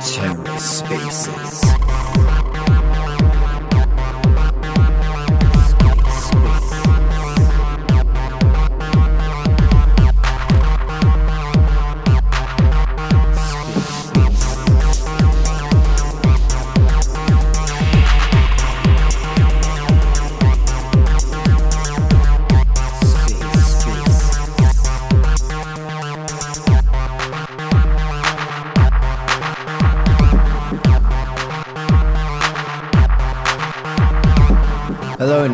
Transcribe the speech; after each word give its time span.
TerraSpaces. 0.00 1.60
Hello 1.64 2.35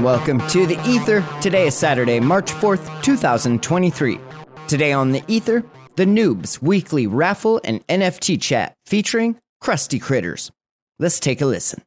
welcome 0.02 0.44
to 0.48 0.66
the 0.66 0.80
Ether. 0.84 1.24
Today 1.40 1.68
is 1.68 1.76
Saturday, 1.76 2.18
March 2.18 2.50
4th, 2.50 3.02
2023. 3.02 4.18
Today 4.66 4.92
on 4.92 5.12
the 5.12 5.22
Ether, 5.28 5.64
the 5.96 6.04
Noobs 6.04 6.60
weekly 6.60 7.06
raffle 7.06 7.60
and 7.62 7.86
NFT 7.86 8.40
chat 8.40 8.74
featuring 8.86 9.38
Krusty 9.62 10.02
Kritters. 10.02 10.50
Let's 10.98 11.20
take 11.20 11.40
a 11.40 11.46
listen. 11.46 11.82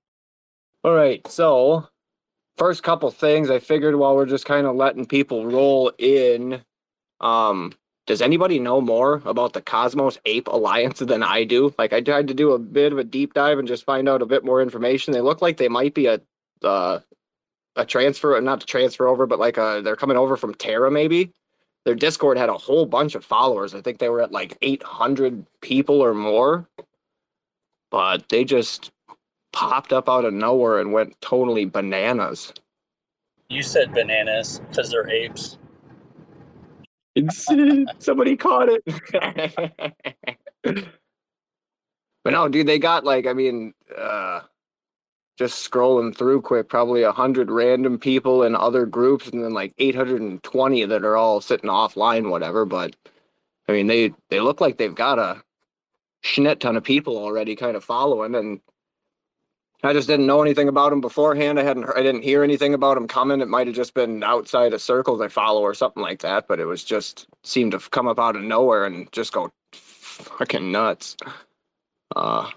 All 0.84 0.94
right, 0.94 1.26
so 1.28 1.88
first 2.58 2.84
couple 2.84 3.12
things 3.12 3.50
I 3.50 3.60
figured 3.60 3.96
while 3.96 4.16
we're 4.16 4.26
just 4.26 4.46
kind 4.46 4.66
of 4.66 4.76
letting 4.76 5.06
people 5.06 5.46
roll 5.46 5.92
in. 5.98 6.62
Um, 7.20 7.74
does 8.08 8.22
anybody 8.22 8.60
know 8.60 8.82
more 8.82 9.22
about 9.26 9.54
the 9.54 9.62
Cosmos 9.62 10.20
Ape 10.26 10.48
Alliance 10.48 11.00
than 11.00 11.24
I 11.24 11.44
do? 11.44 11.74
Like, 11.78 11.92
I 11.92 12.02
tried 12.02 12.28
to 12.28 12.34
do 12.34 12.52
a 12.52 12.60
bit 12.60 12.94
of 12.94 13.00
a 13.00 13.04
deep 13.04 13.34
dive 13.34 13.58
and 13.58 13.68
just 13.68 13.84
find 13.84 14.08
out 14.08 14.22
a 14.22 14.28
bit 14.28 14.46
more 14.46 14.62
information. 14.62 15.12
They 15.12 15.22
look 15.22 15.42
like 15.42 15.58
they 15.58 15.70
might 15.70 15.94
be 15.94 16.06
a 16.06 16.22
uh, 16.64 17.00
a 17.76 17.86
transfer, 17.86 18.40
not 18.42 18.64
a 18.64 18.66
transfer 18.66 19.08
over, 19.08 19.26
but 19.26 19.40
like 19.40 19.58
a, 19.58 19.82
they're 19.84 19.96
coming 19.96 20.18
over 20.18 20.38
from 20.38 20.54
Terra 20.54 20.90
maybe. 20.90 21.32
Their 21.86 21.96
Discord 21.96 22.38
had 22.38 22.50
a 22.50 22.58
whole 22.58 22.86
bunch 22.86 23.16
of 23.16 23.24
followers. 23.24 23.76
I 23.76 23.82
think 23.82 24.00
they 24.00 24.10
were 24.10 24.22
at 24.22 24.32
like 24.32 24.58
800 24.62 25.46
people 25.62 26.02
or 26.02 26.14
more. 26.14 26.68
But 27.92 28.28
they 28.30 28.44
just 28.44 28.92
popped 29.54 29.94
up 29.94 30.10
out 30.10 30.26
of 30.26 30.34
nowhere 30.34 30.80
and 30.80 30.92
went 30.92 31.20
totally 31.22 31.66
bananas. 31.66 32.54
You 33.50 33.62
said 33.62 33.94
bananas 33.94 34.62
because 34.68 34.90
they're 34.90 35.10
apes. 35.10 35.60
It's, 37.16 37.48
somebody 38.00 38.36
caught 38.36 38.70
it. 38.70 38.84
but 42.24 42.32
no, 42.32 42.50
dude, 42.50 42.68
they 42.68 42.80
got 42.80 43.06
like, 43.06 43.28
I 43.28 43.34
mean, 43.34 43.74
uh, 43.96 44.42
just 45.38 45.70
scrolling 45.70 46.16
through 46.16 46.42
quick, 46.42 46.70
probably 46.70 47.04
a 47.04 47.12
hundred 47.12 47.52
random 47.52 48.00
people 48.00 48.44
in 48.44 48.56
other 48.56 48.86
groups, 48.86 49.28
and 49.28 49.44
then 49.44 49.54
like 49.54 49.74
820 49.78 50.86
that 50.86 51.04
are 51.04 51.18
all 51.18 51.42
sitting 51.42 51.70
offline, 51.70 52.30
whatever. 52.30 52.66
But 52.66 52.96
I 53.68 53.74
mean, 53.74 53.88
they 53.88 54.14
they 54.30 54.40
look 54.40 54.62
like 54.62 54.78
they've 54.78 54.96
got 54.96 55.20
a 55.20 55.44
schnit 56.24 56.60
ton 56.60 56.76
of 56.76 56.84
people 56.84 57.18
already 57.18 57.56
kind 57.56 57.76
of 57.76 57.84
following, 57.84 58.36
and 58.36 58.62
I 59.84 59.94
just 59.94 60.08
didn't 60.08 60.26
know 60.26 60.42
anything 60.42 60.68
about 60.68 60.90
them 60.90 61.02
beforehand. 61.02 61.60
I 61.60 61.64
hadn't, 61.64 61.86
I 61.96 62.02
didn't 62.02 62.24
hear 62.24 62.44
anything 62.44 62.74
about 62.74 62.96
them 62.96 63.08
coming. 63.08 63.42
It 63.42 63.48
might 63.48 63.68
have 63.68 63.76
just 63.76 63.94
been 63.94 64.24
outside 64.24 64.74
of 64.74 64.82
circles 64.82 65.22
I 65.22 65.28
follow 65.28 65.62
or 65.62 65.74
something 65.74 66.02
like 66.02 66.22
that. 66.22 66.48
But 66.48 66.60
it 66.60 66.66
was 66.66 66.84
just 66.84 67.28
seemed 67.44 67.74
to 67.74 67.80
come 67.80 68.08
up 68.08 68.20
out 68.20 68.36
of 68.36 68.42
nowhere 68.42 68.86
and 68.86 69.12
just 69.12 69.34
go 69.34 69.52
fucking 69.74 70.72
nuts. 70.72 71.16
Uh, 72.16 72.50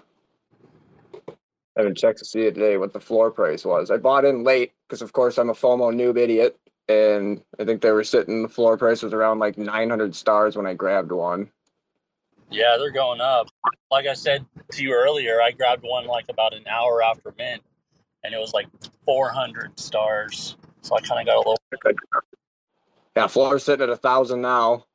I 1.77 1.81
haven't 1.81 1.97
checked 1.97 2.19
to 2.19 2.25
see 2.25 2.41
it 2.41 2.55
today 2.55 2.77
what 2.77 2.93
the 2.93 2.99
floor 2.99 3.31
price 3.31 3.63
was. 3.63 3.91
I 3.91 3.97
bought 3.97 4.25
in 4.25 4.43
late 4.43 4.73
because, 4.87 5.01
of 5.01 5.13
course, 5.13 5.37
I'm 5.37 5.49
a 5.49 5.53
FOMO 5.53 5.93
noob 5.93 6.17
idiot, 6.17 6.59
and 6.87 7.41
I 7.59 7.63
think 7.63 7.81
they 7.81 7.91
were 7.91 8.03
sitting. 8.03 8.41
The 8.41 8.49
floor 8.49 8.77
price 8.77 9.01
was 9.01 9.13
around 9.13 9.39
like 9.39 9.57
900 9.57 10.15
stars 10.15 10.55
when 10.55 10.65
I 10.65 10.73
grabbed 10.73 11.11
one. 11.11 11.49
Yeah, 12.51 12.77
they're 12.77 12.91
going 12.91 13.21
up. 13.21 13.47
Like 13.91 14.07
I 14.07 14.13
said 14.13 14.45
to 14.71 14.83
you 14.83 14.93
earlier, 14.93 15.41
I 15.41 15.51
grabbed 15.51 15.83
one 15.83 16.07
like 16.07 16.25
about 16.29 16.53
an 16.53 16.67
hour 16.67 17.03
after 17.03 17.33
mint, 17.37 17.61
and 18.23 18.33
it 18.33 18.39
was 18.39 18.53
like 18.53 18.67
400 19.05 19.79
stars. 19.79 20.57
So 20.81 20.97
I 20.97 21.01
kind 21.01 21.21
of 21.21 21.27
got 21.27 21.35
a 21.35 21.49
little. 21.49 21.57
Yeah, 23.15 23.27
floor's 23.27 23.63
sitting 23.63 23.83
at 23.83 23.89
a 23.89 23.97
thousand 23.97 24.41
now. 24.41 24.85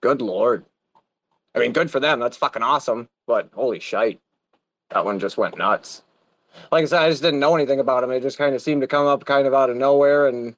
Good 0.00 0.22
lord. 0.22 0.64
I 1.54 1.60
mean, 1.60 1.72
good 1.72 1.90
for 1.90 2.00
them. 2.00 2.18
That's 2.18 2.36
fucking 2.36 2.62
awesome. 2.62 3.08
But 3.26 3.50
holy 3.54 3.78
shite, 3.78 4.20
that 4.90 5.04
one 5.04 5.20
just 5.20 5.36
went 5.36 5.58
nuts 5.58 6.02
like 6.70 6.82
I 6.82 6.86
said, 6.86 7.02
I 7.02 7.10
just 7.10 7.22
didn't 7.22 7.40
know 7.40 7.54
anything 7.54 7.80
about 7.80 8.00
them. 8.00 8.10
It 8.10 8.20
just 8.20 8.38
kind 8.38 8.54
of 8.54 8.62
seemed 8.62 8.80
to 8.82 8.86
come 8.86 9.06
up 9.06 9.24
kind 9.24 9.46
of 9.46 9.54
out 9.54 9.70
of 9.70 9.76
nowhere. 9.76 10.28
And 10.28 10.54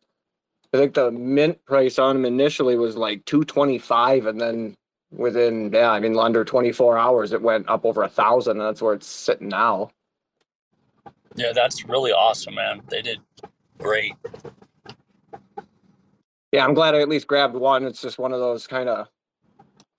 I 0.73 0.79
think 0.79 0.95
the 0.95 1.11
mint 1.11 1.65
price 1.65 1.99
on 1.99 2.17
them 2.17 2.25
initially 2.25 2.77
was 2.77 2.97
like 2.97 3.25
225 3.25 4.27
and 4.27 4.41
then 4.41 4.77
within 5.11 5.71
yeah, 5.73 5.91
I 5.91 6.01
mean 6.01 6.19
under 6.19 6.45
24 6.45 6.99
hours 6.99 7.33
it 7.33 7.41
went 7.41 7.69
up 7.69 7.85
over 7.85 8.03
a 8.03 8.09
thousand 8.09 8.59
and 8.59 8.67
that's 8.67 8.83
where 8.83 8.95
it's 8.95 9.07
sitting 9.07 9.49
now. 9.49 9.91
Yeah, 11.37 11.53
that's 11.55 11.85
really 11.85 12.13
awesome, 12.13 12.55
man. 12.55 12.83
They 12.89 13.03
did 13.03 13.21
great. 13.79 14.15
Yeah, 16.53 16.65
I'm 16.65 16.75
glad 16.75 16.95
I 16.95 17.01
at 17.01 17.09
least 17.09 17.27
grabbed 17.27 17.55
one. 17.55 17.85
It's 17.85 18.01
just 18.01 18.19
one 18.19 18.33
of 18.33 18.41
those 18.41 18.67
kind 18.67 18.89
of 18.89 19.09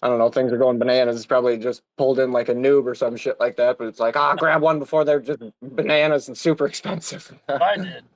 I 0.01 0.07
don't 0.07 0.19
know, 0.19 0.29
things 0.29 0.51
are 0.51 0.57
going 0.57 0.77
bananas. 0.77 1.15
It's 1.15 1.25
probably 1.25 1.57
just 1.57 1.81
pulled 1.97 2.19
in 2.19 2.31
like 2.31 2.49
a 2.49 2.53
noob 2.53 2.85
or 2.85 2.93
some 2.93 3.17
shit 3.17 3.39
like 3.39 3.55
that. 3.57 3.77
But 3.77 3.87
it's 3.87 3.99
like, 3.99 4.15
ah, 4.15 4.35
grab 4.35 4.61
one 4.61 4.79
before 4.79 5.03
they're 5.03 5.19
just 5.19 5.41
bananas 5.61 6.27
and 6.27 6.37
super 6.37 6.65
expensive. 6.65 7.37
I 7.49 7.77
did. 7.77 8.03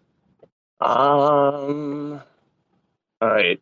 Um. 0.81 2.19
All 3.21 3.29
right. 3.29 3.61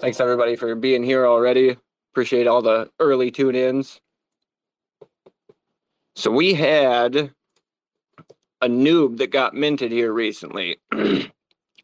Thanks 0.00 0.18
everybody 0.18 0.56
for 0.56 0.74
being 0.74 1.04
here 1.04 1.26
already. 1.26 1.76
Appreciate 2.12 2.48
all 2.48 2.60
the 2.60 2.90
early 2.98 3.30
tune 3.30 3.54
ins. 3.54 4.00
So 6.16 6.32
we 6.32 6.54
had 6.54 7.32
a 8.60 8.68
noob 8.68 9.18
that 9.18 9.30
got 9.30 9.54
minted 9.54 9.92
here 9.92 10.12
recently. 10.12 10.78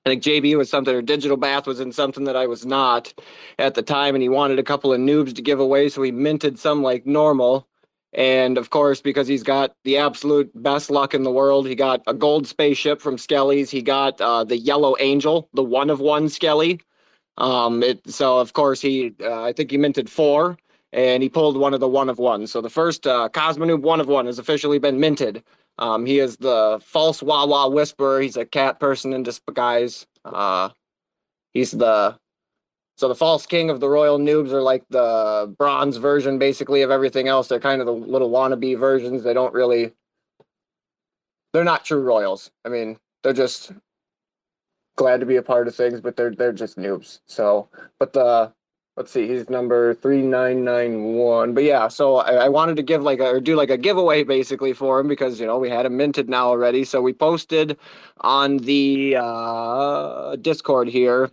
I 0.07 0.11
think 0.11 0.23
JB 0.23 0.57
was 0.59 0.71
something, 0.71 0.95
or 0.95 1.03
Digital 1.03 1.39
Bath 1.39 1.67
was 1.67 1.81
in 1.81 1.93
something 1.93 2.27
that 2.27 2.37
I 2.37 2.47
was 2.47 2.67
not 2.67 3.15
at 3.59 3.75
the 3.75 3.83
time, 3.83 4.15
and 4.15 4.23
he 4.23 4.29
wanted 4.31 4.61
a 4.61 4.65
couple 4.65 4.93
of 4.93 5.01
noobs 5.01 5.35
to 5.37 5.43
give 5.43 5.61
away, 5.61 5.89
so 5.91 6.03
he 6.03 6.13
minted 6.13 6.61
some 6.61 6.85
like 6.85 7.07
normal. 7.07 7.69
And 8.15 8.59
of 8.59 8.71
course, 8.71 9.01
because 9.01 9.29
he's 9.29 9.43
got 9.45 9.75
the 9.85 9.99
absolute 9.99 10.53
best 10.63 10.91
luck 10.93 11.15
in 11.15 11.25
the 11.25 11.33
world, 11.33 11.69
he 11.69 11.75
got 11.75 12.03
a 12.07 12.15
gold 12.15 12.47
spaceship 12.47 13.01
from 13.03 13.19
Skelly's. 13.19 13.71
He 13.71 13.83
got 13.83 14.21
uh, 14.21 14.45
the 14.45 14.59
Yellow 14.59 14.97
Angel, 15.01 15.49
the 15.55 15.65
one 15.65 15.91
of 15.91 16.01
one 16.01 16.29
Skelly. 16.29 16.81
Um, 17.39 17.83
it, 17.83 18.01
so 18.09 18.39
of 18.39 18.53
course 18.55 18.81
he, 18.83 19.15
uh, 19.23 19.43
I 19.43 19.53
think 19.55 19.73
he 19.73 19.79
minted 19.79 20.11
four, 20.11 20.59
and 20.93 21.23
he 21.23 21.31
pulled 21.31 21.57
one 21.59 21.75
of 21.75 21.81
the 21.81 21.89
one 21.89 22.11
of 22.11 22.19
one. 22.19 22.47
So 22.47 22.61
the 22.61 22.71
first 22.71 23.07
uh, 23.07 23.29
Cosmonoob 23.33 23.83
one 23.83 24.01
of 24.01 24.09
one 24.09 24.27
has 24.27 24.39
officially 24.39 24.79
been 24.79 25.01
minted. 25.01 25.43
Um, 25.79 26.07
he 26.07 26.19
is 26.19 26.37
the 26.37 26.81
false 26.85 27.23
wah 27.23 27.47
wah 27.47 27.69
whisperer. 27.69 28.21
He's 28.21 28.37
a 28.37 28.47
cat 28.47 28.81
person 28.81 29.13
in 29.13 29.23
disguise. 29.23 30.07
Uh, 30.25 30.71
he's 31.53 31.71
the 31.71 32.19
so 32.97 33.09
the 33.09 33.15
false 33.15 33.45
king 33.45 33.69
of 33.69 33.81
the 33.81 33.89
royal 33.89 34.19
noobs 34.19 34.53
are 34.53 34.63
like 34.63 34.83
the 34.89 35.55
bronze 35.59 35.99
version, 35.99 36.39
basically, 36.39 36.81
of 36.81 36.91
everything 36.91 37.29
else. 37.29 37.47
They're 37.47 37.61
kind 37.61 37.83
of 37.83 37.87
the 37.87 37.93
little 37.93 38.31
wannabe 38.31 38.79
versions. 38.79 39.23
They 39.23 39.35
don't 39.35 39.53
really. 39.53 39.93
They're 41.53 41.65
not 41.65 41.85
true 41.85 42.01
royals. 42.01 42.51
I 42.65 42.71
mean, 42.71 42.99
they're 43.23 43.35
just 43.35 43.73
glad 44.97 45.21
to 45.21 45.27
be 45.27 45.37
a 45.37 45.43
part 45.43 45.69
of 45.69 45.75
things, 45.75 46.01
but 46.01 46.17
they're 46.17 46.35
they're 46.35 46.53
just 46.53 46.79
noobs. 46.79 47.21
So, 47.27 47.69
but 47.99 48.15
the 48.15 48.53
let's 48.97 49.13
see, 49.13 49.29
he's 49.29 49.51
number 49.51 49.95
3991. 49.95 51.55
But 51.55 51.65
yeah, 51.65 51.89
so 51.89 52.17
I, 52.17 52.47
I, 52.47 52.49
wanted 52.49 52.77
to 52.77 52.83
give 52.83 53.03
like 53.03 53.21
a, 53.21 53.27
or 53.27 53.41
do 53.41 53.55
like 53.55 53.69
a 53.69 53.77
giveaway 53.77 54.25
basically 54.25 54.73
for 54.73 55.01
him 55.01 55.09
because, 55.09 55.39
you 55.39 55.47
know, 55.47 55.59
we 55.59 55.69
had 55.69 55.85
him 55.85 55.97
minted 55.97 56.29
now 56.31 56.49
already. 56.49 56.83
So 56.85 57.03
we 57.03 57.13
posted 57.13 57.77
on 58.23 58.57
the 58.59 59.17
uh, 59.19 60.37
Discord 60.37 60.89
here, 60.89 61.31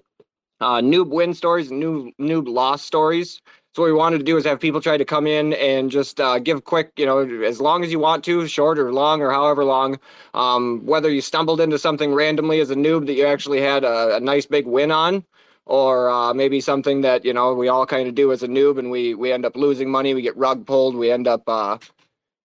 uh, 0.60 0.82
noob 0.82 1.10
win 1.10 1.34
stories, 1.34 1.72
new 1.72 2.12
noob 2.20 2.48
loss 2.48 2.82
stories. 2.82 3.42
So 3.76 3.82
what 3.82 3.88
we 3.88 3.94
wanted 3.94 4.20
to 4.20 4.24
do 4.24 4.38
is 4.38 4.46
have 4.46 4.60
people 4.60 4.82
try 4.82 4.98
to 4.98 5.06
come 5.06 5.26
in 5.26 5.54
and 5.54 5.90
just 5.90 6.20
uh, 6.20 6.38
give 6.38 6.66
quick, 6.66 6.92
you 6.96 7.08
know, 7.08 7.20
as 7.44 7.60
long 7.60 7.84
as 7.84 7.92
you 7.92 7.98
want 7.98 8.24
to, 8.26 8.46
short 8.48 8.78
or 8.78 8.94
long 8.94 9.22
or 9.22 9.32
however 9.32 9.64
long. 9.64 10.00
Um, 10.36 10.86
whether 10.86 11.10
you 11.10 11.22
stumbled 11.22 11.60
into 11.60 11.80
something 11.80 12.14
randomly 12.14 12.60
as 12.60 12.70
a 12.70 12.76
noob 12.76 13.08
that 13.08 13.14
you 13.14 13.26
actually 13.26 13.62
had 13.62 13.84
a, 13.84 14.18
a 14.18 14.20
nice 14.20 14.46
big 14.46 14.68
win 14.68 14.92
on, 14.92 15.24
or 15.66 16.10
uh, 16.10 16.34
maybe 16.34 16.60
something 16.60 17.02
that 17.02 17.24
you 17.26 17.34
know 17.34 17.54
we 17.54 17.68
all 17.68 17.86
kind 17.86 18.08
of 18.08 18.16
do 18.16 18.32
as 18.32 18.44
a 18.44 18.48
noob 18.48 18.78
and 18.78 18.92
we 18.92 19.14
we 19.14 19.32
end 19.32 19.46
up 19.46 19.56
losing 19.56 19.90
money 19.90 20.14
we 20.14 20.22
get 20.22 20.36
rug 20.36 20.66
pulled 20.66 20.96
we 20.96 21.12
end 21.12 21.28
up 21.28 21.48
uh, 21.48 21.78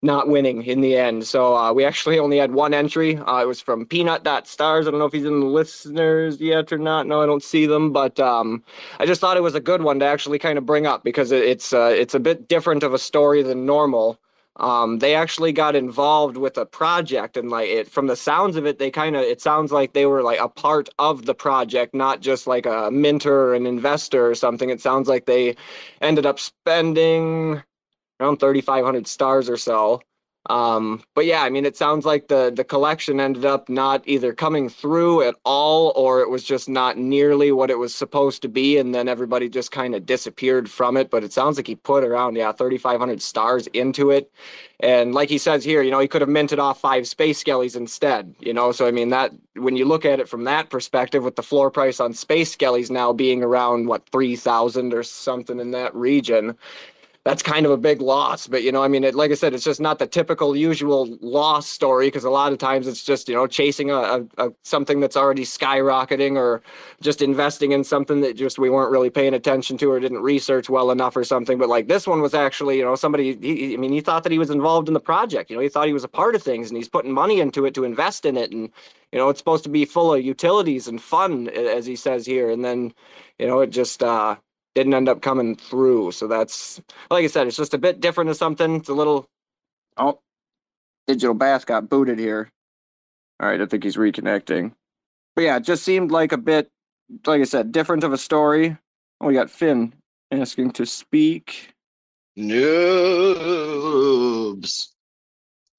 not 0.03 0.29
winning 0.29 0.63
in 0.63 0.81
the 0.81 0.97
end. 0.97 1.27
So 1.27 1.57
uh, 1.57 1.73
we 1.73 1.85
actually 1.85 2.19
only 2.19 2.39
had 2.39 2.53
one 2.53 2.73
entry. 2.73 3.19
Uh, 3.19 3.43
it 3.43 3.47
was 3.47 3.61
from 3.61 3.85
Peanut 3.87 4.27
Stars. 4.47 4.87
I 4.87 4.91
don't 4.91 5.01
know 5.01 5.07
if 5.07 5.13
he's 5.13 5.25
in 5.25 5.41
the 5.41 5.47
listeners 5.47 6.41
yet 6.41 6.73
or 6.73 6.79
not. 6.79 7.07
No, 7.07 7.21
I 7.21 7.27
don't 7.27 7.43
see 7.43 7.67
them, 7.67 7.93
but 7.93 8.19
um, 8.21 8.63
I 9.01 9.07
just 9.07 9.21
thought 9.21 9.37
it 9.37 9.43
was 9.43 9.55
a 9.55 9.61
good 9.61 9.83
one 9.83 9.99
to 10.01 10.07
actually 10.07 10.39
kind 10.39 10.57
of 10.59 10.67
bring 10.67 10.87
up 10.87 11.03
because 11.03 11.33
it's 11.33 11.73
uh, 11.73 11.93
it's 11.95 12.15
a 12.15 12.21
bit 12.21 12.49
different 12.49 12.83
of 12.83 12.95
a 12.95 12.99
story 12.99 13.43
than 13.43 13.67
normal. 13.67 14.19
Um, 14.59 14.99
they 14.99 15.15
actually 15.15 15.53
got 15.53 15.77
involved 15.77 16.37
with 16.37 16.59
a 16.59 16.67
project 16.67 17.37
and 17.37 17.49
like 17.49 17.69
it 17.69 17.89
from 17.89 18.09
the 18.09 18.17
sounds 18.17 18.57
of 18.57 18.67
it 18.67 18.79
they 18.81 18.91
kind 18.91 19.15
of 19.15 19.23
it 19.23 19.41
sounds 19.41 19.71
like 19.71 19.93
they 19.93 20.05
were 20.07 20.23
like 20.23 20.41
a 20.41 20.49
part 20.49 20.89
of 20.99 21.27
the 21.27 21.35
project 21.35 21.95
not 21.95 22.21
just 22.21 22.49
like 22.49 22.67
a 22.67 22.91
mentor 22.91 23.51
or 23.51 23.55
an 23.55 23.67
investor 23.67 24.29
or 24.29 24.35
something 24.35 24.69
it 24.69 24.81
sounds 24.81 25.07
like 25.09 25.27
they 25.27 25.55
ended 26.01 26.27
up 26.27 26.41
spending 26.41 27.63
around 28.21 28.39
3,500 28.39 29.07
stars 29.07 29.49
or 29.49 29.57
so. 29.57 30.01
Um, 30.49 31.03
but 31.15 31.27
yeah, 31.27 31.43
I 31.43 31.51
mean, 31.51 31.67
it 31.67 31.77
sounds 31.77 32.07
like 32.07 32.29
the 32.29 32.51
the 32.55 32.65
collection 32.65 33.21
ended 33.21 33.45
up 33.45 33.69
not 33.69 34.03
either 34.07 34.33
coming 34.33 34.69
through 34.69 35.23
at 35.23 35.35
all, 35.45 35.93
or 35.95 36.21
it 36.21 36.31
was 36.31 36.43
just 36.43 36.69
not 36.69 36.97
nearly 36.97 37.53
what 37.53 37.71
it 37.71 37.79
was 37.79 37.95
supposed 37.95 38.41
to 38.43 38.49
be, 38.49 38.79
and 38.79 38.95
then 38.95 39.09
everybody 39.09 39.49
just 39.49 39.73
kind 39.73 39.95
of 39.95 40.07
disappeared 40.07 40.71
from 40.71 40.97
it. 40.97 41.11
But 41.11 41.23
it 41.25 41.33
sounds 41.33 41.59
like 41.59 41.67
he 41.67 41.75
put 41.75 42.03
around 42.03 42.37
yeah 42.37 42.53
3,500 42.53 43.21
stars 43.21 43.67
into 43.69 44.11
it, 44.11 44.33
and 44.81 45.15
like 45.15 45.29
he 45.29 45.39
says 45.39 45.65
here, 45.65 45.83
you 45.83 45.91
know, 45.91 46.01
he 46.01 46.09
could 46.09 46.23
have 46.23 46.31
minted 46.31 46.59
off 46.59 46.81
five 46.81 47.07
space 47.07 47.43
skellies 47.43 47.77
instead. 47.77 48.35
You 48.41 48.55
know, 48.55 48.73
so 48.73 48.87
I 48.87 48.91
mean 48.91 49.11
that 49.11 49.33
when 49.55 49.77
you 49.77 49.85
look 49.85 50.07
at 50.07 50.21
it 50.21 50.29
from 50.29 50.45
that 50.45 50.71
perspective, 50.71 51.25
with 51.25 51.37
the 51.37 51.43
floor 51.43 51.71
price 51.71 52.01
on 52.01 52.15
space 52.15 52.57
skellies 52.57 52.91
now 52.91 53.13
being 53.13 53.43
around 53.43 53.87
what 53.87 54.09
3,000 54.11 54.95
or 54.95 55.03
something 55.03 55.61
in 55.61 55.73
that 55.73 55.95
region 55.95 56.57
that's 57.29 57.43
kind 57.43 57.67
of 57.67 57.73
a 57.73 57.77
big 57.77 58.01
loss. 58.01 58.47
But 58.47 58.63
you 58.63 58.73
know, 58.73 58.83
I 58.83 58.89
mean, 58.89 59.05
it, 59.05 59.15
like 59.15 59.31
I 59.31 59.35
said, 59.35 59.53
it's 59.53 59.63
just 59.63 59.83
not 59.83 59.99
the 59.99 60.07
typical 60.07 60.57
usual 60.57 61.19
loss 61.21 61.69
story 61.69 62.07
because 62.07 62.25
a 62.25 62.31
lot 62.31 62.53
of 62.53 62.59
times 62.59 62.87
it's 62.87 63.05
just 63.05 63.29
you 63.29 63.35
know 63.35 63.47
chasing 63.47 63.91
a, 63.91 63.97
a, 63.97 64.27
a, 64.39 64.53
something 64.63 64.99
that's 64.99 65.15
already 65.15 65.45
skyrocketing 65.45 66.37
or 66.39 66.63
just 67.03 67.21
investing 67.21 67.73
in 67.73 67.85
something 67.85 68.23
that 68.23 68.35
just 68.35 68.59
we 68.59 68.71
weren't 68.71 68.91
really 68.91 69.11
paying 69.11 69.35
attention 69.35 69.77
to 69.77 69.91
or 69.91 70.01
didn't 70.01 70.23
research 70.23 70.71
well 70.71 70.91
enough 70.91 71.17
or 71.17 71.23
something. 71.23 71.59
But 71.59 71.69
like 71.69 71.87
this 71.87 72.07
one 72.07 72.23
was 72.23 72.33
actually 72.33 72.79
you 72.79 72.85
know 72.85 72.95
somebody. 72.95 73.37
He, 73.37 73.75
I 73.75 73.77
mean, 73.77 73.93
he 73.93 74.01
thought 74.01 74.23
that 74.23 74.33
he 74.33 74.39
was 74.39 74.49
involved 74.49 74.89
in 74.89 74.95
the 74.95 75.01
project. 75.01 75.51
You 75.51 75.57
know, 75.57 75.63
he 75.63 75.69
thought 75.69 75.87
he 75.87 75.93
was 75.93 76.05
a 76.05 76.09
part 76.09 76.35
of 76.35 76.43
things 76.43 76.71
and 76.71 76.79
he's 76.79 76.89
putting 76.89 77.13
money 77.13 77.41
into 77.41 77.67
it 77.67 77.75
to 77.75 77.85
invest 77.85 78.25
in 78.25 78.39
it 78.39 78.53
and 78.53 78.71
you 79.13 79.19
know 79.19 79.29
it's 79.29 79.39
supposed 79.39 79.65
to 79.65 79.71
be 79.71 79.85
full 79.85 80.15
of 80.15 80.25
utilities 80.25 80.89
and 80.89 81.03
fun 81.03 81.49
as 81.49 81.85
he 81.85 81.97
says 81.97 82.25
here 82.27 82.51
and 82.51 82.65
then 82.65 82.93
you 83.39 83.47
know 83.47 83.61
it 83.61 83.71
just 83.71 84.03
uh 84.03 84.37
didn't 84.79 84.95
end 84.95 85.09
up 85.09 85.21
coming 85.23 85.57
through. 85.57 86.13
So 86.13 86.27
that's 86.27 86.81
like 87.11 87.25
I 87.25 87.27
said, 87.29 87.47
it's 87.47 87.57
just 87.57 87.75
a 87.75 87.79
bit 87.79 88.01
different 88.01 88.31
of 88.31 88.37
something. 88.37 88.77
It's 88.77 88.89
a 88.89 88.95
little 88.95 89.29
oh 89.97 90.21
digital 91.07 91.35
bath 91.35 91.67
got 91.67 91.89
booted 91.89 92.19
here. 92.19 92.51
All 93.41 93.49
right, 93.49 93.61
I 93.61 93.67
think 93.67 93.85
he's 93.85 93.97
reconnecting. 93.97 94.73
But 95.37 95.43
yeah, 95.43 95.57
it 95.57 95.65
just 95.65 95.85
seemed 95.85 96.11
like 96.11 96.33
a 96.33 96.39
bit 96.39 96.71
like 97.27 97.41
I 97.41 97.45
said, 97.45 97.73
different 97.73 98.05
of 98.05 98.13
a 98.13 98.19
story. 98.19 98.77
Oh, 99.21 99.27
we 99.27 99.35
got 99.35 99.51
Finn 99.51 99.93
asking 100.31 100.71
to 100.73 100.87
speak. 100.87 101.75
Noobs. 102.39 102.59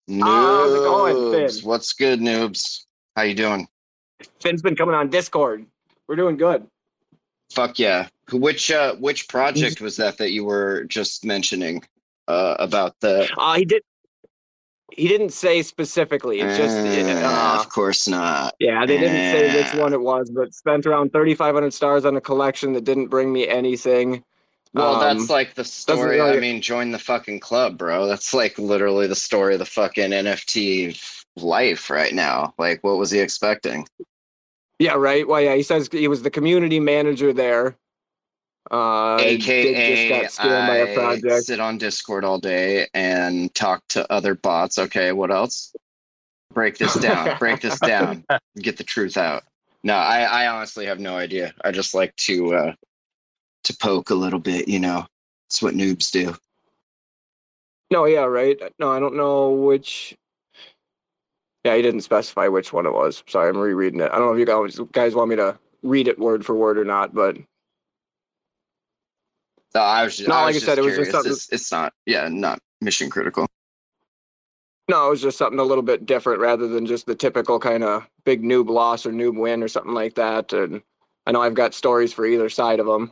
Noobs. 0.09 0.21
how's 0.21 0.73
it 0.73 0.79
going, 0.79 1.31
Finn? 1.31 1.49
What's 1.63 1.93
good, 1.93 2.19
noobs? 2.19 2.85
How 3.15 3.21
you 3.23 3.35
doing? 3.35 3.67
Finn's 4.41 4.61
been 4.61 4.75
coming 4.75 4.95
on 4.95 5.09
Discord. 5.09 5.65
We're 6.07 6.17
doing 6.17 6.35
good. 6.35 6.67
Fuck 7.51 7.79
yeah. 7.79 8.07
Which 8.31 8.69
uh 8.71 8.95
which 8.95 9.27
project 9.27 9.81
was 9.81 9.97
that 9.97 10.17
that 10.17 10.31
you 10.31 10.45
were 10.45 10.83
just 10.85 11.25
mentioning 11.25 11.83
uh 12.27 12.55
about 12.59 12.95
the 12.99 13.27
Uh 13.37 13.55
he 13.55 13.65
did 13.65 13.81
he 14.91 15.07
didn't 15.07 15.31
say 15.31 15.61
specifically. 15.61 16.39
It 16.41 16.57
just 16.57 16.75
Uh, 16.75 17.27
uh, 17.27 17.57
of 17.59 17.69
course 17.69 18.07
not. 18.07 18.55
yeah, 18.59 18.85
they 18.85 18.97
didn't 18.97 19.31
say 19.31 19.55
which 19.61 19.79
one 19.79 19.93
it 19.93 20.01
was, 20.01 20.29
but 20.31 20.53
spent 20.53 20.85
around 20.87 21.11
3500 21.13 21.73
stars 21.73 22.05
on 22.05 22.17
a 22.17 22.21
collection 22.21 22.73
that 22.73 22.83
didn't 22.85 23.07
bring 23.07 23.31
me 23.31 23.47
anything. 23.47 24.23
Well, 24.73 24.95
Um, 24.95 25.17
that's 25.17 25.29
like 25.29 25.53
the 25.53 25.63
story. 25.63 26.19
really- 26.19 26.37
I 26.37 26.39
mean, 26.39 26.61
join 26.61 26.91
the 26.91 26.99
fucking 26.99 27.39
club, 27.39 27.77
bro. 27.77 28.07
That's 28.07 28.33
like 28.33 28.57
literally 28.59 29.07
the 29.07 29.15
story 29.15 29.53
of 29.53 29.59
the 29.59 29.65
fucking 29.65 30.11
NFT 30.11 30.99
life 31.37 31.89
right 31.89 32.13
now. 32.13 32.53
Like, 32.57 32.83
what 32.83 32.97
was 32.97 33.09
he 33.11 33.19
expecting? 33.19 33.87
Yeah, 34.79 34.93
right. 34.93 35.27
Well, 35.27 35.41
yeah, 35.41 35.55
he 35.55 35.63
says 35.63 35.89
he 35.91 36.07
was 36.07 36.21
the 36.21 36.29
community 36.31 36.79
manager 36.79 37.33
there. 37.33 37.75
Uh, 38.71 39.17
did- 39.17 39.41
AKA, 39.41 40.09
just 40.21 40.37
got 40.39 40.45
scammed 40.45 40.67
by 40.67 40.77
a 40.77 40.91
I 40.91 40.93
project. 40.95 41.45
sit 41.45 41.59
on 41.59 41.77
Discord 41.77 42.23
all 42.23 42.39
day 42.39 42.87
and 42.93 43.53
talk 43.53 43.83
to 43.89 44.11
other 44.11 44.35
bots. 44.35 44.77
Okay, 44.77 45.11
what 45.11 45.31
else? 45.31 45.73
Break 46.53 46.77
this 46.77 46.93
down. 46.95 47.37
break 47.39 47.61
this 47.61 47.79
down. 47.79 48.23
Get 48.57 48.77
the 48.77 48.83
truth 48.83 49.17
out. 49.17 49.43
No, 49.83 49.95
I, 49.95 50.21
I 50.21 50.47
honestly 50.47 50.85
have 50.85 50.99
no 50.99 51.15
idea. 51.15 51.53
I 51.63 51.71
just 51.71 51.93
like 51.93 52.15
to 52.17 52.53
uh, 52.53 52.73
to 53.65 53.77
poke 53.77 54.09
a 54.09 54.15
little 54.15 54.39
bit. 54.39 54.67
You 54.67 54.79
know, 54.79 55.05
it's 55.47 55.61
what 55.61 55.73
noobs 55.73 56.11
do. 56.11 56.35
No, 57.91 58.05
yeah, 58.05 58.25
right. 58.25 58.57
No, 58.77 58.91
I 58.91 58.99
don't 58.99 59.15
know 59.15 59.49
which. 59.49 60.15
Yeah, 61.65 61.75
he 61.75 61.81
didn't 61.81 62.01
specify 62.01 62.47
which 62.47 62.71
one 62.71 62.85
it 62.85 62.94
was. 62.94 63.23
Sorry, 63.27 63.50
I'm 63.50 63.57
rereading 63.57 64.00
it. 64.00 64.09
I 64.13 64.17
don't 64.17 64.27
know 64.27 64.33
if 64.33 64.39
you 64.39 64.45
guys 64.45 64.79
guys 64.94 65.15
want 65.15 65.29
me 65.29 65.35
to 65.38 65.57
read 65.83 66.07
it 66.07 66.17
word 66.17 66.45
for 66.45 66.56
word 66.56 66.77
or 66.77 66.85
not, 66.85 67.13
but 67.13 67.38
No, 69.75 69.81
I 69.81 70.03
was 70.03 70.17
just, 70.17 70.29
No, 70.29 70.35
I 70.35 70.44
like 70.45 70.56
I 70.56 70.59
said, 70.59 70.75
just 70.77 70.79
it 70.79 70.81
was 70.83 70.95
just 70.97 71.11
something- 71.11 71.31
It's, 71.31 71.50
it's 71.51 71.71
not. 71.71 71.94
Yeah, 72.06 72.27
not 72.29 72.59
mission 72.81 73.09
critical. 73.09 73.45
no, 74.89 75.07
it 75.07 75.09
was 75.11 75.21
just 75.21 75.38
something 75.38 75.59
a 75.59 75.63
little 75.63 75.83
bit 75.83 76.06
different 76.06 76.39
rather 76.39 76.67
than 76.67 76.85
just 76.85 77.06
the 77.06 77.13
typical 77.15 77.59
kind 77.59 77.83
of 77.83 78.07
big 78.25 78.41
noob 78.41 78.69
loss 78.69 79.06
or 79.06 79.11
noob 79.11 79.38
win 79.38 79.61
or 79.61 79.67
something 79.67 79.94
like 79.94 80.15
that. 80.15 80.51
And 80.53 80.81
I 81.27 81.31
know 81.33 81.41
I've 81.41 81.53
got 81.53 81.73
stories 81.75 82.11
for 82.13 82.25
either 82.25 82.50
side 82.50 82.79
of 82.79 82.85
them. 82.88 83.11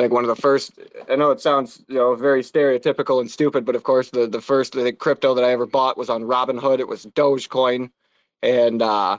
I 0.00 0.04
think 0.04 0.14
one 0.14 0.24
of 0.24 0.34
the 0.34 0.40
first, 0.40 0.78
I 1.10 1.16
know 1.16 1.30
it 1.30 1.42
sounds, 1.42 1.84
you 1.86 1.96
know, 1.96 2.14
very 2.14 2.42
stereotypical 2.42 3.20
and 3.20 3.30
stupid, 3.30 3.66
but 3.66 3.76
of 3.76 3.82
course 3.82 4.08
the, 4.08 4.26
the 4.26 4.40
first 4.40 4.74
I 4.74 4.82
think, 4.82 4.98
crypto 4.98 5.34
that 5.34 5.44
I 5.44 5.50
ever 5.50 5.66
bought 5.66 5.98
was 5.98 6.08
on 6.08 6.22
Robinhood. 6.22 6.78
It 6.78 6.88
was 6.88 7.04
Dogecoin. 7.04 7.90
And 8.42 8.80
uh, 8.80 9.18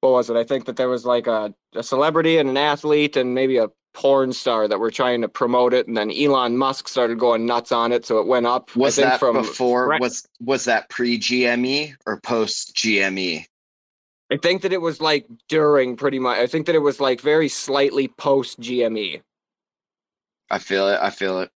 what 0.00 0.10
was 0.10 0.28
it? 0.28 0.36
I 0.36 0.42
think 0.42 0.64
that 0.64 0.74
there 0.74 0.88
was 0.88 1.04
like 1.04 1.28
a, 1.28 1.54
a 1.76 1.84
celebrity 1.84 2.38
and 2.38 2.48
an 2.48 2.56
athlete 2.56 3.16
and 3.16 3.32
maybe 3.32 3.58
a 3.58 3.68
porn 3.94 4.32
star 4.32 4.66
that 4.66 4.80
were 4.80 4.90
trying 4.90 5.20
to 5.22 5.28
promote 5.28 5.72
it. 5.72 5.86
And 5.86 5.96
then 5.96 6.10
Elon 6.10 6.56
Musk 6.56 6.88
started 6.88 7.20
going 7.20 7.46
nuts 7.46 7.70
on 7.70 7.92
it. 7.92 8.04
So 8.04 8.18
it 8.18 8.26
went 8.26 8.46
up. 8.46 8.70
I 8.74 8.80
Was 8.80 8.96
think, 8.96 9.08
that 9.08 9.20
from 9.20 9.36
before? 9.36 9.86
Right. 9.86 10.00
Was 10.00 10.26
was 10.40 10.64
that 10.64 10.90
pre 10.90 11.16
GME 11.16 11.94
or 12.06 12.20
post? 12.22 12.74
GME? 12.74 13.44
I 14.32 14.36
think 14.36 14.62
that 14.62 14.72
it 14.72 14.80
was 14.80 15.00
like 15.00 15.26
during 15.48 15.96
pretty 15.96 16.18
much. 16.18 16.38
I 16.38 16.48
think 16.48 16.66
that 16.66 16.74
it 16.74 16.80
was 16.80 16.98
like 16.98 17.20
very 17.20 17.48
slightly 17.48 18.08
post 18.08 18.58
GME. 18.58 19.22
I 20.50 20.58
feel 20.58 20.88
it. 20.88 20.98
I 21.00 21.10
feel 21.10 21.40
it. 21.40 21.50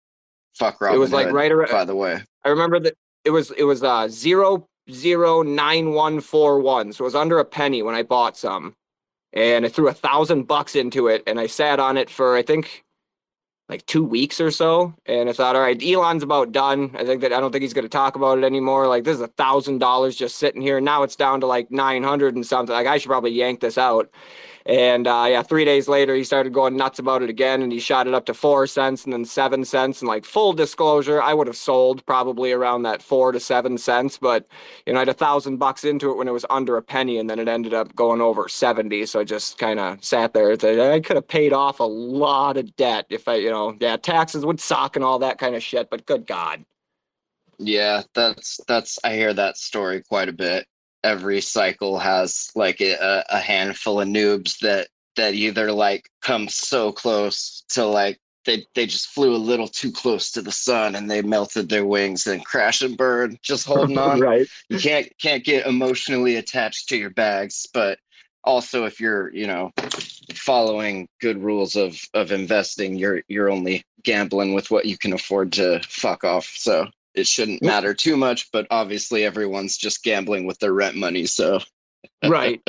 Fuck 0.55 0.81
Robin 0.81 0.97
it 0.97 0.99
was 0.99 1.13
like 1.13 1.27
Hood, 1.27 1.35
right 1.35 1.53
around. 1.53 1.71
By 1.71 1.85
the 1.85 1.97
way, 1.97 2.21
I 2.45 2.49
remember 2.49 2.81
that 2.81 2.95
it 3.25 3.31
was 3.31 3.51
it 3.53 3.65
was 3.65 3.83
uh 3.83 4.09
zero 4.09 4.67
zero 4.91 5.43
nine 5.43 5.93
one 5.93 6.21
four 6.21 6.61
one. 6.61 6.93
So 6.93 7.05
it 7.05 7.07
was 7.07 7.15
under 7.15 7.39
a 7.39 7.45
penny 7.45 7.83
when 7.83 7.95
I 7.95 8.03
bought 8.03 8.37
some, 8.37 8.75
and 9.33 9.67
I 9.67 9.69
threw 9.69 9.89
a 9.89 9.95
thousand 9.95 10.45
bucks 10.45 10.75
into 10.77 11.09
it, 11.09 11.23
and 11.27 11.39
I 11.39 11.47
sat 11.47 11.79
on 11.79 11.97
it 11.97 12.09
for 12.09 12.37
I 12.37 12.43
think 12.43 12.85
like 13.69 13.85
two 13.87 14.05
weeks 14.05 14.41
or 14.41 14.51
so, 14.51 14.95
and 15.07 15.29
I 15.29 15.33
thought, 15.33 15.57
all 15.57 15.63
right, 15.63 15.83
Elon's 15.83 16.23
about 16.23 16.53
done. 16.53 16.95
I 16.97 17.05
think 17.05 17.21
that 17.23 17.33
I 17.33 17.41
don't 17.41 17.51
think 17.51 17.63
he's 17.63 17.75
going 17.75 17.85
to 17.85 17.89
talk 17.89 18.15
about 18.15 18.39
it 18.39 18.45
anymore. 18.45 18.87
Like 18.87 19.05
this 19.05 19.17
is 19.17 19.21
a 19.23 19.29
thousand 19.29 19.79
dollars 19.79 20.15
just 20.15 20.37
sitting 20.37 20.63
here. 20.63 20.77
And 20.77 20.85
now 20.85 21.03
it's 21.03 21.17
down 21.17 21.41
to 21.41 21.47
like 21.47 21.71
nine 21.71 22.05
hundred 22.05 22.37
and 22.37 22.47
something. 22.47 22.73
Like 22.73 22.87
I 22.87 22.99
should 22.99 23.09
probably 23.09 23.33
yank 23.33 23.61
this 23.61 23.77
out. 23.77 24.09
And 24.67 25.07
uh, 25.07 25.27
yeah, 25.29 25.43
three 25.43 25.65
days 25.65 25.87
later, 25.87 26.17
he 26.17 26.25
started 26.25 26.53
going 26.53 26.77
nuts 26.77 26.99
about 26.99 27.23
it 27.23 27.31
again, 27.31 27.63
and 27.63 27.71
he 27.71 27.79
shot 27.79 28.09
it 28.09 28.15
up 28.15 28.27
to 28.27 28.35
four 28.35 28.67
cents 28.67 29.05
and 29.05 29.13
then 29.13 29.25
seven 29.25 29.65
cents. 29.65 30.01
And 30.01 30.09
like 30.09 30.25
full 30.25 30.53
disclosure, 30.53 31.23
I 31.23 31.35
would 31.35 31.47
have 31.47 31.57
sold 31.57 32.05
probably 32.05 32.51
around 32.51 32.83
that 32.83 33.01
four 33.01 33.31
to 33.31 33.39
seven 33.39 33.79
cents, 33.79 34.19
but 34.19 34.49
you 34.85 34.93
know, 34.93 34.99
I 34.99 35.03
had 35.03 35.09
a 35.09 35.15
thousand 35.15 35.59
bucks 35.59 35.85
into 35.85 36.11
it 36.11 36.17
when 36.17 36.27
it 36.27 36.33
was 36.33 36.45
under 36.51 36.77
a 36.77 36.83
penny, 36.83 37.19
and 37.19 37.31
then 37.31 37.39
it 37.39 37.47
ended 37.47 37.75
up 37.75 37.95
going 37.95 38.21
over 38.21 38.49
seventy. 38.49 39.07
So 39.07 39.21
I 39.21 39.25
just 39.25 39.57
kind 39.59 39.79
of 39.79 40.03
sat 40.05 40.35
there. 40.35 40.53
I 40.53 41.01
could 41.01 41.17
have 41.17 41.29
paid 41.29 41.53
off 41.53 41.79
a 41.79 41.85
lot 41.85 42.57
of 42.57 42.75
debt 42.75 43.07
if 43.09 43.29
I, 43.29 43.37
you 43.37 43.51
know, 43.51 43.77
yeah, 43.81 43.97
taxes 43.97 44.45
would 44.45 44.61
suck 44.61 44.97
and 44.97 45.05
all 45.05 45.21
that 45.21 45.39
kind 45.39 45.55
of 45.55 45.63
shit. 45.63 45.91
But 45.91 46.07
good 46.07 46.27
God, 46.27 46.65
yeah, 47.59 48.03
that's 48.15 48.61
that's. 48.67 48.99
I 49.05 49.15
hear 49.15 49.33
that 49.35 49.57
story 49.59 50.03
quite 50.03 50.29
a 50.29 50.33
bit. 50.33 50.67
Every 51.05 51.41
cycle 51.41 51.99
has 51.99 52.51
like 52.55 52.81
a, 52.81 53.25
a 53.29 53.39
handful 53.39 54.01
of 54.01 54.09
noobs 54.09 54.59
that 54.61 54.89
that 55.17 55.35
either 55.35 55.73
like 55.73 56.09
come 56.23 56.49
so 56.49 56.93
close 56.93 57.65
to 57.71 57.85
like 57.85 58.19
they 58.45 58.65
they 58.75 58.87
just 58.87 59.09
flew 59.09 59.35
a 59.35 59.37
little 59.37 59.69
too 59.69 59.91
close 59.93 60.31
to 60.31 60.43
the 60.43 60.53
sun 60.53 60.95
and 60.95 61.11
they 61.11 61.21
melted 61.21 61.69
their 61.69 61.85
wings 61.85 62.27
and 62.27 62.45
crash 62.45 62.81
and 62.83 62.97
burn, 62.97 63.39
just 63.43 63.67
holding 63.67 63.99
on. 63.99 64.21
right? 64.21 64.47
you 64.69 64.79
can't 64.79 65.09
can't 65.21 65.45
get 65.45 65.67
emotionally 65.67 66.37
attached 66.37 66.89
to 66.89 66.97
your 66.97 67.11
bags 67.11 67.67
but 67.75 67.99
also 68.45 68.85
if 68.85 69.01
you're 69.01 69.33
you 69.35 69.47
know 69.47 69.73
following 70.33 71.09
good 71.21 71.43
rules 71.43 71.77
of 71.77 72.01
of 72.15 72.31
investing 72.33 72.95
you're 72.95 73.23
you're 73.29 73.51
only 73.51 73.83
gambling 74.05 74.55
with 74.55 74.71
what 74.71 74.87
you 74.87 74.97
can 74.97 75.13
afford 75.13 75.53
to 75.53 75.81
fuck 75.89 76.23
off 76.23 76.47
so 76.47 76.87
it 77.17 77.27
shouldn't 77.27 77.63
matter 77.63 77.95
too 77.95 78.17
much, 78.17 78.51
but 78.53 78.67
obviously 78.71 79.25
everyone's 79.25 79.77
just 79.77 80.05
gambling 80.05 80.47
with 80.47 80.59
their 80.59 80.75
rent 80.75 80.97
money. 80.97 81.27
So 81.27 81.61
right. 82.29 82.63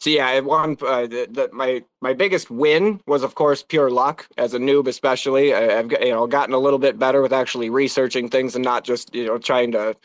So 0.00 0.10
yeah, 0.10 0.28
I 0.28 0.40
won. 0.40 0.76
Uh, 0.80 1.02
the, 1.02 1.26
the, 1.30 1.50
my 1.52 1.82
my 2.00 2.12
biggest 2.12 2.50
win 2.50 3.00
was, 3.06 3.22
of 3.22 3.34
course, 3.34 3.64
pure 3.64 3.90
luck. 3.90 4.28
As 4.36 4.54
a 4.54 4.58
noob, 4.58 4.86
especially, 4.86 5.54
I, 5.54 5.72
have 5.72 5.90
you 5.90 6.10
know 6.10 6.26
gotten 6.26 6.54
a 6.54 6.58
little 6.58 6.78
bit 6.78 6.98
better 6.98 7.20
with 7.20 7.32
actually 7.32 7.70
researching 7.70 8.28
things 8.28 8.54
and 8.54 8.64
not 8.64 8.84
just 8.84 9.14
you 9.14 9.26
know 9.26 9.38
trying 9.38 9.72
to 9.72 9.96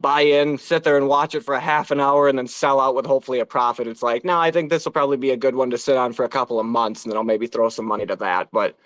buy 0.00 0.22
in, 0.22 0.58
sit 0.58 0.84
there 0.84 0.96
and 0.96 1.06
watch 1.06 1.34
it 1.34 1.44
for 1.44 1.54
a 1.54 1.60
half 1.60 1.90
an 1.90 2.00
hour, 2.00 2.28
and 2.28 2.38
then 2.38 2.46
sell 2.46 2.80
out 2.80 2.94
with 2.94 3.06
hopefully 3.06 3.40
a 3.40 3.46
profit. 3.46 3.86
It's 3.86 4.02
like, 4.02 4.24
no, 4.24 4.38
I 4.38 4.50
think 4.50 4.70
this 4.70 4.84
will 4.84 4.92
probably 4.92 5.18
be 5.18 5.30
a 5.30 5.36
good 5.36 5.54
one 5.54 5.70
to 5.70 5.78
sit 5.78 5.96
on 5.96 6.12
for 6.12 6.24
a 6.24 6.30
couple 6.30 6.58
of 6.58 6.66
months, 6.66 7.04
and 7.04 7.12
then 7.12 7.18
I'll 7.18 7.24
maybe 7.24 7.46
throw 7.46 7.68
some 7.68 7.86
money 7.86 8.06
to 8.06 8.16
that. 8.16 8.48
But 8.52 8.76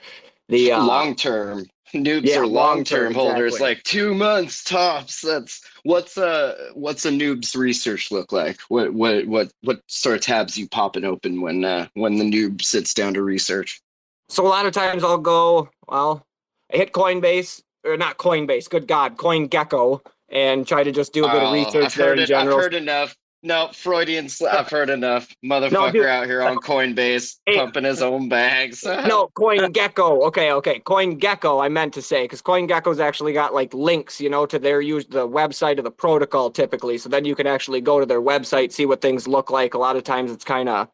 the 0.49 0.73
uh, 0.73 0.85
long 0.85 1.15
term 1.15 1.67
noobs 1.95 2.25
yeah, 2.25 2.39
are 2.39 2.47
long 2.47 2.85
term 2.85 3.15
holders, 3.15 3.55
exactly. 3.55 3.69
like 3.69 3.83
two 3.85 4.15
months 4.15 4.65
tops. 4.65 5.21
That's 5.21 5.61
what's 5.83 6.17
a 6.17 6.71
what's 6.75 7.05
a 7.05 7.11
noob's 7.11 7.55
research 7.55 8.11
look 8.11 8.33
like? 8.33 8.61
What 8.69 8.93
what 8.93 9.27
what 9.27 9.51
what 9.63 9.81
sort 9.87 10.17
of 10.17 10.23
tabs 10.23 10.57
you 10.57 10.69
popping 10.69 11.05
open 11.05 11.41
when 11.41 11.65
uh, 11.65 11.89
when 11.95 12.17
the 12.17 12.25
noob 12.25 12.63
sits 12.63 12.95
down 12.95 13.15
to 13.15 13.23
research? 13.23 13.81
So 14.29 14.47
a 14.47 14.49
lot 14.49 14.67
of 14.67 14.73
times 14.73 15.05
I'll 15.05 15.19
go 15.19 15.69
well, 15.89 16.27
I 16.73 16.77
hit 16.77 16.93
Coinbase 16.93 17.63
or 17.85 17.97
not 17.97 18.19
Coinbase. 18.19 18.69
Good 18.69 18.87
God, 18.87 19.17
coin 19.17 19.47
gecko 19.47 20.03
and 20.29 20.67
try 20.67 20.83
to 20.83 20.91
just 20.91 21.13
do 21.13 21.25
a 21.25 21.31
bit 21.31 21.43
oh, 21.43 21.47
of 21.47 21.53
research 21.53 21.85
I've 21.85 21.95
there 21.95 22.13
in 22.13 22.19
it, 22.21 22.27
general. 22.27 22.57
I've 22.57 22.65
heard 22.65 22.75
enough. 22.75 23.17
No, 23.43 23.71
Freudian. 23.73 24.29
Sl- 24.29 24.49
I've 24.49 24.69
heard 24.69 24.91
enough. 24.91 25.29
Motherfucker 25.45 26.03
no, 26.03 26.09
out 26.09 26.27
here 26.27 26.43
on 26.43 26.57
Coinbase 26.57 27.37
hey, 27.47 27.57
pumping 27.57 27.85
his 27.85 28.03
own 28.03 28.29
bags. 28.29 28.83
no, 29.07 29.29
Coin 29.35 29.71
Gecko. 29.73 30.23
Okay, 30.23 30.51
okay. 30.53 30.81
Coin 30.81 31.17
Gecko, 31.17 31.61
I 31.61 31.69
meant 31.69 31.95
to 31.95 32.03
say 32.03 32.25
because 32.25 32.41
Coin 32.43 32.67
Gecko's 32.67 32.99
actually 32.99 33.33
got 33.33 33.55
like 33.55 33.73
links, 33.73 34.21
you 34.21 34.29
know, 34.29 34.47
to 34.47 34.59
their 34.59 34.81
use 34.81 35.07
the 35.07 35.29
website 35.29 35.79
of 35.79 35.85
the 35.85 35.91
protocol 35.91 36.51
typically. 36.51 36.99
So 36.99 37.09
then 37.09 37.25
you 37.25 37.37
can 37.37 37.47
actually 37.47 37.81
go 37.81 38.01
to 38.01 38.07
their 38.07 38.23
website, 38.23 38.73
see 38.73 38.87
what 38.87 39.01
things 39.01 39.29
look 39.29 39.51
like. 39.51 39.75
A 39.75 39.79
lot 39.79 39.97
of 39.97 40.03
times 40.03 40.31
it's 40.33 40.45
kind 40.45 40.69
of, 40.69 40.89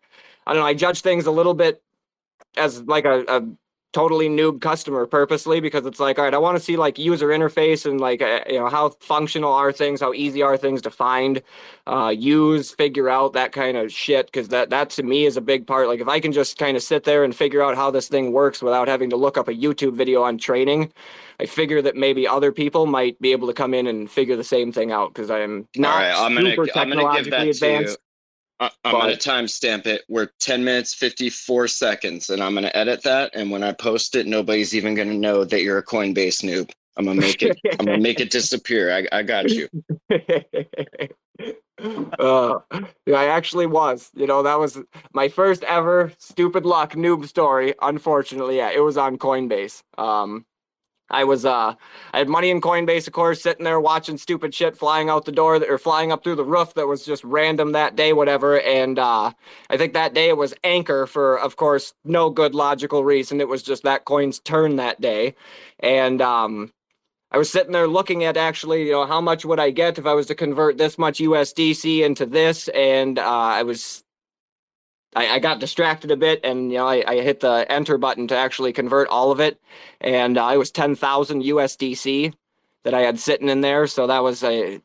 I 0.47 0.53
don't 0.53 0.61
know. 0.61 0.67
I 0.67 0.75
judge 0.75 1.01
things 1.01 1.27
a 1.27 1.31
little 1.31 1.55
bit 1.55 1.83
as 2.57 2.83
like 2.83 3.05
a, 3.05 3.25
a 3.29 3.43
totally 3.93 4.29
noob 4.29 4.61
customer 4.61 5.07
purposely 5.07 5.61
because 5.61 5.85
it's 5.85 6.01
like 6.01 6.19
all 6.19 6.25
right 6.25 6.35
i 6.35 6.39
want 6.39 6.57
to 6.57 6.63
see 6.63 6.77
like 6.77 6.99
user 6.99 7.29
interface 7.29 7.85
and 7.89 8.01
like 8.01 8.23
uh, 8.23 8.41
you 8.47 8.59
know 8.59 8.69
how 8.69 8.89
functional 9.01 9.53
are 9.53 9.71
things 9.71 10.01
how 10.01 10.13
easy 10.15 10.43
are 10.43 10.57
things 10.57 10.81
to 10.81 10.91
find 10.91 11.43
uh, 11.87 12.09
use 12.09 12.71
figure 12.71 13.09
out 13.09 13.33
that 13.35 13.53
kind 13.53 13.77
of 13.77 13.93
shit 13.93 14.27
because 14.27 14.49
that 14.49 14.71
that 14.71 14.89
to 14.89 15.03
me 15.03 15.27
is 15.27 15.37
a 15.37 15.41
big 15.41 15.67
part. 15.67 15.89
Like 15.89 16.01
if 16.01 16.09
i 16.09 16.21
can 16.21 16.33
just 16.33 16.59
kind 16.59 16.77
of 16.77 16.83
sit 16.83 17.05
there 17.05 17.25
and 17.25 17.35
figure 17.35 17.63
out 17.63 17.77
how 17.77 17.91
this 17.91 18.09
thing 18.09 18.33
works 18.33 18.63
without 18.63 18.89
having 18.89 19.11
to 19.11 19.17
look 19.17 19.37
up 19.37 19.49
a 19.49 19.55
youtube 19.55 19.95
video 19.95 20.23
on 20.23 20.39
training 20.39 20.93
i 21.41 21.47
figure 21.47 21.83
that 21.83 21.97
maybe 21.97 22.27
other 22.27 22.51
people 22.53 22.87
might 22.87 23.21
be 23.21 23.33
able 23.33 23.47
to 23.47 23.55
come 23.55 23.75
in 23.75 23.87
and 23.87 24.11
figure 24.11 24.37
the 24.37 24.45
same 24.45 24.73
thing 24.73 24.91
out 24.93 25.13
because 25.13 25.31
i'm 25.31 25.69
not 25.77 25.97
right, 25.97 26.15
I'm 26.15 26.37
super 26.37 26.67
gonna, 26.67 26.73
technologically 26.73 27.51
advanced 27.51 27.99
I'm 28.62 28.92
but, 28.92 28.92
going 28.92 29.16
to 29.16 29.28
timestamp 29.31 29.87
it. 29.87 30.02
We're 30.09 30.28
10 30.40 30.64
minutes, 30.64 30.95
54 30.95 31.69
seconds, 31.69 32.31
and 32.31 32.42
I'm 32.42 32.52
going 32.52 32.64
to 32.64 32.76
edit 32.76 33.02
that. 33.02 33.31
And 33.35 33.50
when 33.50 33.62
I 33.62 33.73
post 33.73 34.14
it, 34.14 34.26
nobody's 34.26 34.75
even 34.75 34.95
going 34.95 35.09
to 35.09 35.14
know 35.14 35.45
that 35.45 35.62
you're 35.62 35.78
a 35.78 35.85
Coinbase 35.85 36.42
noob. 36.42 36.71
I'm 36.97 37.07
gonna 37.07 37.21
make 37.21 37.42
it. 37.42 37.59
I'm 37.78 37.87
gonna 37.87 37.99
make 37.99 38.21
it 38.21 38.31
disappear. 38.38 38.92
I, 38.92 39.07
I 39.12 39.23
got 39.23 39.49
you. 39.49 39.69
uh, 42.19 42.59
yeah, 43.07 43.16
I 43.16 43.26
actually 43.26 43.66
was. 43.66 44.11
You 44.14 44.26
know, 44.26 44.42
that 44.42 44.59
was 44.59 44.78
my 45.14 45.28
first 45.28 45.64
ever 45.64 46.12
stupid 46.19 46.66
luck 46.66 46.92
noob 46.92 47.26
story. 47.26 47.75
Unfortunately, 47.81 48.59
yeah, 48.59 48.71
it 48.71 48.81
was 48.81 48.99
on 48.99 49.16
Coinbase. 49.16 49.83
Um, 49.97 50.45
I 51.12 51.25
was 51.25 51.45
uh 51.45 51.75
I 52.14 52.19
had 52.19 52.28
money 52.28 52.50
in 52.50 52.61
Coinbase, 52.61 53.07
of 53.07 53.12
course, 53.12 53.42
sitting 53.42 53.64
there 53.64 53.81
watching 53.81 54.19
stupid 54.19 54.54
shit 54.54 54.76
flying 54.76 55.11
out 55.11 55.25
the 55.25 55.33
door 55.33 55.59
that, 55.59 55.69
or 55.69 55.78
flying 55.78 56.11
up 56.12 56.25
through 56.25 56.37
the 56.37 56.45
roof 56.45 56.75
that 56.75 56.88
was 56.88 57.04
just 57.04 57.23
random 57.25 57.73
that 57.73 57.97
day, 57.97 58.12
whatever. 58.12 58.61
And 58.61 58.99
uh 58.99 59.33
I 59.71 59.76
think 59.76 59.92
that 59.92 60.14
day 60.14 60.28
it 60.28 60.37
was 60.37 60.54
Anchor 60.64 61.07
for, 61.07 61.38
of 61.38 61.57
course, 61.57 61.95
no 62.04 62.31
good 62.31 62.54
logical 62.54 63.04
reason. 63.04 63.40
It 63.40 63.49
was 63.49 63.62
just 63.62 63.85
that 63.85 64.04
coin's 64.04 64.40
turn 64.40 64.76
that 64.76 65.00
day. 65.00 65.35
And 65.81 66.21
um 66.23 66.73
I 67.31 67.38
was 67.38 67.50
sitting 67.50 67.73
there 67.73 67.88
looking 67.88 68.25
at 68.25 68.37
actually, 68.37 68.87
you 68.87 68.92
know, 68.92 69.07
how 69.07 69.21
much 69.21 69.45
would 69.47 69.59
I 69.59 69.71
get 69.71 69.99
if 69.99 70.04
I 70.04 70.12
was 70.12 70.26
to 70.26 70.35
convert 70.35 70.76
this 70.76 70.99
much 70.99 71.19
USDC 71.19 72.04
into 72.04 72.26
this, 72.26 72.69
and 72.69 73.19
uh, 73.19 73.23
I 73.23 73.62
was 73.62 74.04
I, 75.14 75.28
I, 75.35 75.38
got 75.38 75.61
distracted 75.61 76.11
a 76.11 76.16
bit 76.16 76.40
and 76.42 76.73
you 76.73 76.78
know 76.78 76.87
I, 76.87 77.04
I, 77.07 77.21
hit 77.21 77.40
the 77.40 77.66
enter 77.71 77.99
button 77.99 78.26
to 78.28 78.37
actually 78.37 78.73
convert 78.73 79.09
all 79.09 79.31
of 79.31 79.40
it. 79.40 79.61
And 80.00 80.38
uh, 80.38 80.45
I 80.45 80.57
was 80.57 80.71
10,000 80.71 81.42
USDC 81.42 82.33
that 82.85 82.95
I 82.95 83.00
had 83.00 83.19
sitting 83.19 83.49
in 83.49 83.61
there. 83.61 83.87
So 83.87 84.07
that 84.07 84.23
was 84.23 84.42
a 84.42 84.81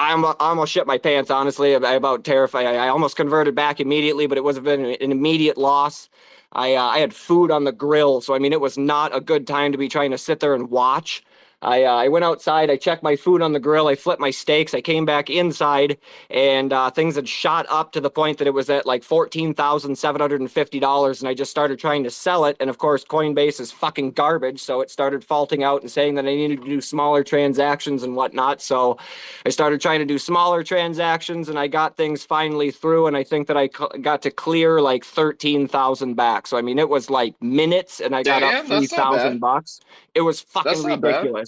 I 0.00 0.12
almost 0.38 0.70
shit 0.70 0.86
my 0.86 0.98
pants 0.98 1.30
honestly 1.30 1.74
I 1.74 1.94
about 1.94 2.24
terrified 2.24 2.66
I 2.66 2.88
almost 2.88 3.16
converted 3.16 3.54
back 3.54 3.80
immediately 3.80 4.28
but 4.28 4.38
it 4.38 4.44
was 4.44 4.56
an 4.56 4.66
immediate 5.00 5.58
loss. 5.58 6.08
I 6.52 6.74
uh, 6.74 6.84
I 6.84 6.98
had 6.98 7.12
food 7.12 7.50
on 7.50 7.64
the 7.64 7.72
grill. 7.72 8.20
So 8.20 8.34
I 8.34 8.38
mean 8.38 8.52
it 8.52 8.60
was 8.60 8.78
not 8.78 9.14
a 9.14 9.20
good 9.20 9.46
time 9.46 9.72
to 9.72 9.78
be 9.78 9.88
trying 9.88 10.12
to 10.12 10.18
sit 10.18 10.40
there 10.40 10.54
and 10.54 10.70
watch 10.70 11.24
I 11.62 11.84
uh, 11.84 11.94
I 11.96 12.08
went 12.08 12.24
outside. 12.24 12.70
I 12.70 12.76
checked 12.76 13.02
my 13.02 13.16
food 13.16 13.42
on 13.42 13.52
the 13.52 13.58
grill. 13.58 13.88
I 13.88 13.96
flipped 13.96 14.20
my 14.20 14.30
steaks. 14.30 14.74
I 14.74 14.80
came 14.80 15.04
back 15.04 15.28
inside, 15.28 15.98
and 16.30 16.72
uh, 16.72 16.90
things 16.90 17.16
had 17.16 17.28
shot 17.28 17.66
up 17.68 17.90
to 17.92 18.00
the 18.00 18.10
point 18.10 18.38
that 18.38 18.46
it 18.46 18.54
was 18.54 18.70
at 18.70 18.86
like 18.86 19.02
fourteen 19.02 19.54
thousand 19.54 19.96
seven 19.96 20.20
hundred 20.20 20.40
and 20.40 20.50
fifty 20.50 20.78
dollars. 20.78 21.20
And 21.20 21.28
I 21.28 21.34
just 21.34 21.50
started 21.50 21.80
trying 21.80 22.04
to 22.04 22.10
sell 22.10 22.44
it. 22.44 22.56
And 22.60 22.70
of 22.70 22.78
course, 22.78 23.04
Coinbase 23.04 23.58
is 23.60 23.72
fucking 23.72 24.12
garbage, 24.12 24.60
so 24.60 24.80
it 24.82 24.90
started 24.90 25.24
faulting 25.24 25.64
out 25.64 25.82
and 25.82 25.90
saying 25.90 26.14
that 26.14 26.26
I 26.26 26.34
needed 26.34 26.62
to 26.62 26.68
do 26.68 26.80
smaller 26.80 27.24
transactions 27.24 28.04
and 28.04 28.14
whatnot. 28.14 28.62
So 28.62 28.96
I 29.44 29.48
started 29.50 29.80
trying 29.80 29.98
to 29.98 30.06
do 30.06 30.18
smaller 30.18 30.62
transactions, 30.62 31.48
and 31.48 31.58
I 31.58 31.66
got 31.66 31.96
things 31.96 32.22
finally 32.24 32.70
through. 32.70 33.08
And 33.08 33.16
I 33.16 33.24
think 33.24 33.48
that 33.48 33.56
I 33.56 33.66
got 34.00 34.22
to 34.22 34.30
clear 34.30 34.80
like 34.80 35.04
thirteen 35.04 35.66
thousand 35.66 36.14
back. 36.14 36.46
So 36.46 36.56
I 36.56 36.62
mean, 36.62 36.78
it 36.78 36.88
was 36.88 37.10
like 37.10 37.34
minutes, 37.42 38.00
and 38.00 38.14
I 38.14 38.22
got 38.22 38.42
Damn, 38.42 38.44
up 38.44 38.60
three 38.60 38.86
thousand 38.86 39.40
bucks. 39.40 39.80
It 40.14 40.20
was 40.20 40.40
fucking 40.40 40.84
ridiculous. 40.84 41.47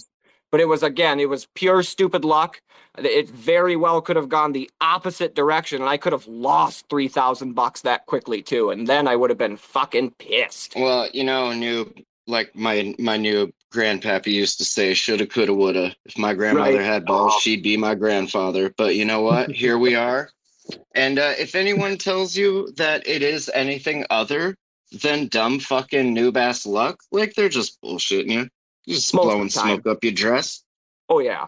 but 0.51 0.59
it 0.59 0.67
was 0.67 0.83
again, 0.83 1.19
it 1.19 1.29
was 1.29 1.47
pure 1.55 1.81
stupid 1.83 2.23
luck. 2.25 2.61
It 2.97 3.29
very 3.29 3.77
well 3.77 4.01
could 4.01 4.17
have 4.17 4.27
gone 4.27 4.51
the 4.51 4.69
opposite 4.81 5.33
direction, 5.33 5.81
and 5.81 5.89
I 5.89 5.97
could 5.97 6.11
have 6.11 6.27
lost 6.27 6.85
three 6.89 7.07
thousand 7.07 7.53
bucks 7.53 7.81
that 7.81 8.05
quickly 8.05 8.41
too, 8.41 8.69
and 8.69 8.85
then 8.85 9.07
I 9.07 9.15
would 9.15 9.29
have 9.29 9.39
been 9.39 9.57
fucking 9.57 10.11
pissed. 10.11 10.73
Well, 10.75 11.09
you 11.13 11.23
know, 11.23 11.53
new 11.53 11.93
like 12.27 12.55
my 12.55 12.93
my 12.99 13.17
new 13.17 13.51
grandpappy 13.73 14.27
used 14.27 14.57
to 14.57 14.65
say, 14.65 14.93
"Shoulda, 14.93 15.25
coulda, 15.25 15.53
woulda." 15.53 15.95
If 16.05 16.17
my 16.17 16.33
grandmother 16.33 16.77
right. 16.77 16.85
had 16.85 17.05
balls, 17.05 17.33
oh. 17.35 17.39
she'd 17.39 17.63
be 17.63 17.77
my 17.77 17.95
grandfather. 17.95 18.73
But 18.77 18.95
you 18.95 19.05
know 19.05 19.21
what? 19.21 19.51
Here 19.63 19.77
we 19.77 19.95
are. 19.95 20.29
And 20.93 21.17
uh, 21.17 21.33
if 21.39 21.55
anyone 21.55 21.97
tells 21.97 22.35
you 22.35 22.71
that 22.77 23.07
it 23.07 23.21
is 23.21 23.49
anything 23.53 24.05
other 24.09 24.55
than 24.91 25.27
dumb 25.27 25.59
fucking 25.59 26.15
noob 26.15 26.37
ass 26.37 26.65
luck, 26.65 26.99
like 27.11 27.33
they're 27.33 27.49
just 27.49 27.81
bullshitting 27.81 28.31
you. 28.31 28.49
You 28.85 28.95
just 28.95 29.13
Most 29.13 29.23
blowing 29.25 29.49
smoke 29.49 29.85
up 29.87 30.03
your 30.03 30.13
dress. 30.13 30.63
Oh 31.09 31.19
yeah. 31.19 31.47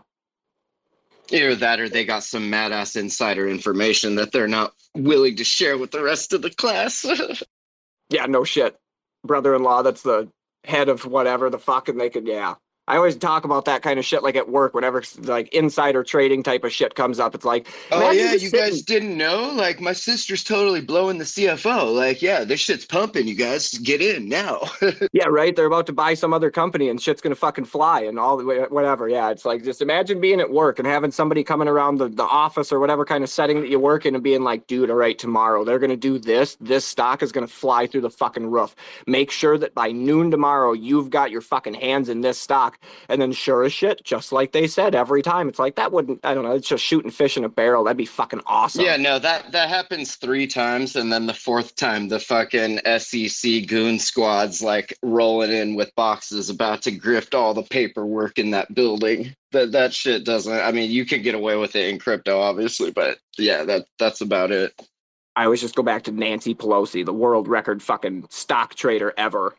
Either 1.31 1.55
that 1.55 1.79
or 1.79 1.89
they 1.89 2.05
got 2.05 2.23
some 2.23 2.49
mad 2.49 2.71
ass 2.71 2.95
insider 2.95 3.47
information 3.47 4.15
that 4.15 4.31
they're 4.31 4.47
not 4.47 4.73
willing 4.93 5.37
to 5.37 5.43
share 5.43 5.77
with 5.77 5.91
the 5.91 6.03
rest 6.03 6.33
of 6.33 6.41
the 6.41 6.49
class. 6.49 7.05
yeah, 8.09 8.25
no 8.25 8.43
shit. 8.43 8.77
Brother 9.25 9.55
in 9.55 9.63
law, 9.63 9.81
that's 9.81 10.01
the 10.01 10.29
head 10.63 10.89
of 10.89 11.05
whatever 11.05 11.49
the 11.49 11.59
fuck, 11.59 11.89
and 11.89 11.99
they 11.99 12.09
could, 12.09 12.27
yeah. 12.27 12.55
I 12.85 12.97
always 12.97 13.15
talk 13.15 13.45
about 13.45 13.63
that 13.65 13.81
kind 13.81 13.97
of 13.97 14.03
shit 14.03 14.23
like 14.23 14.35
at 14.35 14.49
work 14.49 14.73
whenever 14.73 15.01
like 15.19 15.47
insider 15.53 16.03
trading 16.03 16.43
type 16.43 16.65
of 16.65 16.73
shit 16.73 16.95
comes 16.95 17.17
up. 17.17 17.33
It's 17.33 17.45
like, 17.45 17.67
oh 17.93 18.11
yeah, 18.11 18.33
you 18.33 18.39
sitting. 18.39 18.59
guys 18.59 18.81
didn't 18.81 19.17
know? 19.17 19.53
Like 19.55 19.79
my 19.79 19.93
sister's 19.93 20.43
totally 20.43 20.81
blowing 20.81 21.17
the 21.17 21.23
CFO. 21.23 21.95
Like, 21.95 22.21
yeah, 22.21 22.43
this 22.43 22.59
shit's 22.59 22.85
pumping. 22.85 23.25
You 23.25 23.35
guys 23.35 23.71
get 23.77 24.01
in 24.01 24.27
now. 24.27 24.63
yeah, 25.13 25.27
right. 25.27 25.55
They're 25.55 25.65
about 25.65 25.85
to 25.87 25.93
buy 25.93 26.13
some 26.13 26.33
other 26.33 26.51
company 26.51 26.89
and 26.89 27.01
shit's 27.01 27.21
gonna 27.21 27.35
fucking 27.35 27.65
fly 27.65 28.01
and 28.01 28.19
all 28.19 28.35
the 28.35 28.43
way, 28.43 28.59
whatever. 28.63 29.07
Yeah, 29.07 29.29
it's 29.29 29.45
like 29.45 29.63
just 29.63 29.81
imagine 29.81 30.19
being 30.19 30.41
at 30.41 30.51
work 30.51 30.77
and 30.77 30.85
having 30.85 31.11
somebody 31.11 31.41
coming 31.45 31.69
around 31.69 31.99
the, 31.99 32.09
the 32.09 32.23
office 32.23 32.73
or 32.73 32.81
whatever 32.81 33.05
kind 33.05 33.23
of 33.23 33.29
setting 33.29 33.61
that 33.61 33.69
you 33.69 33.79
work 33.79 34.05
in 34.05 34.13
and 34.13 34.23
being 34.23 34.43
like, 34.43 34.67
dude, 34.67 34.89
all 34.89 34.97
right, 34.97 35.17
tomorrow 35.17 35.63
they're 35.63 35.79
gonna 35.79 35.95
do 35.95 36.19
this. 36.19 36.57
This 36.59 36.83
stock 36.83 37.23
is 37.23 37.31
gonna 37.31 37.47
fly 37.47 37.87
through 37.87 38.01
the 38.01 38.09
fucking 38.09 38.47
roof. 38.47 38.75
Make 39.07 39.31
sure 39.31 39.57
that 39.57 39.73
by 39.73 39.93
noon 39.93 40.31
tomorrow 40.31 40.73
you've 40.73 41.09
got 41.09 41.31
your 41.31 41.41
fucking 41.41 41.75
hands 41.75 42.09
in 42.09 42.19
this 42.19 42.37
stock 42.37 42.72
and 43.09 43.21
then 43.21 43.31
sure 43.31 43.63
as 43.63 43.73
shit, 43.73 44.03
just 44.03 44.31
like 44.31 44.51
they 44.51 44.67
said 44.67 44.95
every 44.95 45.21
time, 45.21 45.47
it's 45.49 45.59
like 45.59 45.75
that 45.75 45.91
wouldn't. 45.91 46.19
I 46.23 46.33
don't 46.33 46.43
know. 46.43 46.53
It's 46.53 46.67
just 46.67 46.83
shooting 46.83 47.11
fish 47.11 47.37
in 47.37 47.43
a 47.43 47.49
barrel. 47.49 47.83
That'd 47.83 47.97
be 47.97 48.05
fucking 48.05 48.41
awesome. 48.45 48.83
Yeah, 48.83 48.97
no, 48.97 49.19
that 49.19 49.51
that 49.51 49.69
happens 49.69 50.15
three 50.15 50.47
times, 50.47 50.95
and 50.95 51.11
then 51.11 51.25
the 51.25 51.33
fourth 51.33 51.75
time, 51.75 52.07
the 52.07 52.19
fucking 52.19 52.79
SEC 52.97 53.67
goon 53.67 53.99
squads 53.99 54.61
like 54.61 54.97
rolling 55.03 55.51
in 55.51 55.75
with 55.75 55.93
boxes, 55.95 56.49
about 56.49 56.81
to 56.83 56.91
grift 56.91 57.33
all 57.33 57.53
the 57.53 57.63
paperwork 57.63 58.39
in 58.39 58.51
that 58.51 58.73
building. 58.73 59.35
That 59.51 59.71
that 59.71 59.93
shit 59.93 60.25
doesn't. 60.25 60.53
I 60.53 60.71
mean, 60.71 60.91
you 60.91 61.05
could 61.05 61.23
get 61.23 61.35
away 61.35 61.57
with 61.57 61.75
it 61.75 61.89
in 61.89 61.99
crypto, 61.99 62.39
obviously, 62.39 62.91
but 62.91 63.19
yeah, 63.37 63.63
that 63.63 63.85
that's 63.99 64.21
about 64.21 64.51
it. 64.51 64.73
I 65.35 65.45
always 65.45 65.61
just 65.61 65.75
go 65.75 65.83
back 65.83 66.03
to 66.03 66.11
Nancy 66.11 66.53
Pelosi, 66.53 67.03
the 67.03 67.13
world 67.13 67.47
record 67.47 67.81
fucking 67.81 68.27
stock 68.29 68.75
trader 68.75 69.13
ever. 69.17 69.55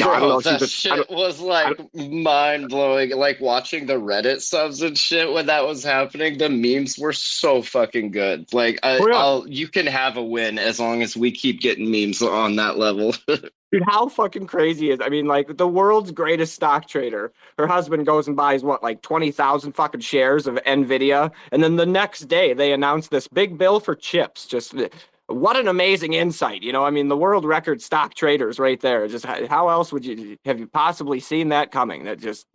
No, 0.00 0.10
I 0.10 0.20
don't 0.20 0.28
know 0.28 0.40
Bro, 0.40 0.58
that 0.58 0.68
shit 0.68 1.10
was 1.10 1.40
like 1.40 1.78
mind 1.94 2.70
blowing. 2.70 3.10
Like 3.10 3.38
watching 3.40 3.84
the 3.84 3.94
Reddit 3.94 4.40
subs 4.40 4.80
and 4.80 4.96
shit 4.96 5.30
when 5.30 5.44
that 5.46 5.66
was 5.66 5.84
happening. 5.84 6.38
The 6.38 6.48
memes 6.48 6.98
were 6.98 7.12
so 7.12 7.60
fucking 7.60 8.10
good. 8.12 8.50
Like, 8.54 8.80
I, 8.82 8.96
Oh, 8.98 9.06
yeah. 9.06 9.16
I'll, 9.16 9.48
you 9.48 9.68
can 9.68 9.86
have 9.86 10.16
a 10.16 10.22
win 10.22 10.58
as 10.58 10.80
long 10.80 11.02
as 11.02 11.16
we 11.16 11.30
keep 11.30 11.60
getting 11.60 11.90
memes 11.90 12.22
on 12.22 12.56
that 12.56 12.78
level. 12.78 13.14
Dude, 13.74 13.82
how 13.86 14.08
fucking 14.08 14.46
crazy 14.46 14.90
is? 14.90 15.00
I 15.02 15.08
mean, 15.08 15.26
like 15.26 15.56
the 15.56 15.68
world's 15.68 16.12
greatest 16.12 16.54
stock 16.54 16.86
trader. 16.86 17.32
Her 17.58 17.66
husband 17.66 18.06
goes 18.06 18.28
and 18.28 18.36
buys 18.36 18.62
what, 18.62 18.84
like 18.84 19.02
twenty 19.02 19.32
thousand 19.32 19.72
fucking 19.72 20.00
shares 20.00 20.46
of 20.46 20.54
Nvidia, 20.64 21.32
and 21.50 21.62
then 21.62 21.74
the 21.74 21.84
next 21.84 22.20
day 22.28 22.54
they 22.54 22.72
announce 22.72 23.08
this 23.08 23.26
big 23.26 23.58
bill 23.58 23.80
for 23.80 23.96
chips. 23.96 24.46
Just 24.46 24.74
what 25.26 25.56
an 25.56 25.68
amazing 25.68 26.12
insight, 26.12 26.62
you 26.62 26.72
know? 26.72 26.84
I 26.84 26.90
mean, 26.90 27.08
the 27.08 27.16
world 27.16 27.44
record 27.44 27.80
stock 27.80 28.14
traders 28.14 28.58
right 28.58 28.80
there. 28.80 29.08
Just 29.08 29.24
how, 29.24 29.68
else 29.68 29.92
would 29.92 30.04
you 30.04 30.36
have 30.44 30.58
you 30.58 30.66
possibly 30.66 31.20
seen 31.20 31.48
that 31.48 31.70
coming? 31.70 32.04
That 32.04 32.20
just 32.20 32.46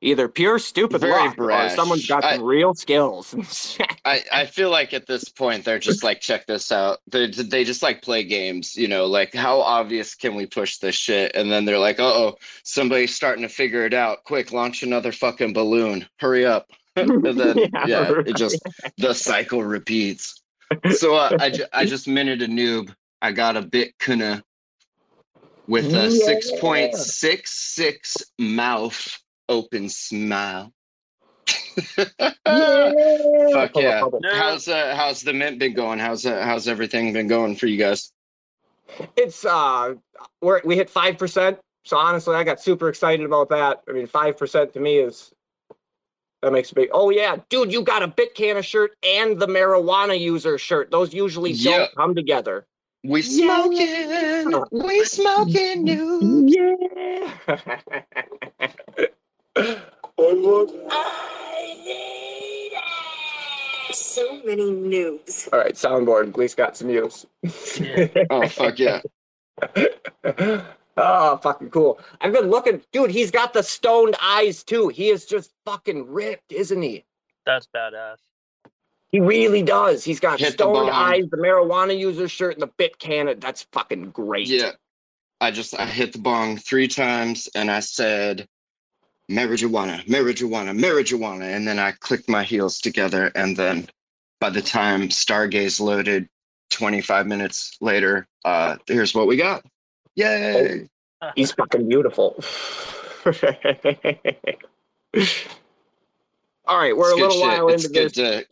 either 0.00 0.28
pure 0.28 0.58
stupid 0.58 1.00
Very 1.00 1.12
luck 1.12 1.38
or 1.38 1.68
someone's 1.70 2.06
got 2.06 2.24
I- 2.24 2.36
some 2.36 2.44
real 2.44 2.74
skills. 2.74 3.34
I, 4.04 4.22
I 4.32 4.46
feel 4.46 4.70
like 4.70 4.94
at 4.94 5.06
this 5.06 5.28
point 5.28 5.64
they're 5.64 5.78
just 5.78 6.02
like 6.02 6.20
check 6.20 6.46
this 6.46 6.72
out 6.72 6.98
they 7.10 7.26
they 7.26 7.62
just 7.64 7.82
like 7.82 8.00
play 8.00 8.24
games 8.24 8.74
you 8.74 8.88
know 8.88 9.04
like 9.04 9.34
how 9.34 9.60
obvious 9.60 10.14
can 10.14 10.34
we 10.34 10.46
push 10.46 10.78
this 10.78 10.94
shit 10.94 11.32
and 11.34 11.50
then 11.52 11.66
they're 11.66 11.78
like 11.78 12.00
oh 12.00 12.36
somebody's 12.62 13.14
starting 13.14 13.42
to 13.42 13.50
figure 13.50 13.84
it 13.84 13.92
out 13.92 14.24
quick 14.24 14.50
launch 14.50 14.82
another 14.82 15.12
fucking 15.12 15.52
balloon 15.52 16.06
hurry 16.18 16.46
up 16.46 16.70
and 16.96 17.22
then 17.22 17.58
Yeah, 17.74 17.86
yeah, 17.86 18.08
right. 18.08 18.26
it 18.28 18.36
just 18.36 18.58
the 18.96 19.12
cycle 19.12 19.62
repeats 19.62 20.37
so 20.92 21.14
uh, 21.14 21.36
I, 21.38 21.50
ju- 21.50 21.66
I 21.72 21.84
just 21.94 22.08
minted 22.08 22.42
a 22.42 22.48
noob 22.48 22.94
I 23.20 23.32
got 23.32 23.56
a 23.56 23.62
Bitcanna 23.62 24.42
with 25.66 25.86
a 25.94 26.08
Yeah. 26.08 26.34
6.66 26.62 28.22
mouth 28.38 29.18
open 29.48 29.88
smile 29.88 30.72
Fuck 32.04 33.76
yeah. 33.76 34.02
How's 34.32 34.68
uh, 34.68 34.94
how's 34.96 35.22
the 35.22 35.32
mint 35.32 35.58
been 35.58 35.74
going? 35.74 35.98
How's 35.98 36.26
uh, 36.26 36.42
how's 36.42 36.68
everything 36.68 37.12
been 37.12 37.28
going 37.28 37.56
for 37.56 37.66
you 37.66 37.76
guys? 37.78 38.12
It's 39.16 39.44
uh, 39.44 39.94
we're 40.40 40.60
we 40.64 40.76
hit 40.76 40.90
five 40.90 41.18
percent. 41.18 41.58
So 41.84 41.96
honestly, 41.96 42.34
I 42.34 42.44
got 42.44 42.60
super 42.60 42.88
excited 42.88 43.24
about 43.24 43.48
that. 43.50 43.82
I 43.88 43.92
mean, 43.92 44.06
five 44.06 44.36
percent 44.36 44.72
to 44.74 44.80
me 44.80 44.98
is 44.98 45.32
that 46.42 46.52
makes 46.52 46.70
a 46.72 46.74
big. 46.74 46.88
Oh 46.92 47.10
yeah, 47.10 47.36
dude, 47.48 47.72
you 47.72 47.82
got 47.82 48.02
a 48.02 48.08
Bitcanna 48.08 48.62
shirt 48.62 48.92
and 49.02 49.38
the 49.38 49.46
marijuana 49.46 50.18
user 50.18 50.58
shirt. 50.58 50.90
Those 50.90 51.12
usually 51.12 51.52
Yeah. 51.52 51.78
don't 51.78 51.94
come 51.96 52.14
together. 52.14 52.66
We 53.04 53.22
Yeah. 53.22 53.62
smoking, 53.64 54.64
we 54.72 55.04
smoking 55.04 55.84
new. 55.84 56.46
Yeah. 56.46 57.30
So 63.92 64.40
many 64.44 64.64
noobs. 64.70 65.48
All 65.52 65.58
right, 65.58 65.74
soundboard. 65.74 66.28
At 66.28 66.36
least 66.38 66.56
got 66.56 66.76
some 66.76 66.90
use. 66.90 67.26
Yeah. 67.80 68.08
Oh 68.30 68.46
fuck 68.48 68.78
yeah! 68.78 69.00
oh, 71.00 71.36
fucking 71.38 71.70
cool. 71.70 71.98
I've 72.20 72.32
been 72.32 72.50
looking, 72.50 72.82
dude. 72.92 73.10
He's 73.10 73.30
got 73.30 73.52
the 73.52 73.62
stoned 73.62 74.16
eyes 74.22 74.62
too. 74.62 74.88
He 74.88 75.08
is 75.08 75.24
just 75.26 75.52
fucking 75.64 76.06
ripped, 76.06 76.52
isn't 76.52 76.82
he? 76.82 77.04
That's 77.46 77.66
badass. 77.74 78.16
He 79.10 79.20
really 79.20 79.62
does. 79.62 80.04
He's 80.04 80.20
got 80.20 80.38
Hit 80.38 80.48
the 80.48 80.52
stoned 80.64 80.88
bomb. 80.88 80.90
eyes, 80.90 81.24
the 81.30 81.38
marijuana 81.38 81.98
user 81.98 82.28
shirt, 82.28 82.54
and 82.58 82.62
the 82.62 82.68
Bitcanna. 82.68 83.40
That's 83.40 83.62
fucking 83.72 84.10
great. 84.10 84.48
Yeah, 84.48 84.72
I 85.40 85.50
just 85.50 85.78
I 85.78 85.86
hit 85.86 86.12
the 86.12 86.18
bong 86.18 86.58
three 86.58 86.88
times 86.88 87.48
and 87.54 87.70
I 87.70 87.80
said 87.80 88.46
marijuana, 89.30 90.04
marijuana, 90.06 90.78
marijuana, 90.78 91.54
and 91.56 91.66
then 91.66 91.78
I 91.78 91.92
clicked 91.92 92.28
my 92.28 92.42
heels 92.44 92.80
together 92.80 93.30
and 93.34 93.56
then 93.56 93.88
by 94.40 94.50
the 94.50 94.62
time 94.62 95.08
Stargaze 95.08 95.80
loaded, 95.80 96.28
twenty 96.70 97.00
five 97.00 97.26
minutes 97.26 97.76
later, 97.80 98.26
uh, 98.44 98.76
here's 98.86 99.14
what 99.14 99.26
we 99.26 99.36
got. 99.36 99.64
Yay! 100.18 100.88
He's 101.36 101.52
fucking 101.52 101.88
beautiful. 101.88 102.34
All 106.66 106.76
right, 106.76 106.96
we're 106.96 107.12
a 107.12 107.16
It's 107.16 107.20
good 107.20 107.20
little 107.20 107.40
while 107.40 107.68
it's 107.68 107.84
into 107.84 107.94
good 107.94 108.08
this. 108.08 108.12
to 108.14 108.46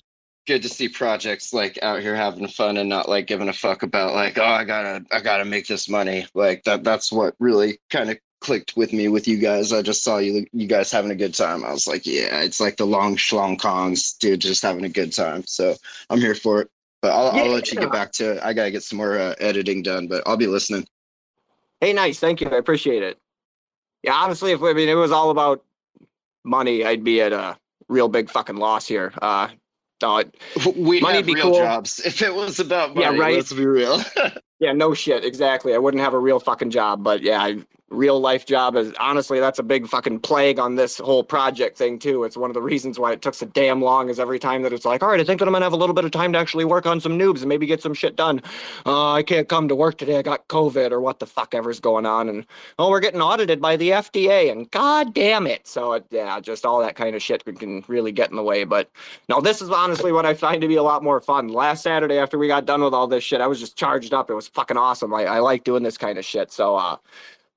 good 0.46 0.62
to 0.62 0.68
see 0.68 0.88
projects 0.88 1.52
like 1.52 1.76
out 1.82 2.00
here 2.00 2.14
having 2.14 2.46
fun 2.46 2.76
and 2.76 2.88
not 2.88 3.08
like 3.08 3.26
giving 3.26 3.48
a 3.48 3.52
fuck 3.52 3.82
about 3.82 4.14
like 4.14 4.38
oh 4.38 4.44
I 4.44 4.62
gotta 4.62 5.04
I 5.10 5.20
gotta 5.20 5.44
make 5.44 5.66
this 5.66 5.88
money. 5.88 6.24
Like 6.34 6.62
that 6.64 6.84
that's 6.84 7.10
what 7.10 7.34
really 7.40 7.78
kind 7.90 8.10
of 8.10 8.18
clicked 8.40 8.76
with 8.76 8.92
me 8.92 9.08
with 9.08 9.26
you 9.26 9.38
guys. 9.38 9.72
I 9.72 9.82
just 9.82 10.04
saw 10.04 10.18
you 10.18 10.46
you 10.52 10.68
guys 10.68 10.92
having 10.92 11.10
a 11.10 11.16
good 11.16 11.34
time. 11.34 11.64
I 11.64 11.72
was 11.72 11.88
like 11.88 12.06
yeah 12.06 12.42
it's 12.42 12.60
like 12.60 12.76
the 12.76 12.86
long 12.86 13.16
schlong 13.16 13.58
kongs 13.58 14.16
dude 14.18 14.40
just 14.40 14.62
having 14.62 14.84
a 14.84 14.88
good 14.88 15.12
time. 15.12 15.44
So 15.48 15.74
I'm 16.10 16.20
here 16.20 16.36
for 16.36 16.60
it. 16.62 16.70
But 17.02 17.10
I'll, 17.12 17.28
I'll 17.30 17.48
let 17.50 17.72
you 17.72 17.76
Yeah. 17.76 17.84
get 17.84 17.92
back 17.92 18.12
to 18.12 18.34
it. 18.36 18.40
I 18.44 18.52
gotta 18.52 18.70
get 18.70 18.84
some 18.84 18.98
more 18.98 19.18
uh, 19.18 19.34
editing 19.40 19.82
done 19.82 20.06
but 20.06 20.22
I'll 20.26 20.36
be 20.36 20.46
listening 20.46 20.86
Hey, 21.80 21.92
nice. 21.92 22.18
Thank 22.18 22.40
you. 22.40 22.48
I 22.48 22.56
appreciate 22.56 23.02
it. 23.02 23.18
Yeah, 24.02 24.14
honestly, 24.14 24.52
if 24.52 24.62
I 24.62 24.72
mean 24.72 24.88
it 24.88 24.94
was 24.94 25.12
all 25.12 25.30
about 25.30 25.64
money, 26.44 26.84
I'd 26.84 27.04
be 27.04 27.20
at 27.20 27.32
a 27.32 27.56
real 27.88 28.08
big 28.08 28.30
fucking 28.30 28.56
loss 28.56 28.86
here. 28.86 29.12
Uh, 29.20 29.48
no, 30.02 30.18
it, 30.18 30.34
we'd 30.76 31.02
Money'd 31.02 31.16
have 31.16 31.26
be 31.26 31.34
real 31.34 31.44
cool. 31.44 31.58
jobs 31.58 32.00
if 32.04 32.22
it 32.22 32.34
was 32.34 32.60
about 32.60 32.90
money. 32.94 33.00
Yeah, 33.00 33.10
money 33.10 33.20
right. 33.20 33.36
let's 33.36 33.52
be 33.52 33.66
real 33.66 34.00
Yeah, 34.58 34.72
no 34.72 34.94
shit. 34.94 35.24
Exactly. 35.24 35.74
I 35.74 35.78
wouldn't 35.78 36.02
have 36.02 36.14
a 36.14 36.18
real 36.18 36.40
fucking 36.40 36.70
job, 36.70 37.02
but 37.02 37.22
yeah, 37.22 37.42
I, 37.42 37.58
real 37.90 38.18
life 38.18 38.44
job 38.46 38.74
is 38.74 38.92
honestly 38.98 39.38
that's 39.38 39.60
a 39.60 39.62
big 39.62 39.86
fucking 39.86 40.18
plague 40.18 40.58
on 40.58 40.74
this 40.74 40.98
whole 40.98 41.22
project 41.22 41.78
thing 41.78 41.98
too. 41.98 42.24
It's 42.24 42.36
one 42.36 42.50
of 42.50 42.54
the 42.54 42.62
reasons 42.62 42.98
why 42.98 43.12
it 43.12 43.22
took 43.22 43.34
so 43.34 43.46
damn 43.46 43.80
long. 43.80 44.08
Is 44.08 44.18
every 44.18 44.38
time 44.38 44.62
that 44.62 44.72
it's 44.72 44.84
like, 44.84 45.02
all 45.02 45.08
right, 45.08 45.20
I 45.20 45.24
think 45.24 45.38
that 45.38 45.46
I'm 45.46 45.52
gonna 45.52 45.64
have 45.64 45.72
a 45.72 45.76
little 45.76 45.94
bit 45.94 46.04
of 46.04 46.10
time 46.10 46.32
to 46.32 46.38
actually 46.38 46.64
work 46.64 46.84
on 46.86 47.00
some 47.00 47.18
noobs 47.18 47.40
and 47.40 47.48
maybe 47.48 47.64
get 47.64 47.80
some 47.80 47.94
shit 47.94 48.16
done. 48.16 48.42
Uh, 48.84 49.12
I 49.12 49.22
can't 49.22 49.48
come 49.48 49.68
to 49.68 49.74
work 49.76 49.98
today. 49.98 50.18
I 50.18 50.22
got 50.22 50.48
COVID 50.48 50.90
or 50.90 51.00
what 51.00 51.20
the 51.20 51.26
fuck 51.26 51.54
ever's 51.54 51.78
going 51.78 52.06
on, 52.06 52.28
and 52.28 52.44
oh, 52.78 52.90
we're 52.90 53.00
getting 53.00 53.20
audited 53.20 53.60
by 53.60 53.76
the 53.76 53.90
FDA, 53.90 54.50
and 54.50 54.70
god 54.72 55.14
damn 55.14 55.46
it. 55.46 55.66
So 55.66 55.92
it, 55.92 56.06
yeah, 56.10 56.40
just 56.40 56.66
all 56.66 56.80
that 56.80 56.96
kind 56.96 57.14
of 57.14 57.22
shit 57.22 57.44
can, 57.44 57.56
can 57.56 57.84
really 57.86 58.12
get 58.12 58.30
in 58.30 58.36
the 58.36 58.42
way. 58.42 58.64
But 58.64 58.90
no, 59.28 59.40
this 59.40 59.62
is 59.62 59.70
honestly 59.70 60.10
what 60.10 60.26
I 60.26 60.34
find 60.34 60.60
to 60.60 60.68
be 60.68 60.76
a 60.76 60.82
lot 60.82 61.04
more 61.04 61.20
fun. 61.20 61.48
Last 61.48 61.84
Saturday 61.84 62.18
after 62.18 62.36
we 62.36 62.48
got 62.48 62.66
done 62.66 62.82
with 62.82 62.94
all 62.94 63.06
this 63.06 63.22
shit, 63.22 63.40
I 63.40 63.46
was 63.46 63.60
just 63.60 63.76
charged 63.76 64.12
up. 64.12 64.28
It 64.28 64.34
was 64.34 64.48
fucking 64.48 64.76
awesome. 64.76 65.14
I, 65.14 65.24
I 65.24 65.38
like 65.38 65.62
doing 65.62 65.84
this 65.84 65.96
kind 65.96 66.18
of 66.18 66.24
shit. 66.24 66.50
So 66.50 66.74
uh 66.76 66.96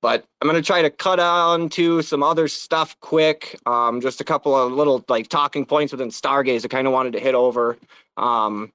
but 0.01 0.25
I'm 0.41 0.47
gonna 0.47 0.61
try 0.61 0.81
to 0.81 0.89
cut 0.89 1.19
on 1.19 1.69
to 1.69 2.01
some 2.01 2.23
other 2.23 2.47
stuff 2.47 2.99
quick. 3.01 3.59
Um, 3.65 4.01
just 4.01 4.21
a 4.21 4.23
couple 4.23 4.55
of 4.55 4.71
little 4.71 5.03
like 5.09 5.27
talking 5.27 5.65
points 5.65 5.91
within 5.91 6.09
Stargaze 6.09 6.65
I 6.65 6.67
kind 6.67 6.87
of 6.87 6.93
wanted 6.93 7.13
to 7.13 7.19
hit 7.19 7.35
over. 7.35 7.77
Um, 8.17 8.71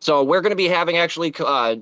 so 0.00 0.22
we're 0.22 0.40
gonna 0.40 0.56
be 0.56 0.68
having 0.68 0.96
actually 0.96 1.34
uh, 1.38 1.76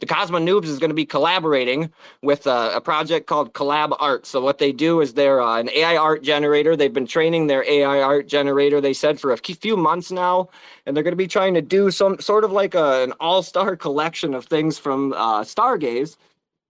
the 0.00 0.06
Cosmo 0.06 0.38
Noobs 0.38 0.66
is 0.66 0.78
going 0.78 0.90
to 0.90 0.94
be 0.94 1.04
collaborating 1.04 1.90
with 2.22 2.46
a, 2.46 2.72
a 2.76 2.80
project 2.80 3.26
called 3.26 3.52
Collab 3.52 3.96
Art. 3.98 4.26
So 4.26 4.40
what 4.40 4.58
they 4.58 4.70
do 4.70 5.00
is 5.00 5.14
they're 5.14 5.40
uh, 5.40 5.58
an 5.58 5.70
AI 5.70 5.96
art 5.96 6.22
generator. 6.22 6.76
They've 6.76 6.92
been 6.92 7.06
training 7.06 7.48
their 7.48 7.68
AI 7.68 8.00
art 8.00 8.28
generator. 8.28 8.80
They 8.80 8.92
said 8.92 9.20
for 9.20 9.32
a 9.32 9.36
few- 9.36 9.76
months 9.76 10.10
now, 10.12 10.48
and 10.86 10.96
they're 10.96 11.02
going 11.02 11.12
to 11.12 11.16
be 11.16 11.26
trying 11.26 11.54
to 11.54 11.60
do 11.60 11.90
some 11.90 12.18
sort 12.20 12.44
of 12.44 12.52
like 12.52 12.74
a, 12.74 13.02
an 13.02 13.12
all-star 13.20 13.76
collection 13.86 14.34
of 14.34 14.44
things 14.46 14.78
from 14.78 15.12
uh, 15.14 15.42
Stargaze. 15.42 16.16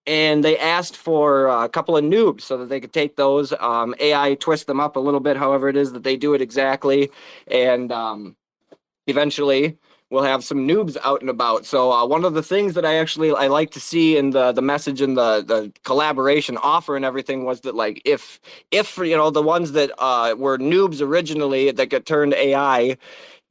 And 0.09 0.45
they 0.45 0.59
asked 0.59 0.97
for 0.97 1.51
uh, 1.51 1.67
a 1.67 1.71
couple 1.71 1.97
of 1.99 2.05
noobs 2.05 2.43
so 2.43 2.59
that 2.59 2.71
they 2.71 2.81
could 2.81 2.95
take 2.95 3.17
those 3.17 3.53
um, 3.61 3.95
AI, 4.01 4.37
twist 4.37 4.67
them 4.69 4.81
up 4.81 4.97
a 4.97 5.01
little 5.01 5.21
bit, 5.21 5.37
however 5.39 5.69
it 5.71 5.77
is 5.77 5.93
that 5.95 6.05
they 6.05 6.17
do 6.17 6.35
it 6.35 6.43
exactly, 6.43 7.11
and 7.49 7.93
um, 7.93 8.37
eventually 9.09 9.79
we'll 10.11 10.25
have 10.25 10.45
some 10.45 10.69
noobs 10.69 10.97
out 11.05 11.23
and 11.23 11.31
about. 11.31 11.67
So 11.67 11.93
uh, 11.93 12.07
one 12.07 12.25
of 12.25 12.35
the 12.35 12.45
things 12.45 12.75
that 12.75 12.87
I 12.87 12.97
actually 12.97 13.33
I 13.33 13.49
like 13.49 13.73
to 13.73 13.81
see 13.81 14.17
in 14.19 14.31
the 14.31 14.53
the 14.53 14.63
message 14.63 15.03
and 15.03 15.17
the 15.19 15.45
the 15.47 15.73
collaboration 15.85 16.59
offer 16.63 16.97
and 16.97 17.05
everything 17.05 17.45
was 17.45 17.63
that 17.63 17.77
like 17.77 18.03
if 18.07 18.41
if 18.73 18.99
you 18.99 19.17
know 19.17 19.31
the 19.31 19.43
ones 19.43 19.73
that 19.73 19.93
uh, 19.99 20.37
were 20.39 20.59
noobs 20.59 21.03
originally 21.03 21.73
that 21.73 21.89
get 21.91 22.07
turned 22.07 22.35
AI 22.35 22.99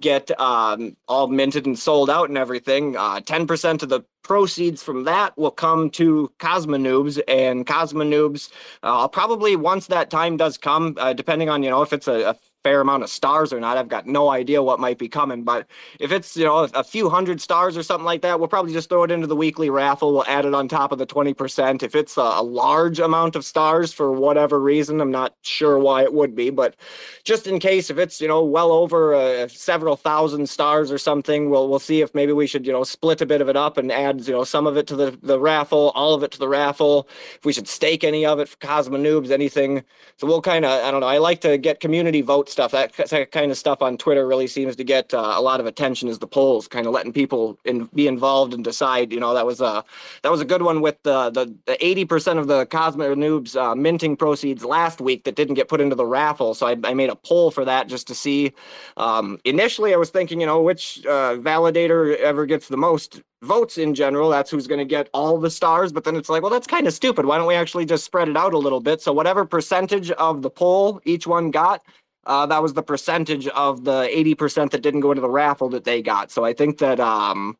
get 0.01 0.29
um, 0.39 0.95
all 1.07 1.27
minted 1.27 1.65
and 1.65 1.77
sold 1.77 2.09
out 2.09 2.29
and 2.29 2.37
everything, 2.37 2.95
uh, 2.95 3.19
10% 3.19 3.83
of 3.83 3.89
the 3.89 4.01
proceeds 4.23 4.83
from 4.83 5.05
that 5.05 5.35
will 5.37 5.51
come 5.51 5.89
to 5.89 6.31
Cosmo 6.39 6.77
Noobs 6.77 7.19
and 7.27 7.65
Cosmo 7.65 8.03
Noobs. 8.03 8.51
Uh, 8.83 9.07
probably 9.07 9.55
once 9.55 9.87
that 9.87 10.09
time 10.09 10.37
does 10.37 10.57
come, 10.57 10.95
uh, 10.99 11.13
depending 11.13 11.49
on, 11.49 11.63
you 11.63 11.69
know, 11.69 11.81
if 11.81 11.93
it's 11.93 12.07
a, 12.07 12.29
a 12.29 12.35
fair 12.67 12.81
amount 12.81 13.01
of 13.01 13.09
stars 13.09 13.53
or 13.53 13.61
not. 13.61 13.77
I've 13.77 13.87
got 13.87 14.05
no 14.05 14.27
idea 14.27 14.61
what 14.61 14.77
might 14.77 14.97
be 14.97 15.07
coming, 15.07 15.43
but 15.43 15.67
if 16.01 16.11
it's 16.11 16.35
you 16.35 16.43
know 16.43 16.67
a 16.73 16.83
few 16.83 17.09
hundred 17.09 17.39
stars 17.39 17.77
or 17.77 17.83
something 17.83 18.03
like 18.03 18.21
that, 18.23 18.39
we'll 18.39 18.49
probably 18.49 18.73
just 18.73 18.89
throw 18.89 19.03
it 19.03 19.11
into 19.11 19.25
the 19.25 19.37
weekly 19.37 19.69
raffle. 19.69 20.11
We'll 20.11 20.25
add 20.25 20.43
it 20.43 20.53
on 20.53 20.67
top 20.67 20.91
of 20.91 20.97
the 20.97 21.05
twenty 21.05 21.33
percent. 21.33 21.81
If 21.81 21.95
it's 21.95 22.17
a, 22.17 22.21
a 22.21 22.43
large 22.43 22.99
amount 22.99 23.37
of 23.37 23.45
stars 23.45 23.93
for 23.93 24.11
whatever 24.11 24.59
reason, 24.59 24.99
I'm 24.99 25.11
not 25.11 25.33
sure 25.43 25.79
why 25.79 26.03
it 26.03 26.13
would 26.13 26.35
be, 26.35 26.49
but 26.49 26.75
just 27.23 27.47
in 27.47 27.57
case, 27.57 27.89
if 27.89 27.97
it's 27.97 28.19
you 28.19 28.27
know 28.27 28.43
well 28.43 28.73
over 28.73 29.15
uh, 29.15 29.47
several 29.47 29.95
thousand 29.95 30.49
stars 30.49 30.91
or 30.91 30.97
something, 30.97 31.49
we'll 31.49 31.69
we'll 31.69 31.79
see 31.79 32.01
if 32.01 32.13
maybe 32.13 32.33
we 32.33 32.47
should 32.47 32.67
you 32.67 32.73
know 32.73 32.83
split 32.83 33.21
a 33.21 33.25
bit 33.25 33.39
of 33.39 33.47
it 33.47 33.55
up 33.55 33.77
and 33.77 33.93
add 33.93 34.27
you 34.27 34.33
know 34.33 34.43
some 34.43 34.67
of 34.67 34.75
it 34.75 34.87
to 34.87 34.95
the 34.97 35.17
the 35.23 35.39
raffle, 35.39 35.93
all 35.95 36.13
of 36.13 36.21
it 36.21 36.31
to 36.31 36.39
the 36.39 36.49
raffle. 36.49 37.07
If 37.35 37.45
we 37.45 37.53
should 37.53 37.69
stake 37.69 38.03
any 38.03 38.25
of 38.25 38.39
it 38.41 38.49
for 38.49 38.57
Cosmo 38.57 38.97
Noobs, 38.97 39.31
anything. 39.31 39.85
So 40.17 40.27
we'll 40.27 40.41
kind 40.41 40.65
of 40.65 40.83
I 40.83 40.91
don't 40.91 40.99
know. 40.99 41.07
I 41.07 41.19
like 41.19 41.39
to 41.41 41.57
get 41.57 41.79
community 41.79 42.19
vote 42.21 42.49
stuff. 42.57 42.71
That, 42.71 43.31
kind 43.31 43.51
of 43.51 43.57
stuff 43.57 43.81
on 43.83 43.97
Twitter 43.97 44.27
really 44.27 44.47
seems 44.47 44.75
to 44.75 44.83
get 44.83 45.13
uh, 45.13 45.33
a 45.35 45.41
lot 45.41 45.59
of 45.59 45.67
attention. 45.67 46.09
Is 46.09 46.17
the 46.17 46.27
polls 46.27 46.67
kind 46.67 46.87
of 46.87 46.93
letting 46.93 47.13
people 47.13 47.59
in, 47.65 47.85
be 47.93 48.07
involved 48.07 48.53
and 48.53 48.63
decide? 48.63 49.11
You 49.11 49.19
know 49.19 49.33
that 49.35 49.45
was 49.45 49.61
a 49.61 49.83
that 50.23 50.31
was 50.31 50.41
a 50.41 50.45
good 50.45 50.63
one 50.63 50.81
with 50.81 50.97
the 51.03 51.29
the 51.29 51.77
eighty 51.85 52.03
percent 52.03 52.39
of 52.39 52.47
the 52.47 52.65
Cosmo 52.65 53.13
Noobs 53.13 53.55
uh, 53.55 53.75
minting 53.75 54.15
proceeds 54.15 54.65
last 54.65 54.99
week 54.99 55.23
that 55.25 55.35
didn't 55.35 55.53
get 55.53 55.67
put 55.67 55.81
into 55.81 55.95
the 55.95 56.05
raffle. 56.05 56.55
So 56.55 56.65
I, 56.65 56.75
I 56.83 56.93
made 56.95 57.09
a 57.09 57.15
poll 57.15 57.51
for 57.51 57.63
that 57.65 57.87
just 57.87 58.07
to 58.07 58.15
see. 58.15 58.53
Um, 58.97 59.39
initially, 59.45 59.93
I 59.93 59.97
was 59.97 60.09
thinking, 60.09 60.41
you 60.41 60.47
know, 60.47 60.61
which 60.61 61.05
uh, 61.05 61.35
validator 61.37 62.17
ever 62.17 62.47
gets 62.47 62.67
the 62.67 62.77
most 62.77 63.21
votes 63.43 63.77
in 63.77 63.93
general. 63.93 64.29
That's 64.29 64.49
who's 64.49 64.65
going 64.65 64.79
to 64.79 64.85
get 64.85 65.09
all 65.13 65.37
the 65.37 65.51
stars. 65.51 65.91
But 65.91 66.03
then 66.05 66.15
it's 66.15 66.29
like, 66.29 66.41
well, 66.41 66.51
that's 66.51 66.67
kind 66.67 66.87
of 66.87 66.93
stupid. 66.93 67.25
Why 67.25 67.37
don't 67.37 67.47
we 67.47 67.53
actually 67.53 67.85
just 67.85 68.03
spread 68.03 68.29
it 68.29 68.37
out 68.37 68.53
a 68.53 68.57
little 68.57 68.79
bit? 68.79 69.01
So 69.01 69.13
whatever 69.13 69.45
percentage 69.45 70.09
of 70.11 70.41
the 70.41 70.49
poll 70.49 70.99
each 71.05 71.27
one 71.27 71.51
got, 71.51 71.83
uh, 72.27 72.45
that 72.45 72.61
was 72.61 72.73
the 72.73 72.83
percentage 72.83 73.47
of 73.47 73.85
the 73.85 74.09
80% 74.13 74.71
that 74.71 74.81
didn't 74.81 74.99
go 74.99 75.11
into 75.11 75.21
the 75.21 75.29
raffle 75.29 75.69
that 75.69 75.85
they 75.85 76.01
got. 76.01 76.29
So 76.29 76.43
I 76.43 76.53
think 76.53 76.77
that 76.79 76.99
um, 76.99 77.57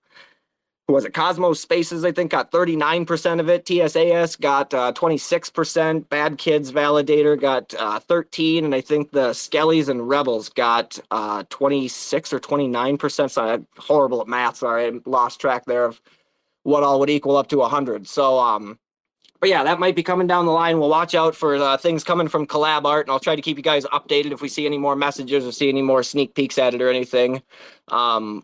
was 0.90 1.06
it 1.06 1.14
Cosmos 1.14 1.60
Spaces? 1.60 2.04
I 2.04 2.12
think 2.12 2.32
got 2.32 2.52
39% 2.52 3.40
of 3.40 3.50
it. 3.50 3.66
TSAS 3.66 4.40
got 4.40 4.74
uh, 4.74 4.92
26%. 4.94 6.10
Bad 6.10 6.38
Kids 6.38 6.72
Validator 6.72 7.40
got 7.40 7.74
uh, 7.80 8.00
13, 8.00 8.66
and 8.66 8.76
I 8.76 8.82
think 8.82 9.12
the 9.12 9.30
Skellies 9.30 9.88
and 9.88 10.08
Rebels 10.08 10.50
got 10.50 11.00
uh, 11.12 11.44
26 11.50 12.34
or 12.34 12.40
29%. 12.40 13.32
So 13.32 13.42
I'm 13.42 13.68
horrible 13.78 14.22
at 14.22 14.28
math. 14.28 14.58
Sorry, 14.58 14.88
I 14.88 14.92
lost 15.06 15.40
track 15.40 15.66
there 15.66 15.86
of 15.86 16.02
what 16.64 16.84
all 16.84 17.00
would 17.00 17.10
equal 17.10 17.38
up 17.38 17.48
to 17.48 17.58
100. 17.58 18.08
So 18.08 18.38
um, 18.38 18.78
but 19.40 19.50
yeah, 19.50 19.64
that 19.64 19.80
might 19.80 19.96
be 19.96 20.04
coming 20.04 20.28
down 20.28 20.46
the 20.46 20.52
line. 20.52 20.80
We'll 20.80 20.90
watch 20.90 21.16
out 21.16 21.36
for 21.36 21.56
uh, 21.56 21.78
things 21.78 22.04
coming 22.04 22.28
from 22.28 22.48
Collab 22.48 22.86
Art, 22.86 23.06
and 23.06 23.12
I'll 23.12 23.20
try 23.20 23.36
to 23.36 23.42
keep 23.42 23.58
you 23.58 23.64
guys 23.64 23.86
updated 23.86 24.32
if 24.32 24.42
we 24.42 24.50
see 24.50 24.66
any 24.66 24.78
more 24.78 24.96
messages 24.96 25.46
or 25.46 25.52
see 25.52 25.70
any 25.70 25.82
more 25.82 26.04
sneak 26.04 26.34
peeks 26.34 26.58
at 26.58 26.74
it 26.74 26.82
or 26.82 26.90
anything. 26.90 27.42
Um, 27.90 28.44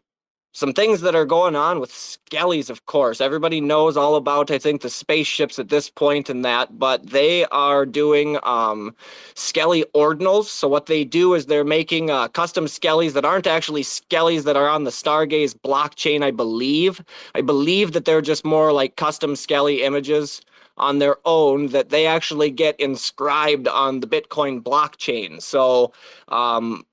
some 0.56 0.72
things 0.72 1.02
that 1.02 1.16
are 1.16 1.26
going 1.26 1.56
on 1.56 1.80
with 1.80 1.92
Skellies, 1.92 2.70
of 2.70 2.86
course. 2.86 3.22
Everybody 3.22 3.60
knows 3.60 3.98
all 3.98 4.16
about, 4.16 4.52
I 4.52 4.60
think, 4.60 4.82
the 4.82 4.90
spaceships 4.90 5.58
at 5.58 5.70
this 5.70 5.90
point 5.90 6.30
and 6.30 6.46
that, 6.46 6.78
but 6.78 7.10
they 7.10 7.46
are 7.46 7.88
doing 7.88 8.38
um, 8.44 8.96
Skelly 9.34 9.84
ordinals. 9.96 10.46
So 10.46 10.68
what 10.68 10.86
they 10.86 11.06
do 11.06 11.34
is 11.34 11.48
they're 11.48 11.64
making 11.64 12.12
uh, 12.12 12.28
custom 12.28 12.66
Skellies 12.66 13.14
that 13.14 13.26
aren't 13.26 13.48
actually 13.48 13.82
Skellies 13.82 14.44
that 14.44 14.56
are 14.56 14.70
on 14.70 14.84
the 14.84 14.92
Stargaze 14.92 15.56
blockchain, 15.56 16.24
I 16.24 16.30
believe. 16.30 17.04
I 17.34 17.42
believe 17.42 17.94
that 17.94 18.06
they're 18.06 18.22
just 18.22 18.46
more 18.46 18.72
like 18.72 18.96
custom 18.96 19.36
Skelly 19.36 19.82
images 19.82 20.40
on 20.78 21.00
their 21.00 21.18
own 21.26 21.68
that 21.68 21.90
they 21.90 22.06
actually 22.06 22.50
get 22.50 22.80
inscribed 22.80 23.68
on 23.68 24.00
the 24.00 24.08
Bitcoin 24.08 24.62
blockchain. 24.62 25.42
So 25.42 25.94
um, 26.30 26.86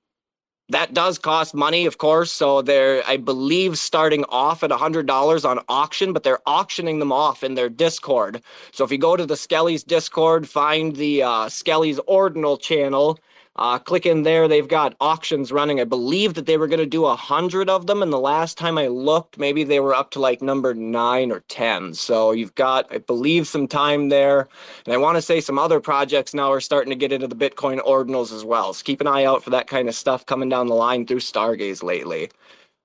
that 0.71 0.93
does 0.93 1.17
cost 1.17 1.53
money, 1.53 1.85
of 1.85 1.97
course. 1.97 2.31
So 2.31 2.61
they're, 2.61 3.03
I 3.07 3.17
believe, 3.17 3.77
starting 3.77 4.23
off 4.25 4.63
at 4.63 4.69
$100 4.69 5.49
on 5.49 5.59
auction, 5.67 6.13
but 6.13 6.23
they're 6.23 6.39
auctioning 6.45 6.99
them 6.99 7.11
off 7.11 7.43
in 7.43 7.55
their 7.55 7.69
Discord. 7.69 8.41
So 8.71 8.83
if 8.83 8.91
you 8.91 8.97
go 8.97 9.17
to 9.17 9.25
the 9.25 9.35
Skelly's 9.35 9.83
Discord, 9.83 10.47
find 10.47 10.95
the 10.95 11.23
uh, 11.23 11.45
Skellies 11.47 11.99
Ordinal 12.07 12.57
channel, 12.57 13.19
uh, 13.57 13.77
click 13.77 14.05
in 14.05 14.23
there. 14.23 14.47
They've 14.47 14.67
got 14.67 14.95
auctions 15.01 15.51
running. 15.51 15.79
I 15.79 15.83
believe 15.83 16.35
that 16.35 16.45
they 16.45 16.57
were 16.57 16.67
going 16.67 16.79
to 16.79 16.85
do 16.85 17.05
a 17.05 17.15
hundred 17.15 17.69
of 17.69 17.87
them, 17.87 18.01
and 18.01 18.11
the 18.11 18.19
last 18.19 18.57
time 18.57 18.77
I 18.77 18.87
looked, 18.87 19.37
maybe 19.37 19.63
they 19.63 19.79
were 19.79 19.93
up 19.93 20.11
to 20.11 20.19
like 20.19 20.41
number 20.41 20.73
nine 20.73 21.31
or 21.31 21.41
ten. 21.41 21.93
So 21.93 22.31
you've 22.31 22.55
got, 22.55 22.91
I 22.93 22.99
believe, 22.99 23.47
some 23.47 23.67
time 23.67 24.09
there. 24.09 24.47
And 24.85 24.93
I 24.93 24.97
want 24.97 25.17
to 25.17 25.21
say 25.21 25.41
some 25.41 25.59
other 25.59 25.79
projects 25.79 26.33
now 26.33 26.51
are 26.51 26.61
starting 26.61 26.91
to 26.91 26.95
get 26.95 27.11
into 27.11 27.27
the 27.27 27.35
Bitcoin 27.35 27.79
ordinals 27.85 28.33
as 28.33 28.45
well. 28.45 28.73
So 28.73 28.83
keep 28.83 29.01
an 29.01 29.07
eye 29.07 29.25
out 29.25 29.43
for 29.43 29.49
that 29.49 29.67
kind 29.67 29.89
of 29.89 29.95
stuff 29.95 30.25
coming 30.25 30.49
down 30.49 30.67
the 30.67 30.75
line 30.75 31.05
through 31.05 31.19
Stargaze 31.19 31.83
lately. 31.83 32.29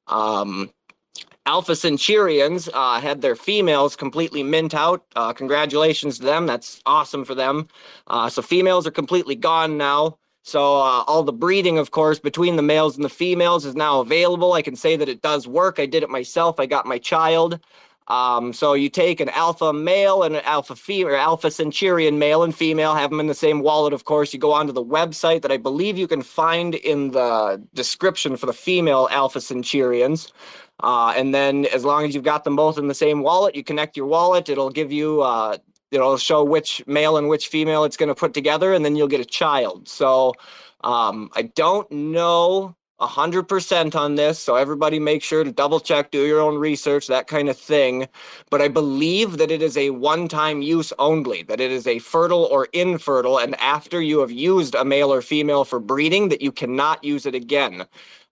Um, 0.08 0.70
Alpha 1.46 1.76
Centurions 1.76 2.68
uh, 2.74 3.00
had 3.00 3.20
their 3.20 3.36
females 3.36 3.94
completely 3.94 4.42
mint 4.42 4.74
out. 4.74 5.04
Uh, 5.14 5.32
congratulations 5.32 6.18
to 6.18 6.24
them. 6.24 6.44
That's 6.44 6.80
awesome 6.86 7.24
for 7.24 7.36
them. 7.36 7.68
Uh, 8.08 8.28
so 8.28 8.42
females 8.42 8.84
are 8.84 8.90
completely 8.90 9.36
gone 9.36 9.78
now. 9.78 10.18
So 10.46 10.76
uh, 10.76 11.02
all 11.08 11.24
the 11.24 11.32
breeding, 11.32 11.76
of 11.76 11.90
course, 11.90 12.20
between 12.20 12.54
the 12.54 12.62
males 12.62 12.94
and 12.94 13.04
the 13.04 13.08
females 13.08 13.64
is 13.64 13.74
now 13.74 13.98
available. 13.98 14.52
I 14.52 14.62
can 14.62 14.76
say 14.76 14.94
that 14.94 15.08
it 15.08 15.20
does 15.20 15.48
work. 15.48 15.80
I 15.80 15.86
did 15.86 16.04
it 16.04 16.08
myself. 16.08 16.60
I 16.60 16.66
got 16.66 16.86
my 16.86 16.98
child. 16.98 17.58
Um, 18.06 18.52
so 18.52 18.74
you 18.74 18.88
take 18.88 19.18
an 19.18 19.28
alpha 19.30 19.72
male 19.72 20.22
and 20.22 20.36
an 20.36 20.42
alpha 20.44 20.76
female, 20.76 21.16
alpha 21.16 21.50
centurion 21.50 22.20
male 22.20 22.44
and 22.44 22.54
female, 22.54 22.94
have 22.94 23.10
them 23.10 23.18
in 23.18 23.26
the 23.26 23.34
same 23.34 23.58
wallet. 23.58 23.92
Of 23.92 24.04
course, 24.04 24.32
you 24.32 24.38
go 24.38 24.52
onto 24.52 24.72
the 24.72 24.84
website 24.84 25.42
that 25.42 25.50
I 25.50 25.56
believe 25.56 25.98
you 25.98 26.06
can 26.06 26.22
find 26.22 26.76
in 26.76 27.10
the 27.10 27.60
description 27.74 28.36
for 28.36 28.46
the 28.46 28.52
female 28.52 29.08
alpha 29.10 29.40
centurions. 29.40 30.32
Uh, 30.78 31.12
and 31.16 31.34
then 31.34 31.66
as 31.74 31.84
long 31.84 32.04
as 32.04 32.14
you've 32.14 32.22
got 32.22 32.44
them 32.44 32.54
both 32.54 32.78
in 32.78 32.86
the 32.86 32.94
same 32.94 33.20
wallet, 33.20 33.56
you 33.56 33.64
connect 33.64 33.96
your 33.96 34.06
wallet. 34.06 34.48
It'll 34.48 34.70
give 34.70 34.92
you 34.92 35.22
uh, 35.22 35.56
it'll 35.90 36.18
show 36.18 36.44
which 36.44 36.82
male 36.86 37.16
and 37.16 37.28
which 37.28 37.48
female 37.48 37.84
it's 37.84 37.96
going 37.96 38.08
to 38.08 38.14
put 38.14 38.34
together, 38.34 38.72
and 38.72 38.84
then 38.84 38.96
you'll 38.96 39.08
get 39.08 39.20
a 39.20 39.24
child. 39.24 39.88
So 39.88 40.34
um, 40.82 41.30
I 41.34 41.42
don't 41.42 41.90
know 41.90 42.76
hundred 42.98 43.42
percent 43.42 43.94
on 43.94 44.14
this, 44.14 44.38
so 44.38 44.56
everybody 44.56 44.98
make 44.98 45.22
sure 45.22 45.44
to 45.44 45.52
double 45.52 45.80
check, 45.80 46.10
do 46.10 46.26
your 46.26 46.40
own 46.40 46.56
research, 46.56 47.06
that 47.06 47.26
kind 47.26 47.50
of 47.50 47.58
thing. 47.58 48.08
But 48.48 48.62
I 48.62 48.68
believe 48.68 49.36
that 49.36 49.50
it 49.50 49.60
is 49.60 49.76
a 49.76 49.90
one-time 49.90 50.62
use 50.62 50.94
only, 50.98 51.42
that 51.42 51.60
it 51.60 51.70
is 51.70 51.86
a 51.86 51.98
fertile 51.98 52.44
or 52.44 52.68
infertile, 52.72 53.38
and 53.38 53.54
after 53.60 54.00
you 54.00 54.20
have 54.20 54.30
used 54.30 54.74
a 54.74 54.84
male 54.84 55.12
or 55.12 55.20
female 55.20 55.64
for 55.64 55.78
breeding, 55.78 56.30
that 56.30 56.40
you 56.40 56.50
cannot 56.50 57.04
use 57.04 57.26
it 57.26 57.34
again. 57.34 57.84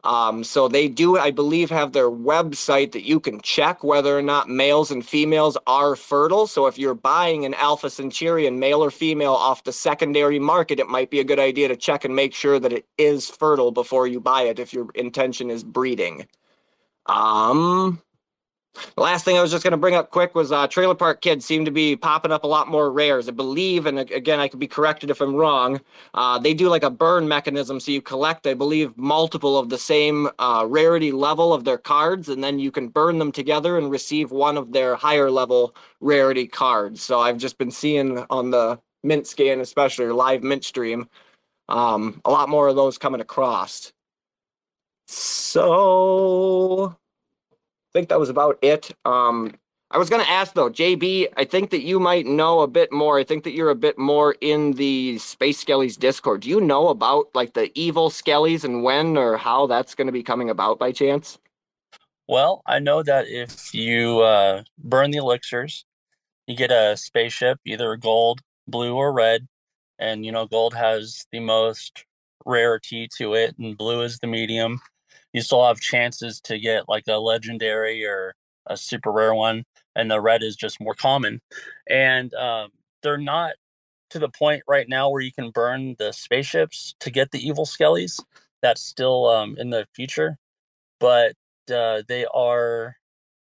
Um, 0.05 0.45
so 0.45 0.69
they 0.69 0.87
do, 0.87 1.19
I 1.19 1.31
believe, 1.31 1.71
have 1.71 1.93
their 1.93 2.11
website 2.11 2.93
that 2.93 3.05
you 3.05 3.19
can 3.19 3.41
check 3.41 3.83
whether 3.83 4.17
or 4.17 4.23
not 4.23 4.51
males 4.51 4.91
and 4.91 5.05
females 5.05 5.57
are 5.67 5.97
fertile. 5.97 6.47
So 6.47 6.67
if 6.67 6.79
you're 6.79 6.95
buying 6.95 7.47
an 7.47 7.55
Alpha 7.55 7.89
Centurion, 7.89 8.59
male 8.59 8.85
or 8.85 8.91
female, 8.91 9.33
off 9.33 9.65
the 9.65 9.73
secondary 9.73 10.39
market, 10.39 10.79
it 10.79 10.89
might 10.89 11.11
be 11.11 11.21
a 11.21 11.25
good 11.25 11.39
idea 11.39 11.69
to 11.69 11.77
check 11.77 12.05
and 12.05 12.15
make 12.15 12.35
sure 12.35 12.61
that 12.61 12.73
it 12.73 12.87
is 12.99 13.31
fertile 13.31 13.73
before 13.73 14.07
you 14.07 14.21
buy 14.21 14.43
it 14.43 14.59
if 14.59 14.75
your 14.75 14.89
intention 14.95 15.51
is 15.51 15.65
breeding. 15.65 16.27
Um, 17.07 18.03
the 18.97 19.03
last 19.03 19.25
thing 19.25 19.37
I 19.37 19.43
was 19.43 19.51
just 19.51 19.63
going 19.63 19.73
to 19.73 19.77
bring 19.77 19.95
up 19.95 20.11
quick 20.11 20.35
was 20.35 20.53
uh, 20.53 20.67
Trailer 20.67 20.95
Park 20.95 21.21
Kids 21.21 21.45
seem 21.45 21.65
to 21.65 21.71
be 21.71 21.97
popping 21.97 22.33
up 22.33 22.45
a 22.45 22.47
lot 22.47 22.69
more 22.69 22.91
rares. 22.91 23.29
I 23.29 23.33
believe, 23.33 23.87
and 23.87 23.99
again, 23.99 24.41
I 24.41 24.49
could 24.49 24.61
be 24.61 24.67
corrected 24.67 25.11
if 25.11 25.21
I'm 25.21 25.35
wrong. 25.35 25.81
Uh, 26.15 26.39
they 26.39 26.55
do 26.55 26.69
like 26.69 26.83
a 26.83 26.91
burn 26.91 27.29
mechanism, 27.29 27.81
so 27.81 27.91
you 27.93 28.03
collect, 28.03 28.47
I 28.47 28.55
believe, 28.55 28.97
multiple 28.97 29.59
of 29.59 29.69
the 29.69 29.79
same 29.79 30.29
uh, 30.39 30.65
rarity 30.69 31.13
level 31.13 31.53
of 31.53 31.65
their 31.65 31.79
cards, 31.79 32.29
and 32.29 32.43
then 32.43 32.59
you 32.59 32.71
can 32.71 32.89
burn 32.89 33.19
them 33.19 33.33
together 33.33 33.79
and 33.79 33.91
receive 33.91 34.31
one 34.31 34.57
of 34.57 34.73
their 34.73 34.97
higher 34.97 35.31
level 35.31 35.75
rarity 36.01 36.47
cards. 36.47 37.03
So 37.03 37.21
I've 37.21 37.39
just 37.39 37.59
been 37.59 37.71
seeing 37.71 38.25
on 38.31 38.51
the 38.51 38.79
mint 39.03 39.27
scan, 39.27 39.61
especially 39.61 40.07
or 40.07 40.15
live 40.15 40.43
mint 40.43 40.65
stream, 40.65 41.09
um, 41.69 42.21
a 42.25 42.31
lot 42.31 42.49
more 42.49 42.69
of 42.69 42.77
those 42.77 42.99
coming 42.99 43.21
across. 43.21 43.93
So 45.07 46.97
think 47.95 48.09
that 48.09 48.21
was 48.21 48.29
about 48.29 48.59
it. 48.61 48.91
Um, 49.05 49.55
I 49.91 49.99
was 49.99 50.11
going 50.11 50.23
to 50.23 50.31
ask 50.31 50.55
though, 50.55 50.71
JB, 50.71 51.29
I 51.37 51.45
think 51.45 51.71
that 51.71 51.83
you 51.83 52.01
might 52.01 52.27
know 52.27 52.61
a 52.61 52.67
bit 52.67 52.93
more. 52.93 53.19
I 53.19 53.25
think 53.25 53.45
that 53.45 53.53
you're 53.53 53.71
a 53.71 53.77
bit 53.77 53.97
more 53.97 54.35
in 54.41 54.73
the 54.73 55.19
Space 55.19 55.65
Skellies 55.65 55.97
Discord. 55.97 56.41
Do 56.41 56.51
you 56.51 56.61
know 56.61 56.89
about 56.89 57.27
like 57.35 57.55
the 57.55 57.71
evil 57.79 58.11
Skellies 58.11 58.65
and 58.65 58.83
when 58.83 59.17
or 59.17 59.37
how 59.37 59.67
that's 59.67 59.95
going 59.95 60.09
to 60.09 60.13
be 60.13 60.23
coming 60.23 60.51
about 60.51 60.79
by 60.79 60.91
chance? 60.91 61.39
Well, 62.27 62.63
I 62.67 62.81
know 62.81 63.03
that 63.05 63.29
if 63.29 63.73
you 63.73 64.21
uh, 64.21 64.65
burn 64.79 65.13
the 65.13 65.19
elixirs, 65.19 65.85
you 66.47 66.57
get 66.57 66.73
a 66.73 66.97
spaceship, 66.97 67.61
either 67.65 67.95
gold, 67.97 68.41
blue, 68.67 68.97
or 68.97 69.13
red. 69.13 69.47
And, 69.99 70.25
you 70.25 70.33
know, 70.33 70.47
gold 70.47 70.75
has 70.75 71.27
the 71.31 71.41
most 71.41 72.05
rarity 72.45 73.09
to 73.19 73.35
it, 73.35 73.57
and 73.59 73.77
blue 73.77 74.03
is 74.03 74.19
the 74.19 74.27
medium 74.27 74.81
you 75.35 75.43
still 75.43 75.67
have 75.67 75.81
chances 75.81 76.41
to 76.41 76.59
get 76.59 76.89
like 76.89 77.05
a 77.09 77.19
legendary 77.19 78.07
or 78.07 78.35
a 78.67 78.77
super 78.77 79.13
rare 79.13 79.35
one, 79.35 79.65
and 79.95 80.11
the 80.11 80.21
red 80.21 80.43
is 80.43 80.57
just 80.57 80.81
more 80.81 80.95
common. 80.95 81.43
And 81.91 82.33
um, 82.35 82.71
they're 83.03 83.19
not 83.19 83.55
to 84.11 84.19
the 84.19 84.29
point 84.29 84.63
right 84.69 84.89
now 84.89 85.11
where 85.11 85.21
you 85.21 85.33
can 85.33 85.51
burn 85.51 85.97
the 85.99 86.13
spaceships 86.13 86.95
to 87.01 87.11
get 87.11 87.33
the 87.33 87.47
evil 87.47 87.67
skellies. 87.67 88.23
That's 88.63 88.81
still 88.81 89.27
um, 89.27 89.57
in 89.59 89.71
the 89.71 89.87
future, 89.95 90.39
but 91.01 91.35
uh, 91.71 92.03
they 92.09 92.25
are 92.33 92.97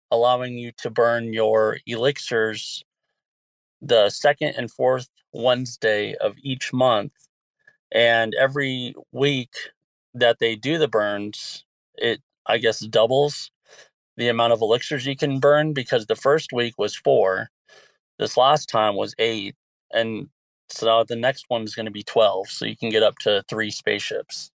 allowing 0.09 0.57
you 0.57 0.71
to 0.77 0.89
burn 0.89 1.33
your 1.33 1.79
elixirs 1.85 2.83
the 3.81 4.09
second 4.09 4.53
and 4.57 4.71
fourth 4.71 5.09
Wednesday 5.33 6.15
of 6.15 6.35
each 6.41 6.71
month. 6.71 7.11
And 7.91 8.33
every 8.39 8.95
week 9.11 9.53
that 10.13 10.39
they 10.39 10.55
do 10.55 10.77
the 10.77 10.87
burns, 10.87 11.65
it, 11.95 12.21
I 12.45 12.57
guess, 12.57 12.79
doubles 12.79 13.51
the 14.17 14.29
amount 14.29 14.53
of 14.53 14.61
elixirs 14.61 15.05
you 15.05 15.15
can 15.15 15.39
burn 15.39 15.73
because 15.73 16.05
the 16.05 16.15
first 16.15 16.53
week 16.53 16.75
was 16.77 16.95
four. 16.95 17.49
This 18.19 18.37
last 18.37 18.69
time 18.69 18.95
was 18.95 19.15
eight. 19.17 19.55
And 19.91 20.29
so 20.69 21.03
the 21.07 21.15
next 21.15 21.45
one 21.47 21.63
is 21.63 21.75
going 21.75 21.85
to 21.85 21.91
be 21.91 22.03
12. 22.03 22.49
So 22.49 22.65
you 22.65 22.77
can 22.77 22.89
get 22.89 23.03
up 23.03 23.17
to 23.19 23.43
three 23.49 23.71
spaceships. 23.71 24.51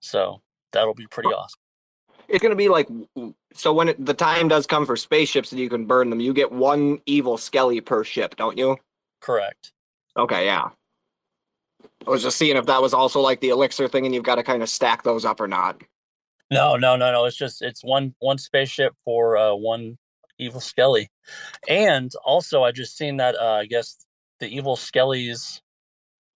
So 0.00 0.40
that'll 0.72 0.94
be 0.94 1.06
pretty 1.06 1.28
awesome. 1.28 1.58
It's 2.28 2.40
going 2.40 2.50
to 2.50 2.56
be 2.56 2.68
like 2.68 2.88
so 3.54 3.72
when 3.74 3.88
it, 3.88 4.04
the 4.04 4.14
time 4.14 4.48
does 4.48 4.66
come 4.66 4.86
for 4.86 4.96
spaceships 4.96 5.52
and 5.52 5.60
you 5.60 5.68
can 5.68 5.84
burn 5.84 6.08
them, 6.08 6.20
you 6.20 6.32
get 6.32 6.50
one 6.50 7.00
evil 7.04 7.36
skelly 7.36 7.80
per 7.80 8.04
ship, 8.04 8.36
don't 8.36 8.56
you? 8.56 8.76
Correct. 9.20 9.72
Okay, 10.16 10.46
yeah. 10.46 10.70
I 12.06 12.10
was 12.10 12.22
just 12.22 12.36
seeing 12.36 12.56
if 12.56 12.66
that 12.66 12.82
was 12.82 12.94
also 12.94 13.20
like 13.20 13.40
the 13.40 13.50
elixir 13.50 13.88
thing, 13.88 14.06
and 14.06 14.14
you've 14.14 14.24
got 14.24 14.36
to 14.36 14.42
kind 14.42 14.62
of 14.62 14.68
stack 14.68 15.02
those 15.02 15.24
up 15.24 15.40
or 15.40 15.48
not. 15.48 15.80
No, 16.50 16.76
no, 16.76 16.96
no, 16.96 17.12
no. 17.12 17.24
It's 17.24 17.36
just 17.36 17.62
it's 17.62 17.82
one 17.82 18.14
one 18.18 18.38
spaceship 18.38 18.94
for 19.04 19.36
uh, 19.36 19.54
one 19.54 19.98
evil 20.38 20.60
skelly, 20.60 21.08
and 21.68 22.12
also 22.24 22.62
I 22.62 22.72
just 22.72 22.96
seen 22.96 23.16
that 23.18 23.36
uh, 23.36 23.54
I 23.54 23.66
guess 23.66 24.04
the 24.40 24.48
evil 24.48 24.76
skellies 24.76 25.60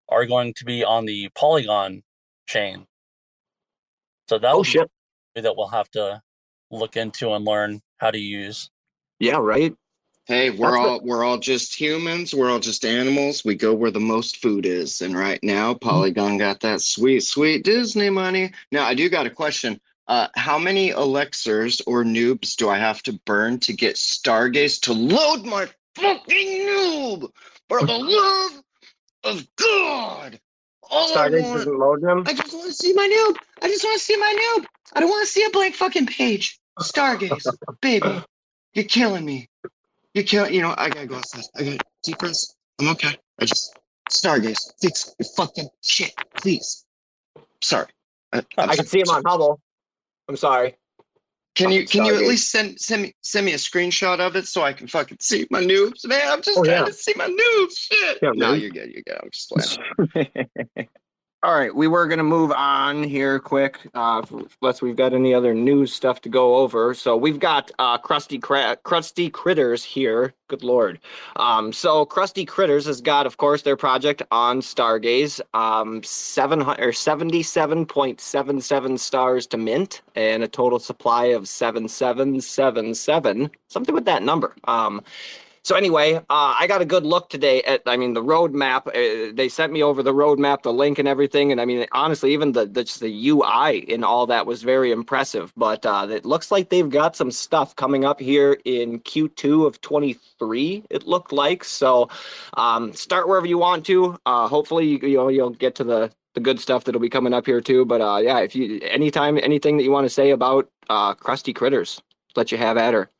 are 0.08 0.24
going 0.24 0.54
to 0.54 0.64
be 0.64 0.84
on 0.84 1.04
the 1.04 1.28
Polygon 1.34 2.02
chain. 2.46 2.86
So 4.28 4.38
that 4.38 4.54
Oh 4.54 4.62
shit! 4.62 4.90
that 5.34 5.56
we'll 5.56 5.68
have 5.68 5.90
to 5.90 6.22
look 6.70 6.96
into 6.96 7.32
and 7.32 7.44
learn 7.44 7.80
how 7.98 8.10
to 8.10 8.18
use. 8.18 8.70
Yeah, 9.18 9.38
right. 9.38 9.74
Hey, 10.26 10.50
we're 10.50 10.72
That's 10.72 10.86
all 10.88 11.00
we're 11.04 11.22
all 11.22 11.38
just 11.38 11.72
humans. 11.72 12.34
We're 12.34 12.50
all 12.50 12.58
just 12.58 12.84
animals. 12.84 13.44
We 13.44 13.54
go 13.54 13.72
where 13.72 13.92
the 13.92 14.00
most 14.00 14.38
food 14.38 14.66
is, 14.66 15.00
and 15.00 15.16
right 15.16 15.38
now, 15.44 15.74
Polygon 15.74 16.36
got 16.36 16.58
that 16.60 16.80
sweet, 16.80 17.20
sweet 17.20 17.64
Disney 17.64 18.10
money. 18.10 18.50
Now, 18.72 18.84
I 18.86 18.94
do 18.94 19.08
got 19.08 19.26
a 19.26 19.30
question. 19.30 19.80
Uh, 20.08 20.26
how 20.34 20.58
many 20.58 20.90
elixirs 20.90 21.80
or 21.86 22.02
noobs 22.02 22.56
do 22.56 22.68
I 22.68 22.76
have 22.76 23.04
to 23.04 23.12
burn 23.24 23.60
to 23.60 23.72
get 23.72 23.94
Stargaze 23.94 24.80
to 24.82 24.92
load 24.92 25.44
my 25.44 25.68
fucking 25.94 26.48
noob? 26.60 27.30
For 27.68 27.86
the 27.86 27.92
love 27.98 28.62
of 29.22 29.46
God! 29.54 30.40
All 30.90 31.16
I 31.16 31.30
want- 31.30 31.32
doesn't 31.34 31.78
load 31.78 32.00
them. 32.02 32.24
I 32.26 32.34
just 32.34 32.52
want 32.52 32.66
to 32.66 32.72
see 32.72 32.92
my 32.94 33.06
noob. 33.06 33.36
I 33.62 33.68
just 33.68 33.84
want 33.84 33.98
to 33.98 34.04
see 34.04 34.16
my 34.16 34.56
noob. 34.58 34.66
I 34.92 35.00
don't 35.00 35.10
want 35.10 35.24
to 35.24 35.32
see 35.32 35.44
a 35.44 35.50
blank 35.50 35.76
fucking 35.76 36.06
page. 36.06 36.58
Stargaze, 36.80 37.46
baby, 37.80 38.24
you're 38.74 38.84
killing 38.86 39.24
me. 39.24 39.48
You're 40.16 40.24
killing. 40.24 40.54
You 40.54 40.62
know, 40.62 40.74
I 40.78 40.88
gotta 40.88 41.06
go 41.06 41.16
outside. 41.16 41.44
I 41.56 41.62
got 41.62 41.82
deep 42.02 42.16
breaths. 42.16 42.56
I'm 42.80 42.88
okay. 42.88 43.14
I 43.38 43.44
just 43.44 43.78
Stargaze, 44.10 44.72
fix 44.80 45.14
your 45.18 45.28
fucking 45.36 45.68
shit, 45.82 46.14
please. 46.38 46.86
Sorry. 47.60 47.86
I, 48.32 48.42
I 48.56 48.76
can 48.76 48.86
see 48.86 49.00
him 49.00 49.10
on 49.10 49.22
Hubble. 49.26 49.60
I'm 50.26 50.36
sorry. 50.38 50.74
Can 51.54 51.70
you 51.70 51.86
can 51.86 52.06
you 52.06 52.14
at 52.14 52.22
least 52.22 52.50
send 52.50 52.80
send 52.80 53.02
me 53.02 53.14
send 53.20 53.44
me 53.44 53.52
a 53.52 53.56
screenshot 53.56 54.18
of 54.20 54.36
it 54.36 54.46
so 54.46 54.62
I 54.62 54.72
can 54.72 54.86
fucking 54.86 55.18
see 55.20 55.46
my 55.50 55.60
noobs, 55.62 56.06
man? 56.06 56.26
I'm 56.32 56.40
just 56.40 56.58
Oh, 56.58 56.64
trying 56.64 56.78
yeah. 56.78 56.84
to 56.86 56.92
see 56.94 57.12
my 57.14 57.26
noobs. 57.28 57.76
Shit. 57.76 58.18
Yeah, 58.22 58.30
no, 58.34 58.54
you're 58.54 58.70
good. 58.70 58.90
You're 58.90 59.02
good. 59.02 59.18
I'm 59.22 59.30
just 59.30 59.50
playing. 60.14 60.88
All 61.42 61.54
right, 61.54 61.72
we 61.72 61.86
were 61.86 62.08
gonna 62.08 62.24
move 62.24 62.50
on 62.50 63.04
here 63.04 63.38
quick, 63.38 63.78
uh, 63.94 64.22
unless 64.60 64.80
we've 64.80 64.96
got 64.96 65.12
any 65.12 65.34
other 65.34 65.54
news 65.54 65.92
stuff 65.92 66.22
to 66.22 66.30
go 66.30 66.56
over. 66.56 66.94
So 66.94 67.14
we've 67.14 67.38
got 67.38 67.70
uh, 67.78 67.98
Krusty 67.98 68.40
Cra- 68.40 68.78
Krusty 68.84 69.30
Kritters 69.30 69.84
here. 69.84 70.32
Good 70.48 70.64
lord. 70.64 70.98
Um, 71.36 71.74
so 71.74 72.06
Krusty 72.06 72.46
Kritters 72.46 72.86
has 72.86 73.02
got, 73.02 73.26
of 73.26 73.36
course, 73.36 73.62
their 73.62 73.76
project 73.76 74.22
on 74.30 74.60
Stargaze. 74.60 75.40
Um, 75.52 76.02
seven 76.02 76.62
or 76.62 76.90
seventy-seven 76.90 77.84
point 77.84 78.18
seven 78.18 78.60
seven 78.60 78.96
stars 78.96 79.46
to 79.48 79.58
mint, 79.58 80.00
and 80.14 80.42
a 80.42 80.48
total 80.48 80.78
supply 80.78 81.26
of 81.26 81.46
seven 81.46 81.86
seven 81.86 82.40
seven 82.40 82.94
seven. 82.94 83.50
Something 83.68 83.94
with 83.94 84.06
that 84.06 84.22
number. 84.22 84.56
Um, 84.64 85.02
so 85.66 85.74
anyway, 85.74 86.14
uh, 86.14 86.20
I 86.30 86.68
got 86.68 86.80
a 86.80 86.84
good 86.84 87.04
look 87.04 87.28
today 87.28 87.60
at. 87.64 87.82
I 87.86 87.96
mean, 87.96 88.14
the 88.14 88.22
roadmap. 88.22 88.86
Uh, 88.86 89.32
they 89.34 89.48
sent 89.48 89.72
me 89.72 89.82
over 89.82 90.00
the 90.00 90.14
roadmap, 90.14 90.62
the 90.62 90.72
link, 90.72 91.00
and 91.00 91.08
everything. 91.08 91.50
And 91.50 91.60
I 91.60 91.64
mean, 91.64 91.84
honestly, 91.90 92.32
even 92.32 92.52
the 92.52 92.66
the, 92.66 92.84
just 92.84 93.00
the 93.00 93.30
UI 93.30 93.84
and 93.92 94.04
all 94.04 94.28
that 94.28 94.46
was 94.46 94.62
very 94.62 94.92
impressive. 94.92 95.52
But 95.56 95.84
uh, 95.84 96.06
it 96.08 96.24
looks 96.24 96.52
like 96.52 96.68
they've 96.68 96.88
got 96.88 97.16
some 97.16 97.32
stuff 97.32 97.74
coming 97.74 98.04
up 98.04 98.20
here 98.20 98.60
in 98.64 99.00
Q2 99.00 99.66
of 99.66 99.80
23. 99.80 100.84
It 100.88 101.04
looked 101.04 101.32
like 101.32 101.64
so. 101.64 102.10
Um, 102.56 102.92
start 102.92 103.26
wherever 103.26 103.46
you 103.46 103.58
want 103.58 103.84
to. 103.86 104.16
Uh, 104.24 104.46
hopefully, 104.46 104.86
you, 104.86 104.98
you 105.02 105.16
know 105.16 105.26
you'll 105.26 105.50
get 105.50 105.74
to 105.74 105.84
the 105.84 106.12
the 106.34 106.40
good 106.40 106.60
stuff 106.60 106.84
that'll 106.84 107.00
be 107.00 107.10
coming 107.10 107.34
up 107.34 107.44
here 107.44 107.60
too. 107.60 107.84
But 107.84 108.00
uh, 108.00 108.20
yeah, 108.22 108.38
if 108.38 108.54
you 108.54 108.78
anytime 108.82 109.36
anything 109.36 109.78
that 109.78 109.82
you 109.82 109.90
want 109.90 110.04
to 110.04 110.10
say 110.10 110.30
about 110.30 110.70
uh, 110.88 111.16
Krusty 111.16 111.52
Kritters, 111.52 112.00
let 112.36 112.52
you 112.52 112.58
have 112.58 112.76
at 112.76 112.94
her. 112.94 113.10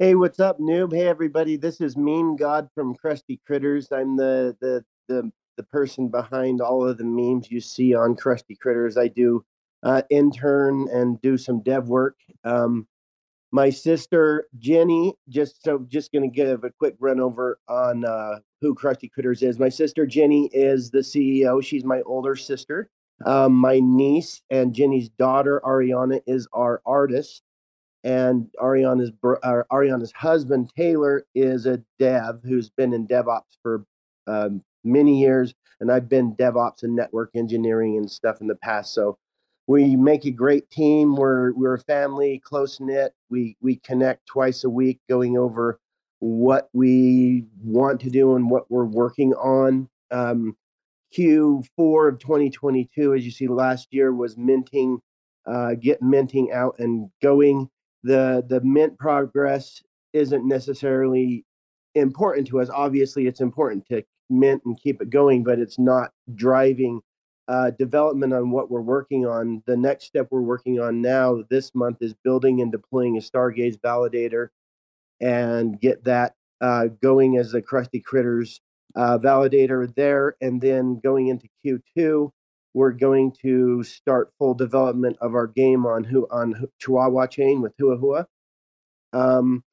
Hey, 0.00 0.14
what's 0.14 0.40
up, 0.40 0.58
noob? 0.58 0.94
Hey, 0.94 1.06
everybody. 1.06 1.58
This 1.58 1.78
is 1.78 1.94
Meme 1.94 2.36
God 2.36 2.70
from 2.74 2.96
Krusty 2.96 3.38
Kritters. 3.46 3.92
I'm 3.92 4.16
the 4.16 4.56
the 4.58 4.82
the 5.08 5.30
the 5.58 5.62
person 5.64 6.08
behind 6.08 6.62
all 6.62 6.88
of 6.88 6.96
the 6.96 7.04
memes 7.04 7.50
you 7.50 7.60
see 7.60 7.94
on 7.94 8.16
Krusty 8.16 8.56
Kritters. 8.56 8.96
I 8.96 9.08
do 9.08 9.44
uh, 9.82 10.00
intern 10.08 10.88
and 10.90 11.20
do 11.20 11.36
some 11.36 11.60
dev 11.62 11.88
work. 11.88 12.16
Um, 12.44 12.88
my 13.52 13.68
sister 13.68 14.46
Jenny, 14.58 15.12
just 15.28 15.62
so 15.62 15.84
just 15.86 16.12
going 16.12 16.22
to 16.22 16.34
give 16.34 16.64
a 16.64 16.70
quick 16.70 16.94
run 16.98 17.20
over 17.20 17.58
on 17.68 18.06
uh, 18.06 18.38
who 18.62 18.74
Krusty 18.74 19.10
Kritters 19.14 19.42
is. 19.42 19.58
My 19.58 19.68
sister 19.68 20.06
Jenny 20.06 20.46
is 20.54 20.90
the 20.90 21.00
CEO. 21.00 21.62
She's 21.62 21.84
my 21.84 22.00
older 22.06 22.36
sister. 22.36 22.88
Um, 23.26 23.52
my 23.52 23.80
niece 23.80 24.40
and 24.48 24.74
Jenny's 24.74 25.10
daughter 25.10 25.60
Ariana 25.62 26.22
is 26.26 26.48
our 26.54 26.80
artist 26.86 27.42
and 28.04 28.48
Ariana's 28.58 29.10
Ariana's 29.22 30.12
husband 30.12 30.70
Taylor 30.76 31.24
is 31.34 31.66
a 31.66 31.82
dev 31.98 32.40
who's 32.44 32.70
been 32.70 32.92
in 32.92 33.06
DevOps 33.06 33.58
for 33.62 33.84
um, 34.26 34.62
many 34.84 35.20
years, 35.20 35.54
and 35.80 35.90
I've 35.92 36.08
been 36.08 36.34
DevOps 36.36 36.82
and 36.82 36.96
network 36.96 37.30
engineering 37.34 37.96
and 37.96 38.10
stuff 38.10 38.40
in 38.40 38.46
the 38.46 38.56
past. 38.56 38.94
So 38.94 39.18
we 39.66 39.96
make 39.96 40.24
a 40.24 40.30
great 40.30 40.70
team. 40.70 41.14
We're 41.14 41.52
we're 41.52 41.74
a 41.74 41.80
family, 41.80 42.40
close 42.44 42.80
knit. 42.80 43.12
We 43.28 43.56
we 43.60 43.76
connect 43.76 44.26
twice 44.26 44.64
a 44.64 44.70
week, 44.70 45.00
going 45.08 45.36
over 45.36 45.78
what 46.20 46.68
we 46.72 47.44
want 47.62 48.00
to 48.00 48.10
do 48.10 48.36
and 48.36 48.50
what 48.50 48.70
we're 48.70 48.84
working 48.84 49.32
on. 49.34 49.88
Um, 50.10 50.56
Q4 51.16 52.08
of 52.08 52.18
2022, 52.20 53.14
as 53.14 53.24
you 53.24 53.30
see, 53.30 53.48
last 53.48 53.88
year 53.90 54.12
was 54.14 54.36
minting, 54.36 55.00
uh, 55.46 55.74
get 55.74 56.02
minting 56.02 56.52
out 56.52 56.76
and 56.78 57.10
going 57.20 57.68
the 58.02 58.44
the 58.48 58.60
mint 58.62 58.98
progress 58.98 59.82
isn't 60.12 60.46
necessarily 60.46 61.44
important 61.94 62.46
to 62.48 62.60
us. 62.60 62.70
Obviously, 62.70 63.26
it's 63.26 63.40
important 63.40 63.86
to 63.88 64.02
mint 64.28 64.62
and 64.64 64.80
keep 64.80 65.02
it 65.02 65.10
going, 65.10 65.42
but 65.42 65.58
it's 65.58 65.78
not 65.78 66.10
driving 66.34 67.00
uh, 67.48 67.70
development 67.72 68.32
on 68.32 68.50
what 68.50 68.70
we're 68.70 68.80
working 68.80 69.26
on. 69.26 69.62
The 69.66 69.76
next 69.76 70.04
step 70.04 70.28
we're 70.30 70.40
working 70.40 70.80
on 70.80 71.02
now 71.02 71.42
this 71.50 71.74
month 71.74 71.98
is 72.00 72.14
building 72.14 72.60
and 72.60 72.70
deploying 72.70 73.16
a 73.16 73.20
Stargaze 73.20 73.80
validator 73.80 74.48
and 75.20 75.80
get 75.80 76.04
that 76.04 76.34
uh, 76.60 76.86
going 77.02 77.38
as 77.38 77.52
a 77.54 77.60
Krusty 77.60 78.02
Kritters 78.02 78.60
uh, 78.94 79.18
validator 79.18 79.92
there. 79.96 80.36
And 80.40 80.60
then 80.60 81.00
going 81.02 81.28
into 81.28 81.48
Q2, 81.64 82.30
we're 82.74 82.92
going 82.92 83.32
to 83.42 83.82
start 83.82 84.32
full 84.38 84.54
development 84.54 85.16
of 85.20 85.34
our 85.34 85.46
game 85.46 85.86
on 85.86 86.04
who 86.04 86.26
on 86.30 86.68
Chihuahua 86.78 87.26
chain 87.26 87.60
with 87.62 87.72
Hua 87.78 87.96
Hua. 87.96 88.26
Um, 89.12 89.64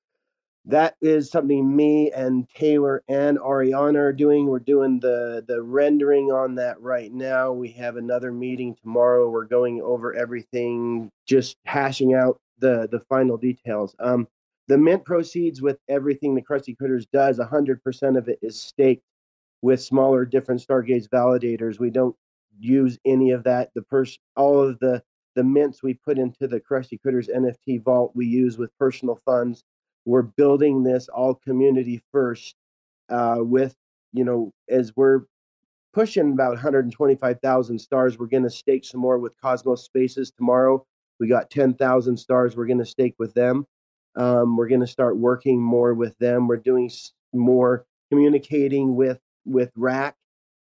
that 0.66 0.96
is 1.02 1.32
something 1.32 1.76
me 1.76 2.12
and 2.12 2.48
Taylor 2.50 3.02
and 3.08 3.40
Ariana 3.40 3.98
are 3.98 4.14
doing. 4.14 4.48
We're 4.48 4.60
doing 4.60 5.00
the 5.00 5.44
the 5.48 5.62
rendering 5.62 6.32
on 6.32 6.56
that 6.56 6.82
right 6.82 7.12
now. 7.12 7.54
We 7.54 7.70
have 7.74 7.96
another 7.96 8.32
meeting 8.32 8.76
tomorrow. 8.76 9.30
We're 9.30 9.46
going 9.46 9.82
over 9.82 10.14
everything, 10.14 11.10
just 11.26 11.56
hashing 11.66 12.14
out 12.14 12.40
the 12.60 12.90
the 12.92 13.00
final 13.08 13.38
details. 13.38 13.96
Um, 14.00 14.28
the 14.68 14.78
mint 14.78 15.06
proceeds 15.06 15.62
with 15.62 15.78
everything 15.88 16.36
the 16.36 16.42
Krusty 16.42 16.76
Kritters 16.76 17.06
does. 17.14 17.40
hundred 17.40 17.82
percent 17.82 18.18
of 18.18 18.28
it 18.28 18.40
is 18.42 18.62
staked 18.62 19.04
with 19.62 19.82
smaller, 19.82 20.26
different 20.26 20.62
Stargaze 20.62 21.08
validators. 21.08 21.80
We 21.80 21.90
don't 21.92 22.16
use 22.60 22.98
any 23.06 23.32
of 23.32 23.44
that. 23.44 23.72
The 23.76 23.84
person, 23.84 24.18
all 24.36 24.62
of 24.62 24.80
the 24.80 25.04
the 25.36 25.44
mints 25.44 25.84
we 25.84 25.94
put 25.94 26.18
into 26.18 26.48
the 26.48 26.60
Krusty 26.60 27.00
Kritters 27.06 27.30
NFT 27.30 27.84
vault 27.84 28.12
we 28.16 28.26
use 28.26 28.58
with 28.58 28.76
personal 28.80 29.20
funds. 29.24 29.64
We're 30.06 30.24
building 30.24 30.84
this 30.84 31.10
all 31.10 31.36
community 31.36 32.02
first 32.12 32.56
uh, 33.10 33.38
with 33.40 33.76
you 34.14 34.24
know 34.24 34.52
as 34.70 34.94
we're 34.96 35.22
pushing 35.94 36.32
about 36.32 36.52
125,000 36.52 37.80
stars. 37.80 38.20
We're 38.20 38.28
going 38.28 38.44
to 38.44 38.50
stake 38.50 38.86
some 38.86 39.02
more 39.02 39.18
with 39.18 39.34
Cosmos 39.42 39.84
Spaces 39.84 40.32
tomorrow. 40.32 40.86
We 41.20 41.28
got 41.28 41.50
10,000 41.50 42.18
stars. 42.18 42.56
We're 42.56 42.68
going 42.68 42.78
to 42.78 42.86
stake 42.86 43.16
with 43.18 43.34
them. 43.34 43.66
Um, 44.16 44.58
we're 44.58 44.68
going 44.68 44.82
to 44.82 44.88
start 44.88 45.18
working 45.18 45.60
more 45.60 45.96
with 45.96 46.16
them. 46.20 46.48
We're 46.48 46.58
doing 46.58 46.92
more 47.34 47.86
communicating 48.12 48.96
with 48.96 49.20
with 49.46 49.72
Rack, 49.76 50.16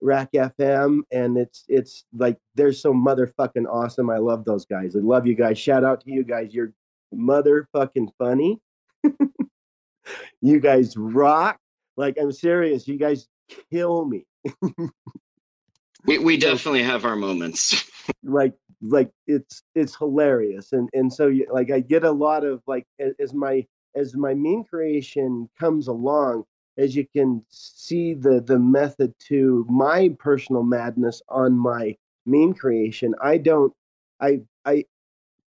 Rack 0.02 0.32
FM, 0.32 1.00
and 1.12 1.38
it's 1.38 1.64
it's 1.68 2.04
like 2.12 2.36
they're 2.54 2.72
so 2.72 2.92
motherfucking 2.92 3.66
awesome. 3.70 4.10
I 4.10 4.18
love 4.18 4.44
those 4.44 4.66
guys. 4.66 4.96
I 4.96 4.98
love 4.98 5.26
you 5.26 5.34
guys. 5.34 5.58
Shout 5.58 5.84
out 5.84 6.00
to 6.02 6.12
you 6.12 6.24
guys. 6.24 6.52
You're 6.52 6.72
motherfucking 7.14 8.08
funny. 8.18 8.60
you 10.40 10.60
guys 10.60 10.96
rock. 10.96 11.58
Like 11.96 12.16
I'm 12.20 12.32
serious. 12.32 12.88
You 12.88 12.98
guys 12.98 13.28
kill 13.70 14.04
me. 14.06 14.26
we 16.04 16.18
we 16.18 16.36
definitely 16.36 16.82
have 16.82 17.04
our 17.04 17.16
moments. 17.16 17.88
like 18.24 18.54
like 18.82 19.10
it's 19.28 19.62
it's 19.76 19.96
hilarious 19.96 20.72
and 20.72 20.88
and 20.92 21.12
so 21.12 21.28
you, 21.28 21.46
like 21.52 21.70
i 21.70 21.78
get 21.78 22.02
a 22.02 22.10
lot 22.10 22.44
of 22.44 22.60
like 22.66 22.84
as 23.20 23.32
my 23.32 23.64
as 23.94 24.16
my 24.16 24.34
meme 24.34 24.64
creation 24.64 25.48
comes 25.58 25.86
along 25.86 26.42
as 26.76 26.96
you 26.96 27.06
can 27.06 27.44
see 27.48 28.14
the 28.14 28.40
the 28.40 28.58
method 28.58 29.14
to 29.28 29.66
my 29.68 30.14
personal 30.18 30.62
madness 30.62 31.22
on 31.28 31.56
my 31.56 31.96
meme 32.26 32.54
creation. 32.54 33.14
I 33.22 33.38
don't 33.38 33.72
i 34.20 34.40
i 34.64 34.84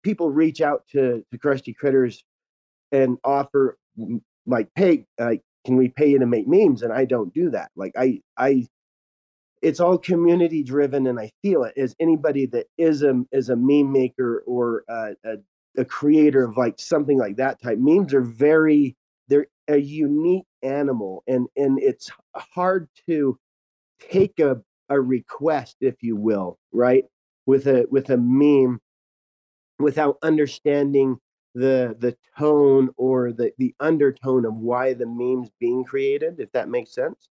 people 0.03 0.29
reach 0.29 0.61
out 0.61 0.87
to 0.89 1.23
to 1.31 1.37
Krusty 1.37 1.73
Kritters 1.75 2.23
and 2.91 3.17
offer 3.23 3.77
like 4.45 4.73
pay 4.75 5.05
like 5.19 5.41
can 5.65 5.77
we 5.77 5.87
pay 5.87 6.09
you 6.09 6.19
to 6.19 6.25
make 6.25 6.47
memes? 6.47 6.81
And 6.81 6.91
i 6.91 7.05
don't 7.05 7.33
do 7.33 7.49
that. 7.51 7.71
Like 7.75 7.93
i 7.97 8.21
i 8.37 8.67
it's 9.61 9.79
all 9.79 9.97
community 9.97 10.61
driven 10.61 11.07
and 11.07 11.19
i 11.19 11.31
feel 11.41 11.63
it. 11.63 11.77
As 11.77 11.95
anybody 11.99 12.45
that 12.47 12.67
is 12.77 13.03
a 13.03 13.23
is 13.31 13.49
a 13.49 13.55
meme 13.55 13.91
maker 13.91 14.43
or 14.45 14.83
a, 14.89 15.15
a, 15.23 15.37
a, 15.77 15.85
creator 15.85 16.43
of 16.43 16.57
like 16.57 16.79
something 16.79 17.17
like 17.17 17.37
that 17.37 17.61
type 17.61 17.77
memes 17.79 18.13
are 18.13 18.21
very 18.21 18.97
a 19.67 19.77
unique 19.77 20.45
animal 20.61 21.23
and 21.27 21.47
and 21.55 21.79
it's 21.79 22.11
hard 22.35 22.89
to 23.07 23.37
take 23.99 24.39
a 24.39 24.61
a 24.89 24.99
request 24.99 25.77
if 25.81 25.95
you 26.01 26.15
will 26.15 26.59
right 26.71 27.05
with 27.45 27.67
a 27.67 27.85
with 27.89 28.09
a 28.09 28.17
meme 28.17 28.79
without 29.79 30.17
understanding 30.21 31.17
the 31.55 31.95
the 31.99 32.15
tone 32.37 32.89
or 32.97 33.31
the 33.31 33.51
the 33.57 33.75
undertone 33.79 34.45
of 34.45 34.55
why 34.55 34.93
the 34.93 35.05
meme's 35.05 35.49
being 35.59 35.83
created 35.83 36.39
if 36.39 36.51
that 36.51 36.69
makes 36.69 36.93
sense? 36.93 37.29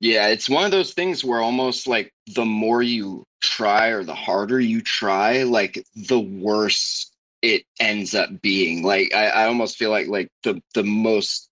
Yeah, 0.00 0.28
it's 0.28 0.50
one 0.50 0.64
of 0.64 0.72
those 0.72 0.94
things 0.94 1.24
where 1.24 1.40
almost 1.40 1.86
like 1.86 2.12
the 2.34 2.44
more 2.44 2.82
you 2.82 3.24
try 3.40 3.88
or 3.88 4.02
the 4.02 4.14
harder 4.14 4.58
you 4.58 4.80
try, 4.80 5.44
like 5.44 5.84
the 5.94 6.18
worse 6.18 7.11
it 7.42 7.64
ends 7.80 8.14
up 8.14 8.40
being. 8.40 8.82
Like 8.82 9.12
I, 9.14 9.26
I 9.26 9.46
almost 9.46 9.76
feel 9.76 9.90
like 9.90 10.08
like 10.08 10.30
the 10.42 10.62
the 10.74 10.84
most 10.84 11.50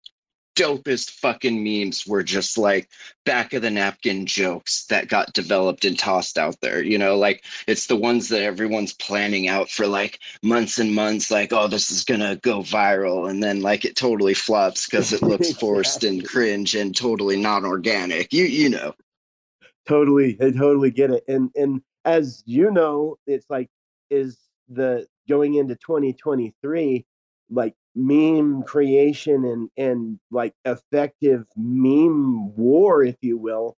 dopest 0.56 1.12
fucking 1.12 1.62
memes 1.62 2.06
were 2.06 2.22
just 2.22 2.58
like 2.58 2.88
back 3.24 3.54
of 3.54 3.62
the 3.62 3.70
napkin 3.70 4.26
jokes 4.26 4.84
that 4.86 5.08
got 5.08 5.32
developed 5.32 5.84
and 5.84 5.98
tossed 5.98 6.36
out 6.38 6.56
there. 6.60 6.82
You 6.82 6.98
know, 6.98 7.16
like 7.16 7.44
it's 7.66 7.86
the 7.86 7.96
ones 7.96 8.28
that 8.28 8.42
everyone's 8.42 8.92
planning 8.94 9.48
out 9.48 9.70
for 9.70 9.86
like 9.86 10.20
months 10.42 10.78
and 10.78 10.94
months, 10.94 11.30
like, 11.30 11.52
oh, 11.52 11.66
this 11.66 11.90
is 11.90 12.04
gonna 12.04 12.36
go 12.36 12.60
viral. 12.60 13.28
And 13.28 13.42
then 13.42 13.62
like 13.62 13.84
it 13.84 13.96
totally 13.96 14.34
flops 14.34 14.86
because 14.86 15.12
it 15.12 15.22
looks 15.22 15.52
forced 15.58 16.04
and 16.04 16.26
cringe 16.26 16.74
and 16.74 16.96
totally 16.96 17.36
not 17.36 17.64
organic. 17.64 18.32
You 18.32 18.44
you 18.44 18.70
know. 18.70 18.94
Totally, 19.88 20.36
I 20.40 20.50
totally 20.50 20.90
get 20.90 21.10
it. 21.10 21.24
And 21.26 21.50
and 21.56 21.82
as 22.04 22.42
you 22.46 22.70
know, 22.70 23.16
it's 23.26 23.48
like 23.48 23.68
is 24.10 24.38
the 24.68 25.06
going 25.30 25.54
into 25.54 25.76
2023 25.76 27.06
like 27.50 27.74
meme 27.94 28.62
creation 28.64 29.44
and 29.44 29.70
and 29.76 30.18
like 30.30 30.52
effective 30.64 31.44
meme 31.56 32.54
war 32.56 33.02
if 33.02 33.16
you 33.22 33.38
will 33.38 33.76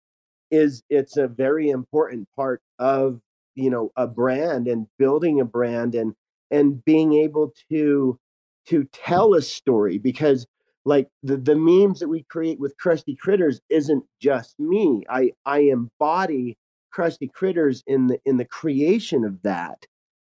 is 0.50 0.84
it's 0.90 1.18
a 1.18 1.28
very 1.28 1.70
important 1.70 2.28
part 2.36 2.62
of 2.80 3.20
you 3.56 3.70
know 3.70 3.92
a 3.96 4.08
brand 4.08 4.68
and 4.68 4.88
building 4.98 5.40
a 5.40 5.46
brand 5.46 5.96
and 5.96 6.14
and 6.52 6.84
being 6.86 7.14
able 7.14 7.54
to 7.70 8.18
to 8.66 8.84
tell 8.94 9.34
a 9.34 9.42
story 9.42 9.98
because 9.98 10.46
like 10.86 11.08
the, 11.24 11.38
the 11.38 11.56
memes 11.56 12.00
that 12.00 12.08
we 12.08 12.24
create 12.24 12.60
with 12.60 12.76
Krusty 12.84 13.16
Kritters 13.16 13.60
isn't 13.70 14.04
just 14.20 14.60
me. 14.60 15.04
I 15.10 15.32
i 15.46 15.60
embody 15.60 16.58
Krusty 16.96 17.30
Kritters 17.32 17.84
in 17.88 18.08
the 18.08 18.20
in 18.26 18.38
the 18.38 18.46
creation 18.46 19.24
of 19.24 19.42
that 19.44 19.86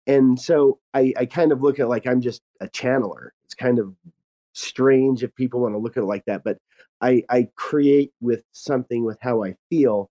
and 0.08 0.40
so 0.40 0.80
I, 0.94 1.14
I 1.18 1.26
kind 1.26 1.52
of 1.52 1.62
look 1.62 1.80
at 1.80 1.90
like 1.90 2.08
I'm 2.08 2.22
just 2.22 2.42
a 2.62 2.68
channeler. 2.68 3.30
It's 3.46 3.54
kind 3.54 3.78
of 3.78 3.94
strange 4.54 5.24
if 5.24 5.36
people 5.36 5.60
want 5.60 5.76
to 5.76 5.80
look 5.80 5.98
at 5.98 6.04
it 6.04 6.08
like 6.08 6.26
that, 6.26 6.44
but 6.44 6.58
I, 7.02 7.24
I 7.30 7.50
create 7.56 8.12
with 8.22 8.44
something 8.54 9.06
with 9.06 9.18
how 9.22 9.44
I 9.44 9.56
feel, 9.70 10.10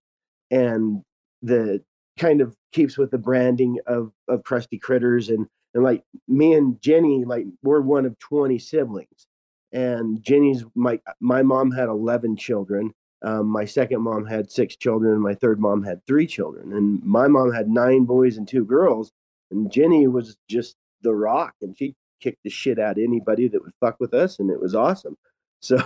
and 0.50 1.02
the 1.42 1.82
kind 2.18 2.40
of 2.40 2.54
keeps 2.72 2.96
with 2.96 3.11
the 3.11 3.18
branding 3.18 3.78
of 3.87 4.12
of 4.28 4.42
Krusty 4.42 4.80
Kritters 4.80 5.28
and 5.28 5.46
and 5.74 5.82
like 5.82 6.04
me 6.28 6.54
and 6.54 6.80
Jenny 6.80 7.24
like 7.24 7.46
we're 7.62 7.80
one 7.80 8.06
of 8.06 8.18
20 8.18 8.59
siblings 8.59 9.26
and 9.72 10.22
Jenny's 10.22 10.64
my 10.74 11.00
my 11.20 11.42
mom 11.42 11.70
had 11.70 11.88
11 11.88 12.37
children 12.37 12.92
um, 13.22 13.46
my 13.46 13.64
second 13.64 14.02
mom 14.02 14.24
had 14.24 14.50
six 14.50 14.76
children 14.76 15.20
my 15.20 15.35
third 15.35 15.61
mom 15.61 15.82
had 15.82 16.04
three 16.06 16.26
children 16.26 16.72
and 16.72 17.02
my 17.02 17.28
mom 17.28 17.52
had 17.52 17.68
nine 17.68 18.04
boys 18.04 18.38
and 18.38 18.48
two 18.48 18.64
girls 18.64 19.12
and 19.50 19.70
Jenny 19.70 20.06
was 20.06 20.37
just 20.48 20.76
the 21.02 21.14
rock, 21.14 21.54
and 21.62 21.76
she 21.76 21.94
kicked 22.20 22.42
the 22.44 22.50
shit 22.50 22.78
out 22.78 22.98
of 22.98 23.04
anybody 23.04 23.48
that 23.48 23.62
would 23.62 23.74
fuck 23.80 23.96
with 24.00 24.14
us, 24.14 24.38
and 24.38 24.50
it 24.50 24.61
was 24.61 24.74
awesome. 24.74 25.16
So, 25.61 25.78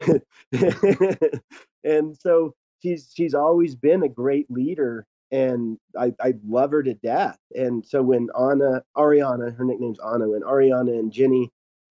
and 1.84 2.16
so 2.16 2.54
she's 2.82 3.10
she's 3.14 3.34
always 3.34 3.74
been 3.74 4.02
a 4.02 4.08
great 4.08 4.50
leader, 4.50 5.06
and 5.30 5.78
I 5.98 6.14
I 6.20 6.34
love 6.46 6.70
her 6.72 6.82
to 6.82 6.94
death. 6.94 7.38
And 7.54 7.84
so 7.84 8.02
when 8.02 8.28
Anna 8.38 8.82
Ariana, 8.96 9.56
her 9.56 9.64
nickname's 9.64 10.00
Anna, 10.00 10.28
when 10.28 10.42
Ariana 10.42 10.98
and 10.98 11.12
Jenny 11.12 11.50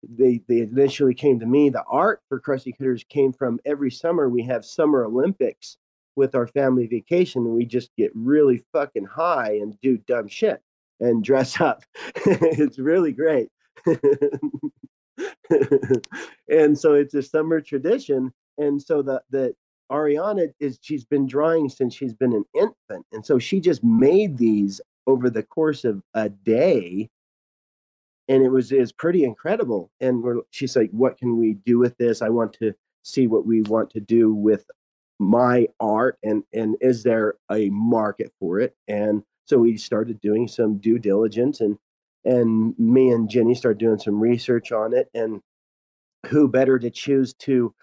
they 0.08 0.42
they 0.48 0.60
initially 0.60 1.14
came 1.14 1.40
to 1.40 1.46
me. 1.46 1.70
The 1.70 1.84
art 1.84 2.22
for 2.28 2.40
Krusty 2.40 2.74
Kritters 2.80 3.08
came 3.08 3.34
from 3.34 3.60
every 3.66 3.92
summer 3.92 4.30
we 4.30 4.44
have 4.44 4.66
summer 4.66 5.06
Olympics 5.06 5.78
with 6.16 6.36
our 6.36 6.48
family 6.48 6.88
vacation 6.88 7.46
and 7.46 7.54
we 7.54 7.66
just 7.66 7.90
get 7.98 8.12
really 8.14 8.64
fucking 8.74 9.06
high 9.06 9.54
and 9.54 9.80
do 9.82 9.98
dumb 9.98 10.28
shit 10.28 10.62
and 11.00 11.24
dress 11.24 11.60
up. 11.70 11.84
it's 12.26 12.80
really 12.80 13.12
great. 13.12 13.50
and 16.48 16.78
so 16.78 16.94
it's 16.94 17.14
a 17.14 17.22
summer 17.22 17.62
tradition. 17.62 18.32
And 18.58 18.82
so 18.82 19.02
the 19.02 19.22
the 19.30 19.56
Ariana 19.92 20.54
is 20.60 20.80
she's 20.82 21.04
been 21.04 21.28
drawing 21.28 21.68
since 21.68 21.94
she's 21.94 22.14
been 22.14 22.34
an 22.34 22.46
infant. 22.56 23.06
And 23.12 23.26
so 23.26 23.40
she 23.40 23.60
just 23.60 23.84
made 23.84 24.38
these 24.38 24.80
over 25.08 25.30
the 25.30 25.44
course 25.44 25.84
of 25.84 26.02
a 26.14 26.30
day. 26.30 27.10
And 28.30 28.44
it 28.44 28.50
was 28.50 28.72
is 28.72 28.92
pretty 28.92 29.24
incredible. 29.24 29.92
And 30.00 30.24
we're 30.24 30.42
she's 30.52 30.76
like, 30.76 30.92
what 30.92 31.18
can 31.18 31.38
we 31.38 31.56
do 31.66 31.80
with 31.80 31.98
this? 31.98 32.22
I 32.22 32.30
want 32.30 32.54
to 32.54 32.74
see 33.04 33.28
what 33.28 33.46
we 33.46 33.64
want 33.64 33.90
to 33.92 34.00
do 34.00 34.34
with 34.34 34.66
my 35.22 35.68
art 35.80 36.18
and 36.24 36.44
and 36.52 36.76
is 36.82 37.04
there 37.04 37.36
a 37.52 37.70
market 37.70 38.34
for 38.40 38.60
it? 38.60 38.76
And 38.88 39.22
so 39.46 39.60
we 39.60 39.78
started 39.78 40.20
doing 40.20 40.48
some 40.48 40.80
due 40.80 40.98
diligence 40.98 41.62
and 41.62 41.78
and 42.26 42.78
me 42.80 43.10
and 43.10 43.30
jenny 43.30 43.54
started 43.54 43.78
doing 43.78 44.00
some 44.00 44.20
research 44.20 44.72
on 44.72 44.94
it. 44.94 45.10
And 45.14 45.42
who 46.28 46.48
better 46.48 46.80
to 46.80 46.90
choose 46.90 47.36
to 47.36 47.74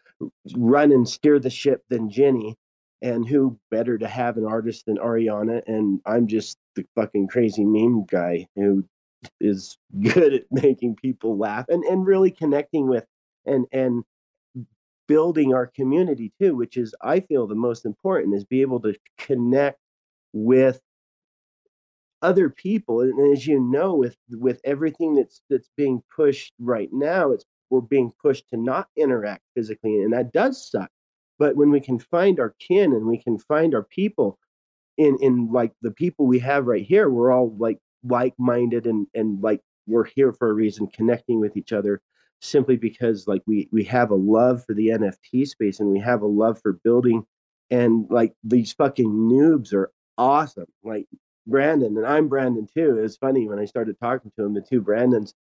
run 0.56 0.90
and 0.90 1.08
steer 1.08 1.38
the 1.38 1.48
ship 1.50 1.84
than 1.88 2.10
jenny? 2.10 2.56
And 3.02 3.26
who 3.26 3.56
better 3.70 3.96
to 3.98 4.08
have 4.08 4.36
an 4.36 4.44
artist 4.44 4.86
than 4.86 4.96
ariana? 4.96 5.62
And 5.68 6.00
i'm 6.06 6.26
just 6.26 6.58
the 6.74 6.84
fucking 6.96 7.28
crazy 7.28 7.64
meme 7.64 8.04
guy 8.06 8.48
who 8.56 8.84
is 9.40 9.78
good 10.00 10.34
at 10.34 10.44
making 10.50 10.96
people 10.96 11.38
laugh 11.38 11.66
and 11.68 11.84
and 11.84 12.04
really 12.04 12.32
connecting 12.32 12.88
with 12.88 13.06
and 13.46 13.66
and 13.70 14.02
building 15.08 15.52
our 15.54 15.66
community 15.66 16.32
too, 16.40 16.54
which 16.54 16.76
is 16.76 16.94
I 17.02 17.20
feel 17.20 17.46
the 17.46 17.54
most 17.56 17.84
important 17.84 18.36
is 18.36 18.44
be 18.44 18.60
able 18.60 18.80
to 18.80 18.94
connect 19.18 19.80
with 20.32 20.80
other 22.22 22.50
people. 22.50 23.00
And 23.00 23.32
as 23.32 23.46
you 23.46 23.58
know, 23.58 23.94
with 23.94 24.16
with 24.30 24.60
everything 24.64 25.14
that's 25.14 25.40
that's 25.50 25.70
being 25.76 26.02
pushed 26.14 26.52
right 26.60 26.90
now, 26.92 27.32
it's 27.32 27.44
we're 27.70 27.80
being 27.80 28.12
pushed 28.22 28.48
to 28.50 28.56
not 28.56 28.88
interact 28.96 29.42
physically, 29.54 30.02
and 30.02 30.12
that 30.12 30.32
does 30.32 30.70
suck. 30.70 30.90
But 31.38 31.56
when 31.56 31.70
we 31.70 31.80
can 31.80 31.98
find 31.98 32.40
our 32.40 32.54
kin 32.58 32.92
and 32.92 33.06
we 33.06 33.18
can 33.18 33.38
find 33.38 33.74
our 33.74 33.84
people 33.84 34.38
in 34.98 35.16
in 35.20 35.50
like 35.52 35.72
the 35.82 35.90
people 35.90 36.26
we 36.26 36.38
have 36.40 36.66
right 36.66 36.84
here, 36.84 37.08
we're 37.08 37.32
all 37.32 37.54
like 37.58 37.78
like 38.04 38.34
minded 38.38 38.86
and 38.86 39.06
and 39.14 39.42
like 39.42 39.60
we're 39.86 40.04
here 40.04 40.32
for 40.32 40.50
a 40.50 40.54
reason, 40.54 40.86
connecting 40.88 41.40
with 41.40 41.56
each 41.56 41.72
other 41.72 42.02
simply 42.40 42.76
because 42.76 43.26
like 43.26 43.42
we 43.46 43.68
we 43.72 43.84
have 43.84 44.10
a 44.10 44.14
love 44.14 44.64
for 44.64 44.74
the 44.74 44.88
NFT 44.88 45.46
space 45.46 45.80
and 45.80 45.90
we 45.90 45.98
have 45.98 46.22
a 46.22 46.26
love 46.26 46.60
for 46.60 46.74
building 46.84 47.24
and 47.70 48.06
like 48.10 48.34
these 48.44 48.72
fucking 48.72 49.10
noobs 49.10 49.72
are 49.72 49.90
awesome. 50.16 50.66
Like 50.82 51.06
Brandon 51.46 51.96
and 51.96 52.06
I'm 52.06 52.28
Brandon 52.28 52.66
too. 52.72 52.98
It's 52.98 53.16
funny 53.16 53.48
when 53.48 53.58
I 53.58 53.64
started 53.64 53.96
talking 54.00 54.30
to 54.36 54.44
him, 54.44 54.54
the 54.54 54.60
two 54.60 54.80
Brandons. 54.80 55.34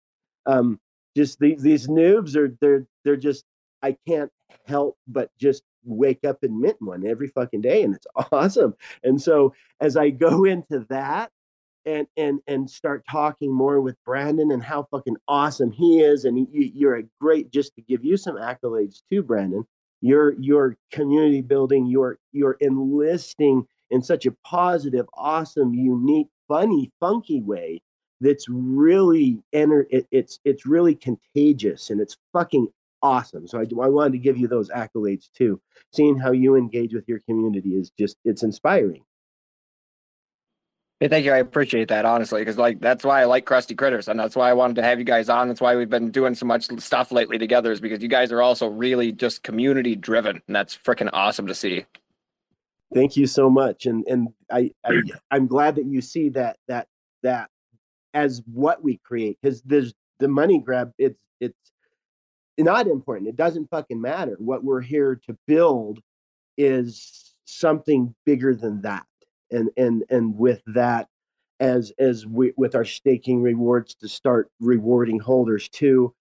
Um, 0.46 0.78
just 1.16 1.38
these 1.38 1.62
these 1.62 1.88
noobs 1.88 2.36
are 2.36 2.56
they're 2.60 2.86
they're 3.04 3.16
just 3.16 3.44
I 3.82 3.96
can't 4.06 4.30
help 4.66 4.96
but 5.06 5.30
just 5.38 5.62
wake 5.84 6.24
up 6.24 6.42
and 6.42 6.58
mint 6.58 6.76
one 6.80 7.06
every 7.06 7.28
fucking 7.28 7.60
day, 7.60 7.82
and 7.82 7.94
it's 7.94 8.06
awesome. 8.32 8.74
And 9.02 9.20
so 9.20 9.54
as 9.80 9.96
I 9.96 10.10
go 10.10 10.44
into 10.44 10.86
that 10.88 11.30
and 11.86 12.06
and 12.16 12.40
and 12.46 12.68
start 12.68 13.04
talking 13.10 13.52
more 13.52 13.80
with 13.80 13.96
Brandon 14.04 14.50
and 14.50 14.62
how 14.62 14.86
fucking 14.90 15.16
awesome 15.28 15.70
he 15.70 16.00
is, 16.00 16.24
and 16.24 16.38
you, 16.38 16.46
you're 16.74 16.96
a 16.96 17.04
great. 17.20 17.50
Just 17.50 17.74
to 17.76 17.82
give 17.82 18.04
you 18.04 18.16
some 18.16 18.36
accolades 18.36 19.02
too, 19.10 19.22
Brandon. 19.22 19.64
Your 20.00 20.34
your 20.40 20.76
community 20.92 21.40
building, 21.40 21.86
your 21.86 22.18
your 22.32 22.56
enlisting 22.60 23.66
in 23.90 24.02
such 24.02 24.26
a 24.26 24.32
positive, 24.44 25.06
awesome, 25.14 25.74
unique, 25.74 26.28
funny, 26.48 26.90
funky 27.00 27.40
way 27.40 27.80
that's 28.20 28.46
really 28.48 29.38
enter 29.52 29.86
it, 29.90 30.06
it's 30.10 30.40
it's 30.44 30.66
really 30.66 30.94
contagious 30.94 31.90
and 31.90 32.00
it's 32.00 32.16
fucking 32.32 32.68
awesome. 33.02 33.46
So 33.46 33.58
I, 33.58 33.62
I 33.62 33.88
wanted 33.88 34.12
to 34.12 34.18
give 34.18 34.38
you 34.38 34.48
those 34.48 34.70
accolades 34.70 35.30
too. 35.36 35.60
Seeing 35.92 36.18
how 36.18 36.32
you 36.32 36.56
engage 36.56 36.94
with 36.94 37.04
your 37.06 37.20
community 37.20 37.70
is 37.76 37.90
just 37.98 38.16
it's 38.24 38.42
inspiring. 38.42 39.04
Hey, 41.00 41.08
thank 41.08 41.24
you. 41.24 41.32
I 41.32 41.38
appreciate 41.38 41.88
that 41.88 42.04
honestly, 42.04 42.40
because 42.40 42.56
like 42.56 42.80
that's 42.80 43.04
why 43.04 43.20
I 43.20 43.24
like 43.24 43.44
Krusty 43.46 43.76
Kritters, 43.76 44.08
and 44.08 44.18
that's 44.18 44.36
why 44.36 44.48
I 44.48 44.52
wanted 44.52 44.76
to 44.76 44.82
have 44.82 44.98
you 44.98 45.04
guys 45.04 45.28
on. 45.28 45.48
That's 45.48 45.60
why 45.60 45.74
we've 45.76 45.90
been 45.90 46.10
doing 46.10 46.34
so 46.34 46.46
much 46.46 46.68
stuff 46.80 47.10
lately 47.10 47.36
together, 47.36 47.72
is 47.72 47.80
because 47.80 48.02
you 48.02 48.08
guys 48.08 48.30
are 48.30 48.40
also 48.40 48.68
really 48.68 49.10
just 49.12 49.42
community 49.42 49.96
driven, 49.96 50.40
and 50.46 50.56
that's 50.56 50.76
freaking 50.76 51.10
awesome 51.12 51.46
to 51.48 51.54
see. 51.54 51.84
Thank 52.94 53.16
you 53.16 53.26
so 53.26 53.50
much, 53.50 53.86
and 53.86 54.04
and 54.06 54.28
I, 54.52 54.70
I 54.84 55.02
I'm 55.32 55.48
glad 55.48 55.74
that 55.76 55.86
you 55.86 56.00
see 56.00 56.28
that 56.30 56.58
that 56.68 56.86
that 57.24 57.50
as 58.14 58.42
what 58.52 58.82
we 58.84 58.98
create 58.98 59.36
because 59.42 59.62
there's 59.62 59.92
the 60.20 60.28
money 60.28 60.60
grab. 60.60 60.92
It's 60.96 61.18
it's 61.40 61.72
not 62.56 62.86
important. 62.86 63.28
It 63.28 63.36
doesn't 63.36 63.68
fucking 63.68 64.00
matter. 64.00 64.36
What 64.38 64.62
we're 64.62 64.80
here 64.80 65.20
to 65.26 65.36
build 65.48 65.98
is 66.56 67.34
something 67.46 68.14
bigger 68.24 68.54
than 68.54 68.80
that, 68.82 69.04
and 69.54 69.70
and 69.76 70.04
and 70.10 70.36
with 70.36 70.62
that, 70.66 71.08
as 71.60 71.92
as 71.98 72.26
we 72.26 72.52
with 72.56 72.74
our 72.74 72.84
staking 72.84 73.42
rewards 73.42 73.94
to 73.96 74.08
start 74.08 74.50
rewarding 74.60 75.18
holders 75.18 75.68
too. 75.68 76.14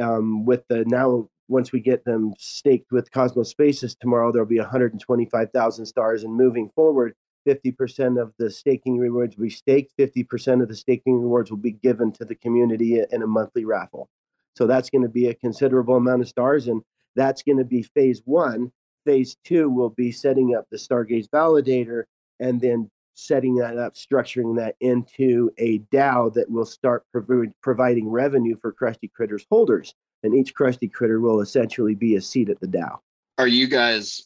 Um, 0.00 0.44
with 0.44 0.62
the 0.68 0.84
now 0.86 1.28
once 1.50 1.72
we 1.72 1.80
get 1.80 2.04
them 2.04 2.32
staked 2.38 2.92
with 2.92 3.10
Cosmos 3.10 3.50
Spaces 3.50 3.96
tomorrow, 3.96 4.30
there'll 4.30 4.46
be 4.46 4.60
125,000 4.60 5.84
stars. 5.84 6.22
And 6.22 6.32
moving 6.32 6.70
forward, 6.76 7.14
50% 7.46 8.22
of 8.22 8.32
the 8.38 8.50
staking 8.50 8.98
rewards 8.98 9.36
we 9.36 9.50
staked, 9.50 9.92
50% 9.98 10.62
of 10.62 10.68
the 10.68 10.76
staking 10.76 11.20
rewards 11.20 11.50
will 11.50 11.58
be 11.58 11.72
given 11.72 12.12
to 12.12 12.24
the 12.24 12.36
community 12.36 13.02
in 13.10 13.22
a 13.22 13.26
monthly 13.26 13.64
raffle. 13.64 14.08
So 14.56 14.66
that's 14.66 14.90
going 14.90 15.02
to 15.02 15.08
be 15.08 15.26
a 15.26 15.34
considerable 15.34 15.96
amount 15.96 16.22
of 16.22 16.28
stars. 16.28 16.68
And 16.68 16.82
that's 17.16 17.42
going 17.42 17.58
to 17.58 17.64
be 17.64 17.82
phase 17.82 18.22
one. 18.24 18.70
Phase 19.04 19.36
two 19.44 19.70
will 19.70 19.90
be 19.90 20.12
setting 20.12 20.54
up 20.54 20.66
the 20.70 20.76
Stargaze 20.76 21.28
validator 21.30 22.04
and 22.40 22.60
then 22.60 22.90
setting 23.14 23.54
that 23.56 23.76
up, 23.76 23.94
structuring 23.94 24.56
that 24.56 24.74
into 24.80 25.50
a 25.58 25.78
DAO 25.92 26.32
that 26.34 26.50
will 26.50 26.64
start 26.64 27.04
prov- 27.12 27.52
providing 27.62 28.08
revenue 28.08 28.56
for 28.60 28.72
Krusty 28.72 29.10
Kritters 29.18 29.44
holders 29.50 29.94
and 30.22 30.34
each 30.34 30.54
Krusty 30.54 30.90
Kritter 30.90 31.20
will 31.20 31.40
essentially 31.40 31.94
be 31.94 32.16
a 32.16 32.20
seat 32.20 32.48
at 32.48 32.60
the 32.60 32.66
DAO. 32.66 32.98
Are 33.38 33.46
you 33.46 33.68
guys 33.68 34.22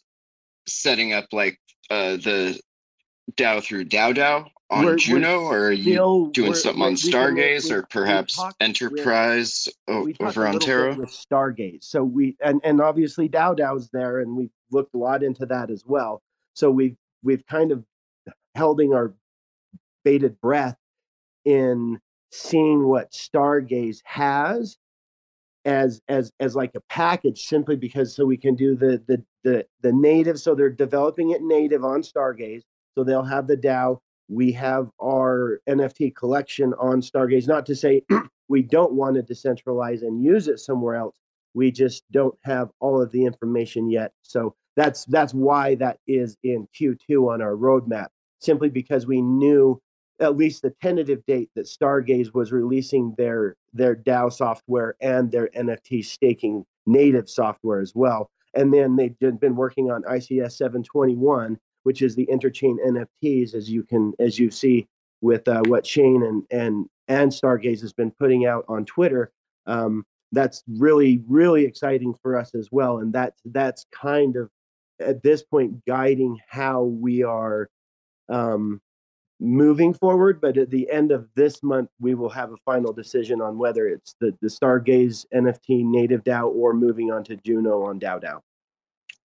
setting 0.66 1.12
up 1.12 1.26
like 1.32 1.58
uh, 1.90 2.16
the 2.16 2.60
DAO 3.36 3.62
through 3.62 3.86
DAO 3.86 4.14
DAO 4.14 4.48
on 4.70 4.84
we're, 4.84 4.96
Juno, 4.96 5.42
we're 5.42 5.58
or 5.58 5.66
are 5.68 5.72
you 5.72 6.30
doing 6.32 6.54
something 6.54 6.82
on 6.82 6.94
Stargaze, 6.94 7.70
or 7.70 7.82
perhaps 7.90 8.42
Enterprise 8.60 9.68
over 9.88 10.46
on 10.46 10.58
Terra? 10.58 10.94
With 10.94 11.10
Stargaze, 11.10 11.84
so 11.84 12.02
we 12.02 12.36
and 12.42 12.60
and 12.64 12.80
obviously 12.80 13.28
DAO 13.28 13.56
DAO's 13.56 13.90
there, 13.90 14.20
and 14.20 14.36
we've 14.36 14.50
looked 14.72 14.94
a 14.94 14.98
lot 14.98 15.22
into 15.22 15.46
that 15.46 15.70
as 15.70 15.84
well. 15.86 16.22
So 16.54 16.70
we've 16.70 16.96
we've 17.22 17.46
kind 17.46 17.72
of 17.72 17.84
holding 18.56 18.94
our 18.94 19.14
bated 20.04 20.40
breath 20.40 20.76
in 21.44 22.00
seeing 22.30 22.86
what 22.86 23.12
Stargaze 23.12 23.98
has 24.04 24.76
as 25.64 26.00
as 26.08 26.30
as 26.40 26.54
like 26.54 26.74
a 26.74 26.80
package 26.90 27.44
simply 27.46 27.76
because 27.76 28.14
so 28.14 28.26
we 28.26 28.36
can 28.36 28.54
do 28.54 28.76
the 28.76 29.02
the 29.06 29.22
the 29.44 29.66
the 29.80 29.92
native 29.92 30.38
so 30.38 30.54
they're 30.54 30.68
developing 30.68 31.30
it 31.30 31.40
native 31.42 31.82
on 31.82 32.02
stargaze 32.02 32.60
so 32.94 33.02
they'll 33.02 33.24
have 33.24 33.46
the 33.46 33.56
dao. 33.56 33.98
We 34.28 34.52
have 34.52 34.90
our 35.02 35.60
nft 35.66 36.16
collection 36.16 36.74
on 36.78 37.00
stargaze 37.00 37.48
not 37.48 37.64
to 37.66 37.74
say 37.74 38.02
we 38.48 38.60
don't 38.60 38.92
want 38.92 39.16
to 39.16 39.22
decentralize 39.22 40.02
and 40.02 40.22
use 40.22 40.48
it 40.48 40.58
somewhere 40.58 40.96
else 40.96 41.16
we 41.54 41.70
just 41.70 42.02
don't 42.10 42.34
have 42.42 42.70
all 42.80 43.00
of 43.00 43.10
the 43.12 43.24
information 43.24 43.88
yet. 43.88 44.12
So 44.22 44.54
that's 44.76 45.04
that's 45.06 45.32
why 45.32 45.76
that 45.76 45.98
is 46.06 46.36
in 46.42 46.68
q2 46.78 47.32
on 47.32 47.40
our 47.40 47.52
roadmap 47.52 48.08
simply 48.44 48.68
because 48.68 49.06
we 49.06 49.20
knew 49.20 49.80
at 50.20 50.36
least 50.36 50.62
the 50.62 50.74
tentative 50.82 51.24
date 51.26 51.50
that 51.54 51.66
Stargaze 51.66 52.32
was 52.34 52.52
releasing 52.52 53.14
their 53.18 53.56
their 53.72 53.96
DAO 53.96 54.32
software 54.32 54.94
and 55.00 55.30
their 55.30 55.48
NFT 55.48 56.04
staking 56.04 56.64
native 56.86 57.28
software 57.28 57.80
as 57.80 57.94
well. 57.94 58.30
And 58.54 58.72
then 58.72 58.96
they've 58.96 59.18
been 59.18 59.56
working 59.56 59.90
on 59.90 60.02
ICS 60.02 60.52
721, 60.52 61.58
which 61.82 62.02
is 62.02 62.14
the 62.14 62.26
interchain 62.26 62.76
NFTs, 62.86 63.54
as 63.54 63.68
you 63.68 63.82
can 63.82 64.12
as 64.18 64.38
you 64.38 64.50
see 64.50 64.86
with 65.20 65.48
uh, 65.48 65.62
what 65.66 65.86
Shane 65.86 66.22
and 66.22 66.44
and 66.50 66.86
and 67.08 67.32
Stargaze 67.32 67.80
has 67.80 67.92
been 67.92 68.12
putting 68.12 68.46
out 68.46 68.64
on 68.68 68.84
Twitter. 68.84 69.32
Um, 69.66 70.04
that's 70.30 70.62
really 70.78 71.22
really 71.28 71.64
exciting 71.64 72.14
for 72.22 72.36
us 72.36 72.54
as 72.54 72.68
well, 72.70 72.98
and 72.98 73.12
that's 73.12 73.40
that's 73.46 73.86
kind 73.90 74.36
of 74.36 74.50
at 75.00 75.22
this 75.22 75.42
point 75.42 75.84
guiding 75.86 76.38
how 76.48 76.84
we 76.84 77.24
are 77.24 77.68
um, 78.28 78.80
moving 79.40 79.94
forward. 79.94 80.40
But 80.40 80.56
at 80.56 80.70
the 80.70 80.90
end 80.90 81.12
of 81.12 81.28
this 81.34 81.62
month, 81.62 81.90
we 82.00 82.14
will 82.14 82.30
have 82.30 82.52
a 82.52 82.56
final 82.64 82.92
decision 82.92 83.40
on 83.40 83.58
whether 83.58 83.86
it's 83.86 84.14
the, 84.20 84.36
the 84.40 84.48
Stargaze 84.48 85.26
NFT 85.34 85.84
native 85.84 86.24
DAO 86.24 86.48
or 86.54 86.74
moving 86.74 87.10
on 87.10 87.24
to 87.24 87.36
Juno 87.36 87.82
on 87.82 88.00
DAO 88.00 88.22
DAO. 88.22 88.40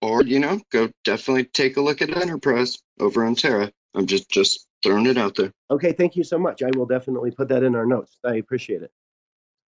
Or, 0.01 0.22
you 0.22 0.38
know, 0.38 0.61
go 0.70 0.90
definitely 1.05 1.44
take 1.44 1.76
a 1.76 1.80
look 1.80 2.01
at 2.01 2.16
Enterprise 2.16 2.78
over 3.01 3.24
on 3.24 3.34
Terra. 3.34 3.72
I'm 3.94 4.07
just 4.07 4.30
just 4.30 4.68
throwing 4.82 5.07
it 5.07 5.18
out 5.18 5.34
there. 5.34 5.53
Okay, 5.70 5.92
thank 5.92 6.14
you 6.14 6.22
so 6.22 6.38
much. 6.38 6.62
I 6.62 6.70
will 6.76 6.86
definitely 6.86 7.32
put 7.32 7.49
that 7.49 7.64
in 7.64 7.74
our 7.74 7.86
notes. 7.86 8.18
I 8.24 8.36
appreciate 8.36 8.82
it. 8.82 8.92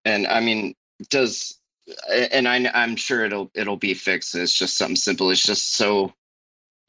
And 0.04 0.26
I 0.28 0.40
mean, 0.40 0.74
does 1.08 1.58
and 2.08 2.46
I, 2.46 2.70
I'm 2.74 2.96
sure 2.96 3.24
it'll 3.24 3.50
it'll 3.54 3.76
be 3.76 3.94
fixed. 3.94 4.34
It's 4.34 4.56
just 4.56 4.76
something 4.76 4.96
simple. 4.96 5.30
It's 5.30 5.42
just 5.42 5.74
so 5.74 6.12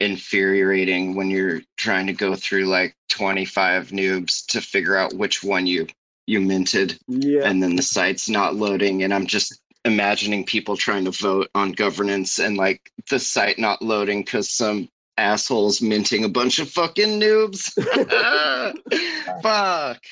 infuriating 0.02 1.14
when 1.14 1.30
you're 1.30 1.60
trying 1.76 2.06
to 2.06 2.12
go 2.12 2.34
through 2.34 2.64
like 2.64 2.96
25 3.08 3.88
noobs 3.88 4.44
to 4.46 4.60
figure 4.60 4.96
out 4.96 5.14
which 5.14 5.42
one 5.42 5.66
you 5.66 5.86
you 6.26 6.40
minted. 6.40 6.98
Yeah. 7.08 7.42
and 7.44 7.62
then 7.62 7.76
the 7.76 7.82
site's 7.82 8.28
not 8.28 8.54
loading 8.54 9.02
and 9.02 9.12
i'm 9.12 9.26
just 9.26 9.60
imagining 9.84 10.44
people 10.44 10.76
trying 10.76 11.04
to 11.04 11.10
vote 11.10 11.48
on 11.54 11.72
governance 11.72 12.38
and 12.38 12.56
like 12.56 12.92
the 13.10 13.18
site 13.18 13.58
not 13.58 13.82
loading 13.82 14.22
because 14.22 14.48
some 14.48 14.88
assholes 15.18 15.82
minting 15.82 16.24
a 16.24 16.28
bunch 16.28 16.58
of 16.58 16.70
fucking 16.70 17.20
noobs. 17.20 17.72
Fuck. 19.42 20.02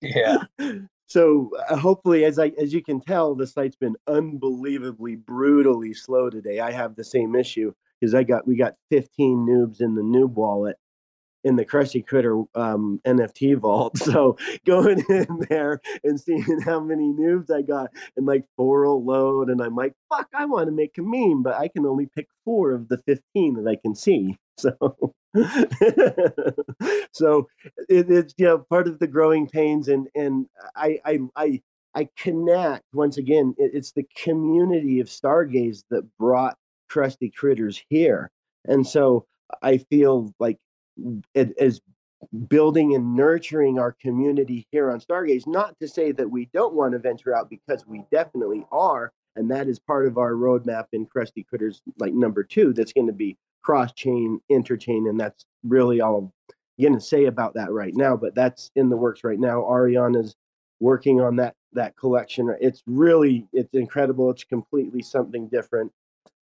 Yeah. 0.00 0.38
So 1.10 1.50
uh, 1.70 1.76
hopefully 1.76 2.26
as 2.26 2.38
i 2.38 2.48
as 2.60 2.74
you 2.74 2.82
can 2.82 3.00
tell 3.00 3.34
the 3.34 3.46
site's 3.46 3.76
been 3.76 3.96
unbelievably 4.08 5.16
brutally 5.16 5.94
slow 5.94 6.28
today. 6.28 6.60
I 6.60 6.70
have 6.70 6.96
the 6.96 7.02
same 7.02 7.34
issue 7.34 7.72
because 8.00 8.14
I 8.14 8.22
got 8.22 8.46
we 8.46 8.56
got 8.56 8.74
15 8.90 9.46
noobs 9.46 9.80
in 9.80 9.94
the 9.94 10.02
noob 10.02 10.32
wallet 10.32 10.76
in 11.44 11.56
the 11.56 11.64
Krusty 11.64 12.04
Kritter 12.04 12.46
um, 12.54 13.00
NFT 13.06 13.56
vault. 13.58 13.98
So 14.08 14.36
going 14.64 15.04
in 15.08 15.46
there 15.48 15.80
and 16.02 16.18
seeing 16.18 16.60
how 16.64 16.80
many 16.80 17.12
noobs 17.12 17.50
I 17.50 17.62
got 17.62 17.90
and 18.16 18.26
like 18.26 18.44
four 18.56 18.86
will 18.86 19.04
load, 19.04 19.50
and 19.50 19.60
I'm 19.60 19.76
like, 19.76 19.92
fuck, 20.08 20.28
I 20.34 20.46
want 20.46 20.66
to 20.68 20.72
make 20.72 20.96
a 20.98 21.02
meme, 21.02 21.42
but 21.42 21.54
I 21.54 21.68
can 21.68 21.84
only 21.84 22.08
pick 22.14 22.28
four 22.44 22.72
of 22.72 22.88
the 22.88 22.98
15 22.98 23.54
that 23.54 23.68
I 23.68 23.76
can 23.76 23.94
see. 23.94 24.36
So, 24.58 25.12
so 27.12 27.46
it, 27.88 28.10
it's 28.10 28.34
you 28.38 28.46
know 28.46 28.58
part 28.58 28.88
of 28.88 28.98
the 28.98 29.06
growing 29.06 29.46
pains, 29.46 29.86
and 29.86 30.08
and 30.16 30.46
I 30.74 30.98
I 31.04 31.18
I 31.36 31.62
I 31.94 32.08
connect 32.16 32.82
once 32.92 33.18
again. 33.18 33.54
It, 33.56 33.70
it's 33.74 33.92
the 33.92 34.04
community 34.16 34.98
of 34.98 35.06
Stargaze 35.06 35.84
that 35.90 36.02
brought 36.18 36.56
Krusty 36.88 37.32
Kritters 37.32 37.80
here. 37.88 38.30
And 38.66 38.86
so 38.86 39.26
I 39.62 39.78
feel 39.78 40.34
like 40.38 40.58
it 41.34 41.54
is 41.56 41.80
building 42.48 42.94
and 42.94 43.14
nurturing 43.14 43.78
our 43.78 43.92
community 43.92 44.66
here 44.70 44.90
on 44.90 45.00
Stargaze. 45.00 45.46
Not 45.46 45.78
to 45.80 45.88
say 45.88 46.12
that 46.12 46.30
we 46.30 46.48
don't 46.52 46.74
want 46.74 46.92
to 46.92 46.98
venture 46.98 47.34
out 47.34 47.48
because 47.48 47.86
we 47.86 48.04
definitely 48.10 48.66
are. 48.72 49.12
And 49.36 49.50
that 49.50 49.68
is 49.68 49.78
part 49.78 50.06
of 50.06 50.18
our 50.18 50.32
roadmap 50.32 50.86
in 50.92 51.06
Krusty 51.06 51.44
Kritters, 51.46 51.80
like 51.98 52.12
number 52.12 52.42
two, 52.42 52.72
that's 52.72 52.92
going 52.92 53.06
to 53.06 53.12
be 53.12 53.36
cross 53.62 53.92
chain, 53.92 54.40
interchain, 54.50 55.08
and 55.08 55.20
that's 55.20 55.44
really 55.62 56.00
all 56.00 56.18
I'm 56.18 56.32
gonna 56.82 57.00
say 57.00 57.26
about 57.26 57.54
that 57.54 57.70
right 57.70 57.94
now. 57.94 58.16
But 58.16 58.34
that's 58.34 58.70
in 58.76 58.88
the 58.88 58.96
works 58.96 59.24
right 59.24 59.38
now. 59.38 59.60
Ariana's 59.62 60.36
working 60.80 61.20
on 61.20 61.36
that 61.36 61.54
that 61.72 61.96
collection. 61.96 62.54
It's 62.60 62.82
really 62.86 63.46
it's 63.52 63.74
incredible. 63.74 64.30
It's 64.30 64.44
completely 64.44 65.02
something 65.02 65.48
different. 65.48 65.92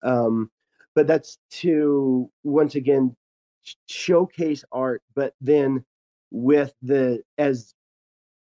Um, 0.03 0.51
but 0.95 1.07
that's 1.07 1.37
to 1.51 2.29
once 2.43 2.75
again 2.75 3.15
showcase 3.87 4.63
art, 4.71 5.01
but 5.15 5.33
then 5.41 5.83
with 6.31 6.73
the 6.81 7.21
as 7.37 7.73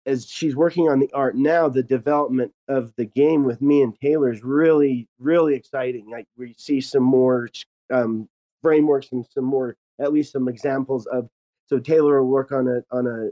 as 0.06 0.28
she's 0.28 0.54
working 0.54 0.88
on 0.88 1.00
the 1.00 1.10
art 1.12 1.34
now, 1.34 1.68
the 1.68 1.82
development 1.82 2.52
of 2.68 2.92
the 2.96 3.06
game 3.06 3.44
with 3.44 3.60
me 3.60 3.82
and 3.82 3.98
Taylor 4.00 4.30
is 4.30 4.44
really, 4.44 5.08
really 5.18 5.54
exciting. 5.54 6.08
Like 6.08 6.26
we 6.36 6.54
see 6.56 6.80
some 6.80 7.02
more 7.02 7.48
um, 7.92 8.28
frameworks 8.62 9.08
and 9.10 9.26
some 9.34 9.44
more, 9.44 9.76
at 10.00 10.12
least 10.12 10.32
some 10.32 10.48
examples 10.48 11.06
of. 11.06 11.28
So 11.68 11.80
Taylor 11.80 12.22
will 12.22 12.30
work 12.30 12.52
on 12.52 12.68
a 12.68 12.96
on 12.96 13.06
a 13.06 13.30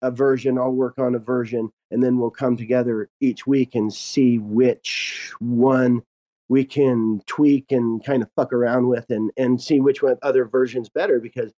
a 0.00 0.10
version, 0.10 0.58
I'll 0.58 0.70
work 0.70 0.98
on 0.98 1.16
a 1.16 1.18
version, 1.18 1.70
and 1.90 2.02
then 2.02 2.18
we'll 2.18 2.30
come 2.30 2.56
together 2.56 3.10
each 3.20 3.46
week 3.46 3.74
and 3.74 3.92
see 3.92 4.38
which 4.38 5.32
one 5.40 6.02
we 6.48 6.64
can 6.64 7.20
tweak 7.26 7.66
and 7.70 8.04
kind 8.04 8.22
of 8.22 8.30
fuck 8.34 8.52
around 8.52 8.88
with 8.88 9.06
and 9.10 9.30
and 9.36 9.60
see 9.60 9.80
which 9.80 10.02
one 10.02 10.16
other 10.22 10.44
versions 10.44 10.88
better 10.88 11.20
because 11.20 11.52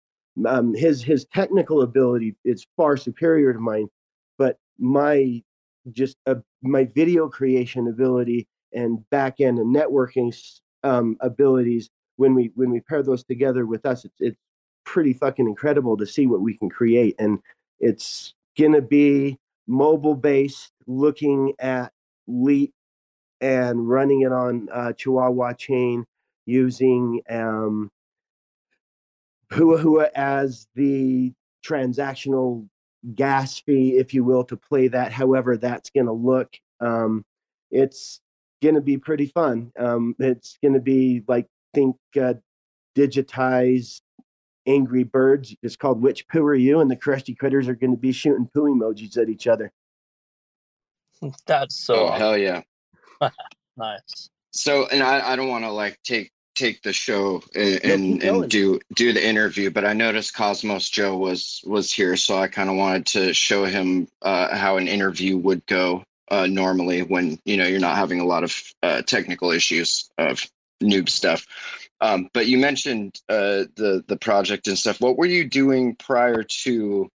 um, 0.48 0.74
his 0.74 1.04
his 1.04 1.26
technical 1.34 1.82
ability 1.82 2.36
is 2.46 2.66
far 2.78 2.98
superior 2.98 3.54
to 3.54 3.60
mine, 3.60 3.88
but 4.38 4.58
my 4.78 5.42
just 5.92 6.18
uh, 6.26 6.36
my 6.62 6.86
video 6.96 7.28
creation 7.28 7.88
ability 7.88 8.48
and 8.74 9.08
back 9.10 9.40
end 9.40 9.60
and 9.60 9.76
networking 9.76 10.36
um, 10.84 11.18
abilities 11.22 11.90
when 12.18 12.34
we 12.36 12.52
when 12.56 12.70
we 12.70 12.82
pair 12.82 13.02
those 13.04 13.24
together 13.24 13.66
with 13.66 13.86
us, 13.86 14.06
it's, 14.06 14.16
it's 14.20 14.40
pretty 14.86 15.14
fucking 15.14 15.48
incredible 15.48 15.98
to 15.98 16.06
see 16.06 16.26
what 16.28 16.42
we 16.42 16.58
can 16.58 16.70
create. 16.70 17.16
And 17.20 17.40
it's 17.80 18.34
gonna 18.58 18.82
be 18.82 19.38
mobile 19.68 20.16
based, 20.16 20.72
looking 20.88 21.54
at 21.60 21.92
Leap 22.28 22.74
and 23.42 23.88
running 23.88 24.22
it 24.22 24.32
on 24.32 24.68
uh, 24.72 24.94
Chihuahua 24.94 25.54
chain 25.54 26.06
using 26.46 27.22
um, 27.30 27.92
Hua 29.52 29.78
Hua 29.78 30.10
as 30.16 30.68
the 30.76 31.34
transactional 31.66 32.68
gas 33.16 33.60
fee, 33.60 33.98
if 33.98 34.14
you 34.14 34.24
will, 34.24 34.44
to 34.46 34.58
play 34.58 34.88
that. 34.90 35.12
However, 35.12 35.58
that's 35.58 35.90
going 35.90 36.08
to 36.08 36.12
look. 36.14 36.56
Um, 36.80 37.24
it's 37.72 38.22
going 38.62 38.76
to 38.76 38.82
be 38.82 38.98
pretty 38.98 39.28
fun. 39.28 39.72
Um, 39.78 40.16
it's 40.20 40.58
going 40.62 40.74
to 40.74 40.80
be 40.80 41.24
like 41.28 41.48
think 41.74 41.96
uh, 42.20 42.36
digitized 42.98 44.02
Angry 44.66 45.04
Birds. 45.04 45.56
It's 45.64 45.76
called 45.76 46.02
Which 46.02 46.28
Poo 46.28 46.44
Are 46.46 46.56
You? 46.56 46.80
And 46.80 46.92
the 46.92 46.96
Krusty 46.96 47.38
Critters 47.38 47.68
are 47.68 47.76
going 47.76 47.92
to 47.92 47.98
be 47.98 48.12
shooting 48.12 48.50
poo 48.54 48.64
emojis 48.64 49.18
at 49.18 49.30
each 49.30 49.48
other. 49.48 49.72
That's 51.46 51.76
so. 51.76 52.08
Oh 52.08 52.12
hell 52.12 52.38
yeah! 52.38 52.62
nice. 53.78 54.30
So, 54.52 54.88
and 54.88 55.04
I, 55.04 55.34
I 55.34 55.36
don't 55.36 55.50
want 55.50 55.64
to 55.64 55.72
like 55.72 56.00
take 56.04 56.32
take 56.56 56.82
the 56.82 56.92
show 56.92 57.42
and 57.56 57.86
and, 57.86 58.24
and, 58.24 58.50
do 58.50 58.80
do 58.96 59.14
the 59.14 59.26
interview, 59.26 59.70
but 59.70 59.86
I 59.86 59.94
noticed 59.94 60.36
Cosmos 60.36 60.90
Joe 60.90 61.18
was 61.18 61.62
was 61.66 61.94
here, 61.94 62.16
so 62.18 62.38
I 62.38 62.48
kind 62.48 62.70
of 62.70 62.76
wanted 62.76 63.06
to 63.08 63.34
show 63.34 63.66
him 63.66 64.08
uh, 64.22 64.56
how 64.56 64.78
an 64.78 64.88
interview 64.88 65.38
would 65.38 65.66
go 65.68 66.04
uh, 66.30 66.48
normally 66.48 67.04
when 67.04 67.40
you 67.46 67.58
know 67.58 67.66
you're 67.66 67.80
not 67.80 67.98
having 67.98 68.20
a 68.20 68.26
lot 68.26 68.44
of 68.44 68.62
uh, 68.84 69.02
technical 69.04 69.52
issues 69.52 70.10
of 70.18 70.46
noob 70.82 71.10
stuff. 71.10 71.46
Um, 72.02 72.30
but 72.34 72.48
you 72.48 72.58
mentioned 72.58 73.22
uh, 73.30 73.66
the 73.76 74.04
the 74.08 74.18
project 74.18 74.68
and 74.68 74.78
stuff. 74.78 75.02
What 75.02 75.18
were 75.18 75.26
you 75.26 75.48
doing 75.48 75.96
prior 75.96 76.44
to 76.64 77.10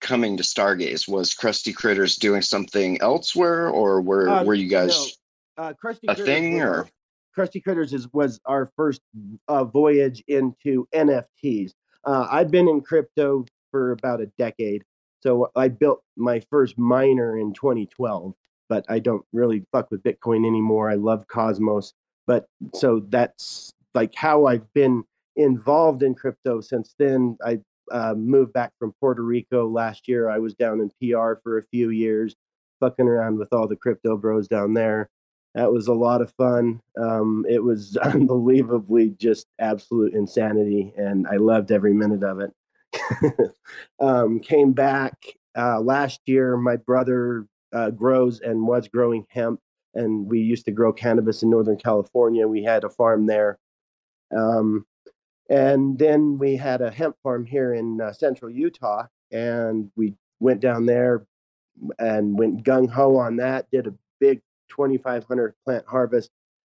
coming 0.00 0.36
to 0.36 0.42
Stargaze? 0.42 1.08
Was 1.08 1.34
Krusty 1.34 1.74
Kritters 1.74 2.18
doing 2.18 2.42
something 2.42 3.00
elsewhere, 3.00 3.68
or 3.68 4.00
were 4.00 4.28
Uh, 4.28 4.44
were 4.44 4.54
you 4.54 4.68
guys 4.68 5.16
uh, 5.60 5.72
Krusty 5.74 6.04
a 6.08 6.14
Critters 6.14 6.26
thing, 6.26 6.54
was 6.54 6.62
or 6.62 6.74
our- 6.74 6.88
Krusty 7.36 7.62
Kritters 7.62 7.92
is, 7.92 8.08
was 8.12 8.40
our 8.46 8.66
first 8.76 9.02
uh, 9.48 9.64
voyage 9.64 10.22
into 10.26 10.88
NFTs. 10.94 11.72
Uh, 12.04 12.26
I've 12.30 12.50
been 12.50 12.68
in 12.68 12.80
crypto 12.80 13.44
for 13.70 13.92
about 13.92 14.20
a 14.20 14.26
decade, 14.38 14.82
so 15.22 15.50
I 15.54 15.68
built 15.68 16.02
my 16.16 16.40
first 16.50 16.78
miner 16.78 17.38
in 17.38 17.52
2012. 17.52 18.34
But 18.68 18.84
I 18.88 19.00
don't 19.00 19.24
really 19.32 19.64
fuck 19.72 19.90
with 19.90 20.02
Bitcoin 20.04 20.46
anymore. 20.46 20.88
I 20.88 20.94
love 20.94 21.26
Cosmos, 21.26 21.92
but 22.26 22.46
so 22.72 23.04
that's 23.08 23.72
like 23.94 24.14
how 24.14 24.46
I've 24.46 24.72
been 24.74 25.02
involved 25.34 26.04
in 26.04 26.14
crypto 26.14 26.60
since 26.60 26.94
then. 26.96 27.36
I 27.44 27.58
uh, 27.90 28.14
moved 28.14 28.52
back 28.52 28.72
from 28.78 28.94
Puerto 29.00 29.22
Rico 29.22 29.68
last 29.68 30.06
year. 30.06 30.30
I 30.30 30.38
was 30.38 30.54
down 30.54 30.80
in 30.80 30.88
PR 31.00 31.40
for 31.42 31.58
a 31.58 31.64
few 31.72 31.90
years, 31.90 32.36
fucking 32.78 33.08
around 33.08 33.38
with 33.38 33.52
all 33.52 33.66
the 33.66 33.74
crypto 33.74 34.16
bros 34.16 34.46
down 34.46 34.74
there. 34.74 35.10
That 35.54 35.72
was 35.72 35.88
a 35.88 35.94
lot 35.94 36.22
of 36.22 36.32
fun. 36.34 36.80
Um, 37.00 37.44
it 37.48 37.62
was 37.62 37.96
unbelievably 38.02 39.16
just 39.18 39.46
absolute 39.58 40.14
insanity, 40.14 40.92
and 40.96 41.26
I 41.26 41.36
loved 41.36 41.72
every 41.72 41.94
minute 41.94 42.22
of 42.22 42.40
it. 42.40 42.52
um, 44.00 44.40
came 44.40 44.72
back 44.72 45.14
uh, 45.56 45.80
last 45.80 46.20
year. 46.26 46.56
My 46.56 46.76
brother 46.76 47.46
uh, 47.72 47.90
grows 47.90 48.40
and 48.40 48.66
was 48.66 48.88
growing 48.88 49.26
hemp, 49.28 49.60
and 49.94 50.26
we 50.26 50.40
used 50.40 50.66
to 50.66 50.72
grow 50.72 50.92
cannabis 50.92 51.42
in 51.42 51.50
Northern 51.50 51.76
California. 51.76 52.46
We 52.46 52.62
had 52.62 52.84
a 52.84 52.90
farm 52.90 53.26
there. 53.26 53.58
Um, 54.36 54.86
and 55.48 55.98
then 55.98 56.38
we 56.38 56.54
had 56.54 56.80
a 56.80 56.92
hemp 56.92 57.16
farm 57.24 57.44
here 57.44 57.74
in 57.74 58.00
uh, 58.00 58.12
central 58.12 58.50
Utah, 58.50 59.06
and 59.32 59.90
we 59.96 60.14
went 60.38 60.60
down 60.60 60.86
there 60.86 61.26
and 61.98 62.38
went 62.38 62.64
gung 62.64 62.88
ho 62.88 63.16
on 63.16 63.36
that. 63.36 63.68
Did 63.72 63.88
a 63.88 63.94
big 64.20 64.40
2,500 64.70 65.54
plant 65.64 65.84
harvest 65.86 66.30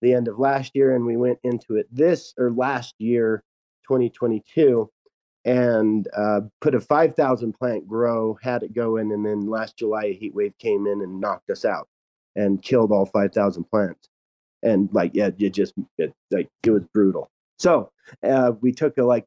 the 0.01 0.15
end 0.15 0.29
of 0.29 0.39
last 0.39 0.75
year, 0.75 0.95
and 0.95 1.05
we 1.05 1.17
went 1.17 1.39
into 1.43 1.77
it 1.77 1.87
this 1.93 2.33
or 2.39 2.51
last 2.51 2.95
year, 2.99 3.43
2022, 3.87 4.91
and 5.45 6.09
uh, 6.17 6.41
put 6.61 6.75
a 6.75 6.81
5,000 6.81 7.53
plant 7.53 7.87
grow, 7.87 8.39
had 8.43 8.63
it 8.63 8.75
going, 8.75 9.13
and 9.13 9.25
then 9.25 9.47
last 9.47 9.77
July 9.77 10.05
a 10.05 10.13
heat 10.13 10.35
wave 10.35 10.57
came 10.59 10.87
in 10.87 11.03
and 11.03 11.21
knocked 11.21 11.51
us 11.51 11.65
out 11.65 11.89
and 12.37 12.63
killed 12.63 12.93
all 12.93 13.07
5,000 13.07 13.65
plants. 13.65 14.09
And 14.63 14.89
like, 14.93 15.13
yeah, 15.15 15.31
it 15.39 15.51
just 15.51 15.75
it, 15.99 16.13
like 16.31 16.49
it 16.65 16.71
was 16.71 16.83
brutal. 16.93 17.31
So 17.59 17.91
uh, 18.23 18.53
we 18.61 18.73
took 18.73 18.99
a, 18.99 19.05
like 19.05 19.27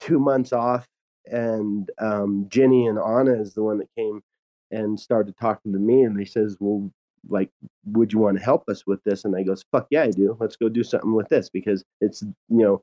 two 0.00 0.18
months 0.18 0.52
off, 0.52 0.86
and 1.26 1.90
um, 1.98 2.46
Jenny 2.48 2.86
and 2.86 2.98
Anna 2.98 3.34
is 3.34 3.54
the 3.54 3.62
one 3.62 3.78
that 3.78 3.88
came 3.96 4.22
and 4.70 4.98
started 4.98 5.36
talking 5.38 5.72
to 5.72 5.78
me, 5.78 6.02
and 6.02 6.18
they 6.18 6.24
says, 6.24 6.56
"Well, 6.58 6.90
like, 7.28 7.50
would 7.86 8.12
you 8.12 8.18
want 8.18 8.38
to 8.38 8.44
help 8.44 8.68
us 8.68 8.86
with 8.86 9.02
this?" 9.04 9.24
And 9.24 9.36
I 9.36 9.42
goes, 9.42 9.64
"Fuck 9.72 9.86
yeah, 9.90 10.02
I 10.04 10.10
do. 10.10 10.36
Let's 10.40 10.56
go 10.56 10.68
do 10.68 10.82
something 10.84 11.14
with 11.14 11.28
this 11.28 11.48
because 11.50 11.84
it's 12.00 12.22
you 12.22 12.34
know, 12.48 12.82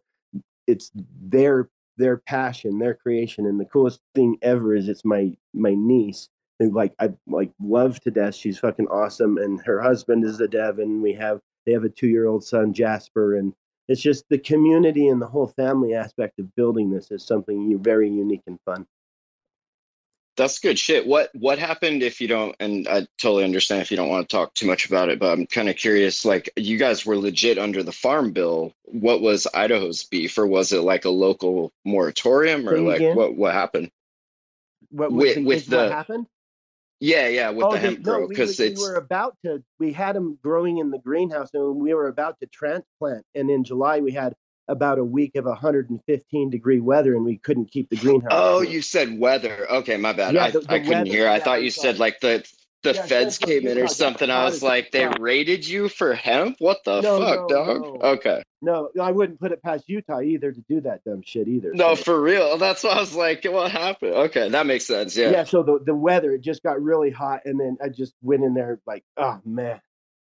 it's 0.67 0.91
their 1.21 1.69
their 1.97 2.17
passion, 2.17 2.79
their 2.79 2.93
creation, 2.95 3.45
and 3.45 3.59
the 3.59 3.65
coolest 3.65 4.01
thing 4.15 4.37
ever 4.41 4.75
is 4.75 4.89
it's 4.89 5.05
my 5.05 5.35
my 5.53 5.75
niece." 5.75 6.29
who, 6.59 6.71
Like 6.71 6.93
I 6.99 7.11
like 7.27 7.51
love 7.61 7.99
to 8.01 8.11
death. 8.11 8.35
She's 8.35 8.59
fucking 8.59 8.87
awesome, 8.87 9.37
and 9.37 9.61
her 9.65 9.81
husband 9.81 10.25
is 10.25 10.39
a 10.41 10.47
dev, 10.47 10.79
and 10.79 11.01
we 11.01 11.13
have 11.13 11.39
they 11.65 11.73
have 11.73 11.83
a 11.83 11.89
two 11.89 12.07
year 12.07 12.27
old 12.27 12.43
son 12.43 12.73
Jasper, 12.73 13.35
and 13.35 13.53
it's 13.87 14.01
just 14.01 14.25
the 14.29 14.37
community 14.37 15.07
and 15.07 15.21
the 15.21 15.27
whole 15.27 15.47
family 15.47 15.93
aspect 15.95 16.39
of 16.39 16.53
building 16.55 16.91
this 16.91 17.11
is 17.11 17.25
something 17.25 17.81
very 17.81 18.09
unique 18.09 18.43
and 18.47 18.59
fun. 18.65 18.85
That's 20.39 20.57
good 20.57 20.79
shit. 20.79 21.05
What 21.05 21.31
what 21.35 21.59
happened 21.59 22.01
if 22.01 22.21
you 22.21 22.27
don't? 22.29 22.55
And 22.61 22.87
I 22.87 23.05
totally 23.17 23.43
understand 23.43 23.81
if 23.81 23.91
you 23.91 23.97
don't 23.97 24.07
want 24.07 24.27
to 24.27 24.33
talk 24.33 24.53
too 24.53 24.65
much 24.65 24.85
about 24.85 25.09
it, 25.09 25.19
but 25.19 25.33
I'm 25.33 25.45
kind 25.45 25.67
of 25.67 25.75
curious. 25.75 26.23
Like, 26.23 26.49
you 26.55 26.77
guys 26.77 27.05
were 27.05 27.17
legit 27.17 27.57
under 27.57 27.83
the 27.83 27.91
farm 27.91 28.31
bill. 28.31 28.73
What 28.85 29.19
was 29.19 29.47
Idaho's 29.53 30.05
beef, 30.05 30.37
or 30.37 30.47
was 30.47 30.71
it 30.71 30.79
like 30.79 31.03
a 31.03 31.09
local 31.09 31.73
moratorium, 31.83 32.69
or 32.69 32.79
like 32.79 33.01
again? 33.01 33.17
what 33.17 33.35
what 33.35 33.53
happened? 33.53 33.91
What 34.91 35.11
With- 35.11 35.35
the- 35.35 35.43
with 35.43 35.63
is 35.63 35.69
what 35.69 35.91
happened? 35.91 36.25
Yeah, 37.01 37.27
yeah, 37.27 37.49
with 37.49 37.65
oh, 37.65 37.71
the 37.73 37.79
hemp 37.79 38.01
grow 38.01 38.27
because 38.27 38.57
we, 38.59 38.69
we 38.69 38.81
were 38.81 38.95
about 38.95 39.35
to. 39.43 39.61
We 39.77 39.91
had 39.91 40.15
them 40.15 40.39
growing 40.41 40.77
in 40.77 40.89
the 40.89 40.99
greenhouse, 40.99 41.49
and 41.53 41.75
we 41.75 41.93
were 41.93 42.07
about 42.07 42.39
to 42.39 42.47
transplant. 42.47 43.25
And 43.35 43.49
in 43.49 43.65
July, 43.65 43.99
we 43.99 44.13
had 44.13 44.35
about 44.70 44.99
a 44.99 45.03
week 45.03 45.36
of 45.36 45.45
115 45.45 46.49
degree 46.49 46.80
weather, 46.80 47.15
and 47.15 47.26
we 47.26 47.38
couldn't 47.38 47.72
keep 47.72 47.89
the 47.89 47.95
greenhouse. 47.97 48.30
Oh, 48.32 48.61
you 48.61 48.82
said 48.82 49.20
weather. 49.20 49.67
Okay, 49.70 49.97
my 49.97 50.13
bad. 50.13 50.36
Yeah, 50.36 50.45
I, 50.45 50.51
the- 50.51 50.59
the 50.61 50.72
I 50.72 50.80
couldn't 50.80 50.89
weather, 50.99 51.09
hear. 51.11 51.28
I 51.28 51.39
thought 51.39 51.63
you 51.63 51.72
said 51.72 51.99
like 51.99 52.20
the 52.22 52.47
the 52.84 52.93
Yeah, 52.93 53.05
feds 53.07 53.38
came 53.38 53.67
in 53.67 53.78
or 53.78 53.88
something. 53.89 54.30
I 54.30 54.45
was 54.45 54.63
like, 54.63 54.91
they 54.91 55.05
raided 55.20 55.67
you 55.67 55.89
for 55.89 56.13
hemp? 56.13 56.55
What 56.59 56.78
the 56.86 57.01
No, 57.01 57.20
fuck, 57.20 57.39
no, 57.41 57.47
dog? 57.49 57.82
no. 57.82 58.07
Okay. 58.11 58.41
No, 58.61 58.89
I 59.01 59.11
wouldn't 59.11 59.38
put 59.38 59.51
it 59.51 59.61
past 59.61 59.89
Utah 59.89 60.22
either 60.22 60.53
to 60.53 60.61
do 60.70 60.80
that 60.82 61.03
dumb 61.03 61.22
shit 61.22 61.49
either. 61.49 61.72
No, 61.74 61.95
so- 61.95 62.03
for 62.03 62.22
real. 62.22 62.57
That's 62.57 62.82
why 62.84 62.91
I 62.91 62.99
was 63.01 63.13
like, 63.15 63.43
what 63.43 63.72
happened? 63.72 64.13
Okay, 64.13 64.47
that 64.47 64.65
makes 64.65 64.86
sense. 64.86 65.17
Yeah. 65.17 65.32
yeah. 65.32 65.43
so 65.43 65.61
the 65.61 65.80
the 65.86 65.93
weather 65.95 66.32
it 66.34 66.39
just 66.41 66.63
got 66.63 66.82
really 66.82 67.09
hot, 67.09 67.41
and 67.43 67.59
then 67.59 67.78
I 67.84 67.89
just 67.89 68.13
went 68.22 68.43
in 68.45 68.53
there 68.53 68.80
like, 68.86 69.03
oh 69.17 69.41
man, 69.43 69.82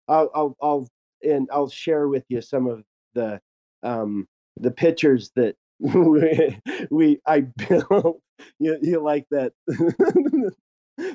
I'll 0.07 0.30
I'll 0.32 0.57
I'll 0.62 0.88
and 1.24 1.49
I'll 1.53 1.68
share 1.70 2.07
with 2.07 2.24
you 2.28 2.40
some 2.40 2.68
of 2.68 2.84
the 3.14 3.40
um 3.82 4.28
the 4.57 4.70
pictures 4.70 5.30
that 5.36 5.57
we, 5.80 6.59
we 6.90 7.20
I 7.26 7.40
built. 7.40 8.20
You, 8.59 8.76
you 8.82 9.00
like 9.00 9.26
that? 9.30 9.52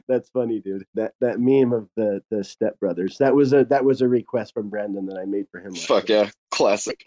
That's 0.08 0.30
funny, 0.30 0.62
dude. 0.62 0.86
That 0.96 1.14
that 1.20 1.40
meme 1.40 1.74
of 1.74 1.90
the 1.98 2.22
the 2.32 2.46
Step 2.46 2.80
Brothers. 2.80 3.18
That 3.18 3.36
was 3.36 3.52
a 3.52 3.66
that 3.66 3.84
was 3.84 4.02
a 4.02 4.08
request 4.08 4.54
from 4.54 4.70
Brandon 4.70 5.06
that 5.08 5.18
I 5.18 5.26
made 5.26 5.46
for 5.52 5.60
him. 5.60 5.76
Fuck 5.76 6.08
night. 6.08 6.10
yeah, 6.10 6.30
classic. 6.52 7.06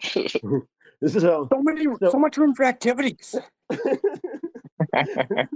This 1.01 1.15
is 1.15 1.23
So 1.23 1.49
many, 1.63 1.85
So- 1.99 2.11
so 2.11 2.19
much 2.19 2.37
room 2.37 2.53
for 2.53 2.63
activities. 2.63 3.35
I 3.71 5.47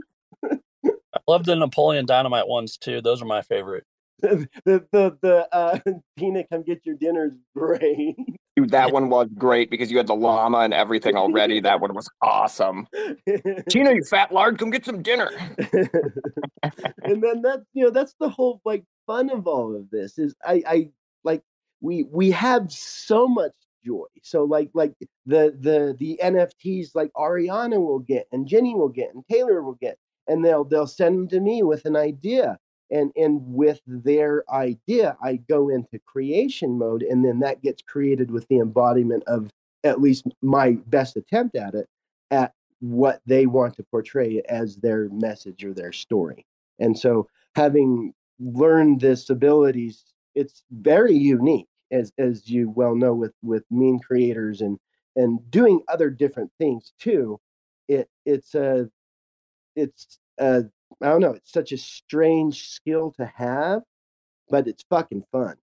love 1.28 1.46
the 1.46 1.56
Napoleon 1.56 2.06
Dynamite 2.06 2.48
ones 2.48 2.78
too. 2.78 3.02
Those 3.02 3.22
are 3.22 3.26
my 3.26 3.42
favorite. 3.44 3.84
the 4.22 4.48
the 4.66 5.18
the 5.22 5.48
uh 5.56 5.80
Tina 6.18 6.44
come 6.52 6.64
get 6.64 6.86
your 6.86 6.96
dinner's 6.96 7.34
great. 7.56 8.16
Dude, 8.58 8.72
that 8.72 8.92
one 8.92 9.10
was 9.12 9.28
great 9.38 9.70
because 9.70 9.92
you 9.92 9.98
had 9.98 10.08
the 10.08 10.16
llama 10.16 10.58
and 10.62 10.74
everything 10.74 11.16
already. 11.16 11.62
That 11.68 11.80
one 11.82 11.94
was 11.94 12.10
awesome. 12.22 12.88
Tina, 13.70 13.94
you 13.94 14.04
fat 14.04 14.32
lard, 14.32 14.58
come 14.58 14.72
get 14.72 14.86
some 14.86 15.04
dinner. 15.04 15.30
and 15.58 17.22
then 17.22 17.42
that 17.42 17.64
you 17.74 17.84
know 17.84 17.92
that's 17.92 18.16
the 18.20 18.30
whole 18.30 18.62
like 18.64 18.84
fun 19.06 19.30
of 19.30 19.48
all 19.48 19.76
of 19.76 19.90
this 19.92 20.18
is 20.18 20.34
I 20.44 20.64
I 20.68 20.90
like 21.24 21.44
we 21.82 22.06
we 22.10 22.32
have 22.32 22.72
so 22.72 23.28
much 23.28 23.52
joy. 23.86 24.06
So 24.24 24.44
like 24.46 24.72
like 24.74 24.94
the 25.26 25.56
the 25.60 25.96
the 26.00 26.20
NFTs 26.24 26.96
like 26.96 27.12
Ariana 27.16 27.80
will 27.80 28.00
get 28.00 28.28
and 28.32 28.48
Jenny 28.48 28.74
will 28.74 28.90
get 28.90 29.14
and 29.14 29.24
Taylor 29.30 29.62
will 29.62 29.78
get 29.82 29.98
and 30.28 30.44
they'll 30.44 30.64
they'll 30.64 30.88
send 30.88 31.18
them 31.18 31.28
to 31.30 31.40
me 31.42 31.62
with 31.64 31.86
an 31.86 31.96
idea 31.96 32.58
and 32.92 33.12
and 33.16 33.42
with 33.46 33.82
their 33.86 34.44
idea 34.52 35.18
I 35.22 35.38
go 35.38 35.70
into 35.70 36.00
creation 36.06 36.78
mode 36.78 37.04
and 37.04 37.24
then 37.24 37.40
that 37.40 37.62
gets 37.62 37.82
created 37.82 38.32
with 38.32 38.48
the 38.48 38.60
embodiment 38.60 39.24
of 39.28 39.50
at 39.84 40.02
least 40.02 40.26
my 40.42 40.72
best 40.88 41.18
attempt 41.18 41.56
at 41.56 41.74
it 41.74 41.88
at 42.32 42.54
what 42.80 43.22
they 43.26 43.46
want 43.46 43.76
to 43.76 43.84
portray 43.84 44.42
as 44.50 44.78
their 44.78 45.10
message 45.10 45.64
or 45.64 45.74
their 45.74 45.92
story. 45.92 46.46
And 46.80 46.98
so 46.98 47.28
having 47.56 48.14
learned 48.40 49.02
this 49.02 49.30
abilities, 49.30 50.04
it's 50.36 50.64
very 50.72 51.16
unique 51.16 51.68
as 51.92 52.12
as 52.18 52.50
you 52.50 52.70
well 52.70 52.96
know 52.96 53.14
with 53.14 53.34
with 53.42 53.64
meme 53.72 54.00
creators 54.00 54.62
and 54.62 54.78
and 55.16 55.40
doing 55.50 55.82
other 55.88 56.10
different 56.10 56.52
things 56.60 56.94
too. 57.00 57.40
It 57.88 58.10
it's 58.26 58.54
a 58.54 58.90
it's 59.76 60.20
a 60.38 60.66
I 61.02 61.08
don't 61.10 61.22
know, 61.22 61.32
it's 61.34 61.52
such 61.52 61.72
a 61.72 61.78
strange 61.78 62.70
skill 62.70 63.14
to 63.18 63.26
have, 63.36 63.82
but 64.50 64.68
it's 64.68 64.84
fucking 64.90 65.24
fun. 65.32 65.56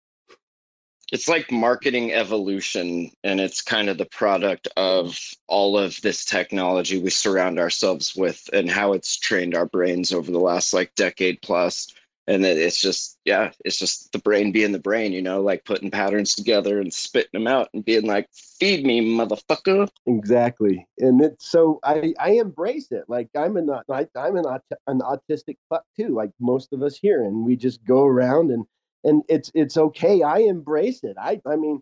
it's 1.13 1.29
like 1.29 1.53
marketing 1.53 2.13
evolution 2.13 3.11
and 3.23 3.41
it's 3.41 3.61
kind 3.61 3.89
of 3.89 3.99
the 3.99 4.07
product 4.07 4.67
of 4.77 5.19
all 5.47 5.77
of 5.79 6.01
this 6.03 6.25
technology 6.25 6.99
we 6.99 7.11
surround 7.11 7.59
ourselves 7.59 8.15
with 8.17 8.49
and 8.53 8.71
how 8.71 8.93
it's 8.95 9.17
trained 9.19 9.55
our 9.55 9.67
brains 9.67 10.13
over 10.13 10.31
the 10.33 10.39
last 10.41 10.73
like 10.73 10.95
decade 10.95 11.41
plus 11.43 11.93
and 12.27 12.45
it's 12.45 12.81
just 12.81 13.19
yeah 13.25 13.51
it's 13.65 13.79
just 13.79 14.13
the 14.13 14.19
brain 14.19 14.53
being 14.53 14.73
the 14.73 14.79
brain 14.79 15.13
you 15.13 15.23
know 15.23 15.41
like 15.41 15.65
putting 15.65 15.91
patterns 15.91 16.35
together 16.35 16.81
and 16.81 16.93
spitting 16.93 17.31
them 17.33 17.47
out 17.47 17.69
and 17.75 17.85
being 17.85 18.07
like 18.07 18.29
feed 18.59 18.85
me 18.87 19.01
motherfucker 19.01 19.89
Exactly, 20.07 20.87
and 20.99 21.21
it's 21.23 21.49
so 21.49 21.79
I 21.85 22.13
I 22.19 22.33
embrace 22.33 22.91
it. 22.91 23.05
Like 23.07 23.29
I'm 23.37 23.57
an 23.57 23.69
like 23.87 24.09
I'm 24.17 24.37
an 24.37 24.45
an 24.89 25.01
autistic 25.01 25.57
fuck 25.69 25.85
too, 25.97 26.09
like 26.09 26.31
most 26.41 26.73
of 26.73 26.83
us 26.83 26.97
here, 26.97 27.23
and 27.25 27.45
we 27.45 27.55
just 27.55 27.85
go 27.85 28.05
around 28.05 28.51
and 28.51 28.65
and 29.05 29.23
it's 29.29 29.53
it's 29.55 29.77
okay. 29.77 30.23
I 30.23 30.39
embrace 30.39 31.05
it. 31.05 31.17
I 31.21 31.41
I 31.47 31.55
mean, 31.55 31.81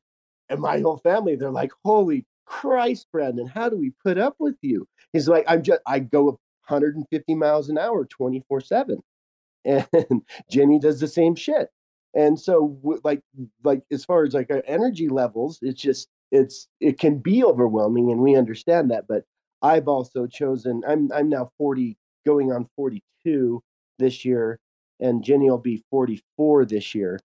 and 0.50 0.60
my 0.60 0.80
whole 0.80 0.98
family 0.98 1.34
they're 1.34 1.50
like, 1.50 1.72
holy 1.82 2.26
Christ, 2.44 3.06
Brandon, 3.10 3.46
how 3.46 3.70
do 3.70 3.76
we 3.78 3.92
put 4.04 4.18
up 4.18 4.34
with 4.38 4.56
you? 4.60 4.86
He's 5.14 5.28
like, 5.28 5.46
I'm 5.48 5.62
just 5.62 5.80
I 5.86 6.00
go 6.00 6.24
150 6.24 7.34
miles 7.34 7.70
an 7.70 7.78
hour, 7.78 8.04
24 8.04 8.60
seven, 8.60 9.02
and 9.64 9.86
Jenny 10.50 10.78
does 10.78 11.00
the 11.00 11.08
same 11.08 11.34
shit. 11.34 11.68
And 12.14 12.38
so 12.38 12.78
like 13.04 13.22
like 13.62 13.82
as 13.92 14.04
far 14.04 14.24
as 14.24 14.34
like 14.34 14.50
our 14.50 14.62
energy 14.66 15.08
levels, 15.08 15.58
it's 15.62 15.80
just 15.80 16.08
it's 16.30 16.68
it 16.80 16.98
can 16.98 17.18
be 17.18 17.44
overwhelming 17.44 18.10
and 18.10 18.20
we 18.20 18.36
understand 18.36 18.90
that 18.90 19.06
but 19.08 19.24
i've 19.62 19.88
also 19.88 20.26
chosen 20.26 20.82
i'm 20.86 21.10
i'm 21.12 21.28
now 21.28 21.48
40 21.58 21.96
going 22.24 22.52
on 22.52 22.68
42 22.76 23.62
this 23.98 24.24
year 24.24 24.58
and 25.00 25.24
jenny 25.24 25.50
will 25.50 25.58
be 25.58 25.84
44 25.90 26.64
this 26.64 26.94
year 26.94 27.20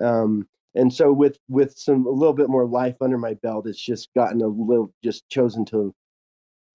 um 0.00 0.46
and 0.74 0.92
so 0.92 1.12
with 1.12 1.38
with 1.48 1.76
some 1.76 2.06
a 2.06 2.10
little 2.10 2.32
bit 2.32 2.48
more 2.48 2.66
life 2.66 2.96
under 3.00 3.18
my 3.18 3.34
belt 3.34 3.66
it's 3.66 3.80
just 3.80 4.12
gotten 4.14 4.40
a 4.40 4.46
little 4.46 4.92
just 5.02 5.28
chosen 5.28 5.64
to 5.66 5.94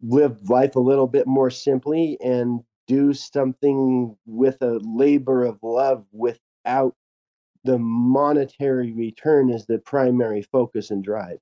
live 0.02 0.50
life 0.50 0.76
a 0.76 0.80
little 0.80 1.08
bit 1.08 1.28
more 1.28 1.50
simply 1.50 2.18
and 2.22 2.62
do 2.90 3.14
something 3.14 4.18
with 4.26 4.60
a 4.64 4.80
labor 4.82 5.46
of 5.46 5.60
love 5.62 6.04
without 6.12 6.96
the 7.64 7.78
monetary 7.78 8.92
return 8.94 9.52
as 9.52 9.68
the 9.68 9.78
primary 9.78 10.42
focus 10.42 10.90
and 10.90 11.04
drive 11.04 11.38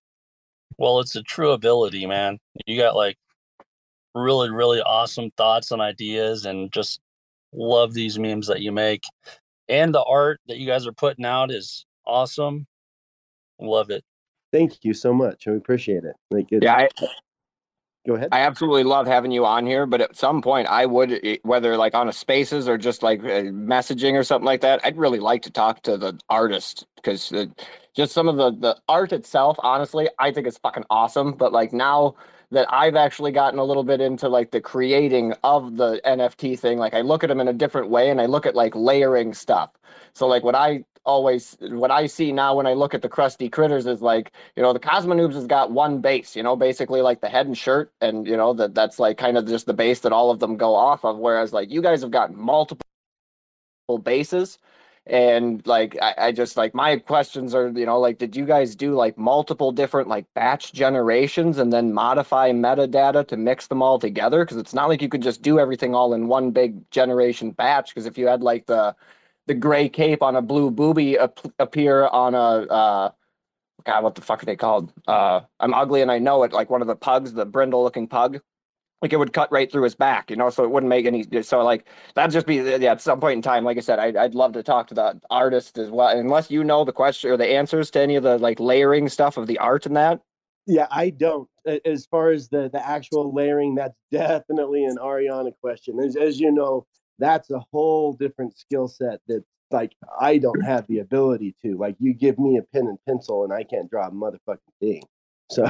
Well, 0.78 1.00
it's 1.00 1.16
a 1.16 1.24
true 1.24 1.52
ability, 1.52 2.06
man. 2.06 2.38
You 2.66 2.78
got 2.78 2.98
like 2.98 3.18
really, 4.14 4.52
really 4.52 4.82
awesome 4.82 5.32
thoughts 5.38 5.72
and 5.72 5.82
ideas, 5.82 6.46
and 6.46 6.72
just 6.72 7.00
love 7.54 7.94
these 7.94 8.20
memes 8.20 8.48
that 8.48 8.62
you 8.62 8.74
make. 8.74 9.04
And 9.70 9.96
the 9.96 10.04
art 10.04 10.42
that 10.48 10.58
you 10.58 10.68
guys 10.68 10.86
are 10.86 10.94
putting 10.94 11.26
out 11.26 11.52
is 11.52 11.86
awesome. 12.06 12.68
Love 13.60 13.90
it. 13.90 14.04
Thank 14.52 14.84
you 14.84 14.94
so 14.94 15.14
much. 15.14 15.48
I 15.48 15.52
appreciate 15.52 16.04
it. 16.04 16.16
Like, 16.30 16.48
it's, 16.52 16.64
Yeah, 16.64 16.76
I, 16.76 16.90
go 18.08 18.16
ahead. 18.16 18.30
I 18.32 18.40
absolutely 18.40 18.84
love 18.84 19.06
having 19.06 19.32
you 19.32 19.46
on 19.46 19.66
here, 19.66 19.86
but 19.86 20.02
at 20.02 20.16
some 20.16 20.42
point 20.42 20.68
I 20.68 20.86
would, 20.86 21.20
eh, 21.24 21.38
whether 21.44 21.78
like 21.78 21.94
on 21.94 22.08
a 22.08 22.14
spaces 22.14 22.68
or 22.68 22.78
just 22.78 23.04
like 23.04 23.20
uh, 23.20 23.52
messaging 23.52 24.14
or 24.14 24.24
something 24.24 24.46
like 24.46 24.62
that, 24.62 24.80
I'd 24.84 24.98
really 24.98 25.20
like 25.20 25.42
to 25.44 25.52
talk 25.52 25.84
to 25.84 25.98
the 25.98 26.18
artist 26.30 26.86
because 26.96 27.32
just 27.94 28.14
some 28.14 28.28
of 28.28 28.38
the 28.38 28.52
the 28.52 28.78
art 28.88 29.12
itself, 29.12 29.58
honestly, 29.60 30.10
I 30.20 30.32
think 30.32 30.48
is 30.48 30.58
fucking 30.58 30.86
awesome. 30.90 31.34
But 31.34 31.52
like 31.52 31.74
now 31.74 32.16
that 32.52 32.72
I've 32.74 32.96
actually 32.96 33.32
gotten 33.32 33.60
a 33.60 33.64
little 33.64 33.84
bit 33.84 34.00
into 34.00 34.30
like 34.30 34.52
the 34.52 34.62
creating 34.62 35.34
of 35.44 35.76
the 35.76 36.00
NFT 36.06 36.58
thing, 36.58 36.78
like 36.78 36.94
I 36.94 37.02
look 37.02 37.24
at 37.24 37.28
them 37.28 37.42
in 37.42 37.50
a 37.50 37.54
different 37.54 37.90
way 37.90 38.10
and 38.10 38.22
I 38.22 38.26
look 38.26 38.46
at 38.46 38.56
like 38.56 38.76
layering 38.76 39.34
stuff. 39.34 39.72
So 40.14 40.28
like 40.28 40.44
what 40.44 40.56
I 40.56 40.86
always 41.08 41.58
what 41.62 41.90
I 41.90 42.06
see 42.06 42.32
now 42.32 42.56
when 42.56 42.68
I 42.68 42.74
look 42.74 42.94
at 42.94 43.02
the 43.02 43.10
Krusty 43.10 43.50
Kritters 43.50 43.88
is 43.88 44.02
like 44.02 44.34
you 44.56 44.62
know 44.62 44.74
the 44.74 44.80
Cosmonoobs 44.80 45.34
has 45.34 45.48
got 45.48 45.72
one 45.72 46.00
base 46.02 46.36
you 46.36 46.44
know 46.44 46.56
basically 46.56 47.02
like 47.02 47.22
the 47.22 47.30
head 47.30 47.48
and 47.48 47.58
shirt 47.58 47.92
and 48.02 48.28
you 48.28 48.38
know 48.38 48.54
that 48.54 48.76
that's 48.76 49.00
like 49.00 49.18
kind 49.18 49.38
of 49.38 49.48
just 49.48 49.66
the 49.66 49.74
base 49.74 50.02
that 50.02 50.12
all 50.12 50.30
of 50.30 50.40
them 50.40 50.58
go 50.58 50.76
off 50.76 51.06
of 51.06 51.18
whereas 51.18 51.54
like 51.54 51.72
you 51.72 51.82
guys 51.82 52.02
have 52.02 52.12
got 52.12 52.36
multiple 52.36 52.82
bases. 53.96 54.60
And 55.06 55.66
like 55.66 55.98
I, 56.02 56.14
I 56.18 56.32
just 56.34 56.58
like 56.58 56.74
my 56.76 56.98
questions 56.98 57.56
are 57.56 57.70
you 57.70 57.86
know 57.86 57.98
like 57.98 58.18
did 58.18 58.36
you 58.36 58.46
guys 58.46 58.76
do 58.76 58.94
like 58.94 59.18
multiple 59.18 59.72
different 59.72 60.10
like 60.10 60.26
batch 60.34 60.74
generations 60.74 61.60
and 61.60 61.72
then 61.72 61.94
modify 61.94 62.52
metadata 62.52 63.26
to 63.30 63.38
mix 63.38 63.68
them 63.68 63.82
all 63.82 64.00
together? 64.00 64.44
Because 64.44 64.58
it's 64.58 64.74
not 64.74 64.90
like 64.90 65.02
you 65.02 65.08
could 65.08 65.24
just 65.24 65.42
do 65.42 65.60
everything 65.60 65.96
all 65.96 66.14
in 66.14 66.28
one 66.28 66.52
big 66.52 66.92
generation 66.92 67.52
batch 67.52 67.96
because 67.96 68.06
if 68.06 68.18
you 68.18 68.28
had 68.28 68.44
like 68.44 68.66
the 68.66 68.94
the 69.48 69.54
gray 69.54 69.90
cape 69.90 70.22
on 70.22 70.36
a 70.36 70.42
blue 70.42 70.70
booby 70.70 71.18
ap- 71.18 71.40
appear 71.60 72.08
on 72.08 72.36
a 72.36 72.38
uh 72.38 73.12
god 73.86 74.04
what 74.04 74.16
the 74.16 74.22
fuck 74.22 74.42
are 74.44 74.46
they 74.46 74.56
called 74.56 74.94
uh 75.08 75.42
i'm 75.60 75.74
ugly 75.74 76.02
and 76.02 76.12
i 76.12 76.20
know 76.20 76.44
it 76.44 76.54
like 76.54 76.70
one 76.70 76.82
of 76.82 76.88
the 76.88 76.96
pugs 76.96 77.34
the 77.34 77.46
brindle 77.46 77.84
looking 77.84 78.08
pug 78.08 78.40
like 79.02 79.14
it 79.14 79.18
would 79.18 79.32
cut 79.34 79.52
right 79.52 79.72
through 79.72 79.84
his 79.84 79.96
back 79.96 80.30
you 80.30 80.36
know 80.36 80.50
so 80.50 80.64
it 80.64 80.72
wouldn't 80.72 80.90
make 80.90 81.06
any 81.06 81.24
so 81.44 81.64
like 81.64 81.88
that'd 82.16 82.32
just 82.32 82.48
be 82.48 82.56
yeah 82.56 82.92
at 82.92 83.02
some 83.02 83.20
point 83.20 83.36
in 83.36 83.42
time 83.42 83.64
like 83.64 83.78
i 83.78 83.80
said 83.80 84.00
I'd, 84.00 84.16
I'd 84.18 84.36
love 84.36 84.54
to 84.54 84.64
talk 84.64 84.88
to 84.88 84.94
the 84.96 85.20
artist 85.30 85.78
as 85.78 85.90
well 85.90 86.10
unless 86.18 86.50
you 86.52 86.64
know 86.64 86.84
the 86.84 86.92
question 86.92 87.30
or 87.32 87.38
the 87.38 87.48
answers 87.48 87.92
to 87.92 88.02
any 88.02 88.16
of 88.16 88.24
the 88.24 88.38
like 88.40 88.60
layering 88.60 89.08
stuff 89.08 89.38
of 89.38 89.48
the 89.48 89.60
art 89.60 89.86
and 89.86 89.96
that 89.96 90.22
Yeah, 90.66 90.88
I 90.92 91.12
don't. 91.12 91.48
As 91.86 92.06
far 92.08 92.32
as 92.32 92.50
the 92.50 92.70
the 92.70 92.86
actual 92.86 93.34
layering, 93.34 93.76
that's 93.76 93.96
definitely 94.12 94.84
an 94.84 94.98
Ariana 94.98 95.52
question. 95.62 95.98
As 96.00 96.18
as 96.18 96.40
you 96.42 96.52
know, 96.52 96.86
that's 97.20 97.50
a 97.52 97.60
whole 97.72 98.14
different 98.14 98.58
skill 98.58 98.88
set 98.88 99.20
that 99.28 99.44
like 99.72 99.94
I 100.20 100.38
don't 100.38 100.62
have 100.62 100.88
the 100.88 101.00
ability 101.00 101.56
to. 101.64 101.78
Like 101.78 101.96
you 102.00 102.14
give 102.14 102.40
me 102.40 102.58
a 102.58 102.62
pen 102.62 102.88
and 102.88 102.98
pencil 103.06 103.44
and 103.44 103.54
I 103.54 103.64
can't 103.64 103.90
draw 103.90 104.08
a 104.08 104.12
motherfucking 104.12 104.58
thing. 104.80 105.04
So 105.50 105.64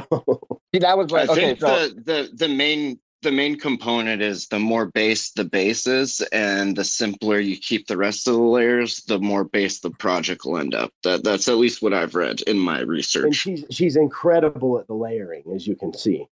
See, 0.74 0.80
that 0.80 0.98
was 0.98 1.12
I 1.12 1.20
like 1.20 1.30
okay 1.30 1.40
think 1.40 1.60
so 1.60 1.88
the, 1.90 2.02
the 2.02 2.30
the 2.34 2.48
main 2.48 2.98
the 3.22 3.30
main 3.30 3.56
component 3.56 4.22
is 4.22 4.48
the 4.48 4.58
more 4.58 4.86
base 4.86 5.30
the 5.30 5.44
base 5.44 5.86
is, 5.86 6.20
and 6.32 6.74
the 6.74 6.82
simpler 6.84 7.38
you 7.38 7.56
keep 7.56 7.86
the 7.86 7.96
rest 7.96 8.26
of 8.26 8.34
the 8.34 8.42
layers, 8.42 9.04
the 9.04 9.20
more 9.20 9.44
base 9.44 9.78
the 9.78 9.90
project 9.90 10.44
will 10.44 10.58
end 10.58 10.74
up. 10.74 10.92
That 11.04 11.22
that's 11.22 11.48
at 11.48 11.58
least 11.58 11.80
what 11.80 11.94
I've 11.94 12.16
read 12.16 12.40
in 12.42 12.58
my 12.58 12.80
research 12.80 13.24
and 13.24 13.34
she's 13.36 13.64
she's 13.70 13.94
incredible 13.94 14.78
at 14.80 14.88
the 14.88 14.94
layering, 14.94 15.44
as 15.54 15.66
you 15.66 15.76
can 15.76 15.92
see. 15.92 16.26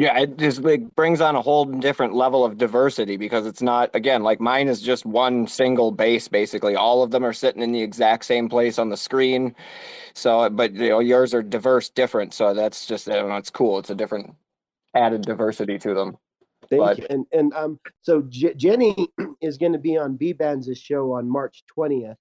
Yeah, 0.00 0.18
it 0.20 0.38
just 0.38 0.62
like 0.62 0.96
brings 0.96 1.20
on 1.20 1.36
a 1.36 1.42
whole 1.42 1.66
different 1.66 2.14
level 2.14 2.42
of 2.44 2.56
diversity 2.58 3.18
because 3.18 3.46
it's 3.46 3.60
not 3.60 3.90
again 3.94 4.22
like 4.22 4.40
mine 4.40 4.68
is 4.68 4.80
just 4.80 5.04
one 5.06 5.46
single 5.46 5.92
base 5.92 6.26
basically. 6.26 6.74
All 6.74 7.02
of 7.02 7.10
them 7.10 7.24
are 7.24 7.34
sitting 7.34 7.62
in 7.62 7.72
the 7.72 7.82
exact 7.82 8.24
same 8.24 8.48
place 8.48 8.78
on 8.78 8.88
the 8.88 8.96
screen. 8.96 9.54
So, 10.14 10.48
but 10.50 10.72
you 10.74 10.88
know 10.88 11.00
yours 11.00 11.34
are 11.34 11.42
diverse, 11.42 11.90
different. 11.90 12.32
So 12.34 12.54
that's 12.54 12.86
just 12.86 13.10
I 13.10 13.14
don't 13.16 13.28
know, 13.28 13.36
it's 13.36 13.50
cool. 13.50 13.78
It's 13.78 13.90
a 13.90 13.94
different 13.94 14.34
added 14.96 15.22
diversity 15.22 15.78
to 15.80 15.94
them. 15.94 16.16
Thank 16.70 16.80
But- 16.82 16.98
you. 17.00 17.06
And 17.10 17.26
and 17.32 17.54
um, 17.54 17.80
so 18.02 18.22
J- 18.28 18.54
Jenny 18.54 18.96
is 19.42 19.58
going 19.58 19.72
to 19.74 19.78
be 19.78 19.98
on 19.98 20.16
B 20.16 20.32
Band's 20.32 20.70
show 20.78 21.12
on 21.12 21.28
March 21.28 21.64
twentieth, 21.66 22.16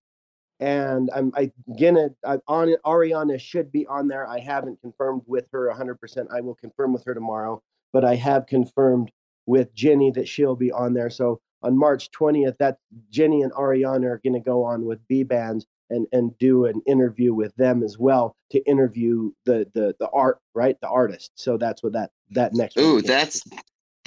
and 0.59 1.09
I'm 1.15 1.31
I 1.35 1.51
gonna 1.79 2.09
I'm 2.25 2.41
on. 2.47 2.75
Ariana 2.85 3.39
should 3.39 3.71
be 3.71 3.87
on 3.87 4.09
there. 4.09 4.27
I 4.27 4.39
haven't 4.39 4.81
confirmed 4.81 5.21
with 5.27 5.47
her 5.53 5.71
hundred 5.71 6.01
percent. 6.01 6.29
I 6.33 6.41
will 6.41 6.55
confirm 6.55 6.93
with 6.93 7.05
her 7.05 7.13
tomorrow, 7.13 7.61
but 7.93 8.05
I 8.05 8.15
have 8.15 8.45
confirmed 8.45 9.11
with 9.45 9.73
Jenny 9.73 10.11
that 10.11 10.27
she'll 10.27 10.55
be 10.55 10.71
on 10.71 10.93
there. 10.93 11.09
So 11.09 11.41
on 11.61 11.77
March 11.77 12.11
twentieth, 12.11 12.57
that 12.59 12.77
Jenny 13.09 13.41
and 13.41 13.51
Ariana 13.53 14.05
are 14.05 14.21
going 14.23 14.33
to 14.33 14.39
go 14.39 14.63
on 14.63 14.85
with 14.85 15.05
B 15.07 15.23
Bands 15.23 15.65
and 15.89 16.07
and 16.11 16.37
do 16.37 16.65
an 16.65 16.81
interview 16.85 17.33
with 17.33 17.55
them 17.55 17.83
as 17.83 17.97
well 17.97 18.35
to 18.51 18.59
interview 18.69 19.31
the 19.45 19.67
the 19.73 19.95
the 19.99 20.09
art 20.09 20.39
right 20.53 20.79
the 20.81 20.89
artist. 20.89 21.31
So 21.35 21.57
that's 21.57 21.83
what 21.83 21.93
that 21.93 22.11
that 22.31 22.53
next. 22.53 22.77
Ooh, 22.77 23.01
that's 23.01 23.41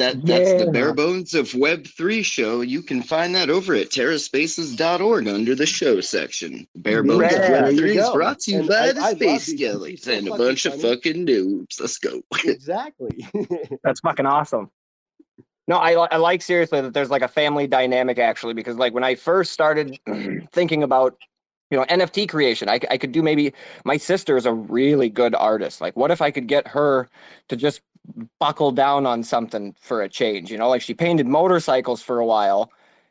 that 0.02 0.26
that's 0.26 0.62
the 0.64 0.70
bare 0.70 0.92
bones 0.92 1.32
of 1.34 1.54
Web 1.54 1.86
three 1.86 2.22
show. 2.22 2.60
You 2.60 2.82
can 2.82 3.02
find 3.02 3.34
that 3.34 3.48
over 3.50 3.74
at 3.74 3.88
terraspaces.org 3.90 5.28
under 5.28 5.54
the 5.54 5.66
show 5.66 6.00
section. 6.00 6.66
Bare 6.76 7.02
bones 7.02 7.22
Yeah, 7.32 7.38
of 7.42 7.50
Web 7.66 7.76
three 7.76 7.96
is 7.98 8.10
brought 8.10 8.40
to 8.40 8.50
you 8.52 8.58
And 8.60 8.68
by 8.68 8.74
I- 8.88 8.92
the 8.92 9.00
I 9.00 9.14
Space 9.14 9.46
these. 9.46 9.60
Skellies 9.60 10.00
so 10.00 10.12
and 10.12 10.26
a 10.26 10.30
fucking 10.30 10.46
bunch 10.46 10.66
of 10.66 10.80
fucking 10.80 11.26
noobs. 11.26 11.80
Let's 11.80 11.98
go. 11.98 12.20
exactly. 12.44 13.26
That's 13.84 14.00
fucking 14.00 14.26
awesome. 14.26 14.70
No, 15.68 15.76
I, 15.76 15.92
I 15.92 16.16
like 16.16 16.42
seriously 16.42 16.80
that 16.80 16.92
there's 16.92 17.10
like 17.10 17.22
a 17.22 17.28
family 17.28 17.66
dynamic 17.68 18.18
actually, 18.18 18.52
because 18.54 18.76
like 18.76 18.92
when 18.92 19.04
I 19.04 19.14
first 19.14 19.52
started 19.52 19.96
thinking 20.52 20.82
about, 20.82 21.16
you 21.70 21.78
know, 21.78 21.84
NFT 21.84 22.28
creation, 22.28 22.68
I 22.68 22.80
I 22.90 22.98
could 22.98 23.12
do 23.12 23.22
maybe 23.22 23.54
my 23.84 23.96
sister 23.96 24.36
is 24.36 24.44
a 24.44 24.52
really 24.52 25.08
good 25.08 25.34
artist. 25.34 25.80
Like, 25.80 25.96
what 25.96 26.10
if 26.10 26.20
I 26.20 26.30
could 26.32 26.46
get 26.48 26.66
her 26.68 27.08
to 27.48 27.56
just 27.56 27.80
buckle 28.38 28.72
down 28.72 29.06
on 29.06 29.22
something 29.22 29.74
for 29.80 30.02
a 30.02 30.08
change? 30.08 30.50
You 30.50 30.58
know, 30.58 30.68
like 30.68 30.82
she 30.82 30.94
painted 30.94 31.26
motorcycles 31.26 32.02
for 32.02 32.18
a 32.18 32.26
while 32.26 32.70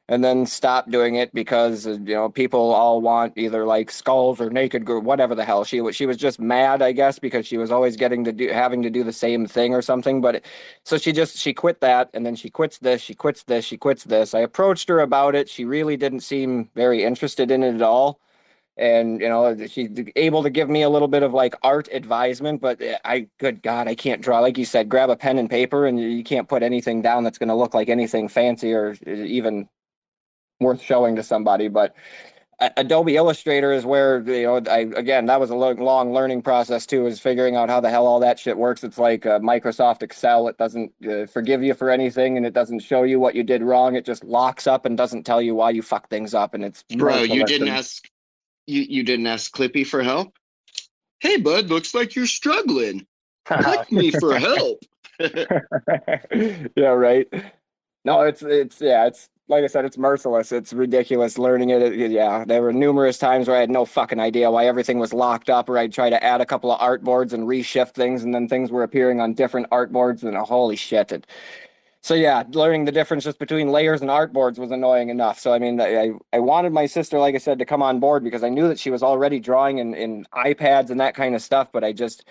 and 0.09 0.23
then 0.23 0.45
stopped 0.45 0.91
doing 0.91 1.15
it 1.15 1.33
because 1.33 1.87
uh, 1.87 1.91
you 1.91 2.15
know 2.15 2.29
people 2.29 2.73
all 2.73 3.01
want 3.01 3.33
either 3.37 3.65
like 3.65 3.89
skulls 3.91 4.41
or 4.41 4.49
naked 4.49 4.85
girl, 4.85 5.01
whatever 5.01 5.35
the 5.35 5.45
hell 5.45 5.63
she 5.63 5.79
was. 5.81 5.95
She 5.95 6.05
was 6.05 6.17
just 6.17 6.39
mad, 6.39 6.81
I 6.81 6.91
guess, 6.91 7.19
because 7.19 7.47
she 7.47 7.57
was 7.57 7.71
always 7.71 7.95
getting 7.95 8.23
to 8.25 8.31
do 8.33 8.49
having 8.49 8.81
to 8.83 8.89
do 8.89 9.03
the 9.03 9.13
same 9.13 9.45
thing 9.47 9.73
or 9.73 9.81
something. 9.81 10.19
But 10.21 10.35
it- 10.35 10.45
so 10.83 10.97
she 10.97 11.11
just 11.13 11.37
she 11.37 11.53
quit 11.53 11.79
that, 11.81 12.09
and 12.13 12.25
then 12.25 12.35
she 12.35 12.49
quits 12.49 12.79
this, 12.79 13.01
she 13.01 13.13
quits 13.13 13.43
this, 13.43 13.65
she 13.65 13.77
quits 13.77 14.03
this. 14.03 14.33
I 14.33 14.39
approached 14.41 14.89
her 14.89 14.99
about 14.99 15.35
it. 15.35 15.49
She 15.49 15.65
really 15.65 15.97
didn't 15.97 16.21
seem 16.21 16.69
very 16.75 17.03
interested 17.03 17.51
in 17.51 17.63
it 17.63 17.75
at 17.75 17.81
all. 17.81 18.19
And 18.81 19.21
you 19.21 19.29
know, 19.29 19.67
she's 19.67 19.91
able 20.15 20.41
to 20.41 20.49
give 20.49 20.67
me 20.67 20.81
a 20.81 20.89
little 20.89 21.07
bit 21.07 21.21
of 21.21 21.33
like 21.33 21.55
art 21.61 21.87
advisement, 21.93 22.61
but 22.61 22.81
eh, 22.81 22.97
I, 23.05 23.27
good 23.37 23.61
God, 23.61 23.87
I 23.87 23.93
can't 23.93 24.23
draw. 24.23 24.39
Like 24.39 24.57
you 24.57 24.65
said, 24.65 24.89
grab 24.89 25.11
a 25.11 25.15
pen 25.15 25.37
and 25.37 25.47
paper, 25.47 25.85
and 25.85 25.99
you 25.99 26.23
can't 26.23 26.49
put 26.49 26.63
anything 26.63 27.03
down 27.03 27.23
that's 27.23 27.37
going 27.37 27.49
to 27.49 27.55
look 27.55 27.75
like 27.75 27.89
anything 27.89 28.27
fancy 28.27 28.73
or 28.73 28.95
eh, 29.05 29.13
even 29.13 29.69
worth 30.59 30.81
showing 30.81 31.15
to 31.17 31.21
somebody. 31.21 31.67
But 31.67 31.95
Adobe 32.77 33.15
Illustrator 33.15 33.71
is 33.71 33.85
where 33.85 34.19
you 34.21 34.43
know 34.43 34.61
I 34.69 34.79
again 34.95 35.25
that 35.27 35.39
was 35.39 35.49
a 35.49 35.55
lo- 35.55 35.73
long 35.73 36.13
learning 36.13 36.41
process 36.41 36.85
too, 36.85 37.07
is 37.07 37.19
figuring 37.19 37.55
out 37.55 37.69
how 37.69 37.79
the 37.79 37.89
hell 37.89 38.05
all 38.05 38.19
that 38.19 38.39
shit 38.39 38.57
works. 38.57 38.83
It's 38.83 38.97
like 38.97 39.25
uh, 39.25 39.39
Microsoft 39.39 40.03
Excel; 40.03 40.47
it 40.47 40.57
doesn't 40.57 40.91
uh, 41.07 41.25
forgive 41.25 41.63
you 41.63 41.73
for 41.73 41.89
anything, 41.89 42.37
and 42.37 42.45
it 42.45 42.53
doesn't 42.53 42.79
show 42.79 43.03
you 43.03 43.19
what 43.19 43.35
you 43.35 43.43
did 43.43 43.63
wrong. 43.63 43.95
It 43.95 44.05
just 44.05 44.23
locks 44.23 44.65
up 44.65 44.85
and 44.85 44.97
doesn't 44.97 45.23
tell 45.23 45.41
you 45.41 45.55
why 45.55 45.71
you 45.71 45.81
fuck 45.81 46.09
things 46.09 46.33
up. 46.33 46.53
And 46.53 46.63
it's 46.63 46.83
Bro, 46.95 47.23
you 47.23 47.45
didn't 47.45 47.67
ask 47.67 48.07
you 48.67 48.81
you 48.81 49.03
didn't 49.03 49.27
ask 49.27 49.53
Clippy 49.55 49.85
for 49.85 50.01
help? 50.03 50.33
Hey 51.19 51.37
bud, 51.37 51.69
looks 51.69 51.93
like 51.93 52.15
you're 52.15 52.27
struggling. 52.27 53.05
Click 53.45 53.91
me 53.91 54.11
for 54.19 54.37
help. 54.37 54.79
yeah, 55.19 56.87
right. 56.87 57.27
No, 58.05 58.21
it's 58.21 58.41
it's 58.41 58.81
yeah, 58.81 59.05
it's 59.07 59.29
like 59.47 59.63
I 59.63 59.67
said, 59.67 59.83
it's 59.85 59.97
merciless. 59.97 60.51
It's 60.51 60.71
ridiculous 60.73 61.37
learning 61.37 61.69
it. 61.71 61.81
It- 61.81 62.11
Yeah, 62.11 62.45
there 62.45 62.61
were 62.61 62.73
numerous 62.73 63.17
times 63.17 63.47
where 63.47 63.57
I 63.57 63.59
had 63.59 63.69
no 63.69 63.85
fucking 63.85 64.19
idea 64.19 64.49
why 64.49 64.65
everything 64.65 64.97
was 64.97 65.13
locked 65.13 65.49
up, 65.49 65.69
or 65.69 65.77
I'd 65.77 65.93
try 65.93 66.09
to 66.09 66.23
add 66.23 66.41
a 66.41 66.45
couple 66.45 66.71
of 66.71 66.81
art 66.81 67.03
boards 67.03 67.33
and 67.33 67.43
reshift 67.47 67.93
things, 67.93 68.23
and 68.23 68.33
then 68.33 68.47
things 68.47 68.71
were 68.71 68.83
appearing 68.83 69.19
on 69.19 69.33
different 69.33 69.67
art 69.71 69.91
boards, 69.91 70.23
and 70.23 70.35
oh, 70.37 70.45
holy 70.45 70.75
shit! 70.77 71.11
It, 71.11 71.27
so 72.01 72.15
yeah, 72.15 72.43
learning 72.51 72.85
the 72.85 72.91
difference 72.91 73.23
just 73.23 73.37
between 73.37 73.69
layers 73.69 74.01
and 74.01 74.09
artboards 74.09 74.57
was 74.57 74.71
annoying 74.71 75.09
enough. 75.09 75.39
So 75.39 75.53
I 75.53 75.59
mean, 75.59 75.79
I 75.79 76.11
I 76.33 76.39
wanted 76.39 76.73
my 76.73 76.87
sister, 76.87 77.19
like 77.19 77.35
I 77.35 77.37
said, 77.37 77.59
to 77.59 77.65
come 77.65 77.83
on 77.83 77.99
board 77.99 78.23
because 78.23 78.43
I 78.43 78.49
knew 78.49 78.67
that 78.67 78.79
she 78.79 78.89
was 78.89 79.03
already 79.03 79.39
drawing 79.39 79.77
in 79.77 79.93
in 79.93 80.25
iPads 80.33 80.89
and 80.89 80.99
that 80.99 81.13
kind 81.13 81.35
of 81.35 81.43
stuff, 81.43 81.69
but 81.71 81.83
I 81.83 81.93
just 81.93 82.25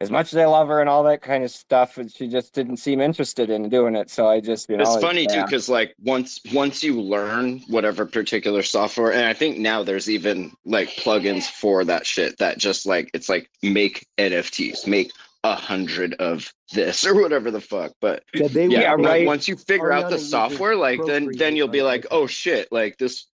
as 0.00 0.12
much 0.12 0.32
as 0.32 0.36
I 0.36 0.44
love 0.44 0.68
her 0.68 0.80
and 0.80 0.88
all 0.88 1.02
that 1.02 1.22
kind 1.22 1.42
of 1.42 1.50
stuff, 1.50 1.98
she 2.14 2.28
just 2.28 2.54
didn't 2.54 2.76
seem 2.76 3.00
interested 3.00 3.50
in 3.50 3.68
doing 3.68 3.96
it. 3.96 4.08
So 4.10 4.28
I 4.28 4.38
just, 4.38 4.70
you 4.70 4.76
know, 4.76 4.84
it's 4.84 5.02
funny 5.02 5.26
too 5.26 5.42
because 5.42 5.68
like 5.68 5.96
once 6.04 6.40
once 6.52 6.84
you 6.84 7.00
learn 7.00 7.58
whatever 7.66 8.06
particular 8.06 8.62
software 8.62 9.12
and 9.12 9.24
i 9.24 9.32
think 9.32 9.58
now 9.58 9.82
there's 9.82 10.08
even 10.08 10.52
like 10.64 10.88
plugins 10.90 11.50
for 11.50 11.84
that 11.84 12.06
shit 12.06 12.38
that 12.38 12.58
just 12.58 12.86
like 12.86 13.10
it's 13.14 13.28
like 13.28 13.50
make 13.62 14.06
nfts 14.18 14.86
make 14.86 15.10
a 15.44 15.54
hundred 15.54 16.14
of 16.14 16.52
this 16.72 17.06
or 17.06 17.20
whatever 17.20 17.50
the 17.50 17.60
fuck 17.60 17.92
but 18.00 18.24
Yeah, 18.34 18.48
they 18.48 18.66
yeah, 18.66 18.94
right. 18.98 19.26
once 19.26 19.46
you 19.46 19.56
figure 19.56 19.92
out 19.92 20.10
the 20.10 20.18
software 20.18 20.74
like 20.74 21.00
then 21.06 21.30
then 21.36 21.54
you'll 21.54 21.68
be 21.68 21.82
like 21.82 21.88
like 21.88 22.06
oh 22.10 22.26
shit 22.26 22.68
like 22.70 22.98
this 22.98 23.26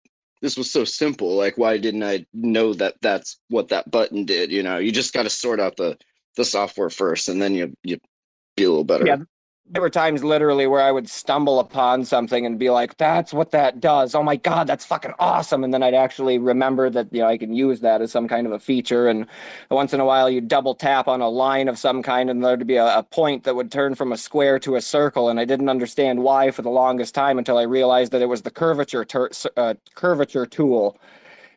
this 0.45 0.59
was 0.59 0.71
so 0.71 0.85
simple. 0.85 1.37
Like 1.37 1.57
why 1.57 1.79
didn't 1.79 2.03
i 2.03 2.27
know 2.35 2.75
that 2.75 2.97
that's 3.01 3.41
what 3.49 3.69
that 3.69 3.91
button 3.91 4.25
did? 4.25 4.53
You 4.53 4.63
know 4.63 4.79
you 4.79 4.93
just 4.93 5.15
got 5.15 5.23
to 5.23 5.31
sort 5.31 5.59
out 5.61 5.77
the 5.77 5.97
the 6.37 6.45
software 6.45 6.91
first 6.91 7.29
and 7.29 7.41
then 7.41 7.55
you 7.55 7.75
you 7.83 7.99
be 8.57 8.65
a 8.65 8.69
little 8.69 8.85
better. 8.85 9.07
Yeah, 9.07 9.17
there 9.67 9.81
were 9.81 9.91
times 9.91 10.23
literally 10.23 10.67
where 10.67 10.83
I 10.83 10.93
would 10.93 11.09
stumble 11.09 11.59
upon 11.59 12.05
something 12.05 12.45
and 12.45 12.59
be 12.59 12.69
like, 12.71 12.97
"That's 12.99 13.33
what 13.33 13.51
that 13.53 13.81
does." 13.81 14.15
Oh 14.15 14.23
my 14.23 14.37
god, 14.37 14.67
that's 14.67 14.85
fucking 14.85 15.15
awesome! 15.19 15.65
And 15.65 15.73
then 15.73 15.83
I'd 15.83 15.95
actually 15.95 16.39
remember 16.39 16.91
that 16.91 17.09
you 17.13 17.21
know 17.21 17.29
I 17.29 17.39
can 17.39 17.53
use 17.55 17.81
that 17.81 18.03
as 18.03 18.13
some 18.13 18.29
kind 18.29 18.47
of 18.47 18.53
a 18.53 18.59
feature. 18.59 19.09
And 19.09 19.27
once 19.71 19.95
in 19.95 20.01
a 20.01 20.05
while, 20.05 20.29
you 20.29 20.41
double 20.43 20.75
tap 20.75 21.09
on 21.09 21.21
a 21.23 21.29
line 21.29 21.69
of 21.69 21.79
some 21.79 22.03
kind, 22.03 22.29
and 22.31 22.45
there'd 22.45 22.67
be 22.67 22.77
a, 22.77 22.99
a 22.99 23.03
point 23.03 23.45
that 23.45 23.57
would 23.57 23.73
turn 23.73 23.95
from 23.95 24.13
a 24.13 24.17
square 24.19 24.59
to 24.61 24.77
a 24.77 24.81
circle. 24.83 25.29
And 25.31 25.41
I 25.41 25.45
didn't 25.47 25.71
understand 25.71 26.23
why 26.23 26.51
for 26.51 26.63
the 26.63 26.71
longest 26.71 27.15
time 27.15 27.39
until 27.39 27.57
I 27.59 27.63
realized 27.63 28.13
that 28.13 28.23
it 28.23 28.29
was 28.29 28.43
the 28.43 28.51
curvature 28.51 29.05
tur- 29.05 29.31
uh, 29.57 29.75
curvature 29.95 30.47
tool. 30.47 30.99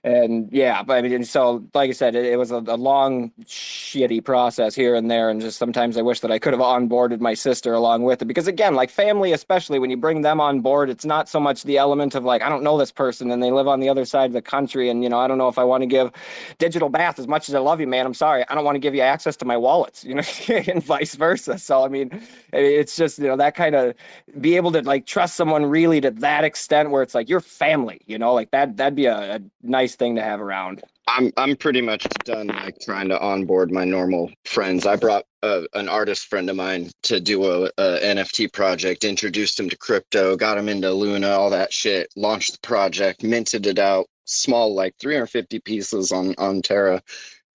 And 0.08 0.48
yeah, 0.54 0.84
but 0.84 1.00
I 1.00 1.02
mean, 1.02 1.26
so 1.26 1.68
like 1.74 1.90
I 1.90 1.92
said, 1.92 2.16
it, 2.16 2.24
it 2.24 2.38
was 2.38 2.50
a, 2.50 2.64
a 2.66 2.78
long, 2.78 3.30
shitty 3.44 4.24
process 4.24 4.74
here 4.74 4.96
and 4.96 5.12
there, 5.12 5.30
and 5.30 5.42
just 5.42 5.60
sometimes 5.60 5.98
I 5.98 6.02
wish 6.02 6.22
that 6.22 6.32
I 6.32 6.40
could 6.40 6.54
have 6.54 6.62
onboarded 6.62 7.20
my 7.20 7.34
sister 7.34 7.74
along 7.74 8.04
with 8.04 8.22
it 8.22 8.26
because 8.26 8.48
again, 8.48 8.74
like 8.74 8.90
family, 8.90 9.34
especially 9.34 9.80
when 9.80 9.90
you 9.90 9.98
bring 9.98 10.22
them 10.22 10.40
on 10.40 10.62
board, 10.62 10.90
it's 10.90 11.04
not 11.04 11.28
so 11.28 11.42
much 11.42 11.64
the 11.64 11.78
element 11.78 12.16
of 12.16 12.24
like 12.24 12.42
I 12.42 12.48
don't 12.48 12.64
know 12.64 12.78
this 12.78 12.90
person 12.90 13.30
and 13.32 13.44
they 13.44 13.52
live 13.52 13.68
on 13.68 13.82
the 13.82 13.90
other 13.90 14.06
side 14.06 14.28
of 14.28 14.32
the 14.32 14.42
country, 14.42 14.90
and 14.90 15.04
you 15.04 15.10
know 15.10 15.20
I 15.20 15.28
don't 15.28 15.38
know 15.38 15.50
if 15.50 15.60
I 15.60 15.66
want 15.66 15.82
to 15.82 15.88
give 15.88 16.10
digital 16.58 16.88
bath 16.88 17.20
as 17.20 17.28
much 17.28 17.50
as 17.50 17.56
I 17.56 17.60
love 17.60 17.82
you, 17.82 17.88
man. 17.88 18.06
I'm 18.06 18.14
sorry, 18.14 18.46
I 18.48 18.56
don't 18.56 18.64
want 18.64 18.76
to 18.76 18.80
give 18.80 18.96
you 18.96 19.02
access 19.02 19.36
to 19.38 19.46
my 19.46 19.58
wallets, 19.58 20.06
you 20.06 20.16
know, 20.16 20.24
and 20.48 20.82
vice 20.82 21.16
versa. 21.16 21.60
So 21.60 21.84
I 21.84 21.90
mean, 21.90 22.22
it's 22.54 22.96
just 22.96 23.20
you 23.20 23.28
know 23.28 23.36
that 23.36 23.56
kind 23.56 23.76
of 23.76 23.94
be 24.40 24.56
able 24.56 24.72
to 24.72 24.82
like 24.84 25.06
trust 25.06 25.36
someone 25.36 25.66
really 25.66 26.00
to 26.00 26.12
that 26.12 26.46
extent 26.46 26.92
where 26.92 27.04
it's 27.04 27.14
like 27.14 27.28
your 27.28 27.42
family, 27.42 28.00
you 28.06 28.18
know, 28.18 28.34
like 28.34 28.52
that 28.52 28.78
that'd 28.78 28.96
be 28.96 29.08
a, 29.08 29.36
a 29.36 29.42
nice 29.64 29.97
thing 29.98 30.16
to 30.16 30.22
have 30.22 30.42
around. 30.42 30.82
I'm 31.08 31.32
I'm 31.38 31.56
pretty 31.56 31.82
much 31.82 32.04
done 32.26 32.48
like 32.48 32.80
trying 32.82 33.10
to 33.10 33.20
onboard 33.20 33.72
my 33.72 33.86
normal 33.86 34.30
friends. 34.46 34.86
I 34.86 34.96
brought 34.96 35.26
uh, 35.42 35.62
an 35.74 35.88
artist 35.88 36.28
friend 36.28 36.50
of 36.50 36.56
mine 36.56 36.92
to 37.04 37.20
do 37.20 37.46
a, 37.46 37.66
a 37.78 38.00
NFT 38.02 38.52
project, 38.52 39.04
introduced 39.04 39.60
him 39.60 39.70
to 39.70 39.78
crypto, 39.78 40.36
got 40.36 40.58
him 40.58 40.68
into 40.70 40.92
Luna, 40.92 41.30
all 41.30 41.50
that 41.52 41.72
shit. 41.72 42.10
Launched 42.16 42.54
the 42.54 42.68
project, 42.68 43.24
minted 43.24 43.66
it 43.68 43.80
out, 43.80 44.08
small 44.26 44.74
like 44.74 44.96
350 45.00 45.60
pieces 45.62 46.12
on 46.12 46.36
on 46.38 46.62
Terra, 46.62 47.02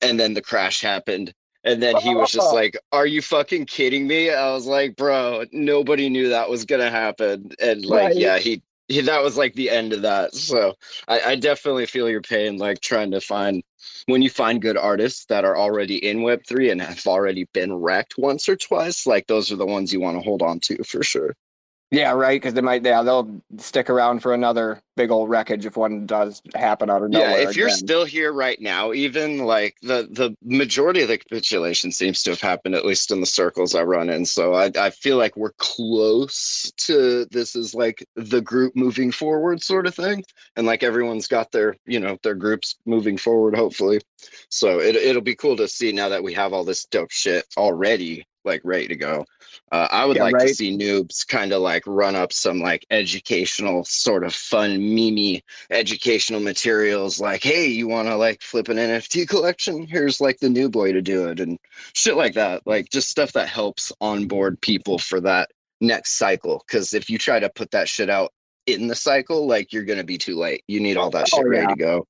and 0.01 0.19
then 0.19 0.35
the 0.35 0.43
crash 0.43 0.81
happened. 0.81 1.33
And 1.65 1.81
then 1.81 1.97
he 1.97 2.15
was 2.15 2.33
just 2.33 2.53
like, 2.55 2.77
"Are 2.91 3.07
you 3.07 3.23
fucking 3.23 3.67
kidding 3.67 4.07
me?" 4.07 4.31
I 4.31 4.53
was 4.53 4.67
like, 4.67 4.97
"Bro, 4.97 5.45
nobody 5.53 6.09
knew 6.09 6.31
that 6.31 6.49
was 6.49 6.65
gonna 6.65 6.91
happen." 6.91 7.51
And 7.61 7.85
like, 7.85 8.09
Right. 8.09 8.17
yeah, 8.17 8.39
he, 8.39 8.63
he 8.89 9.01
that 9.01 9.23
was 9.23 9.37
like 9.37 9.55
the 9.55 9.71
end 9.71 9.93
of 9.93 10.03
that. 10.03 10.35
So 10.35 10.75
I, 11.09 11.21
I 11.21 11.37
definitely 11.37 11.87
feel 11.87 12.09
your 12.11 12.21
pain, 12.23 12.59
like 12.59 12.81
trying 12.81 13.11
to 13.13 13.21
find 13.21 13.63
when 14.07 14.23
you 14.23 14.31
find 14.31 14.63
good 14.63 14.77
artists 14.77 15.27
that 15.27 15.45
are 15.45 15.57
already 15.57 16.05
in 16.07 16.23
Web 16.23 16.43
three 16.47 16.71
and 16.71 16.81
have 16.81 17.07
already 17.07 17.45
been 17.53 17.73
wrecked 17.75 18.15
once 18.19 18.49
or 18.49 18.57
twice. 18.57 19.07
Like 19.07 19.27
those 19.27 19.53
are 19.53 19.57
the 19.57 19.67
ones 19.67 19.93
you 19.93 20.01
want 20.01 20.17
to 20.17 20.23
hold 20.23 20.43
on 20.43 20.61
to 20.61 20.83
for 20.85 21.03
sure. 21.03 21.35
Yeah, 21.93 22.13
right. 22.13 22.41
Because 22.41 22.55
they 22.55 22.63
might, 22.63 22.83
yeah, 22.83 23.03
they'll 23.03 23.43
stick 23.59 23.91
around 23.91 24.21
for 24.21 24.33
another 24.33 24.81
big 24.97 25.11
old 25.11 25.29
wreckage 25.29 25.67
if 25.67 25.77
one 25.77 26.07
does 26.07 26.41
happen 26.55 26.89
out 26.89 27.03
of 27.03 27.11
nowhere. 27.11 27.43
yeah, 27.43 27.49
if 27.49 27.55
you're 27.55 27.67
again. 27.67 27.77
still 27.77 28.05
here 28.07 28.33
right 28.33 28.59
now, 28.63 28.95
even 28.95 29.45
like 29.45 29.77
the 29.83 30.09
the 30.11 30.35
majority 30.43 31.03
of 31.03 31.09
the 31.09 31.19
capitulation 31.19 31.93
seems 31.93 32.23
to 32.23 32.31
have 32.31 32.41
happened 32.41 32.75
at 32.75 32.87
least 32.87 33.11
in 33.11 33.21
the 33.21 33.27
circles 33.27 33.75
I 33.75 33.83
run 33.83 34.09
in. 34.09 34.25
So 34.25 34.55
I 34.55 34.71
I 34.75 34.89
feel 34.89 35.19
like 35.19 35.37
we're 35.37 35.53
close 35.59 36.73
to 36.79 37.27
this 37.27 37.55
is 37.55 37.75
like 37.75 38.03
the 38.17 38.41
group 38.41 38.75
moving 38.75 39.13
forward 39.13 39.63
sort 39.63 39.87
of 39.87 39.95
thing, 39.95 40.25
and 40.57 40.67
like 40.67 40.83
everyone's 40.83 41.29
got 41.29 41.53
their 41.53 41.77
you 41.85 42.01
know 42.01 42.17
their 42.23 42.35
groups 42.35 42.77
moving 42.87 43.19
forward 43.19 43.55
hopefully. 43.55 44.01
So 44.49 44.81
it 44.81 44.97
it'll 44.97 45.21
be 45.21 45.35
cool 45.35 45.59
to 45.59 45.69
see 45.69 45.93
now 45.93 46.09
that 46.09 46.23
we 46.25 46.33
have 46.33 46.55
all 46.55 46.65
this 46.65 46.87
dope 46.87 47.11
shit 47.11 47.45
already 47.59 48.25
like 48.45 48.61
ready 48.65 48.89
to 48.89 48.97
go. 48.97 49.25
Uh, 49.71 49.89
I 49.91 50.05
would 50.05 50.17
Yeah, 50.17 50.25
like 50.25 50.35
right. 50.35 50.49
to 50.49 50.55
see 50.55 50.77
noobs 50.77 51.27
kind 51.27 51.53
of 51.53 51.63
like 51.63 51.83
run 51.87 52.15
up 52.17 52.33
some 52.33 52.61
like 52.61 52.85
educational, 52.91 53.85
sort 53.85 54.25
of 54.25 54.35
fun, 54.35 54.79
memey 54.79 55.43
educational 55.71 56.41
materials. 56.41 57.21
Like, 57.21 57.43
hey, 57.43 57.67
you 57.67 57.89
want 57.89 58.09
to 58.09 58.17
like 58.17 58.43
flip 58.43 58.69
an 58.69 58.79
NFT 58.79 59.29
collection? 59.29 59.87
Here's 59.87 60.21
like 60.21 60.39
the 60.41 60.49
new 60.51 60.69
boy 60.69 60.93
to 60.93 61.03
do 61.03 61.29
it, 61.29 61.41
and 61.41 61.59
shit 61.95 62.17
like 62.17 62.35
that. 62.35 62.63
Like 62.67 62.89
just 62.91 63.09
stuff 63.09 63.33
that 63.33 63.49
helps 63.49 63.93
onboard 64.01 64.61
people 64.61 64.99
for 64.99 65.21
that 65.21 65.51
next 65.81 66.13
cycle. 66.19 66.63
Because 66.67 66.95
if 66.95 67.11
you 67.11 67.19
try 67.19 67.41
to 67.41 67.51
put 67.51 67.71
that 67.73 67.89
shit 67.89 68.11
out 68.11 68.33
in 68.67 68.87
the 68.89 68.95
cycle, 68.95 69.47
like 69.47 69.73
you're 69.73 69.85
gonna 69.85 70.05
be 70.05 70.19
too 70.19 70.37
late. 70.39 70.63
You 70.69 70.81
need 70.81 70.97
all 70.97 71.11
that 71.11 71.29
Oh, 71.33 71.37
shit 71.37 71.47
ready 71.47 71.63
yeah. 71.63 71.69
to 71.69 71.75
go. 71.75 72.07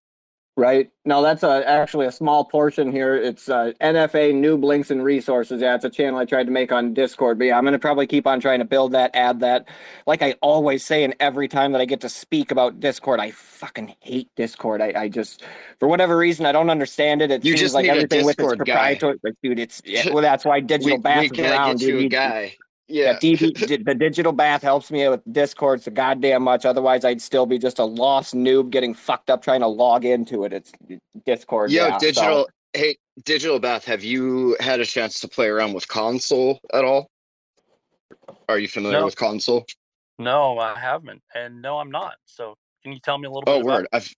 Right. 0.55 0.91
Now 1.07 1.23
that's 1.23 1.43
a, 1.43 1.67
actually 1.67 2.05
a 2.05 2.13
small 2.13 2.45
portion 2.45 2.93
here. 2.93 3.15
It's 3.17 3.49
uh, 3.49 3.73
NFA 3.81 4.35
New 4.35 4.57
Links 4.57 4.91
and 4.91 5.03
Resources. 5.03 5.63
Yeah, 5.63 5.75
it's 5.75 5.87
a 5.87 5.91
channel 5.91 6.19
I 6.19 6.27
tried 6.27 6.45
to 6.45 6.51
make 6.51 6.71
on 6.71 6.93
Discord. 6.93 7.39
But 7.39 7.47
yeah, 7.47 7.57
I'm 7.57 7.65
going 7.65 7.73
to 7.73 7.79
probably 7.79 8.07
keep 8.07 8.27
on 8.27 8.39
trying 8.39 8.59
to 8.59 8.67
build 8.67 8.93
that, 8.93 9.13
add 9.15 9.41
that. 9.41 9.67
Like 10.07 10.21
I 10.21 10.35
always 10.43 10.85
say, 10.85 11.05
and 11.05 11.15
every 11.21 11.49
time 11.49 11.73
that 11.73 11.81
I 11.81 11.87
get 11.87 12.03
to 12.03 12.09
speak 12.11 12.51
about 12.51 12.81
Discord, 12.81 13.19
I 13.19 13.31
fucking 13.31 13.95
hate 14.01 14.29
Discord. 14.37 14.83
I, 14.83 14.93
I 14.95 15.09
just, 15.09 15.43
for 15.81 15.89
whatever 15.89 16.19
reason, 16.19 16.45
I 16.45 16.53
don't 16.53 16.69
understand 16.69 17.23
it. 17.23 17.31
It 17.31 17.45
You 17.47 17.57
seems 17.57 17.73
like 17.73 17.87
everything 17.87 18.27
with 18.27 18.39
its 18.39 18.53
Discord 18.53 18.59
guy. 18.59 18.97
proprietary. 18.97 19.19
Like, 19.25 19.35
dude, 19.43 19.59
it's, 19.59 19.81
yeah, 19.87 20.11
well, 20.13 20.23
that's 20.23 20.45
why 20.45 20.61
Digital 20.61 20.99
We, 20.99 21.03
Bath 21.03 21.31
we 21.31 21.45
around, 21.47 21.79
get 21.79 21.87
you 21.89 21.93
dude. 22.01 22.05
a 22.05 22.09
guy. 22.11 22.57
Yeah, 22.93 23.13
Yeah. 23.23 23.37
DB, 23.37 23.85
the 23.87 23.95
digital 23.95 24.33
bath 24.33 24.61
helps 24.63 24.91
me 24.91 25.09
with 25.09 25.23
Discord 25.33 25.83
so 25.83 25.91
goddamn 25.91 26.43
much. 26.43 26.67
Otherwise, 26.67 27.07
I'd 27.07 27.23
still 27.23 27.47
be 27.47 27.59
just 27.59 27.79
a 27.79 27.85
lost 27.85 28.35
noob 28.35 28.69
getting 28.69 28.93
fucked 28.93 29.31
up 29.31 29.43
trying 29.43 29.61
to 29.61 29.67
log 29.67 30.05
into 30.05 30.45
it. 30.45 30.53
It's 30.53 30.73
Discord. 31.25 31.71
Yo, 31.71 31.87
yeah, 31.87 31.97
so- 31.97 32.07
digital. 32.07 32.49
Hey, 32.75 32.97
digital 33.25 33.59
bath. 33.59 33.85
Have 33.87 34.03
you 34.05 34.57
had 34.61 34.81
a 34.81 34.87
chance 34.87 35.21
to 35.21 35.29
play 35.29 35.47
around 35.47 35.73
with 35.75 35.89
console 35.89 36.59
at 36.73 36.85
all? 36.85 37.09
Are 38.49 38.59
you 38.59 38.69
familiar 38.69 39.01
No. 39.01 39.05
with 39.07 39.17
console? 39.17 39.65
No, 40.19 40.59
I 40.59 40.79
haven't, 40.79 41.23
and 41.35 41.61
no, 41.63 41.79
I'm 41.79 41.91
not. 41.91 42.15
So, 42.27 42.55
can 42.83 42.93
you 42.93 42.99
tell 43.01 43.19
me 43.19 43.27
a 43.27 43.31
little 43.31 43.45
Oh, 43.47 43.59
bit 43.59 43.65
about 43.67 43.75
word. 43.81 43.89
I've. 43.93 44.13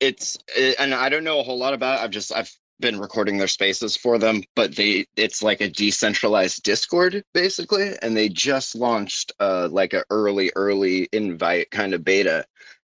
It's 0.00 0.38
eh, 0.56 0.72
and 0.78 0.94
I 0.94 1.08
don't 1.10 1.24
know 1.24 1.40
a 1.40 1.42
whole 1.42 1.58
lot 1.58 1.74
about 1.74 1.98
it. 2.00 2.02
I've 2.04 2.10
just 2.10 2.32
I've 2.34 2.50
been 2.80 2.98
recording 2.98 3.38
their 3.38 3.48
spaces 3.48 3.96
for 3.96 4.18
them, 4.18 4.42
but 4.56 4.76
they 4.76 5.06
it's 5.16 5.42
like 5.42 5.60
a 5.60 5.68
decentralized 5.70 6.62
Discord 6.62 7.22
basically, 7.34 7.94
and 8.02 8.16
they 8.16 8.28
just 8.28 8.74
launched 8.74 9.32
uh 9.40 9.68
like 9.70 9.92
a 9.92 10.04
early 10.10 10.50
early 10.56 11.08
invite 11.12 11.70
kind 11.70 11.94
of 11.94 12.04
beta, 12.04 12.44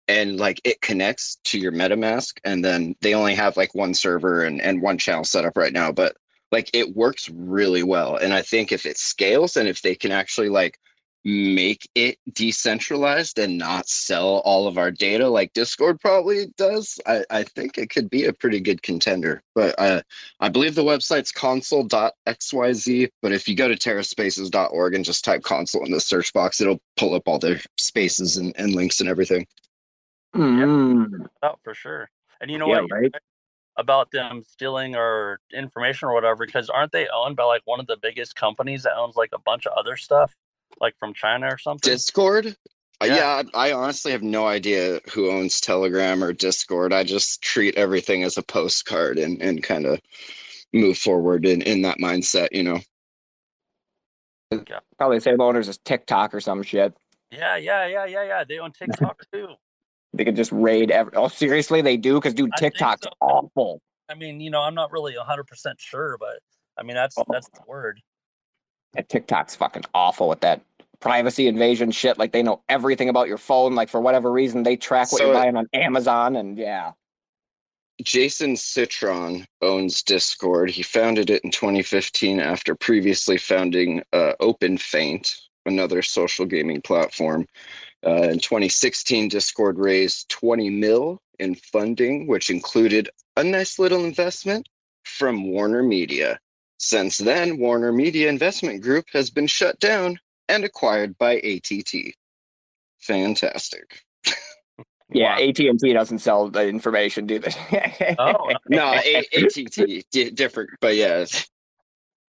and 0.07 0.39
like 0.39 0.61
it 0.63 0.81
connects 0.81 1.37
to 1.45 1.59
your 1.59 1.71
MetaMask, 1.71 2.39
and 2.43 2.63
then 2.63 2.95
they 3.01 3.13
only 3.13 3.35
have 3.35 3.57
like 3.57 3.75
one 3.75 3.93
server 3.93 4.43
and 4.43 4.61
and 4.61 4.81
one 4.81 4.97
channel 4.97 5.23
set 5.23 5.45
up 5.45 5.57
right 5.57 5.73
now, 5.73 5.91
but 5.91 6.15
like 6.51 6.69
it 6.73 6.95
works 6.95 7.29
really 7.29 7.83
well, 7.83 8.15
and 8.17 8.33
I 8.33 8.41
think 8.41 8.71
if 8.71 8.85
it 8.85 8.97
scales 8.97 9.57
and 9.57 9.67
if 9.67 9.81
they 9.81 9.95
can 9.95 10.11
actually 10.11 10.49
like 10.49 10.79
make 11.25 11.89
it 11.95 12.17
decentralized 12.33 13.39
and 13.39 13.57
not 13.57 13.89
sell 13.89 14.37
all 14.45 14.67
of 14.67 14.77
our 14.77 14.89
data 14.89 15.27
like 15.27 15.51
Discord 15.53 15.99
probably 15.99 16.47
does, 16.57 16.99
I, 17.05 17.23
I 17.29 17.43
think 17.43 17.77
it 17.77 17.89
could 17.89 18.09
be 18.09 18.25
a 18.25 18.33
pretty 18.33 18.59
good 18.59 18.81
contender. 18.81 19.41
But 19.53 19.75
uh, 19.77 20.01
I 20.39 20.49
believe 20.49 20.75
the 20.75 20.83
website's 20.83 21.31
console.xyz. 21.31 23.09
But 23.21 23.31
if 23.31 23.47
you 23.47 23.55
go 23.55 23.67
to 23.67 23.75
terraspaces.org 23.75 24.93
and 24.95 25.05
just 25.05 25.25
type 25.25 25.43
console 25.43 25.85
in 25.85 25.91
the 25.91 25.99
search 25.99 26.31
box, 26.33 26.61
it'll 26.61 26.81
pull 26.95 27.13
up 27.15 27.27
all 27.27 27.39
their 27.39 27.59
spaces 27.77 28.37
and, 28.37 28.53
and 28.57 28.73
links 28.73 29.01
and 29.01 29.09
everything. 29.09 29.45
Mm. 30.35 31.27
Oh, 31.43 31.55
for 31.63 31.73
sure. 31.73 32.09
And 32.41 32.49
you 32.49 32.57
know 32.57 32.67
Yeah, 32.67 32.81
what? 32.81 32.91
right. 32.91 33.11
About 33.77 34.11
them 34.11 34.43
stealing 34.45 34.95
our 34.95 35.39
information 35.53 36.09
or 36.09 36.13
whatever, 36.13 36.45
because 36.45 36.69
aren't 36.69 36.91
they 36.91 37.07
owned 37.13 37.37
by 37.37 37.43
like 37.45 37.61
one 37.63 37.79
of 37.79 37.87
the 37.87 37.97
biggest 38.01 38.35
companies 38.35 38.83
that 38.83 38.97
owns 38.97 39.15
like 39.15 39.29
a 39.33 39.39
bunch 39.39 39.65
of 39.65 39.73
other 39.77 39.95
stuff, 39.95 40.35
like 40.81 40.95
from 40.99 41.13
China 41.13 41.47
or 41.47 41.57
something? 41.57 41.91
Discord? 41.91 42.47
Uh, 43.01 43.05
Yeah. 43.05 43.15
Yeah, 43.15 43.43
I 43.53 43.69
I 43.69 43.73
honestly 43.73 44.11
have 44.11 44.23
no 44.23 44.45
idea 44.47 44.99
who 45.13 45.29
owns 45.31 45.59
Telegram 45.61 46.23
or 46.23 46.33
Discord. 46.33 46.91
I 46.93 47.03
just 47.03 47.41
treat 47.41 47.75
everything 47.77 48.23
as 48.23 48.37
a 48.37 48.43
postcard 48.43 49.17
and, 49.17 49.41
and 49.41 49.63
kind 49.63 49.85
of 49.85 49.99
move 50.73 50.97
forward 50.97 51.45
in, 51.45 51.61
in 51.61 51.81
that 51.83 51.97
mindset, 51.99 52.49
you 52.51 52.63
know. 52.63 52.79
Probably 54.97 55.17
the 55.17 55.21
same 55.21 55.39
owners 55.41 55.69
as 55.69 55.77
TikTok 55.79 56.33
or 56.33 56.39
some 56.39 56.63
shit. 56.63 56.93
yeah, 57.31 57.55
yeah, 57.55 57.85
yeah, 57.87 58.05
yeah, 58.05 58.23
yeah. 58.23 58.43
They 58.47 58.57
own 58.59 58.71
TikTok 58.77 59.23
too. 59.31 59.47
They 60.13 60.25
could 60.25 60.35
just 60.35 60.51
raid 60.51 60.89
every. 60.91 61.13
Oh, 61.15 61.27
seriously, 61.27 61.81
they 61.81 61.97
do? 61.97 62.15
Because 62.15 62.33
dude, 62.33 62.49
I 62.55 62.59
TikTok's 62.59 63.03
so. 63.03 63.11
awful. 63.21 63.81
I 64.09 64.15
mean, 64.15 64.39
you 64.41 64.49
know, 64.49 64.61
I'm 64.61 64.73
not 64.73 64.91
really 64.91 65.13
100% 65.13 65.45
sure, 65.77 66.17
but 66.19 66.39
I 66.77 66.83
mean, 66.83 66.95
that's 66.95 67.15
Oh. 67.17 67.25
that's 67.29 67.47
the 67.49 67.61
word. 67.67 68.01
Yeah, 68.95 69.03
TikTok's 69.03 69.55
fucking 69.55 69.83
awful 69.93 70.27
with 70.27 70.39
that 70.39 70.61
privacy 70.99 71.47
invasion 71.47 71.91
shit. 71.91 72.17
Like 72.17 72.31
they 72.31 72.43
know 72.43 72.61
everything 72.69 73.09
about 73.09 73.27
your 73.27 73.37
phone. 73.37 73.75
Like 73.75 73.89
for 73.89 74.01
whatever 74.01 74.31
reason, 74.31 74.63
they 74.63 74.75
track 74.75 75.11
what 75.11 75.19
So 75.19 75.25
you're 75.25 75.33
buying 75.33 75.55
on 75.55 75.67
Amazon, 75.73 76.35
and 76.35 76.57
yeah. 76.57 76.91
Jason 78.01 78.55
Citron 78.55 79.45
owns 79.61 80.03
Discord. 80.03 80.69
He 80.69 80.83
founded 80.83 81.29
it 81.29 81.43
in 81.43 81.51
2015 81.51 82.39
after 82.39 82.73
previously 82.73 83.37
founding 83.37 84.01
uh, 84.13 84.33
OpenFeint, 84.39 85.35
another 85.65 86.01
social 86.01 86.45
gaming 86.45 86.81
platform. 86.81 87.45
Uh, 88.05 88.29
in 88.29 88.39
2016, 88.39 89.27
Discord 89.27 89.77
raised 89.77 90.29
20 90.29 90.69
mil 90.69 91.21
in 91.39 91.55
funding, 91.55 92.27
which 92.27 92.49
included 92.49 93.09
a 93.35 93.43
nice 93.43 93.79
little 93.79 94.05
investment 94.05 94.69
from 95.03 95.51
Warner 95.51 95.83
Media. 95.83 96.39
Since 96.77 97.17
then, 97.17 97.57
Warner 97.57 97.91
Media 97.91 98.29
Investment 98.29 98.81
Group 98.81 99.05
has 99.11 99.29
been 99.29 99.47
shut 99.47 99.77
down 99.81 100.17
and 100.49 100.65
acquired 100.65 101.17
by 101.17 101.35
ATT. 101.35 102.13
Fantastic. 102.99 104.01
Yeah, 105.11 105.37
Wow. 105.37 105.47
AT 105.47 105.59
and 105.59 105.79
T 105.79 105.93
doesn't 105.93 106.19
sell 106.19 106.49
the 106.49 106.67
information, 106.67 107.25
do 107.25 107.39
they? 107.39 108.15
Oh, 108.19 108.51
No, 108.67 108.93
A- 108.93 109.25
ATT, 109.35 110.03
di- 110.11 110.29
different, 110.31 110.69
but 110.81 110.95
yeah, 110.95 111.25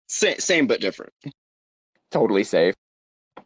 same, 0.07 0.37
same 0.37 0.67
but 0.67 0.79
different. 0.81 1.11
totally 2.11 2.43
safe. 2.43 2.75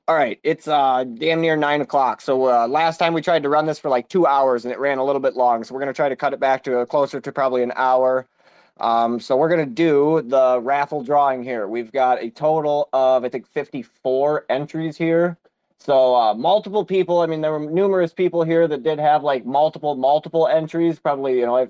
All 0.07 0.15
right, 0.15 0.39
it's 0.43 0.67
uh 0.67 1.05
damn 1.05 1.39
near 1.41 1.55
nine 1.55 1.79
o'clock. 1.79 2.19
So 2.21 2.45
uh, 2.49 2.67
last 2.67 2.97
time 2.97 3.13
we 3.13 3.21
tried 3.21 3.43
to 3.43 3.49
run 3.49 3.65
this 3.65 3.79
for 3.79 3.87
like 3.89 4.09
two 4.09 4.25
hours 4.25 4.65
and 4.65 4.73
it 4.73 4.79
ran 4.79 4.97
a 4.97 5.05
little 5.05 5.21
bit 5.21 5.35
long. 5.35 5.63
So 5.63 5.73
we're 5.73 5.79
gonna 5.79 5.93
try 5.93 6.09
to 6.09 6.15
cut 6.15 6.33
it 6.33 6.39
back 6.39 6.63
to 6.63 6.79
uh, 6.79 6.85
closer 6.85 7.21
to 7.21 7.31
probably 7.31 7.63
an 7.63 7.71
hour. 7.75 8.27
Um, 8.81 9.19
so 9.19 9.37
we're 9.37 9.49
gonna 9.49 9.65
do 9.65 10.21
the 10.25 10.59
raffle 10.61 11.03
drawing 11.03 11.43
here. 11.43 11.67
We've 11.67 11.91
got 11.91 12.21
a 12.21 12.29
total 12.31 12.89
of 12.93 13.23
I 13.23 13.29
think 13.29 13.47
fifty-four 13.47 14.45
entries 14.49 14.97
here. 14.97 15.37
So 15.77 16.15
uh, 16.15 16.33
multiple 16.33 16.83
people. 16.85 17.21
I 17.21 17.27
mean, 17.27 17.41
there 17.41 17.51
were 17.51 17.59
numerous 17.59 18.13
people 18.13 18.43
here 18.43 18.67
that 18.67 18.83
did 18.83 18.99
have 18.99 19.23
like 19.23 19.45
multiple 19.45 19.95
multiple 19.95 20.47
entries. 20.47 20.99
Probably, 20.99 21.39
you 21.39 21.45
know, 21.45 21.57
if 21.57 21.69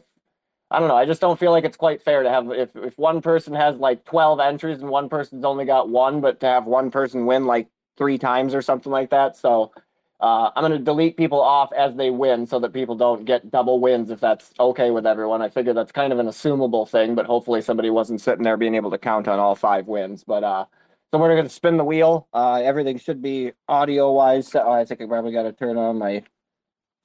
I 0.72 0.80
don't 0.80 0.88
know. 0.88 0.96
I 0.96 1.06
just 1.06 1.20
don't 1.20 1.38
feel 1.38 1.52
like 1.52 1.66
it's 1.66 1.76
quite 1.76 2.02
fair 2.02 2.24
to 2.24 2.30
have 2.30 2.50
if 2.52 2.76
if 2.78 2.98
one 2.98 3.22
person 3.22 3.54
has 3.54 3.76
like 3.78 4.06
12 4.06 4.40
entries 4.40 4.80
and 4.82 4.90
one 4.90 5.10
person's 5.10 5.44
only 5.44 5.66
got 5.66 5.90
one, 5.90 6.22
but 6.22 6.40
to 6.40 6.46
have 6.46 6.66
one 6.66 6.90
person 6.92 7.26
win 7.26 7.46
like 7.46 7.68
three 7.98 8.18
times 8.18 8.56
or 8.56 8.62
something 8.62 8.92
like 8.92 9.10
that. 9.10 9.36
So 9.36 9.74
uh, 10.22 10.52
I'm 10.56 10.62
going 10.62 10.72
to 10.72 10.80
delete 10.80 11.18
people 11.18 11.42
off 11.42 11.72
as 11.74 11.96
they 11.96 12.12
win 12.12 12.46
so 12.46 12.60
that 12.60 12.74
people 12.74 12.96
don't 12.96 13.26
get 13.26 13.50
double 13.50 13.80
wins 13.80 14.12
if 14.12 14.20
that's 14.20 14.52
okay 14.60 14.92
with 14.92 15.08
everyone. 15.08 15.42
I 15.42 15.50
figure 15.50 15.74
that's 15.74 15.92
kind 15.92 16.14
of 16.14 16.20
an 16.20 16.28
assumable 16.28 16.88
thing, 16.88 17.16
but 17.16 17.26
hopefully 17.26 17.62
somebody 17.62 17.90
wasn't 17.90 18.22
sitting 18.22 18.44
there 18.44 18.56
being 18.56 18.76
able 18.76 18.92
to 18.92 19.00
count 19.00 19.28
on 19.28 19.40
all 19.40 19.56
five 19.56 19.88
wins. 19.88 20.24
But 20.24 20.44
uh, 20.44 20.66
so 21.12 21.20
we're 21.20 21.34
going 21.34 21.44
to 21.44 21.50
spin 21.50 21.78
the 21.78 21.84
wheel. 21.84 22.28
Uh, 22.34 22.62
everything 22.64 23.00
should 23.00 23.22
be 23.22 23.52
audio 23.68 24.12
wise. 24.12 24.48
So 24.48 24.64
oh, 24.64 24.72
I 24.72 24.86
think 24.86 25.02
I 25.02 25.08
probably 25.08 25.32
got 25.32 25.44
to 25.44 25.54
turn 25.54 25.78
on 25.78 25.98
my 25.98 26.24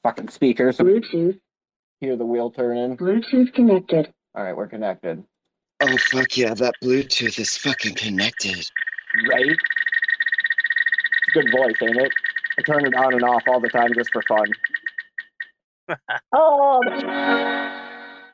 fucking 0.02 0.28
speaker 0.28 0.70
so 0.70 0.84
Bluetooth. 0.84 1.40
hear 2.00 2.16
the 2.16 2.26
wheel 2.26 2.50
turning. 2.50 2.98
Bluetooth 2.98 3.52
connected. 3.54 4.12
All 4.34 4.44
right, 4.44 4.54
we're 4.54 4.68
connected. 4.68 5.24
Oh 5.80 5.96
fuck 6.10 6.36
yeah, 6.36 6.52
that 6.52 6.74
Bluetooth 6.84 7.38
is 7.38 7.56
fucking 7.56 7.94
connected. 7.94 8.70
Right? 9.30 9.56
Good 11.32 11.50
voice, 11.50 11.74
ain't 11.82 11.96
it? 11.96 12.12
I 12.58 12.62
turn 12.62 12.86
it 12.86 12.94
on 12.94 13.12
and 13.14 13.22
off 13.22 13.42
all 13.48 13.60
the 13.60 13.68
time 13.68 13.92
just 13.94 14.10
for 14.12 14.22
fun. 14.22 14.46
oh! 16.32 16.80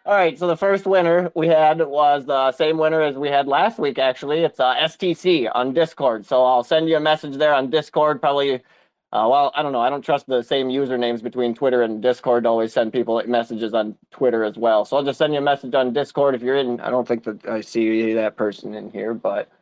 All 0.05 0.15
right, 0.15 0.37
so 0.37 0.49
the 0.49 0.57
first 0.57 0.85
winner 0.85 1.31
we 1.37 1.47
had 1.47 1.81
was 1.81 2.27
the 2.27 2.51
same 2.53 2.77
winner 2.77 3.03
as 3.03 3.15
we 3.17 3.29
had 3.29 3.47
last 3.47 3.79
week, 3.79 3.99
actually. 3.99 4.41
It's 4.41 4.59
uh, 4.59 4.75
STC 4.75 5.49
on 5.55 5.73
Discord. 5.73 6.27
So 6.27 6.45
I'll 6.45 6.65
send 6.65 6.89
you 6.89 6.97
a 6.97 7.01
message 7.01 7.37
there 7.37 7.55
on 7.55 7.71
Discord. 7.71 8.21
Probably, 8.21 8.55
uh, 8.55 9.29
well, 9.31 9.53
I 9.55 9.63
don't 9.63 9.73
know. 9.73 9.81
I 9.81 9.91
don't 9.91 10.03
trust 10.03 10.27
the 10.27 10.43
same 10.43 10.69
usernames 10.69 11.23
between 11.23 11.55
Twitter 11.55 11.83
and 11.83 12.03
Discord 12.03 12.45
to 12.45 12.49
always 12.49 12.73
send 12.73 12.93
people 12.93 13.23
messages 13.29 13.75
on 13.75 13.97
Twitter 14.11 14.43
as 14.43 14.57
well. 14.57 14.85
So 14.85 14.97
I'll 14.97 15.05
just 15.05 15.19
send 15.19 15.35
you 15.35 15.39
a 15.39 15.43
message 15.43 15.75
on 15.75 15.93
Discord 15.93 16.35
if 16.35 16.43
you're 16.43 16.57
in. 16.57 16.81
I 16.81 16.91
don't 16.91 17.07
think 17.07 17.23
that 17.25 17.47
I 17.47 17.61
see 17.61 18.13
that 18.15 18.37
person 18.37 18.75
in 18.75 18.91
here, 18.91 19.15
but 19.15 19.53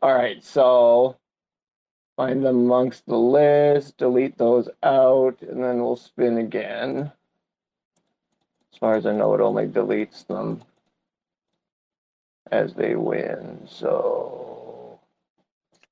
all 0.00 0.14
right, 0.14 0.42
so 0.42 1.16
find 2.16 2.44
them 2.44 2.56
amongst 2.56 3.06
the 3.06 3.16
list, 3.16 3.96
delete 3.96 4.36
those 4.38 4.68
out, 4.82 5.40
and 5.42 5.62
then 5.62 5.78
we'll 5.78 5.96
spin 5.96 6.38
again. 6.38 7.10
As 8.72 8.78
far 8.78 8.94
as 8.96 9.06
I 9.06 9.12
know, 9.12 9.34
it 9.34 9.40
only 9.40 9.66
deletes 9.66 10.26
them 10.26 10.62
as 12.50 12.74
they 12.74 12.94
win. 12.94 13.66
So 13.66 15.00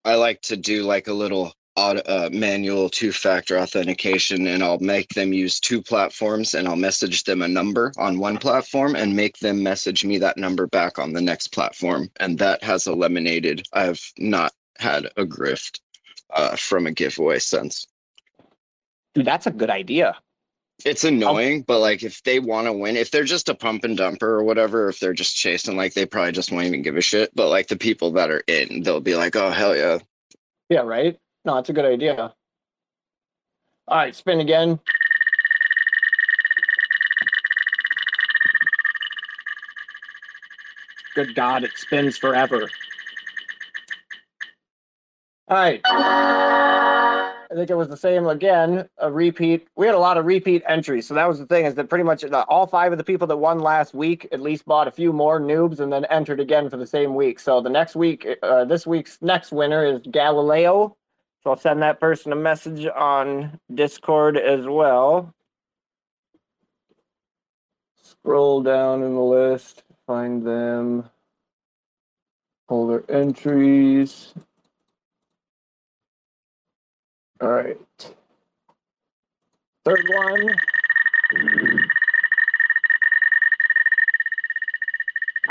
I 0.05 0.15
like 0.15 0.43
to 0.43 0.57
do 0.57 0.83
like 0.83 1.09
a 1.09 1.13
little 1.13 1.53
auto, 1.77 2.01
uh, 2.01 2.29
manual 2.33 2.91
two-factor 2.91 3.59
authentication, 3.59 4.47
and 4.47 4.63
I'll 4.63 4.79
make 4.79 5.09
them 5.11 5.33
use 5.33 5.61
two 5.61 5.81
platforms, 5.81 6.55
and 6.55 6.69
I'll 6.69 6.77
message 6.77 7.25
them 7.25 7.43
a 7.43 7.49
number 7.49 7.93
on 7.97 8.19
one 8.19 8.39
platform, 8.39 8.97
and 8.97 9.15
make 9.15 9.39
them 9.39 9.63
message 9.63 10.05
me 10.05 10.19
that 10.19 10.37
number 10.37 10.67
back 10.67 10.99
on 10.99 11.13
the 11.13 11.21
next 11.23 11.49
platform, 11.49 12.11
and 12.19 12.39
that 12.39 12.63
has 12.63 12.87
eliminated. 12.87 13.67
I've 13.73 14.03
not 14.19 14.53
had 14.79 15.07
a 15.17 15.25
grift 15.25 15.81
uh, 16.33 16.57
from 16.57 16.87
a 16.87 16.93
giveaway 16.93 17.39
sense. 17.39 17.87
Dude, 19.15 19.27
that's 19.27 19.47
a 19.47 19.51
good 19.51 19.71
idea. 19.71 20.17
It's 20.85 21.05
annoying, 21.05 21.63
but 21.63 21.81
like 21.81 22.03
if 22.03 22.23
they 22.23 22.39
want 22.39 22.67
to 22.67 22.73
win, 22.73 22.97
if 22.97 23.11
they're 23.11 23.25
just 23.25 23.49
a 23.49 23.55
pump 23.55 23.85
and 23.85 23.99
dumper 23.99 24.23
or 24.23 24.43
whatever, 24.43 24.89
if 24.89 24.99
they're 24.99 25.13
just 25.13 25.37
chasing, 25.37 25.77
like 25.77 25.93
they 25.93 26.07
probably 26.07 26.33
just 26.33 26.53
won't 26.53 26.67
even 26.67 26.83
give 26.83 26.97
a 26.97 27.03
shit. 27.03 27.35
But 27.35 27.51
like 27.51 27.69
the 27.69 27.77
people 27.77 28.13
that 28.13 28.31
are 28.31 28.43
in, 28.47 28.83
they'll 28.83 29.01
be 29.01 29.15
like, 29.15 29.37
"Oh 29.37 29.51
hell 29.51 29.77
yeah!" 29.77 29.99
Yeah, 30.71 30.81
right? 30.81 31.19
No, 31.45 31.57
that's 31.57 31.69
a 31.69 31.75
good 31.75 31.85
idea. 31.85 32.33
All 33.89 33.97
right, 33.97 34.15
spin 34.15 34.41
again. 34.41 34.79
Good 41.15 41.35
God, 41.35 41.65
it 41.65 41.73
spins 41.77 42.17
forever. 42.17 42.71
All 45.51 45.57
right. 45.57 45.81
I 45.85 47.55
think 47.57 47.71
it 47.71 47.75
was 47.75 47.89
the 47.89 47.97
same 47.97 48.29
again, 48.29 48.89
a 48.99 49.11
repeat. 49.11 49.67
We 49.75 49.87
had 49.87 49.97
a 49.97 49.99
lot 49.99 50.17
of 50.17 50.25
repeat 50.25 50.63
entries. 50.69 51.09
So 51.09 51.15
that 51.15 51.27
was 51.27 51.41
the 51.41 51.47
thing 51.47 51.65
is 51.65 51.75
that 51.75 51.89
pretty 51.89 52.05
much 52.05 52.21
the, 52.21 52.45
all 52.45 52.69
five 52.69 52.93
of 52.93 52.99
the 52.99 53.05
people 53.05 53.27
that 53.27 53.37
won 53.37 53.59
last 53.59 53.93
week 53.93 54.29
at 54.31 54.41
least 54.41 54.65
bought 54.65 54.87
a 54.87 54.93
few 54.93 55.13
more 55.13 55.41
noobs 55.41 55.81
and 55.81 55.93
then 55.93 56.05
entered 56.05 56.39
again 56.39 56.71
for 56.71 56.77
the 56.77 56.87
same 56.87 57.17
week. 57.17 57.41
So 57.41 57.61
the 57.61 57.69
next 57.69 57.97
week, 57.97 58.29
uh, 58.45 58.65
this 58.65 58.87
week's 58.87 59.19
next 59.23 59.51
winner 59.51 59.85
is 59.85 60.03
Galileo. 60.09 60.97
So 61.43 61.51
I'll 61.51 61.57
send 61.57 61.83
that 61.83 61.99
person 61.99 62.31
a 62.31 62.37
message 62.37 62.87
on 62.87 63.59
Discord 63.75 64.37
as 64.37 64.67
well. 64.67 65.35
Scroll 68.01 68.63
down 68.63 69.03
in 69.03 69.17
the 69.17 69.21
list, 69.21 69.83
find 70.07 70.47
them, 70.47 71.11
their 72.69 73.03
entries. 73.11 74.33
All 77.41 77.49
right. 77.49 77.79
Third 79.85 80.05
one. 80.09 80.55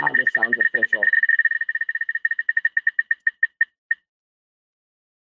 Ah, 0.02 0.10
this 0.16 0.28
sounds 0.38 0.56
official. 0.60 1.04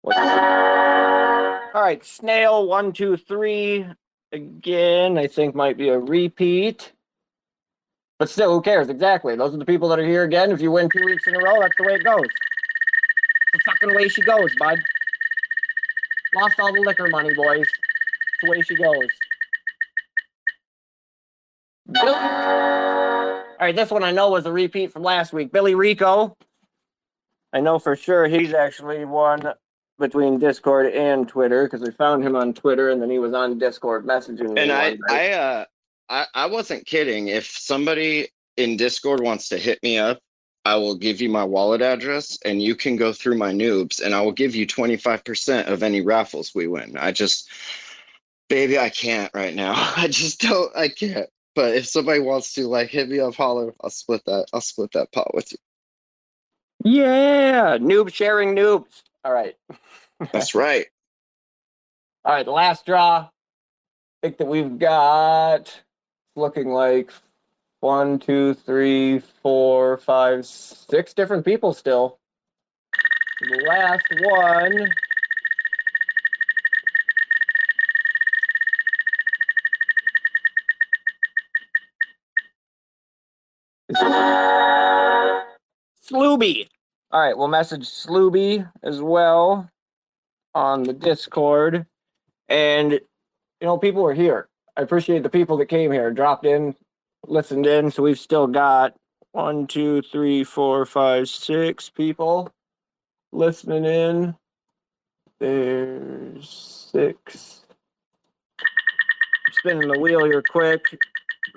What's 0.02 0.18
All 0.20 1.82
right, 1.84 2.04
snail 2.06 2.68
one, 2.68 2.94
two, 2.94 3.18
three. 3.18 3.86
Again, 4.34 5.18
I 5.18 5.28
think 5.28 5.56
might 5.56 5.78
be 5.78 5.90
a 5.90 6.00
repeat. 6.00 6.92
But 8.20 8.30
still, 8.30 8.54
who 8.54 8.62
cares? 8.62 8.90
Exactly. 8.90 9.36
Those 9.36 9.54
are 9.54 9.58
the 9.58 9.66
people 9.66 9.90
that 9.90 10.00
are 10.00 10.06
here 10.06 10.24
again. 10.24 10.52
If 10.52 10.62
you 10.62 10.72
win 10.72 10.90
two 10.96 11.04
weeks 11.06 11.28
in 11.28 11.36
a 11.36 11.40
row, 11.40 11.60
that's 11.60 11.76
the 11.78 11.86
way 11.86 11.96
it 11.96 12.04
goes. 12.04 12.28
The 13.54 13.60
fucking 13.66 13.96
way 13.96 14.08
she 14.10 14.22
goes, 14.22 14.56
bud. 14.58 14.80
Lost 16.36 16.60
all 16.60 16.74
the 16.74 16.82
liquor 16.82 17.08
money, 17.08 17.34
boys. 17.34 17.62
It's 17.62 17.72
the 18.42 18.50
way 18.50 18.62
she 18.62 18.76
goes. 18.76 19.08
All 21.98 23.58
right, 23.60 23.76
this 23.76 23.92
one 23.92 24.04
I 24.04 24.12
know 24.12 24.32
was 24.32 24.46
a 24.46 24.52
repeat 24.52 24.92
from 24.92 25.04
last 25.04 25.34
week. 25.34 25.52
Billy 25.52 25.76
Rico. 25.76 26.36
I 27.54 27.60
know 27.60 27.80
for 27.80 27.96
sure 27.96 28.28
he's 28.28 28.54
actually 28.54 29.04
one 29.04 29.54
between 30.00 30.40
Discord 30.40 30.94
and 30.94 31.28
Twitter 31.28 31.66
because 31.66 31.82
we 31.82 31.92
found 31.92 32.24
him 32.24 32.36
on 32.36 32.54
Twitter 32.54 32.90
and 32.90 33.02
then 33.02 33.10
he 33.10 33.20
was 33.20 33.34
on 33.34 33.60
Discord 33.60 34.06
messaging. 34.06 34.58
And 34.58 34.72
I. 34.72 34.98
I, 35.10 35.32
uh, 35.32 35.66
I, 36.10 36.26
I 36.34 36.46
wasn't 36.46 36.86
kidding. 36.86 37.28
If 37.28 37.46
somebody 37.46 38.30
in 38.58 38.78
Discord 38.78 39.22
wants 39.22 39.50
to 39.50 39.58
hit 39.58 39.82
me 39.84 39.98
up, 39.98 40.20
I 40.66 40.76
will 40.76 40.96
give 40.96 41.22
you 41.22 41.30
my 41.30 41.44
wallet 41.44 41.82
address, 41.82 42.38
and 42.46 42.62
you 42.62 42.76
can 42.76 42.96
go 42.96 43.14
through 43.14 43.38
my 43.38 43.52
noobs, 43.52 44.02
and 44.02 44.14
I 44.14 44.22
will 44.22 44.32
give 44.32 44.56
you 44.56 44.66
twenty 44.66 44.98
five 44.98 45.24
percent 45.24 45.68
of 45.70 45.84
any 45.84 46.02
raffles 46.02 46.54
we 46.54 46.68
win. 46.68 46.98
I 46.98 47.12
just, 47.12 47.50
baby, 48.50 48.78
I 48.78 48.90
can't 48.90 49.32
right 49.34 49.56
now. 49.56 49.74
I 49.98 50.08
just 50.08 50.42
don't. 50.42 50.76
I 50.76 50.88
can't. 50.88 51.30
But 51.56 51.76
if 51.76 51.86
somebody 51.88 52.20
wants 52.20 52.54
to, 52.54 52.68
like, 52.68 52.90
hit 52.90 53.10
me 53.10 53.20
up, 53.20 53.36
holler. 53.36 53.74
I'll 53.82 53.90
split 53.90 54.24
that. 54.26 54.46
I'll 54.54 54.62
split 54.62 54.92
that 54.94 55.12
pot 55.12 55.34
with 55.34 55.52
you. 55.52 55.58
Yeah, 56.84 57.78
noob 57.78 58.14
sharing 58.14 58.56
noobs. 58.56 59.04
All 59.24 59.34
right. 59.34 59.56
That's 60.32 60.56
right. 60.56 60.86
All 62.24 62.34
right, 62.34 62.46
the 62.46 62.52
last 62.52 62.86
draw. 62.86 63.28
I 63.28 63.30
think 64.22 64.38
that 64.38 64.48
we've 64.48 64.78
got 64.78 65.76
looking 66.36 66.70
like 66.70 67.12
one, 67.82 68.20
two, 68.20 68.54
three, 68.54 69.20
four, 69.20 69.98
five, 69.98 70.46
six 70.46 71.14
different 71.14 71.44
people 71.44 71.74
still. 71.74 72.20
The 73.42 73.64
last 73.68 74.06
one. 74.22 74.88
Slooby. 86.04 86.68
All 87.12 87.20
right, 87.20 87.38
we'll 87.38 87.48
message 87.48 87.90
Slooby 87.90 88.70
as 88.84 89.02
well 89.02 89.70
on 90.54 90.84
the 90.84 90.94
Discord. 90.94 91.86
And, 92.48 92.92
you 92.92 93.00
know, 93.62 93.78
people 93.78 94.06
are 94.06 94.14
here. 94.14 94.50
I 94.78 94.82
appreciate 94.82 95.24
the 95.24 95.30
people 95.30 95.58
that 95.58 95.66
came 95.66 95.92
here, 95.92 96.12
dropped 96.12 96.46
in, 96.46 96.76
listened 97.28 97.66
in. 97.66 97.92
So 97.92 98.04
we've 98.04 98.20
still 98.20 98.48
got 98.48 98.96
one, 99.32 99.68
two, 99.68 100.02
three, 100.02 100.44
four, 100.44 100.86
five, 100.86 101.30
six 101.30 101.90
people 101.90 102.52
listening 103.32 103.86
in. 103.86 104.36
There's 105.40 106.50
six. 106.92 107.66
Spinning 109.52 109.90
the 109.90 110.00
wheel 110.00 110.26
here 110.26 110.44
quick 110.50 110.84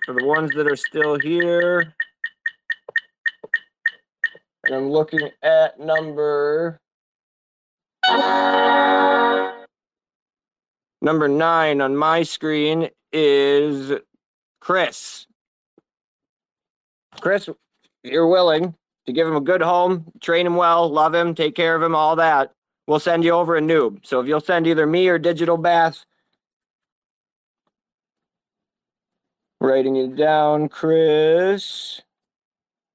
for 0.05 0.15
the 0.15 0.25
ones 0.25 0.51
that 0.57 0.67
are 0.67 0.77
still 0.77 1.19
here. 1.19 1.95
And 4.65 4.75
I'm 4.75 4.91
looking 4.91 5.29
at 5.43 5.79
number 5.79 6.79
number 11.03 11.29
nine 11.29 11.81
on 11.81 11.97
my 11.97 12.23
screen 12.23 12.89
is 13.13 13.93
Chris. 14.61 15.27
Chris, 17.21 17.49
if 17.49 17.57
you're 18.03 18.29
willing 18.29 18.75
to 19.07 19.13
give 19.13 19.27
him 19.27 19.37
a 19.37 19.41
good 19.41 19.63
home, 19.63 20.05
train 20.21 20.47
him 20.47 20.57
well, 20.57 20.89
love 20.89 21.15
him, 21.15 21.35
take 21.35 21.55
care 21.55 21.75
of 21.75 21.83
him, 21.83 21.95
all 21.95 22.17
that. 22.17 22.53
We'll 22.87 23.01
send 23.01 23.25
you 23.25 23.33
over 23.33 23.57
a 23.57 23.61
noob. 23.61 24.05
So 24.05 24.21
if 24.21 24.27
you'll 24.27 24.41
send 24.41 24.67
either 24.67 24.87
me 24.87 25.09
or 25.09 25.19
Digital 25.19 25.57
Bath, 25.57 26.05
writing 29.61 29.97
it 29.97 30.17
down, 30.17 30.69
Chris. 30.69 32.03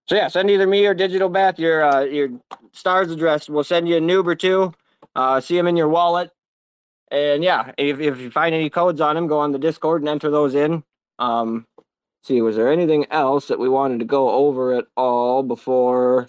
So 0.08 0.16
yeah, 0.16 0.28
send 0.28 0.50
either 0.50 0.68
me 0.68 0.86
or 0.86 0.94
Digital 0.94 1.30
Bath 1.30 1.60
your 1.60 1.84
uh, 1.84 2.02
your 2.02 2.30
stars 2.74 3.12
address. 3.12 3.50
We'll 3.50 3.64
send 3.64 3.88
you 3.88 3.98
a 3.98 4.02
noob 4.02 4.28
or 4.28 4.36
two. 4.36 4.74
Uh, 5.16 5.40
see 5.42 5.58
them 5.58 5.68
in 5.68 5.76
your 5.76 5.90
wallet. 5.90 6.32
And 7.12 7.44
yeah, 7.44 7.72
if, 7.78 8.00
if 8.00 8.20
you 8.20 8.30
find 8.30 8.54
any 8.54 8.70
codes 8.70 9.02
on 9.02 9.16
them, 9.16 9.28
go 9.28 9.40
on 9.40 9.52
the 9.52 9.60
Discord 9.60 10.02
and 10.02 10.10
enter 10.10 10.30
those 10.30 10.54
in. 10.54 10.84
Um, 11.18 11.66
see, 12.24 12.42
was 12.42 12.56
there 12.56 12.72
anything 12.72 13.06
else 13.12 13.48
that 13.48 13.60
we 13.60 13.70
wanted 13.70 14.00
to 14.00 14.06
go 14.06 14.30
over 14.30 14.74
at 14.74 14.86
all 14.96 15.44
before? 15.44 16.28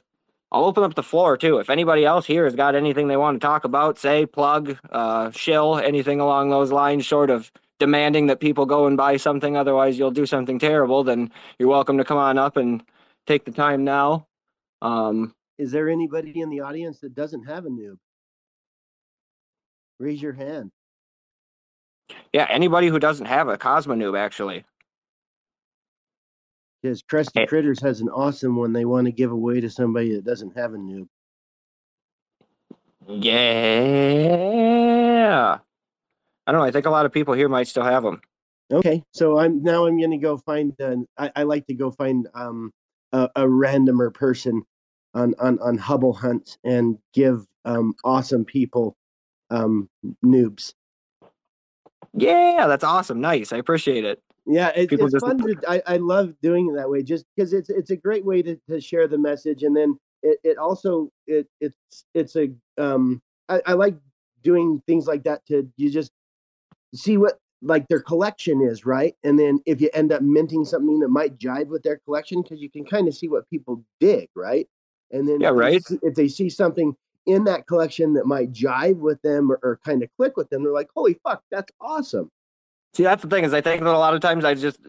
I'll 0.52 0.64
open 0.64 0.82
up 0.82 0.94
the 0.94 1.02
floor 1.02 1.36
too. 1.36 1.58
If 1.58 1.70
anybody 1.70 2.04
else 2.04 2.26
here 2.26 2.44
has 2.44 2.56
got 2.56 2.74
anything 2.74 3.08
they 3.08 3.16
want 3.16 3.40
to 3.40 3.46
talk 3.46 3.64
about, 3.64 3.98
say, 3.98 4.26
plug, 4.26 4.76
uh, 4.90 5.30
shill, 5.30 5.78
anything 5.78 6.18
along 6.20 6.50
those 6.50 6.72
lines, 6.72 7.06
short 7.06 7.30
of 7.30 7.52
demanding 7.78 8.26
that 8.26 8.40
people 8.40 8.66
go 8.66 8.86
and 8.86 8.96
buy 8.96 9.16
something, 9.16 9.56
otherwise 9.56 9.98
you'll 9.98 10.10
do 10.10 10.26
something 10.26 10.58
terrible, 10.58 11.04
then 11.04 11.30
you're 11.58 11.68
welcome 11.68 11.96
to 11.98 12.04
come 12.04 12.18
on 12.18 12.36
up 12.36 12.56
and 12.56 12.82
take 13.26 13.44
the 13.44 13.52
time 13.52 13.84
now. 13.84 14.26
Um, 14.82 15.34
Is 15.58 15.70
there 15.70 15.88
anybody 15.88 16.40
in 16.40 16.50
the 16.50 16.60
audience 16.60 17.00
that 17.00 17.14
doesn't 17.14 17.44
have 17.44 17.64
a 17.66 17.70
noob? 17.70 17.96
Raise 20.00 20.20
your 20.20 20.32
hand. 20.32 20.70
yeah, 22.32 22.46
anybody 22.50 22.88
who 22.88 22.98
doesn't 22.98 23.26
have 23.26 23.48
a 23.48 23.56
Cosmo 23.56 23.94
noob, 23.94 24.18
actually. 24.18 24.64
Because 26.82 27.02
Krusty 27.02 27.40
Hey. 27.40 27.46
Kritters 27.46 27.82
has 27.82 28.00
an 28.00 28.08
awesome 28.08 28.56
one 28.56 28.72
they 28.72 28.84
want 28.84 29.06
to 29.06 29.12
give 29.12 29.30
away 29.32 29.60
to 29.60 29.70
somebody 29.70 30.14
that 30.14 30.24
doesn't 30.24 30.56
have 30.56 30.74
a 30.74 30.78
noob. 30.78 31.08
Yeah. 33.90 35.58
I 36.46 36.52
don't 36.52 36.60
know. 36.60 36.66
I 36.66 36.70
think 36.70 36.86
a 36.86 36.90
lot 36.90 37.06
of 37.06 37.12
people 37.12 37.34
here 37.34 37.48
might 37.48 37.68
still 37.68 37.84
have 37.84 38.02
them. 38.02 38.20
Okay, 38.72 39.02
so 39.12 39.38
I'm 39.38 39.62
now 39.64 39.86
I'm 39.86 40.00
gonna 40.00 40.16
go 40.18 40.36
find. 40.38 40.72
Uh, 40.80 40.96
I, 41.18 41.32
I 41.36 41.42
like 41.42 41.66
to 41.66 41.74
go 41.74 41.90
find 41.90 42.28
um 42.34 42.72
a, 43.12 43.28
a 43.34 43.42
randomer 43.42 44.14
person 44.14 44.62
on 45.14 45.34
on 45.40 45.58
on 45.58 45.76
Hubble 45.76 46.12
hunts 46.12 46.56
and 46.62 46.96
give 47.12 47.46
um, 47.64 47.94
awesome 48.04 48.44
people 48.44 48.96
um, 49.50 49.88
noobs. 50.24 50.74
Yeah, 52.14 52.66
that's 52.68 52.84
awesome. 52.84 53.20
Nice. 53.20 53.52
I 53.52 53.56
appreciate 53.56 54.04
it. 54.04 54.22
Yeah, 54.46 54.68
it, 54.74 54.90
it's 54.92 55.12
just- 55.12 55.24
fun 55.24 55.38
to. 55.38 55.56
I, 55.68 55.82
I 55.86 55.96
love 55.98 56.34
doing 56.42 56.68
it 56.70 56.76
that 56.76 56.88
way, 56.90 57.02
just 57.02 57.24
because 57.36 57.52
it's 57.52 57.70
it's 57.70 57.90
a 57.90 57.96
great 57.96 58.24
way 58.24 58.42
to, 58.42 58.56
to 58.68 58.80
share 58.80 59.06
the 59.06 59.18
message, 59.18 59.62
and 59.62 59.76
then 59.76 59.98
it, 60.22 60.38
it 60.42 60.58
also 60.58 61.10
it 61.26 61.46
it's 61.60 62.04
it's 62.14 62.36
a 62.36 62.50
um 62.78 63.20
I, 63.48 63.60
I 63.66 63.72
like 63.74 63.96
doing 64.42 64.82
things 64.86 65.06
like 65.06 65.22
that 65.24 65.44
to 65.46 65.68
you 65.76 65.90
just 65.90 66.12
see 66.94 67.16
what 67.18 67.38
like 67.62 67.86
their 67.88 68.00
collection 68.00 68.62
is 68.62 68.86
right, 68.86 69.14
and 69.22 69.38
then 69.38 69.60
if 69.66 69.80
you 69.80 69.90
end 69.92 70.12
up 70.12 70.22
minting 70.22 70.64
something 70.64 70.98
that 71.00 71.08
might 71.08 71.38
jive 71.38 71.66
with 71.68 71.82
their 71.82 71.98
collection, 72.06 72.40
because 72.42 72.60
you 72.60 72.70
can 72.70 72.84
kind 72.86 73.06
of 73.06 73.14
see 73.14 73.28
what 73.28 73.48
people 73.50 73.84
dig, 74.00 74.28
right? 74.34 74.66
And 75.10 75.28
then 75.28 75.40
Yeah, 75.40 75.50
if 75.50 75.54
they 75.56 75.60
right. 75.60 75.86
see- 75.86 75.98
if 76.02 76.14
they 76.14 76.28
see 76.28 76.48
something 76.48 76.96
in 77.26 77.44
that 77.44 77.66
collection 77.66 78.14
that 78.14 78.24
might 78.26 78.50
jive 78.52 78.96
with 78.96 79.20
them 79.20 79.52
or, 79.52 79.60
or 79.62 79.78
kind 79.84 80.02
of 80.02 80.08
click 80.16 80.38
with 80.38 80.48
them, 80.48 80.62
they're 80.64 80.72
like, 80.72 80.88
"Holy 80.96 81.14
fuck, 81.22 81.42
that's 81.50 81.70
awesome!" 81.80 82.30
See, 82.94 83.02
that's 83.02 83.22
the 83.22 83.28
thing 83.28 83.44
is 83.44 83.54
I 83.54 83.60
think 83.60 83.82
that 83.82 83.94
a 83.94 83.98
lot 83.98 84.14
of 84.14 84.20
times 84.20 84.44
I 84.44 84.54
just 84.54 84.80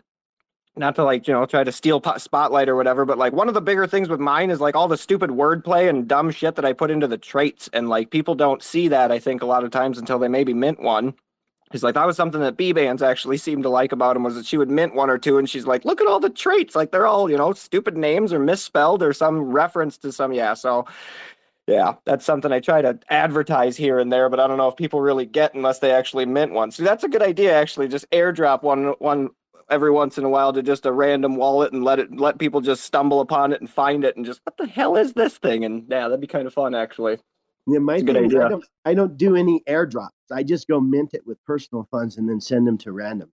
not 0.75 0.95
to 0.95 1.03
like 1.03 1.27
you 1.27 1.33
know 1.33 1.45
try 1.45 1.63
to 1.63 1.71
steal 1.71 1.99
po- 1.99 2.17
spotlight 2.17 2.69
or 2.69 2.75
whatever, 2.75 3.05
but 3.05 3.17
like 3.17 3.33
one 3.33 3.47
of 3.47 3.53
the 3.53 3.61
bigger 3.61 3.85
things 3.87 4.09
with 4.09 4.19
mine 4.19 4.49
is 4.49 4.59
like 4.59 4.75
all 4.75 4.87
the 4.87 4.97
stupid 4.97 5.29
wordplay 5.29 5.89
and 5.89 6.07
dumb 6.07 6.31
shit 6.31 6.55
that 6.55 6.65
I 6.65 6.73
put 6.73 6.91
into 6.91 7.07
the 7.07 7.17
traits, 7.17 7.69
and 7.73 7.89
like 7.89 8.09
people 8.09 8.35
don't 8.35 8.63
see 8.63 8.87
that 8.87 9.11
I 9.11 9.19
think 9.19 9.41
a 9.41 9.45
lot 9.45 9.63
of 9.63 9.71
times 9.71 9.97
until 9.97 10.19
they 10.19 10.27
maybe 10.27 10.53
mint 10.53 10.81
one. 10.81 11.13
He's 11.71 11.83
like 11.83 11.95
that 11.95 12.07
was 12.07 12.17
something 12.17 12.41
that 12.41 12.57
B 12.57 12.73
bands 12.73 13.01
actually 13.01 13.37
seemed 13.37 13.63
to 13.63 13.69
like 13.69 13.91
about 13.91 14.15
him 14.15 14.23
was 14.23 14.35
that 14.35 14.45
she 14.45 14.57
would 14.57 14.69
mint 14.69 14.95
one 14.95 15.09
or 15.09 15.17
two, 15.17 15.37
and 15.37 15.49
she's 15.49 15.67
like, 15.67 15.85
look 15.85 16.01
at 16.01 16.07
all 16.07 16.19
the 16.19 16.29
traits, 16.29 16.75
like 16.75 16.91
they're 16.91 17.07
all 17.07 17.29
you 17.29 17.37
know 17.37 17.53
stupid 17.53 17.97
names 17.97 18.33
or 18.33 18.39
misspelled 18.39 19.03
or 19.03 19.13
some 19.13 19.41
reference 19.41 19.97
to 19.99 20.11
some 20.11 20.33
yeah. 20.33 20.53
So 20.53 20.85
yeah, 21.67 21.93
that's 22.05 22.25
something 22.25 22.51
I 22.51 22.59
try 22.59 22.81
to 22.81 22.99
advertise 23.09 23.77
here 23.77 23.99
and 23.99 24.11
there, 24.11 24.29
but 24.29 24.39
I 24.39 24.47
don't 24.47 24.57
know 24.57 24.67
if 24.67 24.75
people 24.75 25.01
really 25.01 25.25
get 25.25 25.53
unless 25.53 25.79
they 25.79 25.91
actually 25.91 26.25
mint 26.25 26.51
one. 26.53 26.71
So 26.71 26.83
that's 26.83 27.03
a 27.03 27.09
good 27.09 27.21
idea, 27.21 27.53
actually. 27.53 27.87
Just 27.87 28.09
airdrop 28.11 28.63
one 28.63 28.93
one 28.99 29.29
every 29.69 29.91
once 29.91 30.17
in 30.17 30.25
a 30.25 30.29
while 30.29 30.51
to 30.51 30.61
just 30.61 30.85
a 30.85 30.91
random 30.91 31.35
wallet 31.37 31.71
and 31.71 31.83
let 31.83 31.97
it 31.99 32.15
let 32.17 32.39
people 32.39 32.61
just 32.61 32.83
stumble 32.83 33.21
upon 33.21 33.53
it 33.53 33.61
and 33.61 33.69
find 33.69 34.03
it 34.03 34.17
and 34.17 34.25
just 34.25 34.41
what 34.43 34.57
the 34.57 34.67
hell 34.67 34.97
is 34.97 35.13
this 35.13 35.37
thing? 35.37 35.63
And 35.63 35.85
yeah, 35.89 36.07
that'd 36.07 36.19
be 36.19 36.27
kind 36.27 36.45
of 36.47 36.53
fun 36.53 36.75
actually. 36.75 37.17
Yeah, 37.67 37.79
my 37.79 38.01
good 38.01 38.17
is 38.17 38.23
I 38.23 38.25
idea. 38.25 38.49
don't, 38.49 38.65
I 38.85 38.93
don't 38.93 39.17
do 39.17 39.35
any 39.35 39.61
airdrops. 39.69 40.09
I 40.31 40.43
just 40.43 40.67
go 40.67 40.79
mint 40.79 41.13
it 41.13 41.25
with 41.25 41.43
personal 41.45 41.87
funds 41.91 42.17
and 42.17 42.27
then 42.27 42.41
send 42.41 42.67
them 42.67 42.77
to 42.79 42.89
randoms. 42.89 43.29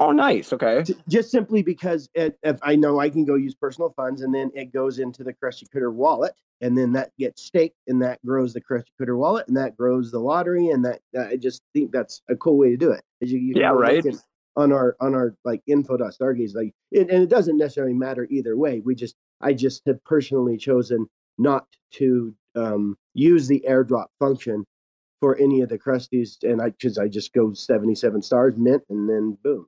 Oh, 0.00 0.10
nice. 0.10 0.52
Okay. 0.52 0.84
Just 1.08 1.30
simply 1.30 1.62
because 1.62 2.08
it, 2.14 2.38
if 2.42 2.58
I 2.62 2.76
know 2.76 2.98
I 2.98 3.10
can 3.10 3.24
go 3.24 3.34
use 3.34 3.54
personal 3.54 3.92
funds 3.94 4.22
and 4.22 4.34
then 4.34 4.50
it 4.54 4.72
goes 4.72 4.98
into 4.98 5.22
the 5.22 5.34
Krusty 5.34 5.64
Kritter 5.68 5.92
wallet 5.92 6.32
and 6.62 6.76
then 6.76 6.92
that 6.92 7.12
gets 7.18 7.42
staked 7.42 7.76
and 7.86 8.00
that 8.02 8.24
grows 8.24 8.54
the 8.54 8.60
Krusty 8.60 8.90
Kritter 9.00 9.18
wallet 9.18 9.48
and 9.48 9.56
that 9.56 9.76
grows 9.76 10.10
the 10.10 10.18
lottery 10.18 10.68
and 10.68 10.84
that 10.84 11.00
uh, 11.16 11.26
I 11.26 11.36
just 11.36 11.62
think 11.74 11.92
that's 11.92 12.22
a 12.30 12.36
cool 12.36 12.56
way 12.56 12.70
to 12.70 12.76
do 12.76 12.90
it. 12.90 13.02
You, 13.20 13.38
you 13.38 13.54
Yeah, 13.56 13.70
right. 13.70 14.04
On 14.56 14.72
our 14.72 14.96
on 15.00 15.14
our 15.14 15.34
like 15.44 15.62
info.stargaze 15.66 16.54
like 16.54 16.74
it, 16.90 17.10
and 17.10 17.22
it 17.22 17.30
doesn't 17.30 17.56
necessarily 17.56 17.94
matter 17.94 18.26
either 18.30 18.56
way. 18.56 18.80
We 18.80 18.94
just 18.94 19.14
I 19.40 19.54
just 19.54 19.82
have 19.86 20.02
personally 20.04 20.58
chosen 20.58 21.06
not 21.38 21.66
to 21.92 22.34
um, 22.54 22.98
use 23.14 23.48
the 23.48 23.64
airdrop 23.68 24.06
function 24.18 24.66
for 25.20 25.36
any 25.38 25.60
of 25.60 25.68
the 25.68 25.78
crusties 25.78 26.36
and 26.42 26.60
i 26.60 26.70
because 26.70 26.98
i 26.98 27.06
just 27.06 27.32
go 27.32 27.52
77 27.52 28.22
stars 28.22 28.54
mint 28.56 28.82
and 28.90 29.08
then 29.08 29.38
boom 29.44 29.66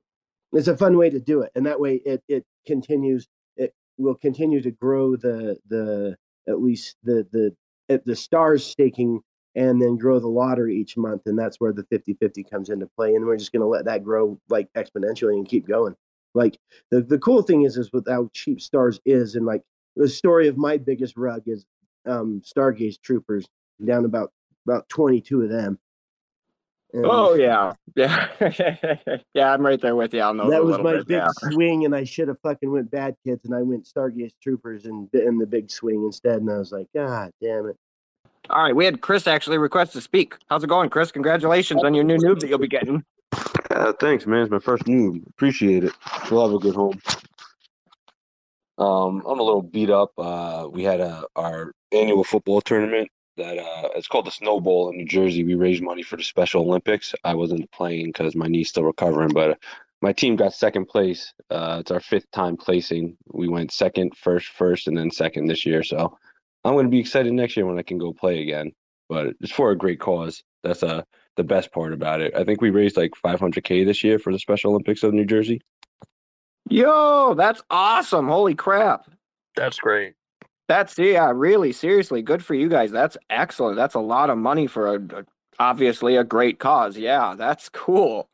it's 0.55 0.67
a 0.67 0.77
fun 0.77 0.97
way 0.97 1.09
to 1.09 1.19
do 1.19 1.41
it 1.41 1.51
and 1.55 1.65
that 1.65 1.79
way 1.79 2.01
it 2.05 2.23
it 2.27 2.45
continues 2.65 3.27
it 3.57 3.73
will 3.97 4.15
continue 4.15 4.61
to 4.61 4.71
grow 4.71 5.15
the 5.15 5.57
the 5.69 6.15
at 6.47 6.61
least 6.61 6.95
the 7.03 7.27
the 7.31 8.01
the 8.05 8.15
stars 8.15 8.65
staking 8.65 9.21
and 9.55 9.81
then 9.81 9.97
grow 9.97 10.19
the 10.19 10.27
lottery 10.27 10.75
each 10.75 10.97
month 10.97 11.21
and 11.25 11.39
that's 11.39 11.59
where 11.59 11.71
the 11.71 11.83
50-50 11.83 12.49
comes 12.49 12.69
into 12.69 12.87
play 12.95 13.15
and 13.15 13.25
we're 13.25 13.37
just 13.37 13.51
going 13.51 13.61
to 13.61 13.67
let 13.67 13.85
that 13.85 14.03
grow 14.03 14.39
like 14.49 14.67
exponentially 14.75 15.33
and 15.33 15.47
keep 15.47 15.67
going. 15.67 15.95
Like 16.33 16.57
the, 16.91 17.01
the 17.01 17.17
cool 17.19 17.41
thing 17.41 17.63
is 17.63 17.77
is 17.77 17.91
with 17.93 18.05
how 18.09 18.29
cheap 18.33 18.59
stars 18.59 18.99
is 19.05 19.35
and 19.35 19.45
like 19.45 19.61
the 19.95 20.09
story 20.09 20.47
of 20.47 20.57
my 20.57 20.77
biggest 20.77 21.15
rug 21.15 21.43
is 21.45 21.65
um 22.05 22.41
stargaze 22.45 23.01
troopers 23.01 23.45
down 23.85 24.03
about 24.03 24.31
about 24.67 24.89
22 24.89 25.43
of 25.43 25.49
them 25.49 25.79
And 26.95 27.05
Oh 27.05 27.35
yeah. 27.35 27.73
Yeah. 27.95 28.27
yeah, 29.33 29.53
I'm 29.53 29.65
right 29.65 29.79
there 29.79 29.95
with 29.95 30.13
you 30.13 30.21
on 30.21 30.35
those. 30.37 30.49
that 30.49 30.63
was 30.65 30.77
my 30.79 30.93
bit, 30.97 31.07
big 31.07 31.17
yeah. 31.17 31.27
swing 31.51 31.85
and 31.85 31.95
i 31.95 32.03
should 32.03 32.27
have 32.27 32.37
fucking 32.41 32.69
went 32.69 32.91
bad 32.91 33.15
kids 33.25 33.45
and 33.45 33.55
i 33.55 33.61
went 33.61 33.85
stargaze 33.85 34.33
troopers 34.43 34.83
and 34.85 35.07
in 35.13 35.37
the 35.37 35.45
big 35.45 35.71
swing 35.71 36.03
instead 36.03 36.37
and 36.41 36.51
i 36.51 36.57
was 36.57 36.73
like 36.73 36.87
god 36.93 37.31
damn 37.41 37.67
it 37.67 37.77
All 38.49 38.63
right, 38.63 38.75
we 38.75 38.83
had 38.83 38.99
Chris 39.01 39.27
actually 39.27 39.57
request 39.57 39.93
to 39.93 40.01
speak. 40.01 40.35
How's 40.49 40.63
it 40.63 40.67
going, 40.67 40.89
Chris? 40.89 41.11
Congratulations 41.11 41.83
on 41.85 41.93
your 41.93 42.03
new 42.03 42.17
noob 42.17 42.39
that 42.41 42.47
you'll 42.49 42.59
be 42.59 42.67
getting. 42.67 43.03
Uh, 43.71 43.93
thanks, 43.93 44.27
man. 44.27 44.41
It's 44.43 44.51
my 44.51 44.59
first 44.59 44.83
noob. 44.83 45.25
Appreciate 45.29 45.83
it. 45.85 45.93
We'll 46.29 46.45
have 46.45 46.53
a 46.53 46.59
good 46.59 46.75
home. 46.75 46.99
Um, 48.77 49.23
I'm 49.25 49.39
a 49.39 49.43
little 49.43 49.61
beat 49.61 49.89
up. 49.89 50.11
Uh, 50.17 50.67
we 50.69 50.83
had 50.83 50.99
a 50.99 51.23
our 51.35 51.71
annual 51.91 52.23
football 52.23 52.61
tournament 52.61 53.09
that 53.37 53.57
uh, 53.57 53.89
it's 53.95 54.07
called 54.07 54.25
the 54.25 54.31
Snowball 54.31 54.89
in 54.89 54.97
New 54.97 55.05
Jersey. 55.05 55.43
We 55.43 55.55
raised 55.55 55.83
money 55.83 56.03
for 56.03 56.17
the 56.17 56.23
Special 56.23 56.61
Olympics. 56.63 57.13
I 57.23 57.35
wasn't 57.35 57.71
playing 57.71 58.07
because 58.07 58.35
my 58.35 58.47
knee's 58.47 58.69
still 58.69 58.83
recovering, 58.83 59.29
but 59.33 59.59
my 60.01 60.13
team 60.13 60.35
got 60.35 60.53
second 60.53 60.85
place. 60.85 61.33
Uh, 61.49 61.77
it's 61.79 61.91
our 61.91 61.99
fifth 61.99 62.29
time 62.31 62.57
placing. 62.57 63.17
We 63.27 63.47
went 63.47 63.71
second, 63.71 64.15
first, 64.17 64.47
first, 64.49 64.87
and 64.87 64.97
then 64.97 65.11
second 65.11 65.47
this 65.47 65.65
year. 65.65 65.83
So 65.83 66.17
I'm 66.63 66.73
going 66.73 66.85
to 66.85 66.91
be 66.91 66.99
excited 66.99 67.33
next 67.33 67.57
year 67.57 67.65
when 67.65 67.79
I 67.79 67.83
can 67.83 67.97
go 67.97 68.13
play 68.13 68.41
again. 68.41 68.71
But 69.09 69.35
it's 69.41 69.51
for 69.51 69.71
a 69.71 69.77
great 69.77 69.99
cause. 69.99 70.43
That's 70.63 70.81
uh 70.83 71.03
the 71.37 71.43
best 71.43 71.71
part 71.71 71.93
about 71.93 72.21
it. 72.21 72.33
I 72.35 72.43
think 72.43 72.61
we 72.61 72.69
raised 72.69 72.97
like 72.97 73.11
500k 73.23 73.85
this 73.85 74.03
year 74.03 74.19
for 74.19 74.31
the 74.31 74.39
Special 74.39 74.71
Olympics 74.71 75.03
of 75.03 75.13
New 75.13 75.25
Jersey. 75.25 75.61
Yo, 76.69 77.33
that's 77.35 77.61
awesome. 77.69 78.27
Holy 78.27 78.55
crap. 78.55 79.09
That's 79.55 79.77
great. 79.77 80.13
That's 80.67 80.97
yeah, 80.97 81.31
really 81.33 81.71
seriously 81.71 82.21
good 82.21 82.43
for 82.43 82.55
you 82.55 82.69
guys. 82.69 82.91
That's 82.91 83.17
excellent. 83.29 83.75
That's 83.75 83.95
a 83.95 83.99
lot 83.99 84.29
of 84.29 84.37
money 84.37 84.65
for 84.67 84.95
a, 84.95 85.19
a 85.19 85.25
obviously 85.59 86.15
a 86.15 86.23
great 86.23 86.59
cause. 86.59 86.97
Yeah, 86.97 87.35
that's 87.37 87.69
cool. 87.69 88.29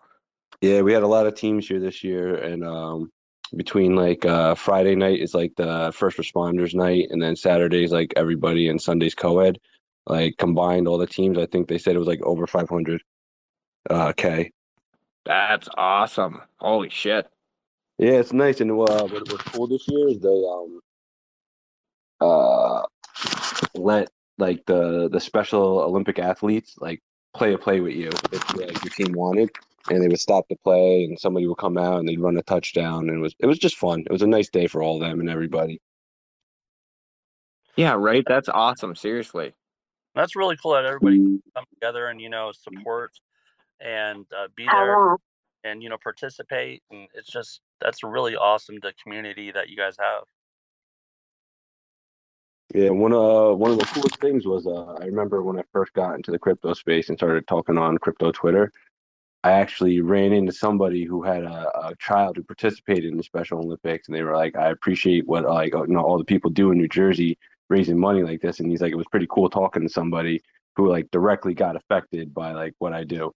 Yeah, 0.62 0.82
we 0.82 0.94
had 0.94 1.04
a 1.04 1.08
lot 1.08 1.28
of 1.28 1.36
teams 1.36 1.68
here 1.68 1.80
this 1.80 2.04
year, 2.04 2.36
and 2.36 2.64
um, 2.64 3.12
between 3.56 3.96
like 3.96 4.26
uh, 4.26 4.56
Friday 4.56 4.96
night 4.96 5.20
is 5.20 5.34
like 5.34 5.54
the 5.58 5.92
first 5.94 6.18
responders 6.18 6.74
night, 6.74 7.08
and 7.10 7.22
then 7.22 7.36
Saturday's 7.36 7.92
like 7.92 8.14
everybody, 8.16 8.70
and 8.70 8.82
Sunday's 8.82 9.16
co-ed. 9.16 9.60
Like 10.08 10.38
combined, 10.38 10.88
all 10.88 10.98
the 10.98 11.06
teams, 11.06 11.38
I 11.38 11.46
think 11.46 11.68
they 11.68 11.78
said 11.78 11.96
it 11.96 12.00
was 12.00 12.08
like 12.08 12.22
over 12.24 12.48
500 12.48 13.04
uh, 13.90 14.14
k. 14.14 14.52
That's 15.26 15.70
awesome. 15.78 16.42
Holy 16.58 16.90
shit. 16.90 17.28
Yeah, 18.00 18.14
it's 18.14 18.34
nice. 18.34 18.62
And 18.62 18.72
uh, 18.72 18.76
what 18.76 19.12
was 19.12 19.42
cool 19.46 19.68
this 19.68 19.88
year 19.88 20.10
is 20.10 20.20
they 20.20 20.30
um 20.30 20.80
uh 22.22 22.84
let 23.76 24.10
like 24.38 24.66
the 24.66 25.10
the 25.10 25.20
Special 25.20 25.80
Olympic 25.80 26.20
athletes 26.20 26.76
like 26.80 27.02
play 27.34 27.54
a 27.54 27.58
play 27.58 27.80
with 27.80 27.94
you 27.96 28.10
if 28.32 28.56
like 28.56 28.84
your 28.84 28.92
team 28.92 29.14
wanted, 29.14 29.52
and 29.90 30.02
they 30.02 30.08
would 30.08 30.20
stop 30.20 30.46
the 30.50 30.56
play, 30.64 31.06
and 31.06 31.20
somebody 31.20 31.48
would 31.48 31.58
come 31.58 31.78
out 31.78 32.00
and 32.00 32.08
they'd 32.08 32.20
run 32.20 32.38
a 32.38 32.44
touchdown, 32.44 33.10
and 33.10 33.18
it 33.18 33.22
was 33.22 33.36
it 33.40 33.46
was 33.46 33.60
just 33.60 33.78
fun. 33.78 34.02
It 34.02 34.12
was 34.12 34.22
a 34.22 34.28
nice 34.28 34.50
day 34.50 34.68
for 34.68 34.84
all 34.84 34.96
of 34.96 35.02
them 35.02 35.20
and 35.20 35.30
everybody. 35.30 35.82
Yeah, 37.76 37.94
right. 37.94 38.24
That's 38.28 38.50
awesome. 38.50 38.96
Seriously. 38.96 39.54
That's 40.14 40.36
really 40.36 40.58
cool 40.62 40.74
that 40.74 40.86
everybody 40.86 41.40
come 41.56 41.66
together 41.74 42.08
and 42.08 42.20
you 42.20 42.30
know 42.30 42.52
support 42.52 43.12
and 43.80 44.26
uh, 44.38 44.48
be 44.56 44.66
there 44.66 45.16
and 45.64 45.82
you 45.82 45.90
know 45.90 45.98
participate 46.04 46.84
and 46.92 47.08
it's 47.14 47.32
just 47.32 47.62
that's 47.80 48.04
really 48.04 48.36
awesome 48.36 48.76
the 48.82 48.94
community 49.02 49.52
that 49.52 49.70
you 49.70 49.78
guys 49.78 49.96
have. 50.00 50.24
Yeah, 52.74 52.90
one 52.90 53.12
uh 53.12 53.52
one 53.52 53.72
of 53.72 53.80
the 53.80 53.86
coolest 53.86 54.20
things 54.22 54.46
was 54.46 54.66
uh 54.66 54.94
I 54.94 55.06
remember 55.06 55.44
when 55.44 55.60
I 55.60 55.64
first 55.74 55.94
got 55.94 56.16
into 56.16 56.32
the 56.32 56.40
crypto 56.40 56.74
space 56.74 57.10
and 57.10 57.18
started 57.18 57.46
talking 57.48 57.78
on 57.78 57.98
crypto 57.98 58.32
Twitter, 58.32 58.72
I 59.44 59.52
actually 59.52 60.00
ran 60.02 60.32
into 60.32 60.54
somebody 60.54 61.04
who 61.04 61.24
had 61.24 61.44
a, 61.44 61.88
a 61.88 61.96
child 62.00 62.38
who 62.38 62.44
participated 62.44 63.06
in 63.06 63.18
the 63.18 63.24
Special 63.24 63.60
Olympics, 63.60 64.08
and 64.08 64.16
they 64.16 64.24
were 64.24 64.36
like, 64.36 64.56
"I 64.56 64.70
appreciate 64.70 65.28
what 65.28 65.44
like 65.46 65.74
you 65.74 65.88
know 65.88 66.02
all 66.02 66.18
the 66.18 66.24
people 66.24 66.50
do 66.50 66.72
in 66.72 66.78
New 66.78 66.88
Jersey 66.88 67.38
raising 67.70 68.00
money 68.00 68.24
like 68.24 68.42
this," 68.42 68.60
and 68.60 68.70
he's 68.70 68.82
like, 68.82 68.94
"It 68.94 68.98
was 68.98 69.08
pretty 69.12 69.28
cool 69.30 69.50
talking 69.50 69.84
to 69.84 69.90
somebody 69.90 70.42
who 70.76 70.88
like 70.88 71.12
directly 71.12 71.54
got 71.54 71.76
affected 71.76 72.34
by 72.34 72.54
like 72.54 72.76
what 72.80 72.94
I 72.94 73.04
do." 73.04 73.34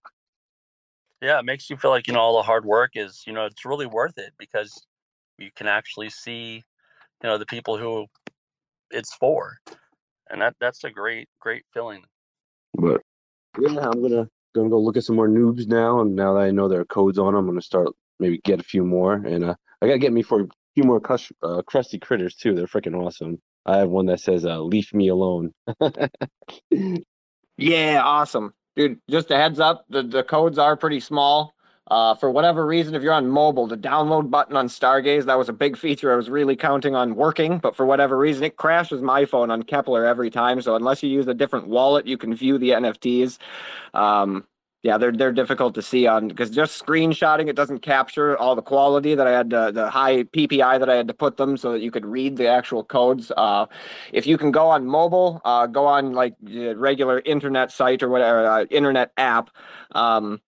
Yeah, 1.20 1.40
it 1.40 1.44
makes 1.44 1.68
you 1.68 1.76
feel 1.76 1.90
like 1.90 2.06
you 2.06 2.14
know 2.14 2.20
all 2.20 2.36
the 2.36 2.42
hard 2.42 2.64
work 2.64 2.92
is 2.94 3.24
you 3.26 3.32
know 3.32 3.44
it's 3.46 3.64
really 3.64 3.86
worth 3.86 4.16
it 4.16 4.32
because 4.38 4.86
you 5.38 5.50
can 5.54 5.66
actually 5.66 6.08
see 6.10 6.64
you 7.22 7.28
know 7.28 7.36
the 7.36 7.46
people 7.46 7.76
who 7.76 8.06
it's 8.90 9.14
for, 9.14 9.58
and 10.30 10.40
that 10.40 10.54
that's 10.60 10.84
a 10.84 10.90
great 10.90 11.28
great 11.40 11.64
feeling. 11.72 12.02
But 12.74 13.02
yeah, 13.58 13.78
I'm 13.80 14.02
gonna 14.02 14.28
gonna 14.54 14.70
go 14.70 14.80
look 14.80 14.96
at 14.96 15.04
some 15.04 15.16
more 15.16 15.28
noobs 15.28 15.66
now, 15.66 16.00
and 16.00 16.14
now 16.14 16.34
that 16.34 16.40
I 16.40 16.50
know 16.50 16.68
there 16.68 16.80
are 16.80 16.86
codes 16.86 17.18
on 17.18 17.34
them, 17.34 17.44
I'm 17.44 17.46
gonna 17.46 17.62
start 17.62 17.88
maybe 18.18 18.40
get 18.44 18.60
a 18.60 18.64
few 18.64 18.84
more, 18.84 19.14
and 19.14 19.44
uh, 19.44 19.54
I 19.82 19.86
gotta 19.86 19.98
get 19.98 20.12
me 20.12 20.22
for 20.22 20.42
a 20.42 20.46
few 20.74 20.84
more 20.84 21.00
crush, 21.00 21.30
uh, 21.42 21.62
Krusty 21.62 21.98
Kritters 21.98 22.36
too. 22.36 22.54
They're 22.54 22.66
freaking 22.66 22.94
awesome. 22.94 23.40
I 23.64 23.78
have 23.78 23.88
one 23.88 24.06
that 24.06 24.20
says 24.20 24.44
uh, 24.44 24.60
"Leave 24.60 24.92
me 24.94 25.08
alone." 25.08 25.52
Yeah, 27.58 28.02
awesome. 28.04 28.52
Dude, 28.76 29.00
just 29.08 29.30
a 29.30 29.36
heads 29.36 29.60
up, 29.60 29.86
the, 29.88 30.02
the 30.02 30.22
codes 30.22 30.58
are 30.58 30.76
pretty 30.76 31.00
small. 31.00 31.54
Uh, 31.88 32.14
for 32.16 32.30
whatever 32.30 32.66
reason, 32.66 32.94
if 32.94 33.02
you're 33.02 33.12
on 33.12 33.28
mobile, 33.28 33.66
the 33.66 33.76
download 33.76 34.28
button 34.28 34.56
on 34.56 34.66
Stargaze, 34.66 35.24
that 35.26 35.38
was 35.38 35.48
a 35.48 35.52
big 35.52 35.76
feature 35.76 36.12
I 36.12 36.16
was 36.16 36.28
really 36.28 36.56
counting 36.56 36.96
on 36.96 37.14
working, 37.14 37.58
but 37.58 37.76
for 37.76 37.86
whatever 37.86 38.18
reason, 38.18 38.42
it 38.42 38.56
crashes 38.56 39.02
my 39.02 39.24
phone 39.24 39.50
on 39.50 39.62
Keplr 39.62 40.04
every 40.04 40.30
time. 40.30 40.60
So 40.60 40.74
unless 40.74 41.02
you 41.02 41.10
use 41.10 41.28
a 41.28 41.34
different 41.34 41.68
wallet, 41.68 42.06
you 42.06 42.18
can 42.18 42.34
view 42.34 42.58
the 42.58 42.70
NFTs. 42.70 43.38
Um, 43.94 44.44
yeah, 44.82 44.98
they're 44.98 45.10
they're 45.10 45.32
difficult 45.32 45.74
to 45.74 45.82
see 45.82 46.06
on 46.06 46.28
because 46.28 46.48
just 46.48 46.80
screenshotting 46.84 47.48
it 47.48 47.56
doesn't 47.56 47.80
capture 47.80 48.38
all 48.38 48.54
the 48.54 48.62
quality 48.62 49.16
that 49.16 49.26
I 49.26 49.32
had 49.32 49.50
to, 49.50 49.72
the 49.74 49.90
high 49.90 50.22
PPI 50.22 50.78
that 50.78 50.88
I 50.88 50.94
had 50.94 51.08
to 51.08 51.14
put 51.14 51.36
them 51.36 51.56
so 51.56 51.72
that 51.72 51.80
you 51.80 51.90
could 51.90 52.06
read 52.06 52.36
the 52.36 52.46
actual 52.46 52.84
codes. 52.84 53.32
Uh, 53.36 53.66
if 54.12 54.28
you 54.28 54.38
can 54.38 54.52
go 54.52 54.68
on 54.68 54.86
mobile, 54.86 55.40
uh, 55.44 55.66
go 55.66 55.86
on 55.86 56.12
like 56.12 56.34
regular 56.40 57.20
internet 57.24 57.72
site 57.72 58.00
or 58.02 58.08
whatever 58.08 58.46
uh, 58.46 58.64
internet 58.70 59.10
app. 59.16 59.50
Um, 59.90 60.40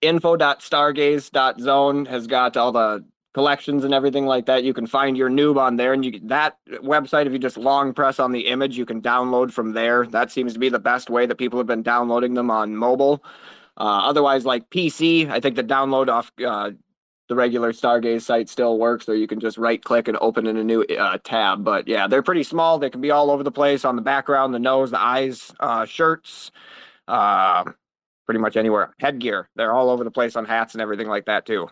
info.stargaze.zone 0.00 2.06
has 2.06 2.26
got 2.26 2.56
all 2.56 2.72
the 2.72 3.04
collections 3.32 3.84
and 3.84 3.94
everything 3.94 4.26
like 4.26 4.46
that. 4.46 4.64
You 4.64 4.74
can 4.74 4.86
find 4.86 5.16
your 5.16 5.30
noob 5.30 5.56
on 5.56 5.76
there, 5.76 5.92
and 5.92 6.04
you 6.04 6.20
that 6.24 6.56
website. 6.82 7.26
If 7.26 7.32
you 7.32 7.38
just 7.38 7.56
long 7.56 7.92
press 7.92 8.18
on 8.18 8.32
the 8.32 8.48
image, 8.48 8.76
you 8.76 8.86
can 8.86 9.00
download 9.00 9.52
from 9.52 9.72
there. 9.72 10.06
That 10.06 10.32
seems 10.32 10.52
to 10.54 10.58
be 10.58 10.68
the 10.68 10.78
best 10.78 11.10
way 11.10 11.26
that 11.26 11.36
people 11.36 11.58
have 11.58 11.66
been 11.66 11.82
downloading 11.82 12.34
them 12.34 12.50
on 12.50 12.76
mobile. 12.76 13.22
Uh, 13.76 14.02
otherwise, 14.04 14.44
like 14.44 14.68
PC, 14.70 15.30
I 15.30 15.40
think 15.40 15.56
the 15.56 15.64
download 15.64 16.08
off 16.08 16.32
uh, 16.44 16.72
the 17.28 17.36
regular 17.36 17.72
Stargaze 17.72 18.22
site 18.22 18.48
still 18.48 18.78
works, 18.78 19.08
or 19.08 19.14
you 19.14 19.28
can 19.28 19.38
just 19.38 19.56
right 19.56 19.82
click 19.82 20.08
and 20.08 20.18
open 20.20 20.48
in 20.48 20.56
a 20.56 20.64
new 20.64 20.82
uh, 20.82 21.18
tab. 21.22 21.64
But 21.64 21.86
yeah, 21.86 22.08
they're 22.08 22.24
pretty 22.24 22.42
small. 22.42 22.78
They 22.78 22.90
can 22.90 23.00
be 23.00 23.12
all 23.12 23.30
over 23.30 23.44
the 23.44 23.52
place 23.52 23.84
on 23.84 23.94
the 23.94 24.02
background, 24.02 24.52
the 24.52 24.58
nose, 24.58 24.90
the 24.90 25.00
eyes, 25.00 25.52
uh, 25.60 25.86
shirts, 25.86 26.50
uh, 27.06 27.64
pretty 28.30 28.38
much 28.38 28.56
anywhere. 28.56 28.94
Headgear, 29.00 29.48
they're 29.56 29.72
all 29.72 29.90
over 29.90 30.04
the 30.04 30.10
place 30.12 30.36
on 30.36 30.44
hats 30.44 30.74
and 30.74 30.80
everything 30.80 31.08
like 31.08 31.24
that 31.24 31.44
too. 31.44 31.68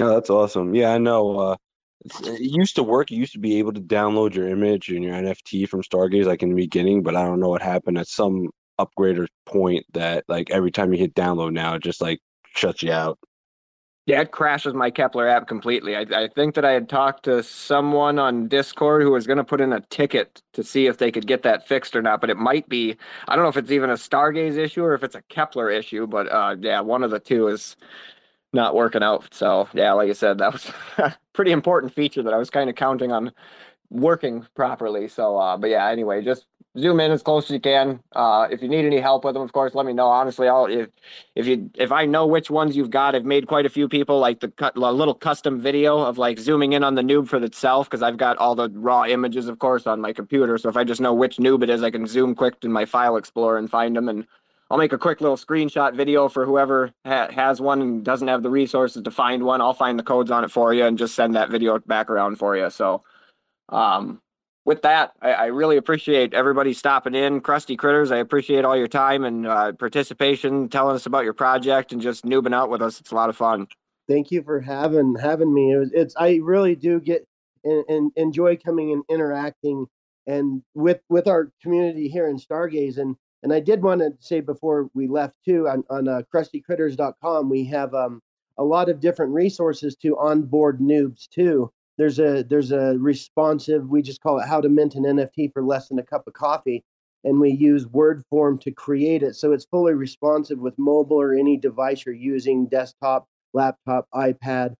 Oh, 0.00 0.08
that's 0.08 0.30
awesome. 0.30 0.74
Yeah, 0.74 0.94
I 0.94 0.96
know. 0.96 1.38
Uh, 1.38 1.56
it 2.24 2.40
used 2.40 2.76
to 2.76 2.82
work. 2.82 3.10
You 3.10 3.18
used 3.18 3.34
to 3.34 3.38
be 3.38 3.58
able 3.58 3.74
to 3.74 3.80
download 3.82 4.34
your 4.34 4.48
image 4.48 4.88
and 4.88 5.04
your 5.04 5.12
NFT 5.12 5.68
from 5.68 5.82
Stargaze 5.82 6.24
like 6.24 6.42
in 6.42 6.48
the 6.48 6.54
beginning, 6.54 7.02
but 7.02 7.14
I 7.14 7.26
don't 7.26 7.40
know 7.40 7.50
what 7.50 7.60
happened 7.60 7.98
at 7.98 8.08
some 8.08 8.48
upgrader 8.80 9.26
point 9.44 9.84
that 9.92 10.24
like 10.28 10.50
every 10.50 10.70
time 10.70 10.94
you 10.94 10.98
hit 10.98 11.14
download 11.14 11.52
now, 11.52 11.74
it 11.74 11.82
just 11.82 12.00
like 12.00 12.20
shuts 12.56 12.82
you 12.82 12.90
out. 12.90 13.18
Yeah, 14.06 14.20
it 14.22 14.32
crashes 14.32 14.74
my 14.74 14.90
Keplr 14.90 15.30
app 15.30 15.46
completely. 15.46 15.94
I, 15.94 16.00
I 16.00 16.28
think 16.28 16.56
that 16.56 16.64
I 16.64 16.72
had 16.72 16.88
talked 16.88 17.24
to 17.24 17.40
someone 17.42 18.18
on 18.18 18.48
Discord 18.48 19.02
who 19.02 19.12
was 19.12 19.28
going 19.28 19.36
to 19.36 19.44
put 19.44 19.60
in 19.60 19.72
a 19.72 19.80
ticket 19.90 20.42
to 20.54 20.64
see 20.64 20.86
if 20.86 20.98
they 20.98 21.12
could 21.12 21.28
get 21.28 21.44
that 21.44 21.68
fixed 21.68 21.94
or 21.94 22.02
not. 22.02 22.20
But 22.20 22.30
it 22.30 22.36
might 22.36 22.68
be, 22.68 22.96
I 23.28 23.36
don't 23.36 23.44
know 23.44 23.48
if 23.48 23.56
it's 23.56 23.70
even 23.70 23.90
a 23.90 23.94
Stargaze 23.94 24.56
issue 24.56 24.82
or 24.82 24.94
if 24.94 25.04
it's 25.04 25.14
a 25.14 25.22
Keplr 25.22 25.72
issue. 25.72 26.08
But 26.08 26.26
uh, 26.32 26.56
yeah, 26.60 26.80
one 26.80 27.04
of 27.04 27.12
the 27.12 27.20
two 27.20 27.46
is 27.46 27.76
not 28.52 28.74
working 28.74 29.04
out. 29.04 29.32
So 29.32 29.68
yeah, 29.72 29.92
like 29.92 30.10
I 30.10 30.14
said, 30.14 30.38
that 30.38 30.52
was 30.52 30.70
a 30.98 31.16
pretty 31.32 31.52
important 31.52 31.94
feature 31.94 32.22
that 32.24 32.34
I 32.34 32.38
was 32.38 32.50
kind 32.50 32.68
of 32.68 32.76
counting 32.76 33.12
on 33.12 33.32
working 33.90 34.46
properly. 34.56 35.06
So, 35.08 35.36
uh, 35.38 35.56
but 35.56 35.70
yeah, 35.70 35.88
anyway, 35.88 36.22
just 36.24 36.46
zoom 36.78 37.00
in 37.00 37.10
as 37.10 37.22
close 37.22 37.44
as 37.44 37.50
you 37.50 37.60
can. 37.60 38.00
Uh, 38.12 38.48
if 38.50 38.62
you 38.62 38.68
need 38.68 38.84
any 38.84 39.00
help 39.00 39.24
with 39.24 39.34
them, 39.34 39.42
of 39.42 39.52
course, 39.52 39.74
let 39.74 39.84
me 39.86 39.92
know. 39.92 40.06
Honestly, 40.06 40.48
I'll 40.48 40.66
if 40.66 40.88
if 41.34 41.46
you 41.46 41.70
if 41.74 41.92
I 41.92 42.06
know 42.06 42.26
which 42.26 42.50
ones 42.50 42.76
you've 42.76 42.90
got, 42.90 43.14
I've 43.14 43.24
made 43.24 43.46
quite 43.46 43.66
a 43.66 43.70
few 43.70 43.88
people 43.88 44.18
like 44.18 44.40
the 44.40 44.48
cut 44.48 44.76
a 44.76 44.92
little 44.92 45.14
custom 45.14 45.60
video 45.60 45.98
of 45.98 46.18
like 46.18 46.38
zooming 46.38 46.72
in 46.72 46.82
on 46.82 46.94
the 46.94 47.02
noob 47.02 47.28
for 47.28 47.42
itself 47.42 47.88
because 47.88 48.02
I've 48.02 48.16
got 48.16 48.38
all 48.38 48.54
the 48.54 48.70
raw 48.70 49.04
images, 49.04 49.48
of 49.48 49.58
course, 49.58 49.86
on 49.86 50.00
my 50.00 50.12
computer. 50.12 50.56
So 50.58 50.68
if 50.68 50.76
I 50.76 50.84
just 50.84 51.00
know 51.00 51.14
which 51.14 51.36
noob 51.36 51.62
it 51.62 51.70
is, 51.70 51.82
I 51.82 51.90
can 51.90 52.06
zoom 52.06 52.34
quick 52.34 52.54
in 52.62 52.72
my 52.72 52.84
file 52.84 53.16
explorer 53.16 53.58
and 53.58 53.70
find 53.70 53.96
them 53.96 54.08
and. 54.08 54.26
I'll 54.70 54.78
make 54.78 54.94
a 54.94 54.98
quick 54.98 55.20
little 55.20 55.36
screenshot 55.36 55.94
video 55.94 56.30
for 56.30 56.46
whoever 56.46 56.94
ha- 57.04 57.30
has 57.30 57.60
one 57.60 57.82
and 57.82 58.02
doesn't 58.02 58.28
have 58.28 58.42
the 58.42 58.48
resources 58.48 59.02
to 59.02 59.10
find 59.10 59.42
one. 59.42 59.60
I'll 59.60 59.74
find 59.74 59.98
the 59.98 60.02
codes 60.02 60.30
on 60.30 60.44
it 60.44 60.50
for 60.50 60.72
you 60.72 60.86
and 60.86 60.96
just 60.96 61.14
send 61.14 61.34
that 61.34 61.50
video 61.50 61.78
back 61.80 62.08
around 62.08 62.36
for 62.36 62.56
you. 62.56 62.70
So, 62.70 63.02
um, 63.68 64.22
with 64.64 64.82
that, 64.82 65.12
I, 65.20 65.32
I, 65.32 65.46
really 65.46 65.76
appreciate 65.76 66.34
everybody 66.34 66.72
stopping 66.72 67.14
in. 67.14 67.40
Krusty 67.40 67.76
Kritters, 67.76 68.12
I 68.12 68.18
appreciate 68.18 68.64
all 68.64 68.76
your 68.76 68.88
time 68.88 69.24
and 69.24 69.46
uh, 69.46 69.72
participation, 69.72 70.68
telling 70.68 70.94
us 70.94 71.06
about 71.06 71.24
your 71.24 71.32
project 71.32 71.92
and 71.92 72.00
just 72.00 72.24
noobing 72.24 72.54
out 72.54 72.70
with 72.70 72.80
us. 72.80 73.00
It's 73.00 73.10
a 73.10 73.14
lot 73.14 73.28
of 73.28 73.36
fun. 73.36 73.66
Thank 74.08 74.30
you 74.30 74.42
for 74.42 74.60
having 74.60 75.16
having 75.16 75.52
me. 75.52 75.72
It 75.72 75.78
was, 75.78 75.90
it's 75.92 76.14
I 76.16 76.40
really 76.42 76.76
do 76.76 77.00
get 77.00 77.26
and, 77.64 77.84
and 77.88 78.12
enjoy 78.16 78.56
coming 78.56 78.92
and 78.92 79.02
interacting 79.08 79.86
and 80.26 80.62
with 80.74 81.00
with 81.08 81.26
our 81.26 81.50
community 81.62 82.08
here 82.08 82.28
in 82.28 82.36
Stargaze 82.36 82.98
and 82.98 83.16
and 83.42 83.52
I 83.52 83.60
did 83.60 83.82
want 83.82 84.00
to 84.00 84.12
say 84.20 84.40
before 84.40 84.88
we 84.94 85.08
left 85.08 85.34
too 85.44 85.68
on 85.68 85.82
on 85.90 86.08
uh, 86.08 86.22
krustykritters.com 86.32 87.48
we 87.48 87.64
have 87.64 87.94
um, 87.94 88.20
a 88.58 88.64
lot 88.64 88.88
of 88.88 89.00
different 89.00 89.32
resources 89.32 89.96
to 89.96 90.18
onboard 90.18 90.80
noobs 90.80 91.28
too 91.28 91.72
there's 91.98 92.18
a 92.18 92.42
there's 92.44 92.72
a 92.72 92.96
responsive 92.98 93.88
we 93.88 94.02
just 94.02 94.22
call 94.22 94.38
it 94.38 94.48
how 94.48 94.60
to 94.60 94.68
mint 94.68 94.94
an 94.94 95.04
nft 95.04 95.52
for 95.52 95.62
less 95.62 95.88
than 95.88 95.98
a 95.98 96.02
cup 96.02 96.26
of 96.26 96.32
coffee 96.32 96.84
and 97.24 97.40
we 97.40 97.50
use 97.50 97.86
word 97.86 98.24
form 98.30 98.58
to 98.58 98.70
create 98.70 99.22
it. 99.22 99.36
So 99.36 99.52
it's 99.52 99.64
fully 99.64 99.94
responsive 99.94 100.58
with 100.58 100.78
mobile 100.78 101.20
or 101.20 101.34
any 101.34 101.56
device 101.56 102.04
you're 102.04 102.14
using 102.14 102.66
desktop 102.66 103.28
laptop 103.52 104.08
ipad. 104.14 104.74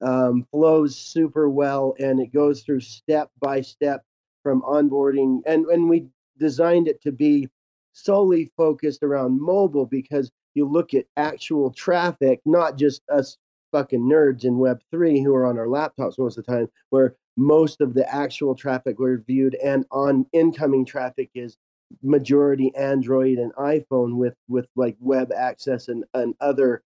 Um, 0.00 0.46
flows 0.52 0.96
super 0.96 1.50
well 1.50 1.96
and 1.98 2.20
it 2.20 2.32
goes 2.32 2.62
through 2.62 2.80
step 2.80 3.30
by 3.40 3.62
step 3.62 4.04
from 4.44 4.62
onboarding 4.62 5.40
and 5.44 5.66
and 5.66 5.88
we 5.88 6.08
designed 6.38 6.86
it 6.86 7.02
to 7.02 7.10
be 7.10 7.48
solely 7.94 8.52
focused 8.56 9.02
around 9.02 9.40
mobile 9.40 9.86
because 9.86 10.30
you 10.54 10.66
look 10.66 10.94
at 10.94 11.06
actual 11.16 11.72
traffic 11.72 12.40
not 12.44 12.78
just 12.78 13.02
us 13.08 13.38
fucking 13.72 14.02
nerds 14.02 14.44
in 14.44 14.54
Web3 14.54 15.22
who 15.22 15.34
are 15.34 15.46
on 15.46 15.58
our 15.58 15.66
laptops 15.66 16.18
most 16.18 16.38
of 16.38 16.44
the 16.44 16.52
time, 16.52 16.68
where 16.90 17.14
most 17.36 17.80
of 17.80 17.94
the 17.94 18.12
actual 18.12 18.54
traffic 18.54 18.98
we're 18.98 19.18
viewed 19.18 19.54
and 19.56 19.84
on 19.90 20.26
incoming 20.32 20.84
traffic 20.84 21.30
is 21.34 21.56
majority 22.02 22.74
Android 22.76 23.38
and 23.38 23.54
iPhone 23.54 24.16
with 24.16 24.34
with 24.48 24.66
like 24.76 24.96
web 25.00 25.32
access 25.32 25.88
and, 25.88 26.04
and 26.14 26.34
other 26.40 26.82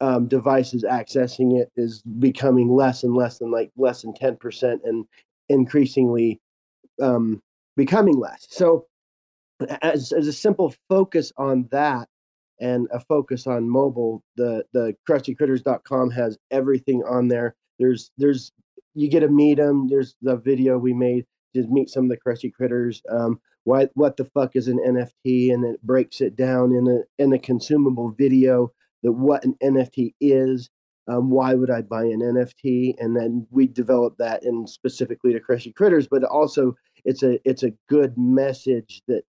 um, 0.00 0.26
devices 0.26 0.82
accessing 0.82 1.60
it 1.60 1.70
is 1.76 2.02
becoming 2.18 2.68
less 2.68 3.04
and 3.04 3.14
less 3.14 3.38
than 3.38 3.52
like 3.52 3.70
less 3.76 4.02
than 4.02 4.12
10% 4.12 4.80
and 4.84 5.04
increasingly 5.48 6.40
um, 7.00 7.40
becoming 7.76 8.18
less. 8.18 8.46
So 8.50 8.86
as, 9.80 10.12
as 10.12 10.26
a 10.26 10.32
simple 10.32 10.74
focus 10.88 11.32
on 11.36 11.68
that, 11.70 12.08
and 12.62 12.86
a 12.92 13.00
focus 13.00 13.46
on 13.46 13.68
mobile, 13.68 14.22
the 14.36 14.64
the 14.72 14.96
krustykritters.com 15.08 16.10
has 16.12 16.38
everything 16.50 17.02
on 17.06 17.28
there. 17.28 17.56
There's 17.78 18.12
there's 18.16 18.52
you 18.94 19.10
get 19.10 19.20
to 19.20 19.28
meet 19.28 19.56
them. 19.56 19.88
There's 19.88 20.14
the 20.22 20.36
video 20.36 20.78
we 20.78 20.94
made 20.94 21.26
to 21.54 21.66
meet 21.66 21.90
some 21.90 22.04
of 22.04 22.10
the 22.10 22.16
Krusty 22.16 22.52
Kritters. 22.58 23.00
Um, 23.10 23.40
why 23.64 23.88
what 23.94 24.16
the 24.16 24.24
fuck 24.24 24.54
is 24.54 24.68
an 24.68 24.78
NFT, 24.78 25.52
and 25.52 25.64
it 25.64 25.82
breaks 25.82 26.20
it 26.20 26.36
down 26.36 26.72
in 26.72 26.86
a 26.88 27.22
in 27.22 27.32
a 27.32 27.38
consumable 27.38 28.12
video 28.12 28.72
that 29.02 29.12
what 29.12 29.44
an 29.44 29.56
NFT 29.62 30.14
is. 30.20 30.70
Um, 31.08 31.30
why 31.30 31.54
would 31.54 31.70
I 31.70 31.82
buy 31.82 32.04
an 32.04 32.20
NFT? 32.20 32.94
And 33.00 33.16
then 33.16 33.44
we 33.50 33.66
develop 33.66 34.18
that 34.18 34.44
in 34.44 34.68
specifically 34.68 35.32
to 35.32 35.40
Krusty 35.40 35.74
Kritters, 35.74 36.06
but 36.08 36.22
also 36.22 36.76
it's 37.04 37.24
a 37.24 37.40
it's 37.44 37.64
a 37.64 37.72
good 37.88 38.16
message 38.16 39.02
that 39.08 39.24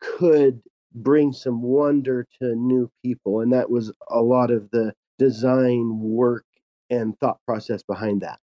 could 0.00 0.62
bring 0.96 1.32
some 1.32 1.62
wonder 1.62 2.26
to 2.40 2.54
new 2.54 2.90
people. 3.04 3.40
And 3.40 3.52
that 3.52 3.70
was 3.70 3.92
a 4.08 4.20
lot 4.20 4.50
of 4.50 4.70
the 4.70 4.92
design 5.18 6.00
work 6.00 6.44
and 6.90 7.18
thought 7.18 7.38
process 7.46 7.82
behind 7.82 8.22
that. 8.22 8.38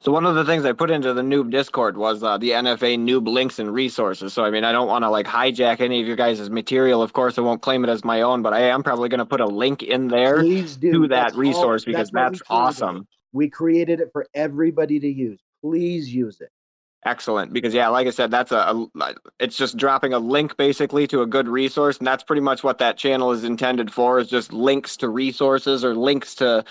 So 0.00 0.12
one 0.12 0.26
of 0.26 0.34
the 0.34 0.44
things 0.44 0.64
I 0.64 0.72
put 0.72 0.90
into 0.90 1.12
the 1.12 1.22
noob 1.22 1.50
Discord 1.50 1.96
was 1.96 2.22
uh, 2.22 2.38
the 2.38 2.50
NFA 2.50 2.98
noob 2.98 3.28
links 3.28 3.58
and 3.58 3.72
resources. 3.72 4.32
So 4.32 4.44
I 4.44 4.50
mean, 4.50 4.64
I 4.64 4.72
don't 4.72 4.88
want 4.88 5.04
to 5.04 5.10
like 5.10 5.26
hijack 5.26 5.80
any 5.80 6.00
of 6.00 6.06
your 6.06 6.16
guys' 6.16 6.50
material. 6.50 7.02
Of 7.02 7.12
course, 7.12 7.38
I 7.38 7.42
won't 7.42 7.62
claim 7.62 7.84
it 7.84 7.88
as 7.88 8.04
my 8.04 8.22
own, 8.22 8.42
but 8.42 8.52
I 8.52 8.62
am 8.62 8.82
probably 8.82 9.08
going 9.08 9.18
to 9.18 9.26
put 9.26 9.40
a 9.40 9.46
link 9.46 9.82
in 9.82 10.08
there 10.08 10.42
to 10.42 10.62
that 10.62 11.08
that's 11.08 11.34
resource 11.36 11.82
all, 11.82 11.92
because 11.92 12.10
that's, 12.10 12.38
that's 12.38 12.42
awesome. 12.50 13.06
We 13.32 13.48
created 13.48 14.00
it 14.00 14.10
for 14.12 14.26
everybody 14.34 14.98
to 14.98 15.08
use. 15.08 15.40
Please 15.62 16.12
use 16.12 16.40
it. 16.40 16.50
Excellent, 17.06 17.52
because 17.52 17.72
yeah, 17.72 17.86
like 17.86 18.08
I 18.08 18.10
said, 18.10 18.32
that's 18.32 18.50
a, 18.50 18.88
a, 19.00 19.14
it's 19.38 19.56
just 19.56 19.76
dropping 19.76 20.12
a 20.12 20.18
link 20.18 20.56
basically 20.56 21.06
to 21.06 21.22
a 21.22 21.26
good 21.26 21.46
resource, 21.46 21.98
and 21.98 22.06
that's 22.06 22.24
pretty 22.24 22.42
much 22.42 22.64
what 22.64 22.78
that 22.78 22.96
channel 22.96 23.30
is 23.30 23.44
intended 23.44 23.92
for. 23.92 24.18
Is 24.18 24.28
just 24.28 24.52
links 24.52 24.96
to 24.96 25.08
resources 25.08 25.84
or 25.84 25.94
links 25.94 26.34
to 26.36 26.64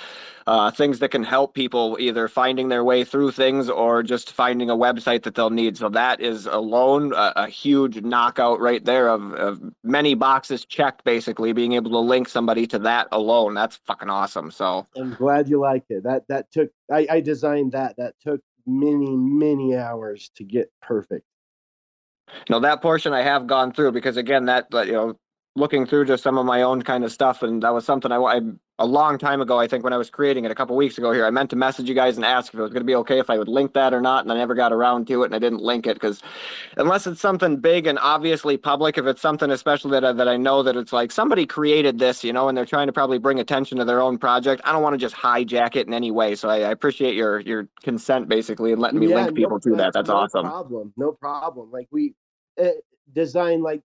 uh, 0.45 0.72
things 0.72 0.99
that 0.99 1.12
can 1.12 1.24
help 1.24 1.53
people 1.53 1.95
either 2.02 2.28
finding 2.28 2.68
their 2.68 2.84
way 2.84 3.06
through 3.06 3.32
things 3.32 3.70
or 3.70 4.03
just 4.03 4.34
finding 4.34 4.70
a 4.70 4.76
website 4.76 5.24
that 5.24 5.36
they'll 5.36 5.49
need. 5.49 5.78
So 5.78 5.88
that 5.88 6.20
is 6.20 6.48
alone 6.48 7.14
a, 7.14 7.32
a 7.38 7.48
huge 7.48 8.02
knockout 8.02 8.60
right 8.60 8.84
there 8.84 9.07
of, 9.07 9.32
of 9.36 9.62
many 9.86 10.16
boxes 10.16 10.66
checked. 10.66 11.06
Basically, 11.06 11.53
being 11.53 11.72
able 11.72 11.91
to 11.91 11.99
link 11.99 12.28
somebody 12.28 12.68
to 12.68 12.80
that 12.80 13.07
alone, 13.14 13.53
that's 13.53 13.78
fucking 13.86 14.10
awesome. 14.10 14.52
So 14.52 14.86
I'm 14.98 15.14
glad 15.14 15.48
you 15.48 15.62
like 15.62 15.86
it. 15.88 16.03
That 16.03 16.28
that 16.28 16.52
took 16.52 16.72
I, 16.91 17.07
I 17.10 17.22
designed 17.22 17.72
that. 17.72 17.95
That 17.95 18.16
took 18.22 18.41
many, 18.65 19.15
many 19.15 19.75
hours 19.75 20.31
to 20.35 20.43
get 20.43 20.71
perfect. 20.81 21.25
Now 22.49 22.59
that 22.59 22.81
portion 22.81 23.13
I 23.13 23.21
have 23.21 23.47
gone 23.47 23.71
through 23.71 23.91
because 23.91 24.17
again, 24.17 24.45
that 24.45 24.67
you 24.71 24.93
know, 24.93 25.19
looking 25.55 25.85
through 25.85 26.05
just 26.05 26.23
some 26.23 26.37
of 26.37 26.45
my 26.45 26.63
own 26.63 26.81
kind 26.81 27.03
of 27.03 27.11
stuff, 27.11 27.43
and 27.43 27.63
that 27.63 27.73
was 27.73 27.85
something 27.85 28.11
I, 28.11 28.17
I 28.17 28.41
a 28.77 28.85
long 28.85 29.18
time 29.18 29.39
ago. 29.39 29.57
I 29.57 29.68
think 29.68 29.84
when 29.85 29.93
I 29.93 29.97
was 29.97 30.10
creating 30.10 30.43
it 30.43 30.52
a 30.52 30.56
couple 30.56 30.76
weeks 30.76 30.97
ago 30.97 31.14
here, 31.14 31.26
I 31.26 31.30
meant 31.30 31.49
to 31.52 31.56
message 31.56 31.88
you 31.88 31.95
guys 31.95 32.18
and 32.18 32.26
ask 32.26 32.53
if 32.53 32.60
it 32.60 32.61
was 32.61 32.72
going 32.72 32.81
to 32.81 32.85
be 32.85 32.95
okay 32.95 33.19
if 33.19 33.30
I 33.30 33.38
would 33.38 33.47
link 33.47 33.73
that 33.73 33.93
or 33.93 34.02
not, 34.02 34.26
and 34.26 34.31
I 34.31 34.35
never 34.35 34.53
got 34.53 34.73
around 34.73 35.07
to 35.07 35.23
it, 35.23 35.27
and 35.27 35.35
I 35.35 35.39
didn't 35.39 35.61
link 35.61 35.88
it 35.88 35.93
because 35.93 36.22
unless 36.76 37.07
it's 37.07 37.22
something 37.22 37.57
big 37.57 37.88
and 37.88 37.97
obviously 37.99 38.57
public, 38.57 38.97
if 38.97 39.06
it's 39.06 39.22
something 39.22 39.49
especially 39.49 39.91
that 39.91 40.03
I, 40.03 40.11
that 40.11 40.27
I 40.27 40.35
know 40.35 40.61
that 40.64 40.76
it's 40.76 40.91
like 40.91 41.11
somebody 41.11 41.45
created 41.45 41.99
this, 41.99 42.23
you 42.23 42.34
know, 42.34 42.49
and 42.49 42.57
they're 42.57 42.65
trying 42.65 42.88
to 42.88 42.93
probably 42.93 43.18
bring 43.18 43.39
attention 43.39 43.77
to 43.77 43.85
their 43.85 44.02
own 44.02 44.18
project, 44.18 44.61
I 44.65 44.73
don't 44.73 44.84
want 44.84 44.93
to 44.93 44.97
just 44.97 45.15
hijack 45.15 45.76
it 45.77 45.88
in 45.88 45.93
any 45.93 46.11
way. 46.11 46.35
So 46.35 46.49
I, 46.49 46.57
I 46.57 46.72
appreciate 46.72 47.15
your 47.15 47.39
your 47.39 47.69
consent 47.81 48.27
basically 48.27 48.73
and 48.73 48.81
letting 48.81 48.99
me 48.99 49.07
Yeah, 49.07 49.23
link 49.23 49.35
people 49.38 49.60
to 49.61 49.69
that. 49.77 49.93
That's 49.93 50.10
awesome. 50.10 50.14
no 50.14 50.22
awesome. 50.22 50.45
problem. 50.49 50.93
No 50.97 51.11
problem. 51.14 51.72
Like 51.72 51.88
we 51.91 52.14
uh, 52.61 52.69
design 53.14 53.61
like 53.61 53.81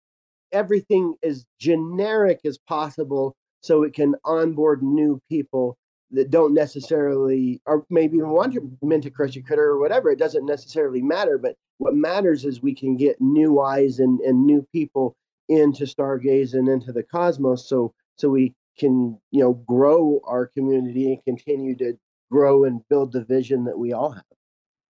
everything 0.52 1.14
as 1.22 1.46
generic 1.60 2.40
as 2.44 2.58
possible 2.58 3.36
so 3.60 3.82
it 3.82 3.94
can 3.94 4.14
onboard 4.24 4.82
new 4.82 5.20
people 5.28 5.76
that 6.12 6.30
don't 6.30 6.54
necessarily 6.54 7.60
or 7.66 7.84
maybe 7.90 8.16
even 8.16 8.30
want 8.30 8.52
to 8.52 8.70
mint 8.82 9.06
a 9.06 9.10
Krusty 9.10 9.44
Kritter 9.44 9.58
or 9.58 9.78
whatever. 9.78 10.10
It 10.10 10.18
doesn't 10.18 10.46
necessarily 10.46 11.02
matter 11.02 11.38
but 11.38 11.56
what 11.78 11.94
matters 11.94 12.44
is 12.44 12.60
we 12.62 12.74
can 12.74 12.96
get 12.96 13.20
new 13.20 13.60
eyes 13.60 14.00
and, 14.00 14.20
and 14.20 14.44
new 14.44 14.66
people 14.70 15.16
into 15.48 15.84
stargaze 15.84 16.52
and 16.52 16.68
into 16.68 16.92
the 16.92 17.02
cosmos 17.02 17.68
so 17.68 17.92
so 18.16 18.28
we 18.28 18.54
can 18.78 19.18
you 19.30 19.40
know 19.40 19.54
grow 19.66 20.20
our 20.26 20.46
community 20.46 21.12
and 21.12 21.24
continue 21.24 21.74
to 21.76 21.98
grow 22.30 22.64
and 22.64 22.86
build 22.88 23.12
the 23.12 23.24
vision 23.24 23.64
that 23.64 23.78
we 23.78 23.92
all 23.92 24.10
have 24.10 24.24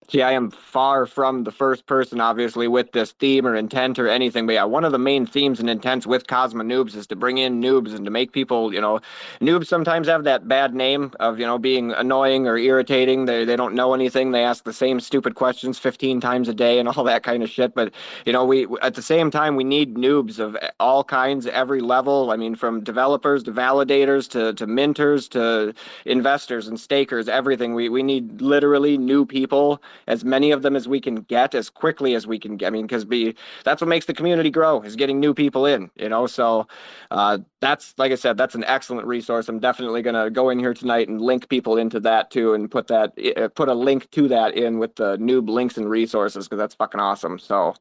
See, 0.09 0.23
I 0.23 0.33
am 0.33 0.53
far 0.53 1.05
from 1.05 1.43
the 1.43 1.51
first 1.51 1.87
person, 1.87 2.21
obviously, 2.21 2.69
with 2.69 2.93
this 2.93 3.11
theme 3.11 3.45
or 3.45 3.57
intent 3.57 3.99
or 3.99 4.07
anything. 4.07 4.47
But 4.47 4.53
yeah, 4.53 4.65
one 4.65 4.85
of 4.85 4.93
the 4.93 5.01
main 5.01 5.27
themes 5.27 5.59
and 5.59 5.69
intents 5.69 6.07
with 6.07 6.29
Cosmo 6.29 6.63
Noobs 6.63 6.95
is 6.95 7.09
to 7.09 7.17
bring 7.17 7.39
in 7.39 7.61
noobs 7.61 7.93
and 7.93 8.05
to 8.05 8.11
make 8.11 8.31
people, 8.31 8.73
you 8.73 8.81
know, 8.81 9.01
noobs 9.41 9.67
sometimes 9.67 10.07
have 10.07 10.23
that 10.23 10.47
bad 10.47 10.75
name 10.75 11.11
of, 11.19 11.41
you 11.41 11.47
know, 11.47 11.59
being 11.59 11.91
annoying 11.91 12.47
or 12.47 12.57
irritating. 12.57 13.25
They, 13.25 13.45
they 13.45 13.57
don't 13.57 13.75
know 13.75 13.95
anything. 13.95 14.31
They 14.31 14.45
ask 14.45 14.63
the 14.63 14.73
same 14.73 15.01
stupid 15.01 15.35
questions 15.35 15.77
15 15.77 16.21
times 16.21 16.49
a 16.49 16.55
day 16.55 16.79
and 16.79 16.89
all 16.97 17.03
that 17.03 17.25
kind 17.25 17.43
of 17.43 17.51
shit. 17.51 17.75
But, 17.75 17.93
you 18.25 18.33
know, 18.33 18.45
we, 18.45 18.69
at 18.83 18.95
the 18.95 19.03
same 19.03 19.33
time, 19.33 19.57
we 19.57 19.65
need 19.65 19.97
noobs 19.97 20.39
of 20.39 20.57
all 20.79 21.03
kinds, 21.03 21.49
every 21.49 21.81
level. 21.81 22.31
I 22.31 22.37
mean, 22.37 22.55
from 22.55 22.85
developers 22.85 23.43
to 23.45 23.53
validators 23.53 24.31
to, 24.31 24.55
to 24.55 24.67
minters 24.69 25.29
to 25.31 25.75
investors 26.05 26.69
and 26.69 26.79
stakers, 26.79 27.29
everything. 27.29 27.75
We, 27.75 27.89
we 27.89 28.05
need 28.05 28.41
literally 28.41 28.97
new 28.97 29.27
people 29.27 29.83
as 30.07 30.25
many 30.25 30.51
of 30.51 30.63
them 30.63 30.77
as 30.77 30.89
we 30.89 31.01
can 31.01 31.17
get 31.17 31.55
as 31.55 31.71
quickly 31.71 32.15
as 32.15 32.27
we 32.27 32.39
can 32.39 32.57
get. 32.57 32.69
I 32.69 32.71
mean, 32.71 32.87
because 32.87 33.05
be 33.05 33.35
that's 33.65 33.81
what 33.81 33.89
makes 33.89 34.07
the 34.07 34.15
community 34.15 34.51
grow 34.51 34.81
is 34.83 34.97
getting 34.97 35.21
new 35.21 35.35
people 35.35 35.67
in. 35.67 35.91
You 35.97 36.09
know, 36.09 36.27
so 36.27 36.67
uh, 37.11 37.39
that's 37.61 37.95
like 37.99 38.13
I 38.13 38.17
said, 38.17 38.37
that's 38.37 38.55
an 38.55 38.65
excellent 38.65 39.07
resource. 39.07 39.49
I'm 39.49 39.59
definitely 39.59 40.03
gonna 40.03 40.31
go 40.31 40.51
in 40.51 40.59
here 40.59 40.75
tonight 40.75 41.09
and 41.09 41.21
link 41.21 41.49
people 41.49 41.77
into 41.77 42.01
that 42.01 42.31
too, 42.31 42.55
and 42.55 42.71
put 42.71 42.87
that 42.89 43.13
uh, 43.37 43.49
put 43.49 43.69
a 43.69 43.75
link 43.75 44.11
to 44.13 44.29
that 44.29 44.55
in 44.55 44.79
with 44.79 44.97
the 44.97 45.17
noob 45.19 45.49
links 45.49 45.77
and 45.77 45.89
resources 45.89 46.47
because 46.47 46.59
that's 46.59 46.75
fucking 46.75 47.01
awesome. 47.01 47.39
So, 47.39 47.75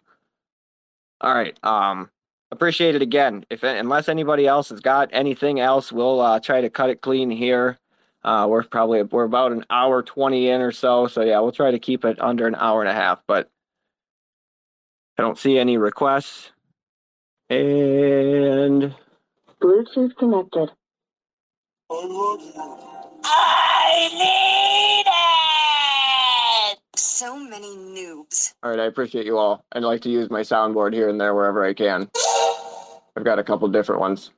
all 1.21 1.33
right. 1.33 1.57
Um, 1.63 2.09
appreciate 2.51 2.95
it 2.95 3.01
again. 3.01 3.45
If 3.49 3.63
unless 3.63 4.09
anybody 4.09 4.47
else 4.47 4.69
has 4.69 4.79
got 4.79 5.09
anything 5.11 5.59
else, 5.59 5.91
we'll 5.91 6.21
uh, 6.21 6.39
try 6.39 6.61
to 6.61 6.69
cut 6.69 6.89
it 6.89 7.01
clean 7.01 7.29
here. 7.29 7.77
Uh, 8.25 8.47
we're 8.47 8.63
probably 8.63 9.03
we're 9.03 9.23
about 9.23 9.51
an 9.51 9.63
hour 9.69 10.01
twenty 10.01 10.49
in 10.49 10.59
or 10.59 10.71
so, 10.71 11.05
so 11.05 11.21
yeah, 11.21 11.39
we'll 11.39 11.51
try 11.51 11.69
to 11.69 11.77
keep 11.77 12.03
it 12.03 12.19
under 12.19 12.47
an 12.47 12.55
hour 12.55 12.81
and 12.81 12.89
a 12.89 12.93
half. 12.93 13.21
But 13.27 13.51
I 15.15 15.21
don't 15.21 15.37
see 15.37 15.59
any 15.59 15.77
requests, 15.77 16.49
and 17.51 18.95
Bluetooth 19.61 20.17
connected. 20.17 20.71
I 23.23 24.09
need 24.11 25.05
it! 26.73 26.79
So 26.95 27.37
many 27.37 27.77
noobs. 27.77 28.55
all 28.63 28.71
right, 28.71 28.79
I 28.79 28.85
appreciate 28.85 29.27
you 29.27 29.37
all. 29.37 29.63
I'd 29.71 29.83
like 29.83 30.01
to 30.01 30.09
use 30.09 30.31
my 30.31 30.41
soundboard 30.41 30.93
here 30.93 31.09
and 31.09 31.21
there 31.21 31.35
wherever 31.35 31.63
I 31.63 31.75
can. 31.75 32.09
I've 33.15 33.23
got 33.23 33.37
a 33.37 33.43
couple 33.43 33.67
different 33.67 34.01
ones. 34.01 34.31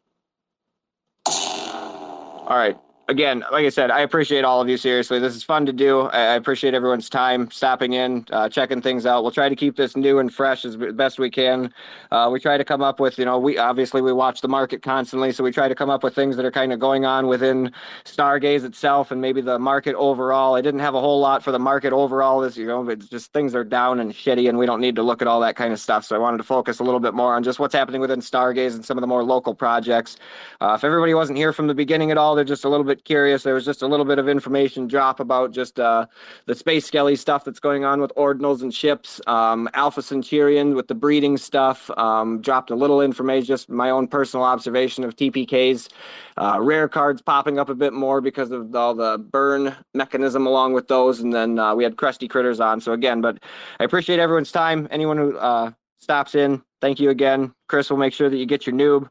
All 1.25 2.57
right. 2.57 2.77
Again, 3.09 3.45
like 3.53 3.65
I 3.65 3.69
said, 3.69 3.89
I 3.89 4.01
appreciate 4.01 4.43
all 4.43 4.59
of 4.59 4.67
you. 4.67 4.75
Seriously, 4.75 5.17
this 5.17 5.33
is 5.33 5.41
fun 5.41 5.65
to 5.65 5.71
do. 5.71 6.01
I 6.01 6.35
appreciate 6.35 6.73
everyone's 6.73 7.09
time 7.09 7.49
stopping 7.49 7.93
in, 7.93 8.25
uh, 8.31 8.49
checking 8.49 8.81
things 8.81 9.05
out. 9.05 9.23
We'll 9.23 9.31
try 9.31 9.47
to 9.47 9.55
keep 9.55 9.77
this 9.77 9.95
new 9.95 10.19
and 10.19 10.33
fresh 10.33 10.65
as 10.65 10.75
best 10.75 11.17
we 11.17 11.29
can. 11.29 11.73
Uh, 12.11 12.29
we 12.29 12.41
try 12.41 12.57
to 12.57 12.65
come 12.65 12.81
up 12.81 12.99
with, 12.99 13.17
you 13.17 13.23
know, 13.23 13.39
we 13.39 13.57
obviously 13.57 14.01
we 14.01 14.11
watch 14.11 14.41
the 14.41 14.49
market 14.49 14.81
constantly, 14.81 15.31
so 15.31 15.41
we 15.41 15.53
try 15.53 15.69
to 15.69 15.75
come 15.75 15.89
up 15.89 16.03
with 16.03 16.15
things 16.15 16.35
that 16.35 16.43
are 16.43 16.51
kind 16.51 16.73
of 16.73 16.79
going 16.79 17.05
on 17.05 17.27
within 17.27 17.71
Stargaze 18.03 18.65
itself 18.65 19.09
and 19.09 19.21
maybe 19.21 19.39
the 19.39 19.57
market 19.57 19.95
overall. 19.95 20.55
I 20.55 20.61
didn't 20.61 20.81
have 20.81 20.93
a 20.93 20.99
whole 20.99 21.21
lot 21.21 21.41
for 21.41 21.53
the 21.53 21.59
market 21.59 21.93
overall. 21.93 22.41
This, 22.41 22.57
you 22.57 22.67
know, 22.67 22.89
it's 22.89 23.07
just 23.07 23.31
things 23.31 23.55
are 23.55 23.63
down 23.63 24.01
and 24.01 24.11
shitty, 24.11 24.49
and 24.49 24.57
we 24.57 24.65
don't 24.65 24.81
need 24.81 24.97
to 24.97 25.03
look 25.03 25.21
at 25.21 25.29
all 25.29 25.39
that 25.39 25.55
kind 25.55 25.71
of 25.71 25.79
stuff. 25.79 26.03
So 26.03 26.13
I 26.13 26.19
wanted 26.19 26.39
to 26.39 26.43
focus 26.43 26.79
a 26.79 26.83
little 26.83 26.99
bit 26.99 27.13
more 27.13 27.35
on 27.35 27.43
just 27.43 27.57
what's 27.57 27.73
happening 27.73 28.01
within 28.01 28.19
Stargaze 28.19 28.75
and 28.75 28.83
some 28.83 28.97
of 28.97 29.01
the 29.01 29.07
more 29.07 29.23
local 29.23 29.55
projects. 29.55 30.17
Uh, 30.59 30.73
if 30.77 30.83
everybody 30.83 31.13
wasn't 31.13 31.37
here 31.37 31.53
from 31.53 31.67
the 31.67 31.73
beginning 31.73 32.11
at 32.11 32.17
all, 32.17 32.35
they're 32.35 32.43
just 32.43 32.65
a 32.65 32.69
little 32.69 32.83
bit 32.83 32.96
curious. 33.03 33.43
There 33.43 33.53
was 33.53 33.65
just 33.65 33.81
a 33.81 33.87
little 33.87 34.05
bit 34.05 34.19
of 34.19 34.27
information 34.27 34.87
drop 34.87 35.19
about 35.19 35.51
just 35.51 35.79
uh, 35.79 36.05
the 36.45 36.55
space 36.55 36.85
skelly 36.85 37.15
stuff 37.15 37.43
that's 37.43 37.59
going 37.59 37.85
on 37.85 38.01
with 38.01 38.11
ordinals 38.15 38.61
and 38.61 38.73
ships. 38.73 39.19
Um, 39.27 39.69
Alpha 39.73 40.01
Centurion 40.01 40.75
with 40.75 40.87
the 40.87 40.95
breeding 40.95 41.37
stuff. 41.37 41.89
Um, 41.97 42.41
dropped 42.41 42.71
a 42.71 42.75
little 42.75 43.01
information, 43.01 43.45
just 43.45 43.69
my 43.69 43.89
own 43.89 44.07
personal 44.07 44.45
observation 44.45 45.03
of 45.03 45.15
TPKs. 45.15 45.89
Uh, 46.37 46.57
rare 46.61 46.87
cards 46.87 47.21
popping 47.21 47.59
up 47.59 47.69
a 47.69 47.75
bit 47.75 47.93
more 47.93 48.21
because 48.21 48.51
of 48.51 48.75
all 48.75 48.93
the 48.93 49.17
burn 49.17 49.75
mechanism 49.93 50.45
along 50.45 50.73
with 50.73 50.87
those. 50.87 51.19
And 51.19 51.33
then 51.33 51.59
uh, 51.59 51.75
we 51.75 51.83
had 51.83 51.95
Krusty 51.95 52.29
Kritters 52.29 52.63
on. 52.63 52.79
So 52.79 52.93
again, 52.93 53.21
but 53.21 53.39
I 53.79 53.83
appreciate 53.83 54.19
everyone's 54.19 54.51
time. 54.51 54.87
Anyone 54.91 55.17
who 55.17 55.37
uh, 55.37 55.71
stops 55.99 56.35
in, 56.35 56.61
thank 56.81 56.99
you 56.99 57.09
again. 57.09 57.53
Chris 57.67 57.89
will 57.89 57.97
make 57.97 58.13
sure 58.13 58.29
that 58.29 58.37
you 58.37 58.45
get 58.45 58.67
your 58.67 58.75
noob. 58.75 59.09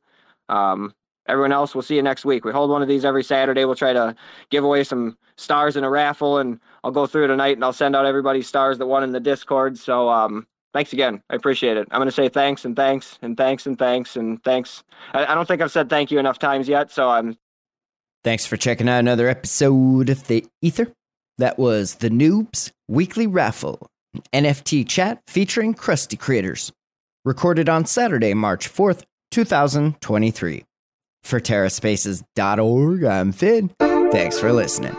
Um, 0.48 0.94
everyone 1.28 1.52
else, 1.52 1.74
we'll 1.74 1.82
see 1.82 1.96
you 1.96 2.02
next 2.02 2.24
week. 2.24 2.44
We 2.44 2.52
hold 2.52 2.70
one 2.70 2.82
of 2.82 2.88
these 2.88 3.04
every 3.04 3.24
Saturday. 3.24 3.64
We'll 3.64 3.74
try 3.74 3.92
to 3.92 4.14
give 4.50 4.64
away 4.64 4.84
some 4.84 5.16
stars 5.36 5.76
in 5.76 5.84
a 5.84 5.90
raffle, 5.90 6.38
and 6.38 6.60
I'll 6.84 6.90
go 6.90 7.06
through 7.06 7.26
tonight 7.26 7.56
and 7.56 7.64
I'll 7.64 7.72
send 7.72 7.94
out 7.96 8.06
everybody's 8.06 8.46
stars 8.46 8.78
that 8.78 8.86
won 8.86 9.02
in 9.02 9.12
the 9.12 9.20
Discord. 9.20 9.78
So 9.78 10.08
um, 10.08 10.46
thanks 10.72 10.92
again. 10.92 11.22
I 11.30 11.34
appreciate 11.34 11.76
it. 11.76 11.88
I'm 11.90 11.98
going 11.98 12.08
to 12.08 12.12
say 12.12 12.28
thanks 12.28 12.64
and 12.64 12.76
thanks 12.76 13.18
and 13.22 13.36
thanks 13.36 13.66
and 13.66 13.78
thanks 13.78 14.16
and 14.16 14.42
thanks. 14.44 14.84
I, 15.12 15.26
I 15.26 15.34
don't 15.34 15.46
think 15.46 15.62
I've 15.62 15.72
said 15.72 15.88
thank 15.88 16.10
you 16.10 16.18
enough 16.18 16.38
times 16.38 16.68
yet, 16.68 16.90
so 16.90 17.08
I'm 17.08 17.36
Thanks 18.26 18.44
for 18.44 18.56
checking 18.56 18.88
out 18.88 18.98
another 18.98 19.28
episode 19.28 20.10
of 20.10 20.26
The 20.26 20.44
Ether. 20.60 20.92
That 21.38 21.60
was 21.60 21.94
The 21.94 22.10
Noobs 22.10 22.72
Weekly 22.88 23.28
Raffle, 23.28 23.86
NFT 24.32 24.84
chat 24.88 25.20
featuring 25.28 25.74
Krusty 25.74 26.18
Kritters. 26.18 26.72
Recorded 27.24 27.68
on 27.68 27.86
Saturday, 27.86 28.34
March 28.34 28.68
4th, 28.68 29.04
2023. 29.30 30.64
For 31.26 31.40
TerraSpaces.org, 31.40 33.02
I'm 33.02 33.32
Fid. 33.32 33.76
Thanks 33.80 34.38
for 34.38 34.52
listening. 34.52 34.94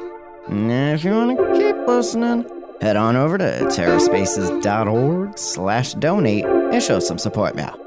If 0.49 1.05
you 1.05 1.11
want 1.11 1.37
to 1.37 1.53
keep 1.53 1.87
listening, 1.87 2.45
head 2.81 2.97
on 2.97 3.15
over 3.15 3.37
to 3.37 3.45
TerraSpaces.org 3.45 5.37
slash 5.37 5.93
donate 5.93 6.43
and 6.43 6.83
show 6.83 6.99
some 6.99 7.17
support 7.17 7.55
now. 7.55 7.86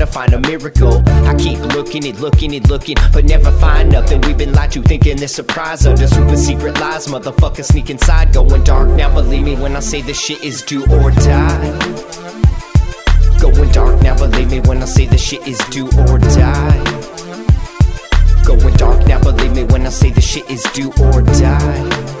find 0.11 0.33
a 0.33 0.39
miracle. 0.39 1.01
I 1.25 1.35
keep 1.35 1.59
looking 1.73 2.05
and 2.05 2.19
looking 2.19 2.55
and 2.55 2.67
looking, 2.69 2.95
but 3.13 3.25
never 3.25 3.51
find 3.59 3.91
nothing. 3.91 4.21
We've 4.21 4.37
been 4.37 4.53
lied 4.53 4.71
to, 4.71 4.81
thinking 4.81 5.17
this 5.17 5.33
surprise 5.33 5.85
under 5.85 6.07
super 6.07 6.37
secret 6.37 6.79
lies. 6.79 7.07
Motherfuckers 7.07 7.65
sneak 7.65 7.89
inside, 7.89 8.33
going 8.33 8.63
dark. 8.63 8.89
Now 8.89 9.13
believe 9.13 9.43
me 9.43 9.55
when 9.55 9.75
I 9.75 9.79
say 9.79 10.01
this 10.01 10.19
shit 10.19 10.43
is 10.43 10.61
do 10.63 10.83
or 10.83 11.11
die. 11.11 12.11
Going 13.39 13.71
dark 13.71 14.01
now, 14.03 14.15
believe 14.15 14.51
me 14.51 14.59
when 14.61 14.81
I 14.81 14.85
say 14.85 15.07
this 15.07 15.23
shit 15.23 15.47
is 15.47 15.57
do 15.69 15.85
or 16.07 16.19
die. 16.19 16.83
Going 18.45 18.75
dark 18.75 19.07
now, 19.07 19.19
believe 19.21 19.55
me 19.55 19.63
when 19.63 19.85
I 19.87 19.89
say 19.89 20.11
this 20.11 20.27
shit 20.27 20.49
is 20.49 20.63
do 20.73 20.91
or 21.01 21.21
die. 21.21 22.20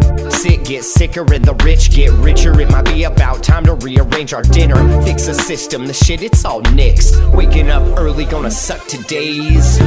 sick 0.41 0.63
get 0.63 0.83
sicker 0.83 1.21
and 1.33 1.45
the 1.45 1.53
rich 1.63 1.91
get 1.91 2.11
richer, 2.13 2.59
it 2.59 2.69
might 2.71 2.85
be 2.85 3.03
about 3.03 3.43
time 3.43 3.63
to 3.65 3.75
rearrange 3.75 4.33
our 4.33 4.41
dinner. 4.41 4.75
Fix 5.03 5.27
the 5.27 5.33
system, 5.33 5.85
the 5.85 5.93
shit, 5.93 6.23
it's 6.23 6.43
all 6.45 6.61
nixed. 6.63 7.13
Waking 7.35 7.69
up 7.69 7.83
early, 7.99 8.25
gonna 8.25 8.49
suck 8.49 8.85
today's. 8.87 9.77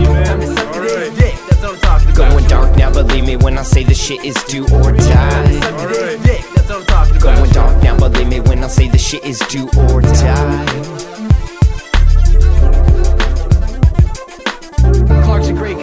Going 2.15 2.47
dark 2.47 2.77
now, 2.77 2.93
believe 2.93 3.27
me 3.27 3.37
when 3.37 3.59
I 3.59 3.63
say 3.63 3.83
the 3.83 3.95
shit 3.95 4.25
is 4.25 4.37
do 4.45 4.63
or 4.75 4.93
die. 4.93 5.61
Going 7.21 7.51
dark 7.51 7.83
now, 7.83 7.99
believe 7.99 8.29
me 8.29 8.41
when 8.41 8.63
I 8.63 8.69
say 8.69 8.89
the 8.89 8.99
shit 8.99 9.25
is 9.25 9.41
do 9.49 9.69
or 9.91 10.01
die. 10.01 11.44